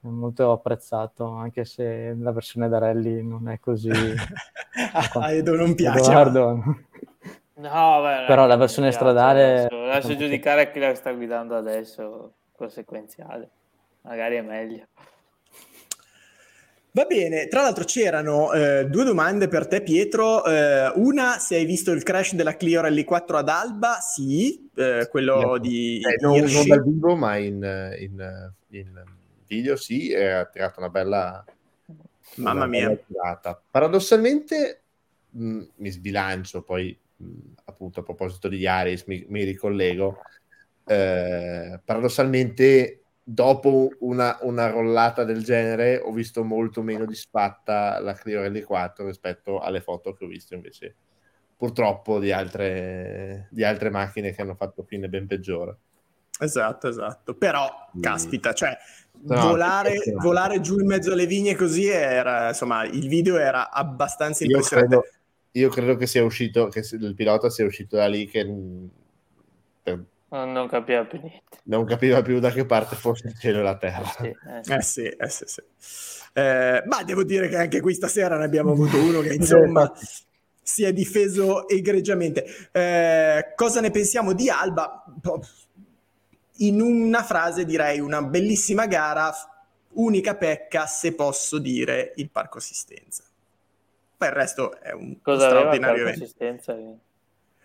molto 0.00 0.52
apprezzato 0.52 1.26
anche 1.26 1.64
se 1.64 2.16
la 2.18 2.32
versione 2.32 2.68
da 2.68 2.78
rally 2.78 3.22
non 3.22 3.48
è 3.48 3.58
così 3.58 3.90
a 5.14 5.32
Edo 5.32 5.54
non 5.54 5.74
piace 5.74 6.10
Edoardo, 6.10 6.62
No, 7.58 8.00
beh, 8.02 8.24
però 8.26 8.46
la 8.46 8.56
versione 8.56 8.92
stradale... 8.92 9.64
Adesso. 9.64 9.84
Lascio 9.84 10.16
giudicare 10.16 10.70
chi 10.70 10.78
la 10.78 10.94
sta 10.94 11.12
guidando 11.12 11.56
adesso, 11.56 12.34
col 12.58 12.72
sequenziale. 12.72 13.48
Magari 14.02 14.36
è 14.36 14.42
meglio. 14.42 14.86
Va 16.90 17.04
bene, 17.04 17.46
tra 17.46 17.62
l'altro 17.62 17.84
c'erano 17.84 18.52
eh, 18.52 18.86
due 18.86 19.04
domande 19.04 19.46
per 19.46 19.68
te 19.68 19.82
Pietro, 19.82 20.44
eh, 20.44 20.90
una 20.96 21.38
se 21.38 21.54
hai 21.54 21.64
visto 21.64 21.92
il 21.92 22.02
crash 22.02 22.34
della 22.34 22.56
Clio 22.56 22.80
Rally 22.80 23.04
4 23.04 23.36
ad 23.36 23.48
Alba, 23.48 23.98
sì, 24.00 24.68
eh, 24.74 25.06
quello 25.08 25.40
no. 25.40 25.58
di... 25.58 26.00
Eh, 26.00 26.16
non, 26.20 26.40
non, 26.40 26.66
dal 26.66 26.82
vivo 26.82 27.14
ma 27.14 27.36
in, 27.36 27.94
in, 28.00 28.52
in 28.70 29.04
video 29.46 29.76
sì, 29.76 30.12
ha 30.12 30.44
tirato 30.46 30.80
una 30.80 30.88
bella... 30.88 31.44
Mamma 32.36 32.64
una 32.64 32.66
mia. 32.66 32.88
Bella 32.88 33.62
Paradossalmente 33.70 34.82
mh, 35.30 35.48
mm, 35.48 35.62
mi 35.76 35.90
sbilancio, 35.90 36.62
poi 36.62 36.98
appunto 37.64 38.00
a 38.00 38.02
proposito 38.02 38.48
di 38.48 38.56
Yaris 38.56 39.04
mi, 39.04 39.24
mi 39.28 39.44
ricollego, 39.44 40.18
eh, 40.88 41.80
paradossalmente 41.84 43.02
dopo 43.22 43.90
una, 44.00 44.38
una, 44.40 44.70
rollata 44.70 45.22
del 45.24 45.44
genere 45.44 45.98
ho 45.98 46.12
visto 46.12 46.42
molto 46.42 46.82
meno 46.82 47.04
disfatta 47.04 48.00
la 48.00 48.14
Clio 48.14 48.40
Rally4 48.40 49.04
rispetto 49.04 49.60
alle 49.60 49.82
foto 49.82 50.14
che 50.14 50.24
ho 50.24 50.28
visto 50.28 50.54
invece 50.54 50.96
purtroppo 51.58 52.20
di 52.20 52.30
altre, 52.32 53.48
di 53.50 53.64
altre 53.64 53.90
macchine 53.90 54.32
che 54.32 54.40
hanno 54.40 54.54
fatto 54.54 54.84
fine 54.84 55.08
ben 55.08 55.26
peggiore. 55.26 55.76
Esatto, 56.38 56.88
esatto. 56.88 57.34
Però, 57.34 57.68
mm. 57.96 58.00
caspita, 58.00 58.52
cioè, 58.54 58.76
no, 59.22 59.40
volare, 59.40 59.96
volare, 60.14 60.60
giù 60.60 60.78
in 60.78 60.86
mezzo 60.86 61.12
alle 61.12 61.26
vigne 61.26 61.56
così 61.56 61.86
era, 61.86 62.48
insomma, 62.48 62.84
il 62.84 63.08
video 63.08 63.36
era 63.38 63.70
abbastanza 63.72 64.44
impressionante. 64.44 64.94
Io 64.94 65.00
credo, 65.00 65.18
io 65.50 65.68
credo 65.68 65.96
che 65.96 66.06
sia 66.06 66.22
uscito, 66.22 66.68
che 66.68 66.84
il 66.92 67.14
pilota 67.14 67.50
sia 67.50 67.66
uscito 67.66 67.96
da 67.96 68.06
lì 68.06 68.26
che... 68.28 68.46
Per, 69.82 70.04
non 70.30 70.68
capiva 70.68 71.04
più 71.04 71.20
niente. 71.20 71.58
Non 71.64 71.84
capiva 71.84 72.22
più 72.22 72.38
da 72.38 72.50
che 72.50 72.66
parte 72.66 72.96
fosse 72.96 73.28
il 73.28 73.38
cielo 73.38 73.60
e 73.60 73.62
la 73.62 73.76
terra. 73.76 74.04
Sì, 74.04 74.26
eh, 74.26 74.74
eh 74.74 74.82
sì, 74.82 75.04
eh 75.04 75.28
sì, 75.28 75.44
sì. 75.46 75.62
Eh, 76.34 76.82
ma 76.86 77.02
devo 77.02 77.24
dire 77.24 77.48
che 77.48 77.56
anche 77.56 77.80
qui 77.80 77.94
stasera 77.94 78.36
ne 78.36 78.44
abbiamo 78.44 78.72
avuto 78.72 78.96
uno 78.98 79.20
che 79.20 79.32
insomma 79.34 79.90
si 80.62 80.84
è 80.84 80.92
difeso 80.92 81.66
egregiamente. 81.66 82.44
Eh, 82.70 83.52
cosa 83.54 83.80
ne 83.80 83.90
pensiamo 83.90 84.34
di 84.34 84.50
Alba? 84.50 85.04
In 86.58 86.80
una 86.80 87.22
frase 87.22 87.64
direi 87.64 88.00
una 88.00 88.20
bellissima 88.22 88.86
gara, 88.86 89.32
unica 89.92 90.36
pecca 90.36 90.86
se 90.86 91.14
posso 91.14 91.58
dire 91.58 92.12
il 92.16 92.28
parco 92.30 92.58
assistenza. 92.58 93.24
Poi 94.16 94.28
il 94.28 94.34
resto 94.34 94.78
è 94.78 94.92
un 94.92 95.22
cosa 95.22 95.48
straordinario 95.48 96.06
evento. 96.06 96.26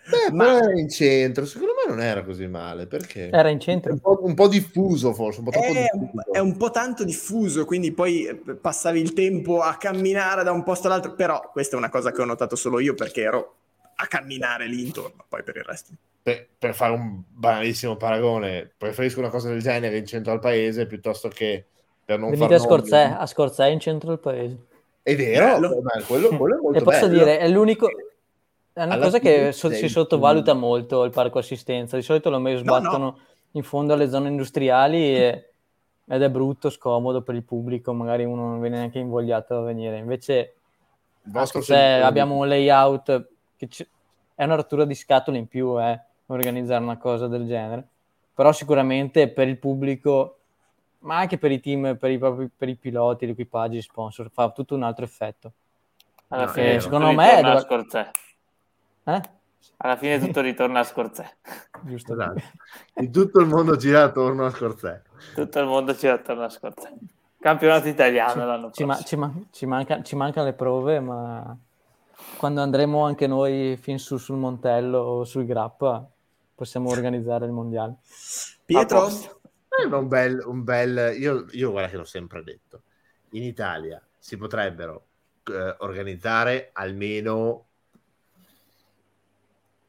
Beh, 0.06 0.34
ma 0.34 0.58
era 0.58 0.78
in 0.78 0.90
centro, 0.90 1.46
secondo 1.46 1.74
me 1.74 1.90
non 1.90 2.04
era 2.04 2.24
così 2.24 2.46
male, 2.48 2.88
perché 2.88 3.30
era 3.30 3.48
in 3.50 3.60
centro. 3.60 3.94
Un 3.94 4.00
po', 4.00 4.20
un 4.22 4.34
po 4.34 4.50
diffuso 4.50 5.14
forse, 5.14 5.40
un 5.40 5.46
po' 5.46 5.52
è, 5.52 5.72
diffuso. 5.72 6.32
è, 6.32 6.40
un 6.40 6.58
po' 6.58 6.72
tanto 6.72 7.06
diffuso, 7.06 7.64
quindi 7.64 7.94
poi 7.94 8.26
eh, 8.26 8.36
passavi 8.36 9.00
il 9.00 9.14
tempo 9.14 9.62
a 9.62 9.78
camminare 9.78 10.44
da 10.44 10.52
un 10.52 10.64
posto 10.64 10.88
all'altro, 10.88 11.14
però 11.14 11.50
questa 11.52 11.76
è 11.76 11.80
una 11.80 11.90
cosa 11.90 12.12
che 12.12 12.22
ho 12.22 12.26
notato 12.26 12.58
solo 12.58 12.80
io 12.80 12.96
perché 12.96 13.22
ero 13.22 13.56
a 13.96 14.08
camminare 14.08 14.68
lì 14.68 14.84
intorno, 14.84 15.24
poi 15.30 15.42
per 15.44 15.56
il 15.56 15.64
resto. 15.64 15.94
Per, 16.22 16.48
per 16.58 16.74
fare 16.74 16.92
un 16.92 17.22
banalissimo 17.30 17.96
paragone, 17.96 18.70
preferisco 18.78 19.20
una 19.20 19.30
cosa 19.30 19.48
del 19.50 19.62
genere 19.62 19.98
in 19.98 20.06
centro 20.06 20.34
al 20.34 20.40
paese 20.40 20.86
piuttosto 20.86 21.30
che 21.30 21.66
per 22.04 22.20
non 22.20 22.32
Venite 22.32 22.56
a 22.56 22.60
Scorzè, 22.60 23.16
a 23.18 23.26
Scorzè 23.26 23.68
in 23.68 23.80
centro 23.80 24.12
al 24.12 24.20
paese. 24.20 24.58
È 25.02 25.16
vero, 25.16 25.58
quello, 26.06 26.30
quello, 26.30 26.58
è 26.58 26.60
molto 26.62 26.80
E 26.80 26.82
posso 26.82 27.08
bello. 27.08 27.20
dire, 27.20 27.40
è 27.40 27.48
l'unico 27.48 27.88
è 28.74 28.84
una 28.84 28.96
Alla 28.96 29.06
cosa 29.06 29.20
che 29.20 29.52
so- 29.52 29.70
si 29.72 29.88
sottovaluta 29.88 30.54
molto 30.54 31.04
il 31.04 31.12
parco 31.12 31.38
assistenza. 31.38 31.96
Di 31.96 32.02
solito 32.02 32.32
lo 32.32 32.58
sbattono 32.58 32.98
no, 32.98 33.06
no. 33.06 33.20
in 33.52 33.64
fondo 33.64 33.94
alle 33.94 34.10
zone 34.10 34.30
industriali 34.30 35.16
e, 35.16 35.50
ed 36.06 36.22
è 36.22 36.30
brutto, 36.30 36.72
scomodo 36.72 37.22
per 37.22 37.36
il 37.36 37.44
pubblico. 37.44 37.94
Magari 37.94 38.24
uno 38.26 38.48
non 38.48 38.60
viene 38.60 38.78
neanche 38.78 38.98
invogliato 38.98 39.58
a 39.58 39.62
venire. 39.62 39.98
Invece, 39.98 40.56
se 41.62 41.76
abbiamo 41.76 42.36
un 42.36 42.48
layout 42.48 43.28
che 43.56 43.68
c- 43.68 43.88
è 44.34 44.44
una 44.44 44.56
rottura 44.56 44.86
di 44.86 44.96
scatole 44.96 45.38
in 45.38 45.48
più 45.48 45.80
eh, 45.80 46.00
organizzare 46.26 46.84
una 46.84 46.98
cosa 46.98 47.28
del 47.28 47.46
genere. 47.46 47.88
Però 48.34 48.52
sicuramente 48.52 49.30
per 49.30 49.48
il 49.48 49.60
pubblico, 49.60 50.38
ma 51.00 51.18
anche 51.18 51.38
per 51.38 51.52
i 51.52 51.60
team, 51.60 51.96
per 51.98 52.10
i, 52.10 52.18
per 52.18 52.70
i 52.70 52.76
piloti, 52.76 53.28
gli 53.28 53.30
equipaggi, 53.30 53.80
sponsor, 53.84 54.32
fa 54.32 54.50
tutto 54.50 54.74
un 54.74 54.82
altro 54.82 55.06
effetto. 55.06 55.52
Alla 56.30 56.48
fine, 56.48 56.80
secondo 56.80 57.12
me, 57.12 57.38
è 57.38 57.42
dove... 57.44 58.12
Eh? 59.06 59.22
Alla 59.78 59.98
fine 59.98 60.20
tutto 60.20 60.42
ritorna 60.42 60.80
a 60.80 60.84
Scorzè. 60.84 61.30
Giusto. 61.82 62.14
Esatto. 62.14 62.42
In 62.96 63.12
tutto 63.12 63.40
il 63.40 63.48
mondo 63.48 63.76
gira 63.76 64.04
attorno 64.04 64.46
a 64.46 64.50
Scorzè. 64.50 65.02
Tutto 65.36 65.60
il 65.60 65.66
mondo 65.66 65.94
gira 65.94 66.14
attorno 66.14 66.44
a 66.44 66.50
Scorzè. 66.50 66.94
Campionato 67.40 67.90
italiano 67.90 68.32
ci, 68.32 68.38
l'anno 68.38 68.72
ci, 68.72 68.86
ma, 68.86 68.98
ci, 69.02 69.16
man- 69.18 69.48
ci, 69.52 69.66
manca, 69.66 70.02
ci 70.02 70.16
mancano 70.16 70.46
le 70.46 70.54
prove, 70.54 71.02
ma 71.02 71.58
quando 72.38 72.62
andremo 72.62 73.04
anche 73.04 73.28
noi 73.28 73.76
fin 73.76 74.00
su 74.00 74.16
sul 74.18 74.38
Montello 74.38 75.00
o 75.00 75.24
sul 75.26 75.46
Grappa 75.46 76.10
possiamo 76.56 76.90
organizzare 76.90 77.46
il 77.46 77.52
mondiale. 77.52 77.96
Pietro? 78.64 79.10
Un 79.92 80.08
bel, 80.08 80.42
un 80.46 80.64
bel, 80.64 81.20
io, 81.20 81.46
io 81.52 81.72
guarda 81.72 81.90
che 81.90 81.98
l'ho 81.98 82.06
sempre 82.06 82.44
detto, 82.44 82.84
in 83.32 83.44
Italia 83.44 84.02
si 84.18 84.38
potrebbero 84.38 85.06
eh, 85.46 85.76
organizzare 85.80 86.70
almeno 86.72 87.66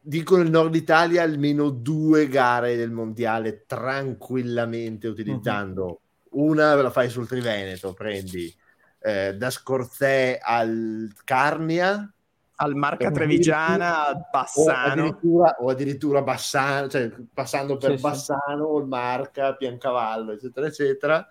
dico 0.07 0.37
nel 0.37 0.51
nord 0.51 0.75
Italia 0.75 1.23
almeno 1.23 1.71
due 1.71 2.29
gare 2.29 2.77
del 2.77 2.91
mondiale 2.91 3.65
tranquillamente 3.67 5.09
utilizzando 5.09 6.01
uh-huh. 6.29 6.51
una 6.51 6.75
la 6.75 6.91
fai 6.91 7.09
sul 7.09 7.27
Triveneto 7.27 7.95
prendi 7.95 8.55
eh, 9.01 9.35
da 9.35 9.49
Scorzè 9.49 10.41
al 10.43 11.11
Carnia 11.25 12.13
al 12.57 12.75
Marca 12.75 13.11
Trevigiana 13.11 14.09
a 14.09 14.29
Bassano 14.31 14.67
o 14.67 15.07
addirittura, 15.07 15.57
o 15.61 15.69
addirittura 15.71 16.23
Bassano 16.23 16.89
cioè 16.89 17.11
passando 17.33 17.79
per 17.79 17.97
sì, 17.97 18.03
Bassano 18.03 18.75
sì. 18.75 18.83
il 18.83 18.87
Marca 18.87 19.55
Piancavallo 19.55 20.33
eccetera 20.33 20.67
eccetera 20.67 21.27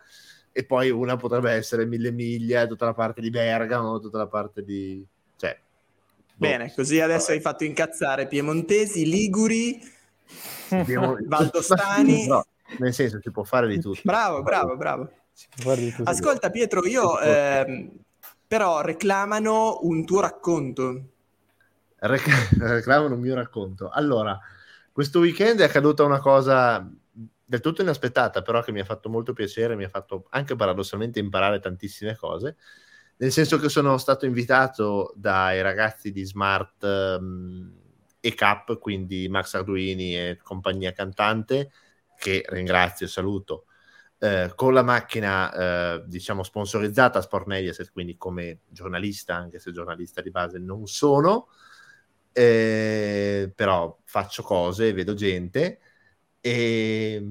e 0.52 0.66
poi 0.66 0.90
una 0.90 1.16
potrebbe 1.16 1.52
essere 1.52 1.86
Mille 1.86 2.12
Miglia 2.12 2.66
tutta 2.66 2.86
la 2.86 2.94
parte 2.94 3.22
di 3.22 3.30
Bergamo 3.30 4.00
tutta 4.00 4.18
la 4.18 4.28
parte 4.28 4.64
di 4.64 5.06
Bene, 6.36 6.68
boh. 6.68 6.74
così 6.76 7.00
adesso 7.00 7.32
hai 7.32 7.40
fatto 7.40 7.64
incazzare 7.64 8.28
piemontesi, 8.28 9.06
liguri, 9.06 9.80
valdostani. 11.28 12.28
No, 12.28 12.46
nel 12.80 12.94
senso, 12.94 13.20
si 13.22 13.30
può 13.32 13.44
fare 13.44 13.68
di 13.68 13.80
tutto. 13.80 14.02
Bravo, 14.04 14.42
bravo, 14.42 14.76
bravo. 14.76 15.10
Ascolta 16.04 16.50
Pietro, 16.50 16.86
io 16.86 17.20
eh, 17.20 17.90
però 18.48 18.82
reclamano 18.82 19.80
un 19.82 20.06
tuo 20.06 20.22
racconto. 20.22 21.10
Rec- 21.98 22.58
reclamano 22.60 23.16
un 23.16 23.22
mio 23.22 23.36
racconto. 23.36 23.90
Allora, 23.90 24.40
questo 24.92 25.20
weekend 25.20 25.60
è 25.60 25.66
accaduta 25.66 26.04
una 26.04 26.20
cosa 26.20 26.90
del 27.46 27.60
tutto 27.60 27.82
inaspettata, 27.82 28.42
però 28.42 28.62
che 28.62 28.72
mi 28.72 28.80
ha 28.80 28.86
fatto 28.86 29.10
molto 29.10 29.34
piacere, 29.34 29.76
mi 29.76 29.84
ha 29.84 29.90
fatto 29.90 30.26
anche 30.30 30.56
paradossalmente 30.56 31.20
imparare 31.20 31.60
tantissime 31.60 32.16
cose 32.16 32.58
nel 33.18 33.31
senso 33.31 33.57
che 33.57 33.69
sono 33.69 33.98
stato 33.98 34.26
invitato 34.26 35.14
dai 35.15 35.61
ragazzi 35.61 36.11
di 36.11 36.23
Smart 36.23 36.84
um, 36.84 37.72
e 38.19 38.34
Cap, 38.34 38.80
quindi 38.80 39.27
Max 39.30 39.53
Arduini 39.53 40.18
e 40.18 40.40
compagnia 40.41 40.91
cantante, 40.91 41.72
che 42.18 42.44
ringrazio 42.48 43.06
e 43.06 43.10
saluto, 43.10 43.65
eh, 44.19 44.52
con 44.56 44.73
la 44.73 44.84
macchina 44.84 45.53
eh, 45.53 46.03
diciamo 46.06 46.44
sponsorizzata 46.44 47.22
Sport 47.22 47.45
Mediaset, 47.48 47.91
quindi 47.91 48.15
come 48.18 48.61
giornalista, 48.69 49.35
anche 49.35 49.60
se 49.60 49.72
giornalista 49.72 50.22
di 50.22 50.31
base 50.31 50.60
non 50.60 50.88
sono, 50.88 51.49
eh, 52.31 53.52
però 53.53 53.99
faccio 54.06 54.41
cose, 54.41 54.94
vedo 54.94 55.14
gente 55.14 55.80
e 56.40 57.22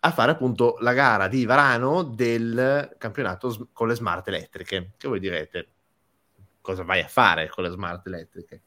a 0.00 0.12
fare 0.12 0.32
appunto 0.32 0.76
la 0.80 0.92
gara 0.92 1.26
di 1.26 1.44
Varano 1.44 2.02
del 2.02 2.94
campionato 2.98 3.68
con 3.72 3.88
le 3.88 3.94
smart 3.94 4.28
elettriche. 4.28 4.92
Che 4.96 5.08
voi 5.08 5.18
direte, 5.18 5.68
cosa 6.60 6.84
vai 6.84 7.00
a 7.00 7.08
fare 7.08 7.48
con 7.48 7.64
le 7.64 7.70
smart 7.70 8.06
elettriche? 8.06 8.62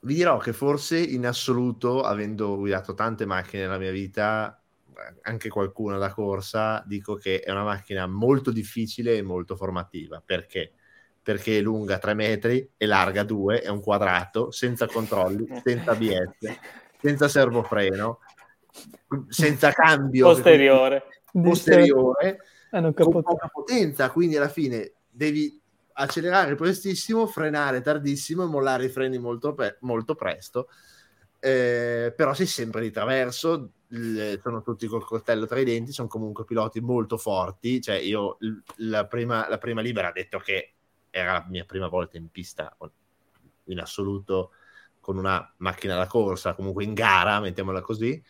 Vi 0.00 0.14
dirò 0.14 0.38
che 0.38 0.52
forse 0.52 0.98
in 0.98 1.26
assoluto, 1.26 2.02
avendo 2.02 2.56
guidato 2.56 2.94
tante 2.94 3.24
macchine 3.24 3.62
nella 3.62 3.78
mia 3.78 3.92
vita, 3.92 4.60
anche 5.22 5.48
qualcuna 5.48 5.98
da 5.98 6.12
corsa, 6.12 6.82
dico 6.86 7.14
che 7.14 7.40
è 7.40 7.50
una 7.50 7.64
macchina 7.64 8.06
molto 8.06 8.50
difficile 8.50 9.16
e 9.16 9.22
molto 9.22 9.56
formativa. 9.56 10.22
Perché? 10.24 10.72
Perché 11.22 11.58
è 11.58 11.60
lunga 11.60 11.98
3 11.98 12.14
metri 12.14 12.68
e 12.76 12.86
larga 12.86 13.22
2, 13.22 13.62
è 13.62 13.68
un 13.68 13.80
quadrato, 13.80 14.50
senza 14.50 14.86
controlli, 14.86 15.46
senza 15.64 15.92
ABS, 15.92 16.58
senza 17.00 17.28
servofreno, 17.28 18.18
senza 19.28 19.72
cambio 19.72 20.26
posteriore, 20.26 21.04
posteriore 21.30 22.38
eh, 22.70 22.92
con 22.94 23.22
poca 23.22 23.48
potenza, 23.48 24.10
quindi 24.10 24.36
alla 24.36 24.48
fine 24.48 24.92
devi 25.08 25.60
accelerare 25.94 26.54
prestissimo, 26.54 27.26
frenare 27.26 27.82
tardissimo 27.82 28.44
e 28.44 28.46
mollare 28.46 28.86
i 28.86 28.88
freni 28.88 29.18
molto, 29.18 29.54
pe- 29.54 29.76
molto 29.80 30.14
presto. 30.14 30.68
Eh, 31.38 32.14
però 32.16 32.32
sei 32.34 32.46
sempre 32.46 32.80
di 32.82 32.90
traverso, 32.90 33.72
l- 33.88 34.34
sono 34.40 34.62
tutti 34.62 34.86
col 34.86 35.04
coltello 35.04 35.44
tra 35.46 35.58
i 35.58 35.64
denti, 35.64 35.92
sono 35.92 36.08
comunque 36.08 36.44
piloti 36.44 36.80
molto 36.80 37.18
forti. 37.18 37.80
Cioè, 37.80 37.96
io 37.96 38.36
l- 38.40 38.58
la, 38.76 39.06
prima, 39.06 39.48
la 39.48 39.58
prima 39.58 39.82
libera 39.82 40.08
ha 40.08 40.12
detto 40.12 40.38
che 40.38 40.72
era 41.10 41.32
la 41.32 41.46
mia 41.48 41.64
prima 41.64 41.88
volta 41.88 42.16
in 42.16 42.30
pista 42.30 42.74
in 43.64 43.80
assoluto 43.80 44.52
con 44.98 45.18
una 45.18 45.52
macchina 45.58 45.96
da 45.96 46.06
corsa, 46.06 46.54
comunque 46.54 46.84
in 46.84 46.94
gara, 46.94 47.40
mettiamola 47.40 47.82
così 47.82 48.22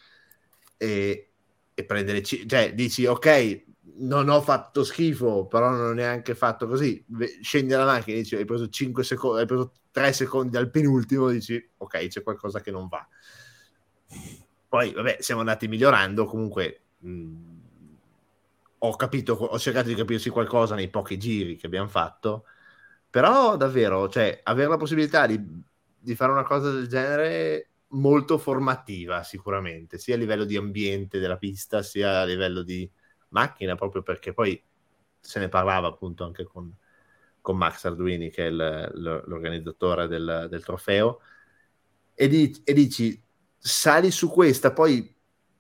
e, 0.83 1.31
e 1.75 1.85
prendere, 1.85 2.21
c- 2.21 2.45
cioè 2.47 2.75
dici 2.75 3.07
ok, 3.07 3.65
non 3.99 4.29
ho 4.29 4.41
fatto 4.41 4.83
schifo, 4.83 5.47
però 5.47 5.71
non 5.71 5.81
ho 5.81 5.93
neanche 5.93 6.35
fatto 6.35 6.67
così. 6.67 7.05
Scendi 7.41 7.69
dalla 7.69 7.85
macchina 7.85 8.17
e 8.19 8.23
dici 8.23 8.35
hai 8.35 8.45
preso 8.45 8.69
5 8.69 9.05
secondi, 9.05 9.41
hai 9.41 9.47
preso 9.47 9.73
3 9.93 10.13
secondi 10.13 10.57
al 10.57 10.71
penultimo, 10.71 11.29
dici 11.31 11.71
ok, 11.77 12.07
c'è 12.09 12.23
qualcosa 12.23 12.61
che 12.61 12.71
non 12.73 12.89
va. 12.89 13.07
Poi, 14.69 14.93
vabbè, 14.93 15.19
siamo 15.21 15.41
andati 15.41 15.69
migliorando. 15.69 16.25
Comunque, 16.25 16.81
mh, 16.99 17.35
ho 18.79 18.97
capito, 18.97 19.35
ho 19.35 19.59
cercato 19.59 19.89
di 19.89 19.95
capirsi 19.95 20.31
qualcosa 20.31 20.75
nei 20.75 20.89
pochi 20.89 21.19
giri 21.19 21.57
che 21.57 21.67
abbiamo 21.67 21.89
fatto. 21.89 22.45
Però, 23.11 23.57
davvero, 23.57 24.09
cioè, 24.09 24.41
avere 24.43 24.69
la 24.71 24.77
possibilità 24.77 25.27
di, 25.27 25.39
di 25.99 26.15
fare 26.17 26.33
una 26.33 26.45
cosa 26.45 26.71
del 26.73 26.89
genere 26.89 27.72
molto 27.93 28.39
formativa 28.39 29.23
sicuramente, 29.23 29.99
sia 29.99 30.15
a 30.15 30.19
livello 30.19 30.45
di 30.45 30.57
ambiente 30.57 31.19
della 31.19 31.37
pista, 31.37 31.83
sia 31.83 32.21
a 32.21 32.25
livello 32.25 32.63
di 32.63 32.91
macchina, 33.29 33.75
proprio 33.75 34.03
perché 34.03 34.33
poi 34.33 34.63
se 35.19 35.39
ne 35.41 35.49
parlava 35.49 35.89
appunto 35.89 36.25
anche 36.25 36.45
con, 36.45 36.75
con 37.41 37.57
Max 37.57 37.85
Arduini, 37.85 38.31
che 38.31 38.47
è 38.47 38.51
il, 38.51 38.91
l'organizzatore 38.95 40.07
del, 40.07 40.47
del 40.51 40.65
trofeo, 40.65 41.21
e, 42.15 42.29
di, 42.29 42.61
e 42.65 42.73
dici, 42.73 43.21
sali 43.57 44.11
su 44.11 44.29
questa, 44.29 44.73
poi 44.73 45.15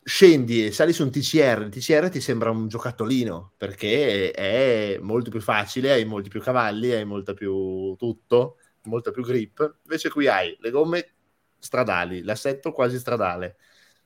scendi 0.04 0.66
e 0.66 0.72
sali 0.72 0.92
su 0.92 1.04
un 1.04 1.10
TCR, 1.10 1.62
il 1.62 1.68
TCR 1.68 2.08
ti 2.08 2.20
sembra 2.20 2.50
un 2.50 2.66
giocattolino 2.66 3.52
perché 3.56 4.32
è 4.32 4.98
molto 5.00 5.30
più 5.30 5.40
facile, 5.40 5.92
hai 5.92 6.04
molti 6.04 6.28
più 6.28 6.40
cavalli, 6.40 6.92
hai 6.92 7.04
molta 7.04 7.34
più 7.34 7.94
tutto, 7.96 8.56
molta 8.84 9.10
più 9.12 9.22
grip. 9.22 9.78
Invece 9.84 10.10
qui 10.10 10.26
hai 10.26 10.56
le 10.60 10.70
gomme 10.70 11.14
stradali, 11.62 12.22
l'assetto 12.22 12.72
quasi 12.72 12.98
stradale, 12.98 13.56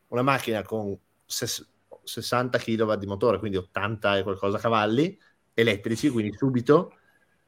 una 0.08 0.20
macchina 0.22 0.62
con 0.62 0.96
ses- 1.24 1.66
60 2.04 2.58
kW 2.58 2.92
di 2.94 3.06
motore, 3.06 3.38
quindi 3.38 3.56
80 3.56 4.18
e 4.18 4.22
qualcosa 4.22 4.58
cavalli 4.58 5.18
elettrici, 5.54 6.10
quindi 6.10 6.36
subito, 6.36 6.92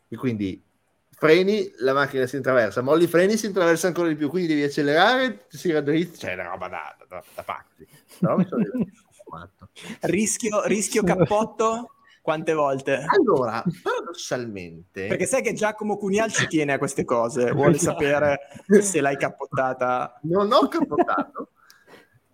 e 0.08 0.16
quindi 0.16 0.64
freni, 1.10 1.70
la 1.80 1.92
macchina 1.92 2.26
si 2.26 2.36
intraversa, 2.36 2.80
molli 2.80 3.04
i 3.04 3.08
freni, 3.08 3.36
si 3.36 3.46
intraversa 3.46 3.88
ancora 3.88 4.08
di 4.08 4.16
più, 4.16 4.30
quindi 4.30 4.48
devi 4.48 4.62
accelerare, 4.62 5.44
si 5.48 5.70
raddrizza, 5.70 6.16
cioè 6.16 6.30
è 6.30 6.34
una 6.34 6.48
roba 6.48 6.68
da, 6.68 6.96
da, 7.06 7.22
da 7.34 7.42
pazzi. 7.42 7.86
rischio, 10.00 10.64
rischio 10.64 11.02
cappotto 11.02 11.92
quante 12.28 12.52
volte? 12.52 13.06
Allora, 13.06 13.64
paradossalmente... 13.82 15.06
Perché 15.06 15.24
sai 15.24 15.40
che 15.40 15.54
Giacomo 15.54 15.96
Cunial 15.96 16.30
ci 16.30 16.46
tiene 16.46 16.74
a 16.74 16.78
queste 16.78 17.06
cose, 17.06 17.52
vuole 17.52 17.78
sapere 17.80 18.40
se 18.82 19.00
l'hai 19.00 19.16
cappottata. 19.16 20.20
Non 20.24 20.52
ho 20.52 20.68
cappottato, 20.68 21.52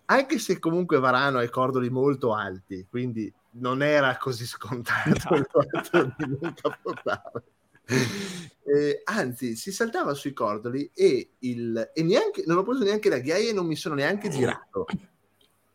anche 0.07 0.37
se 0.37 0.59
comunque 0.59 0.99
Varano 0.99 1.37
ha 1.37 1.43
i 1.43 1.49
cordoli 1.49 1.89
molto 1.89 2.33
alti, 2.33 2.85
quindi 2.89 3.33
non 3.51 3.81
era 3.81 4.17
così 4.17 4.45
scontato 4.45 5.29
no. 5.29 5.37
il 5.37 5.47
fatto 5.49 6.03
di 6.17 6.37
non 6.41 6.53
cappottare. 6.61 7.43
Eh, 7.87 9.01
anzi, 9.05 9.55
si 9.55 9.71
saltava 9.71 10.13
sui 10.13 10.33
cordoli 10.33 10.91
e, 10.93 11.35
il, 11.39 11.91
e 11.93 12.03
neanche, 12.03 12.43
non 12.45 12.57
ho 12.57 12.63
preso 12.63 12.83
neanche 12.83 13.07
la 13.07 13.19
ghiaia 13.19 13.51
e 13.51 13.53
non 13.53 13.65
mi 13.65 13.77
sono 13.77 13.95
neanche 13.95 14.27
girato. 14.27 14.87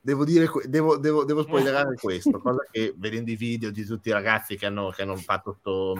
Devo 0.02 0.24
dire, 0.24 0.50
devo, 0.64 0.96
devo, 0.96 1.24
devo 1.24 1.42
spoilerare 1.42 1.94
questo, 2.00 2.38
cosa 2.38 2.66
che 2.70 2.94
vedendo 2.96 3.30
i 3.30 3.36
video 3.36 3.70
di 3.70 3.84
tutti 3.84 4.08
i 4.08 4.12
ragazzi 4.12 4.56
che 4.56 4.66
hanno, 4.66 4.90
che 4.90 5.02
hanno 5.02 5.16
fatto 5.16 5.56
sto, 5.58 5.94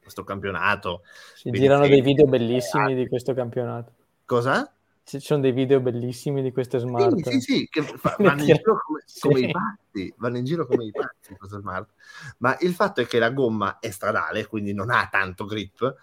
questo 0.00 0.24
campionato. 0.24 1.02
Si 1.34 1.50
girano 1.50 1.86
dei 1.86 2.00
video 2.00 2.26
bellissimi 2.26 2.94
di 2.94 3.06
questo 3.06 3.34
campionato. 3.34 3.92
Cosa? 4.24 4.72
Ci 5.04 5.20
sono 5.20 5.40
dei 5.40 5.52
video 5.52 5.80
bellissimi 5.80 6.42
di 6.42 6.52
queste 6.52 6.78
smart. 6.78 7.16
Sì, 7.16 7.30
sì, 7.30 7.40
sì 7.40 7.68
che 7.70 7.82
fa, 7.96 8.16
vanno 8.18 8.40
in 8.40 8.46
giro 8.46 8.78
come, 8.84 9.04
come 9.20 9.40
i 9.40 9.50
pazzi, 9.50 10.14
vanno 10.18 10.36
in 10.38 10.44
giro 10.44 10.66
come 10.66 10.84
i 10.84 10.90
pazzi 10.90 11.34
queste 11.36 11.58
smart. 11.60 11.90
Ma 12.38 12.56
il 12.60 12.74
fatto 12.74 13.00
è 13.00 13.06
che 13.06 13.18
la 13.18 13.30
gomma 13.30 13.78
è 13.78 13.90
stradale, 13.90 14.46
quindi 14.46 14.74
non 14.74 14.90
ha 14.90 15.08
tanto 15.10 15.44
grip 15.44 15.94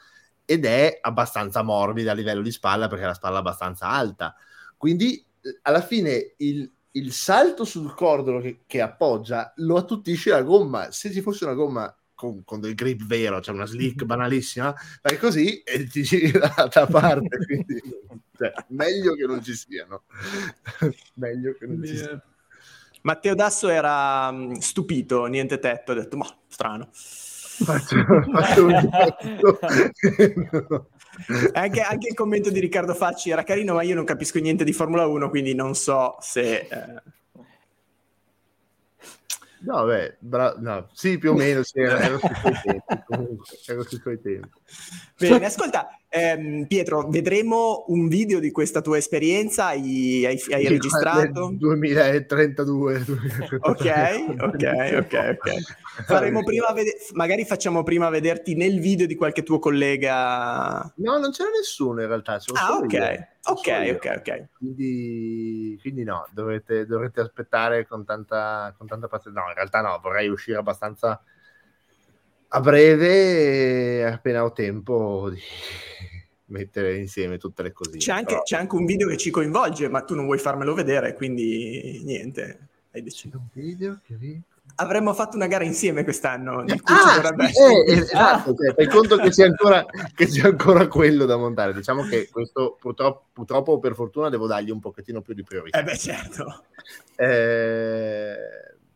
ed 0.46 0.66
è 0.66 1.00
abbastanza 1.02 1.64
morbida 1.64 2.12
a 2.12 2.16
livello 2.16 2.42
di 2.42 2.52
spalla 2.52 2.88
perché 2.88 3.06
la 3.06 3.14
spalla 3.14 3.38
è 3.38 3.40
abbastanza 3.40 3.90
alta. 3.90 4.36
Quindi 4.78 5.24
alla 5.64 5.82
fine 5.82 6.34
il, 6.38 6.72
il 6.96 7.12
salto 7.12 7.66
sul 7.66 7.94
cordolo 7.94 8.40
che, 8.40 8.62
che, 8.66 8.82
appoggia 8.82 9.54
lo 9.58 9.78
attuttisce 9.78 10.30
la 10.30 10.42
gomma. 10.42 10.92
Se 10.92 11.12
ci 11.12 11.22
fosse 11.22 11.46
una 11.46 11.54
gomma 11.54 11.94
con, 12.14 12.44
con 12.44 12.60
del 12.60 12.76
grip 12.76 13.06
vero, 13.06 13.42
cioè 13.42 13.54
una 13.54 13.66
slick 13.66 14.04
banalissima, 14.06 14.74
fai 15.02 15.18
così 15.18 15.62
e 15.62 15.86
ti 15.88 16.04
giri 16.04 16.32
dall'altra 16.32 16.86
parte. 16.88 17.38
quindi, 17.46 17.82
cioè, 18.38 18.54
meglio 18.70 19.14
che 19.14 19.26
non 19.26 19.44
ci 19.44 19.54
siano. 19.54 20.04
meglio 21.16 21.56
che 21.58 21.66
non 21.66 21.84
ci 21.84 21.98
siano. 21.98 22.22
Matteo 23.02 23.36
Dasso 23.36 23.70
era 23.70 24.32
mm, 24.32 24.54
stupito, 24.54 25.26
niente 25.26 25.60
tetto, 25.60 25.92
ha 25.92 25.96
detto, 25.96 26.18
ma 26.18 26.28
strano. 26.48 26.90
Faccio, 26.92 27.96
faccio 28.34 28.66
un 28.66 28.90
no. 30.68 30.90
anche, 31.54 31.82
anche, 31.82 32.08
il 32.10 32.14
commento 32.14 32.50
di 32.50 32.60
Riccardo 32.60 32.94
Facci 32.94 33.30
era 33.30 33.44
carino, 33.44 33.74
ma 33.74 33.82
io 33.84 33.96
non 33.96 34.06
capisco 34.06 34.40
niente 34.40 34.64
di 34.64 34.74
Formula 34.74 35.06
1, 35.08 35.30
quindi 35.30 35.54
non 35.54 35.76
so 35.76 36.18
se... 36.20 36.68
Eh... 36.70 37.14
No, 39.62 39.84
beh, 39.86 40.18
bra- 40.20 40.56
no, 40.60 40.90
sì, 40.94 41.18
più 41.18 41.32
o 41.32 41.34
meno, 41.34 41.64
sì, 41.64 41.80
ero 41.80 42.20
sui 42.20 42.36
suoi 42.36 42.54
tempi, 42.64 43.04
comunque, 43.08 43.46
ero 43.66 43.84
sui 43.84 43.98
suoi 43.98 44.22
tempi. 44.22 44.50
Bene, 45.18 45.46
ascolta, 45.46 45.88
ehm, 46.10 46.66
Pietro, 46.68 47.08
vedremo 47.10 47.86
un 47.88 48.08
video 48.08 48.40
di 48.40 48.52
questa 48.52 48.82
tua 48.82 48.98
esperienza, 48.98 49.68
hai, 49.68 50.26
hai, 50.26 50.42
hai 50.52 50.68
registrato? 50.68 51.54
2032. 51.58 53.04
2032. 53.04 53.60
Ok, 53.60 54.96
ok, 54.98 55.38
ok. 55.38 56.04
Faremo 56.06 56.44
prima 56.44 56.72
vede- 56.74 56.98
magari 57.14 57.46
facciamo 57.46 57.84
prima 57.84 58.10
vederti 58.10 58.56
nel 58.56 58.80
video 58.80 59.08
di 59.08 59.16
qualche 59.16 59.44
tuo 59.44 59.60
collega. 59.60 60.92
No, 60.98 61.18
non 61.18 61.32
c'era 61.32 61.50
nessuno 61.50 62.02
in 62.02 62.08
realtà. 62.08 62.40
Ah, 62.54 62.78
ok. 62.78 63.28
Ok, 63.48 63.68
ok, 63.96 64.14
ok. 64.18 64.48
Quindi, 64.58 65.78
quindi 65.82 66.04
no, 66.04 66.28
dovete, 66.32 66.86
dovrete 66.86 67.22
aspettare 67.22 67.86
con 67.86 68.04
tanta, 68.04 68.74
con 68.78 68.88
tanta 68.88 69.08
pazienza. 69.08 69.40
No, 69.40 69.48
in 69.50 69.54
realtà 69.56 69.82
no, 69.82 70.00
vorrei 70.02 70.28
uscire 70.28 70.58
abbastanza 70.58 71.22
a 72.48 72.60
breve, 72.62 74.06
appena 74.06 74.44
ho 74.44 74.52
tempo 74.52 75.30
di 75.30 75.40
mettere 76.48 76.98
insieme 76.98 77.38
tutte 77.38 77.64
le 77.64 77.72
cosine. 77.72 77.98
C'è 77.98 78.12
anche, 78.12 78.26
però... 78.26 78.42
c'è 78.44 78.58
anche 78.58 78.76
un 78.76 78.86
video 78.86 79.08
che 79.08 79.18
ci 79.18 79.32
coinvolge, 79.32 79.90
ma 79.90 80.02
tu 80.02 80.16
non 80.16 80.26
vuoi 80.26 80.38
farmelo 80.38 80.74
vedere, 80.74 81.14
quindi 81.14 82.02
niente. 82.04 82.68
Hai 82.92 83.02
deciso. 83.02 83.38
Un 83.38 83.48
video 83.52 84.00
che 84.06 84.16
vi 84.16 84.42
avremmo 84.76 85.14
fatto 85.14 85.36
una 85.36 85.48
gara 85.48 85.64
insieme 85.64 86.04
quest'anno. 86.04 86.64
Di 86.64 86.80
cui 86.80 86.96
ah, 86.96 87.16
dovrebbe 87.16 87.46
eh, 87.46 87.94
esatto, 87.94 88.56
cioè, 88.56 88.74
fai 88.74 88.88
conto 88.88 89.18
che 89.18 89.32
sia, 89.32 89.46
ancora, 89.46 89.86
che 90.14 90.28
sia 90.28 90.48
ancora 90.48 90.88
quello 90.88 91.26
da 91.26 91.38
montare. 91.38 91.74
Diciamo 91.74 92.04
che 92.04 92.30
questo 92.30 92.78
purtroppo, 92.80 93.28
purtroppo 93.32 93.80
per 93.80 93.96
fortuna 93.96 94.30
devo 94.30 94.48
dargli 94.48 94.72
un 94.72 94.80
pochettino 94.80 95.22
più 95.22 95.34
di 95.34 95.44
priorità. 95.44 95.80
Eh 95.80 95.84
beh, 95.84 95.98
certo. 95.98 96.64
Eh, 97.16 98.36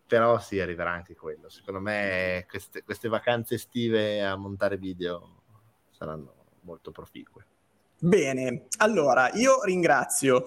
però 0.10 0.40
sì, 0.40 0.60
arriverà 0.60 0.90
anche 0.90 1.16
quello. 1.16 1.50
Secondo 1.50 1.80
me 1.80 2.48
queste, 2.50 2.84
queste 2.84 3.08
vacanze 3.08 3.54
estive 3.54 4.26
a 4.26 4.36
montare 4.36 4.76
video 4.78 5.44
saranno 5.92 6.34
molto 6.62 6.90
proficue. 6.90 7.46
Bene, 8.00 8.64
allora 8.78 9.30
io 9.34 9.64
ringrazio 9.64 10.46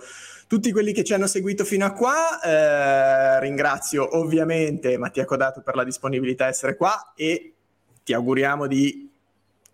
tutti 0.48 0.72
quelli 0.72 0.93
che 0.93 1.05
ci 1.05 1.14
hanno 1.14 1.28
seguito 1.28 1.64
fino 1.64 1.84
a 1.84 1.93
qua, 1.93 2.40
eh, 2.40 3.39
ringrazio 3.39 4.18
ovviamente 4.18 4.98
Mattia 4.98 5.24
Codato 5.24 5.60
per 5.60 5.76
la 5.76 5.84
disponibilità 5.84 6.47
a 6.47 6.48
essere 6.48 6.76
qua 6.76 7.12
e 7.14 7.55
ti 8.02 8.14
auguriamo 8.14 8.66
di 8.66 9.09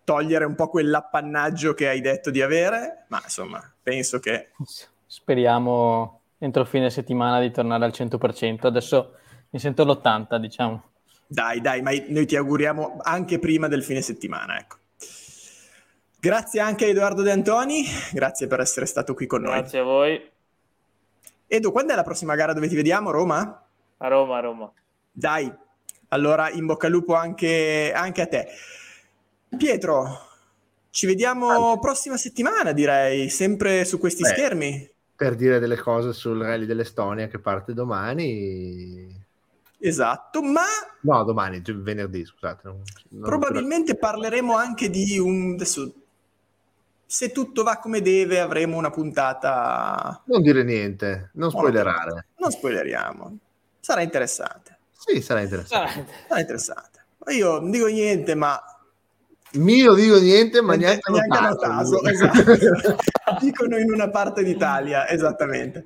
togliere 0.03 0.45
un 0.45 0.53
po' 0.53 0.67
quell'appannaggio 0.67 1.73
che 1.73 1.87
hai 1.87 2.01
detto 2.01 2.29
di 2.29 2.43
avere, 2.43 3.05
ma 3.07 3.21
insomma 3.23 3.59
penso 3.81 4.19
che... 4.19 4.51
Speriamo 5.07 6.21
entro 6.37 6.63
fine 6.65 6.91
settimana 6.91 7.39
di 7.39 7.49
tornare 7.49 7.85
al 7.85 7.91
100%, 7.91 8.67
adesso 8.67 9.18
mi 9.49 9.59
sento 9.59 9.83
l'80 9.83 10.37
diciamo. 10.37 10.83
Dai, 11.27 11.61
dai, 11.61 11.81
ma 11.81 11.91
noi 12.07 12.25
ti 12.25 12.35
auguriamo 12.35 12.97
anche 13.01 13.37
prima 13.37 13.67
del 13.67 13.83
fine 13.83 14.01
settimana, 14.01 14.57
ecco. 14.57 14.77
Grazie 16.19 16.59
anche 16.59 16.85
a 16.85 16.87
Edoardo 16.87 17.21
De 17.21 17.31
Antoni, 17.31 17.85
grazie 18.11 18.47
per 18.47 18.59
essere 18.59 18.85
stato 18.85 19.13
qui 19.13 19.27
con 19.27 19.41
grazie 19.41 19.53
noi. 19.53 19.61
Grazie 19.61 19.79
a 19.79 19.83
voi. 19.83 20.31
Edo, 21.47 21.71
quando 21.71 21.93
è 21.93 21.95
la 21.95 22.03
prossima 22.03 22.35
gara 22.35 22.53
dove 22.53 22.67
ti 22.67 22.75
vediamo? 22.75 23.11
Roma? 23.11 23.63
A 23.97 24.07
Roma, 24.07 24.37
a 24.37 24.39
Roma. 24.39 24.71
Dai, 25.11 25.51
allora 26.09 26.49
in 26.49 26.65
bocca 26.65 26.87
al 26.87 26.93
lupo 26.93 27.13
anche, 27.13 27.91
anche 27.93 28.21
a 28.21 28.27
te. 28.27 28.47
Pietro, 29.55 30.27
ci 30.89 31.05
vediamo 31.05 31.49
allora. 31.49 31.79
prossima 31.79 32.17
settimana, 32.17 32.71
direi, 32.71 33.29
sempre 33.29 33.85
su 33.85 33.99
questi 33.99 34.23
Beh, 34.23 34.29
schermi. 34.29 34.91
Per 35.15 35.35
dire 35.35 35.59
delle 35.59 35.77
cose 35.77 36.13
sul 36.13 36.41
rally 36.41 36.65
dell'Estonia 36.65 37.27
che 37.27 37.39
parte 37.39 37.73
domani. 37.73 39.27
Esatto, 39.79 40.41
ma... 40.41 40.65
No, 41.01 41.23
domani, 41.23 41.61
venerdì, 41.65 42.25
scusate. 42.25 42.61
Non, 42.63 42.81
non 43.09 43.21
probabilmente 43.23 43.95
parleremo 43.95 44.55
anche 44.55 44.89
di 44.89 45.17
un... 45.17 45.53
Adesso 45.53 45.93
se 47.05 47.31
tutto 47.31 47.63
va 47.63 47.77
come 47.79 48.01
deve, 48.01 48.39
avremo 48.39 48.77
una 48.77 48.91
puntata. 48.91 50.21
Non 50.25 50.43
dire 50.43 50.63
niente, 50.63 51.31
non 51.33 51.49
spoilerare. 51.49 52.27
Non 52.37 52.51
spoileriamo. 52.51 53.37
Sarà 53.79 54.01
interessante. 54.01 54.77
Sì, 54.91 55.19
sarà 55.21 55.41
interessante. 55.41 56.05
Sarà 56.27 56.39
interessante. 56.39 57.05
Io 57.29 57.59
non 57.59 57.71
dico 57.71 57.87
niente, 57.87 58.35
ma 58.35 58.61
mio 59.53 59.93
dico 59.93 60.17
niente, 60.19 60.61
ma 60.61 60.75
neanche, 60.75 61.11
neanche 61.11 61.37
a 61.37 61.55
caso. 61.55 62.03
Esatto. 62.03 62.97
Dicono 63.39 63.77
in 63.77 63.91
una 63.91 64.09
parte 64.09 64.43
d'Italia, 64.43 65.07
esattamente. 65.07 65.85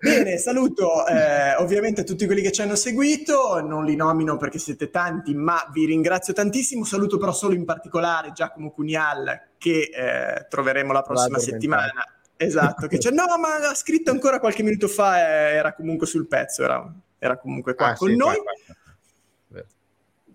Bene, 0.00 0.38
saluto 0.38 1.06
eh, 1.06 1.54
ovviamente 1.56 2.04
tutti 2.04 2.24
quelli 2.26 2.40
che 2.40 2.52
ci 2.52 2.62
hanno 2.62 2.76
seguito, 2.76 3.60
non 3.60 3.84
li 3.84 3.96
nomino 3.96 4.36
perché 4.36 4.58
siete 4.58 4.90
tanti, 4.90 5.34
ma 5.34 5.68
vi 5.72 5.86
ringrazio 5.86 6.32
tantissimo. 6.32 6.84
Saluto 6.84 7.18
però 7.18 7.32
solo 7.32 7.54
in 7.54 7.64
particolare 7.64 8.32
Giacomo 8.32 8.70
Cunial 8.70 9.40
che 9.58 9.90
eh, 9.92 10.46
troveremo 10.48 10.92
la 10.92 11.02
prossima 11.02 11.38
settimana 11.38 12.04
Esatto, 12.38 12.86
che 12.86 12.98
c'è, 12.98 13.10
no, 13.10 13.24
ma 13.38 13.68
ha 13.70 13.74
scritto 13.74 14.10
ancora 14.10 14.38
qualche 14.40 14.62
minuto 14.62 14.88
fa, 14.88 15.20
eh, 15.20 15.54
era 15.54 15.72
comunque 15.72 16.06
sul 16.06 16.26
pezzo, 16.26 16.64
era, 16.64 16.92
era 17.18 17.38
comunque 17.38 17.74
qua 17.74 17.88
Ah, 17.88 17.94
con 17.94 18.10
sì, 18.10 18.16
noi. 18.16 18.34
qua, 18.36 18.52
qua. 18.66 18.74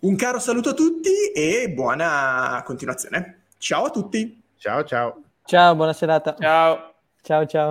Un 0.01 0.15
caro 0.15 0.39
saluto 0.39 0.69
a 0.69 0.73
tutti 0.73 1.31
e 1.31 1.69
buona 1.69 2.63
continuazione. 2.65 3.43
Ciao 3.59 3.85
a 3.85 3.89
tutti. 3.91 4.41
Ciao 4.57 4.83
ciao. 4.83 5.21
Ciao, 5.45 5.75
buona 5.75 5.93
serata. 5.93 6.35
Ciao. 6.39 6.93
Ciao, 7.21 7.45
ciao. 7.45 7.59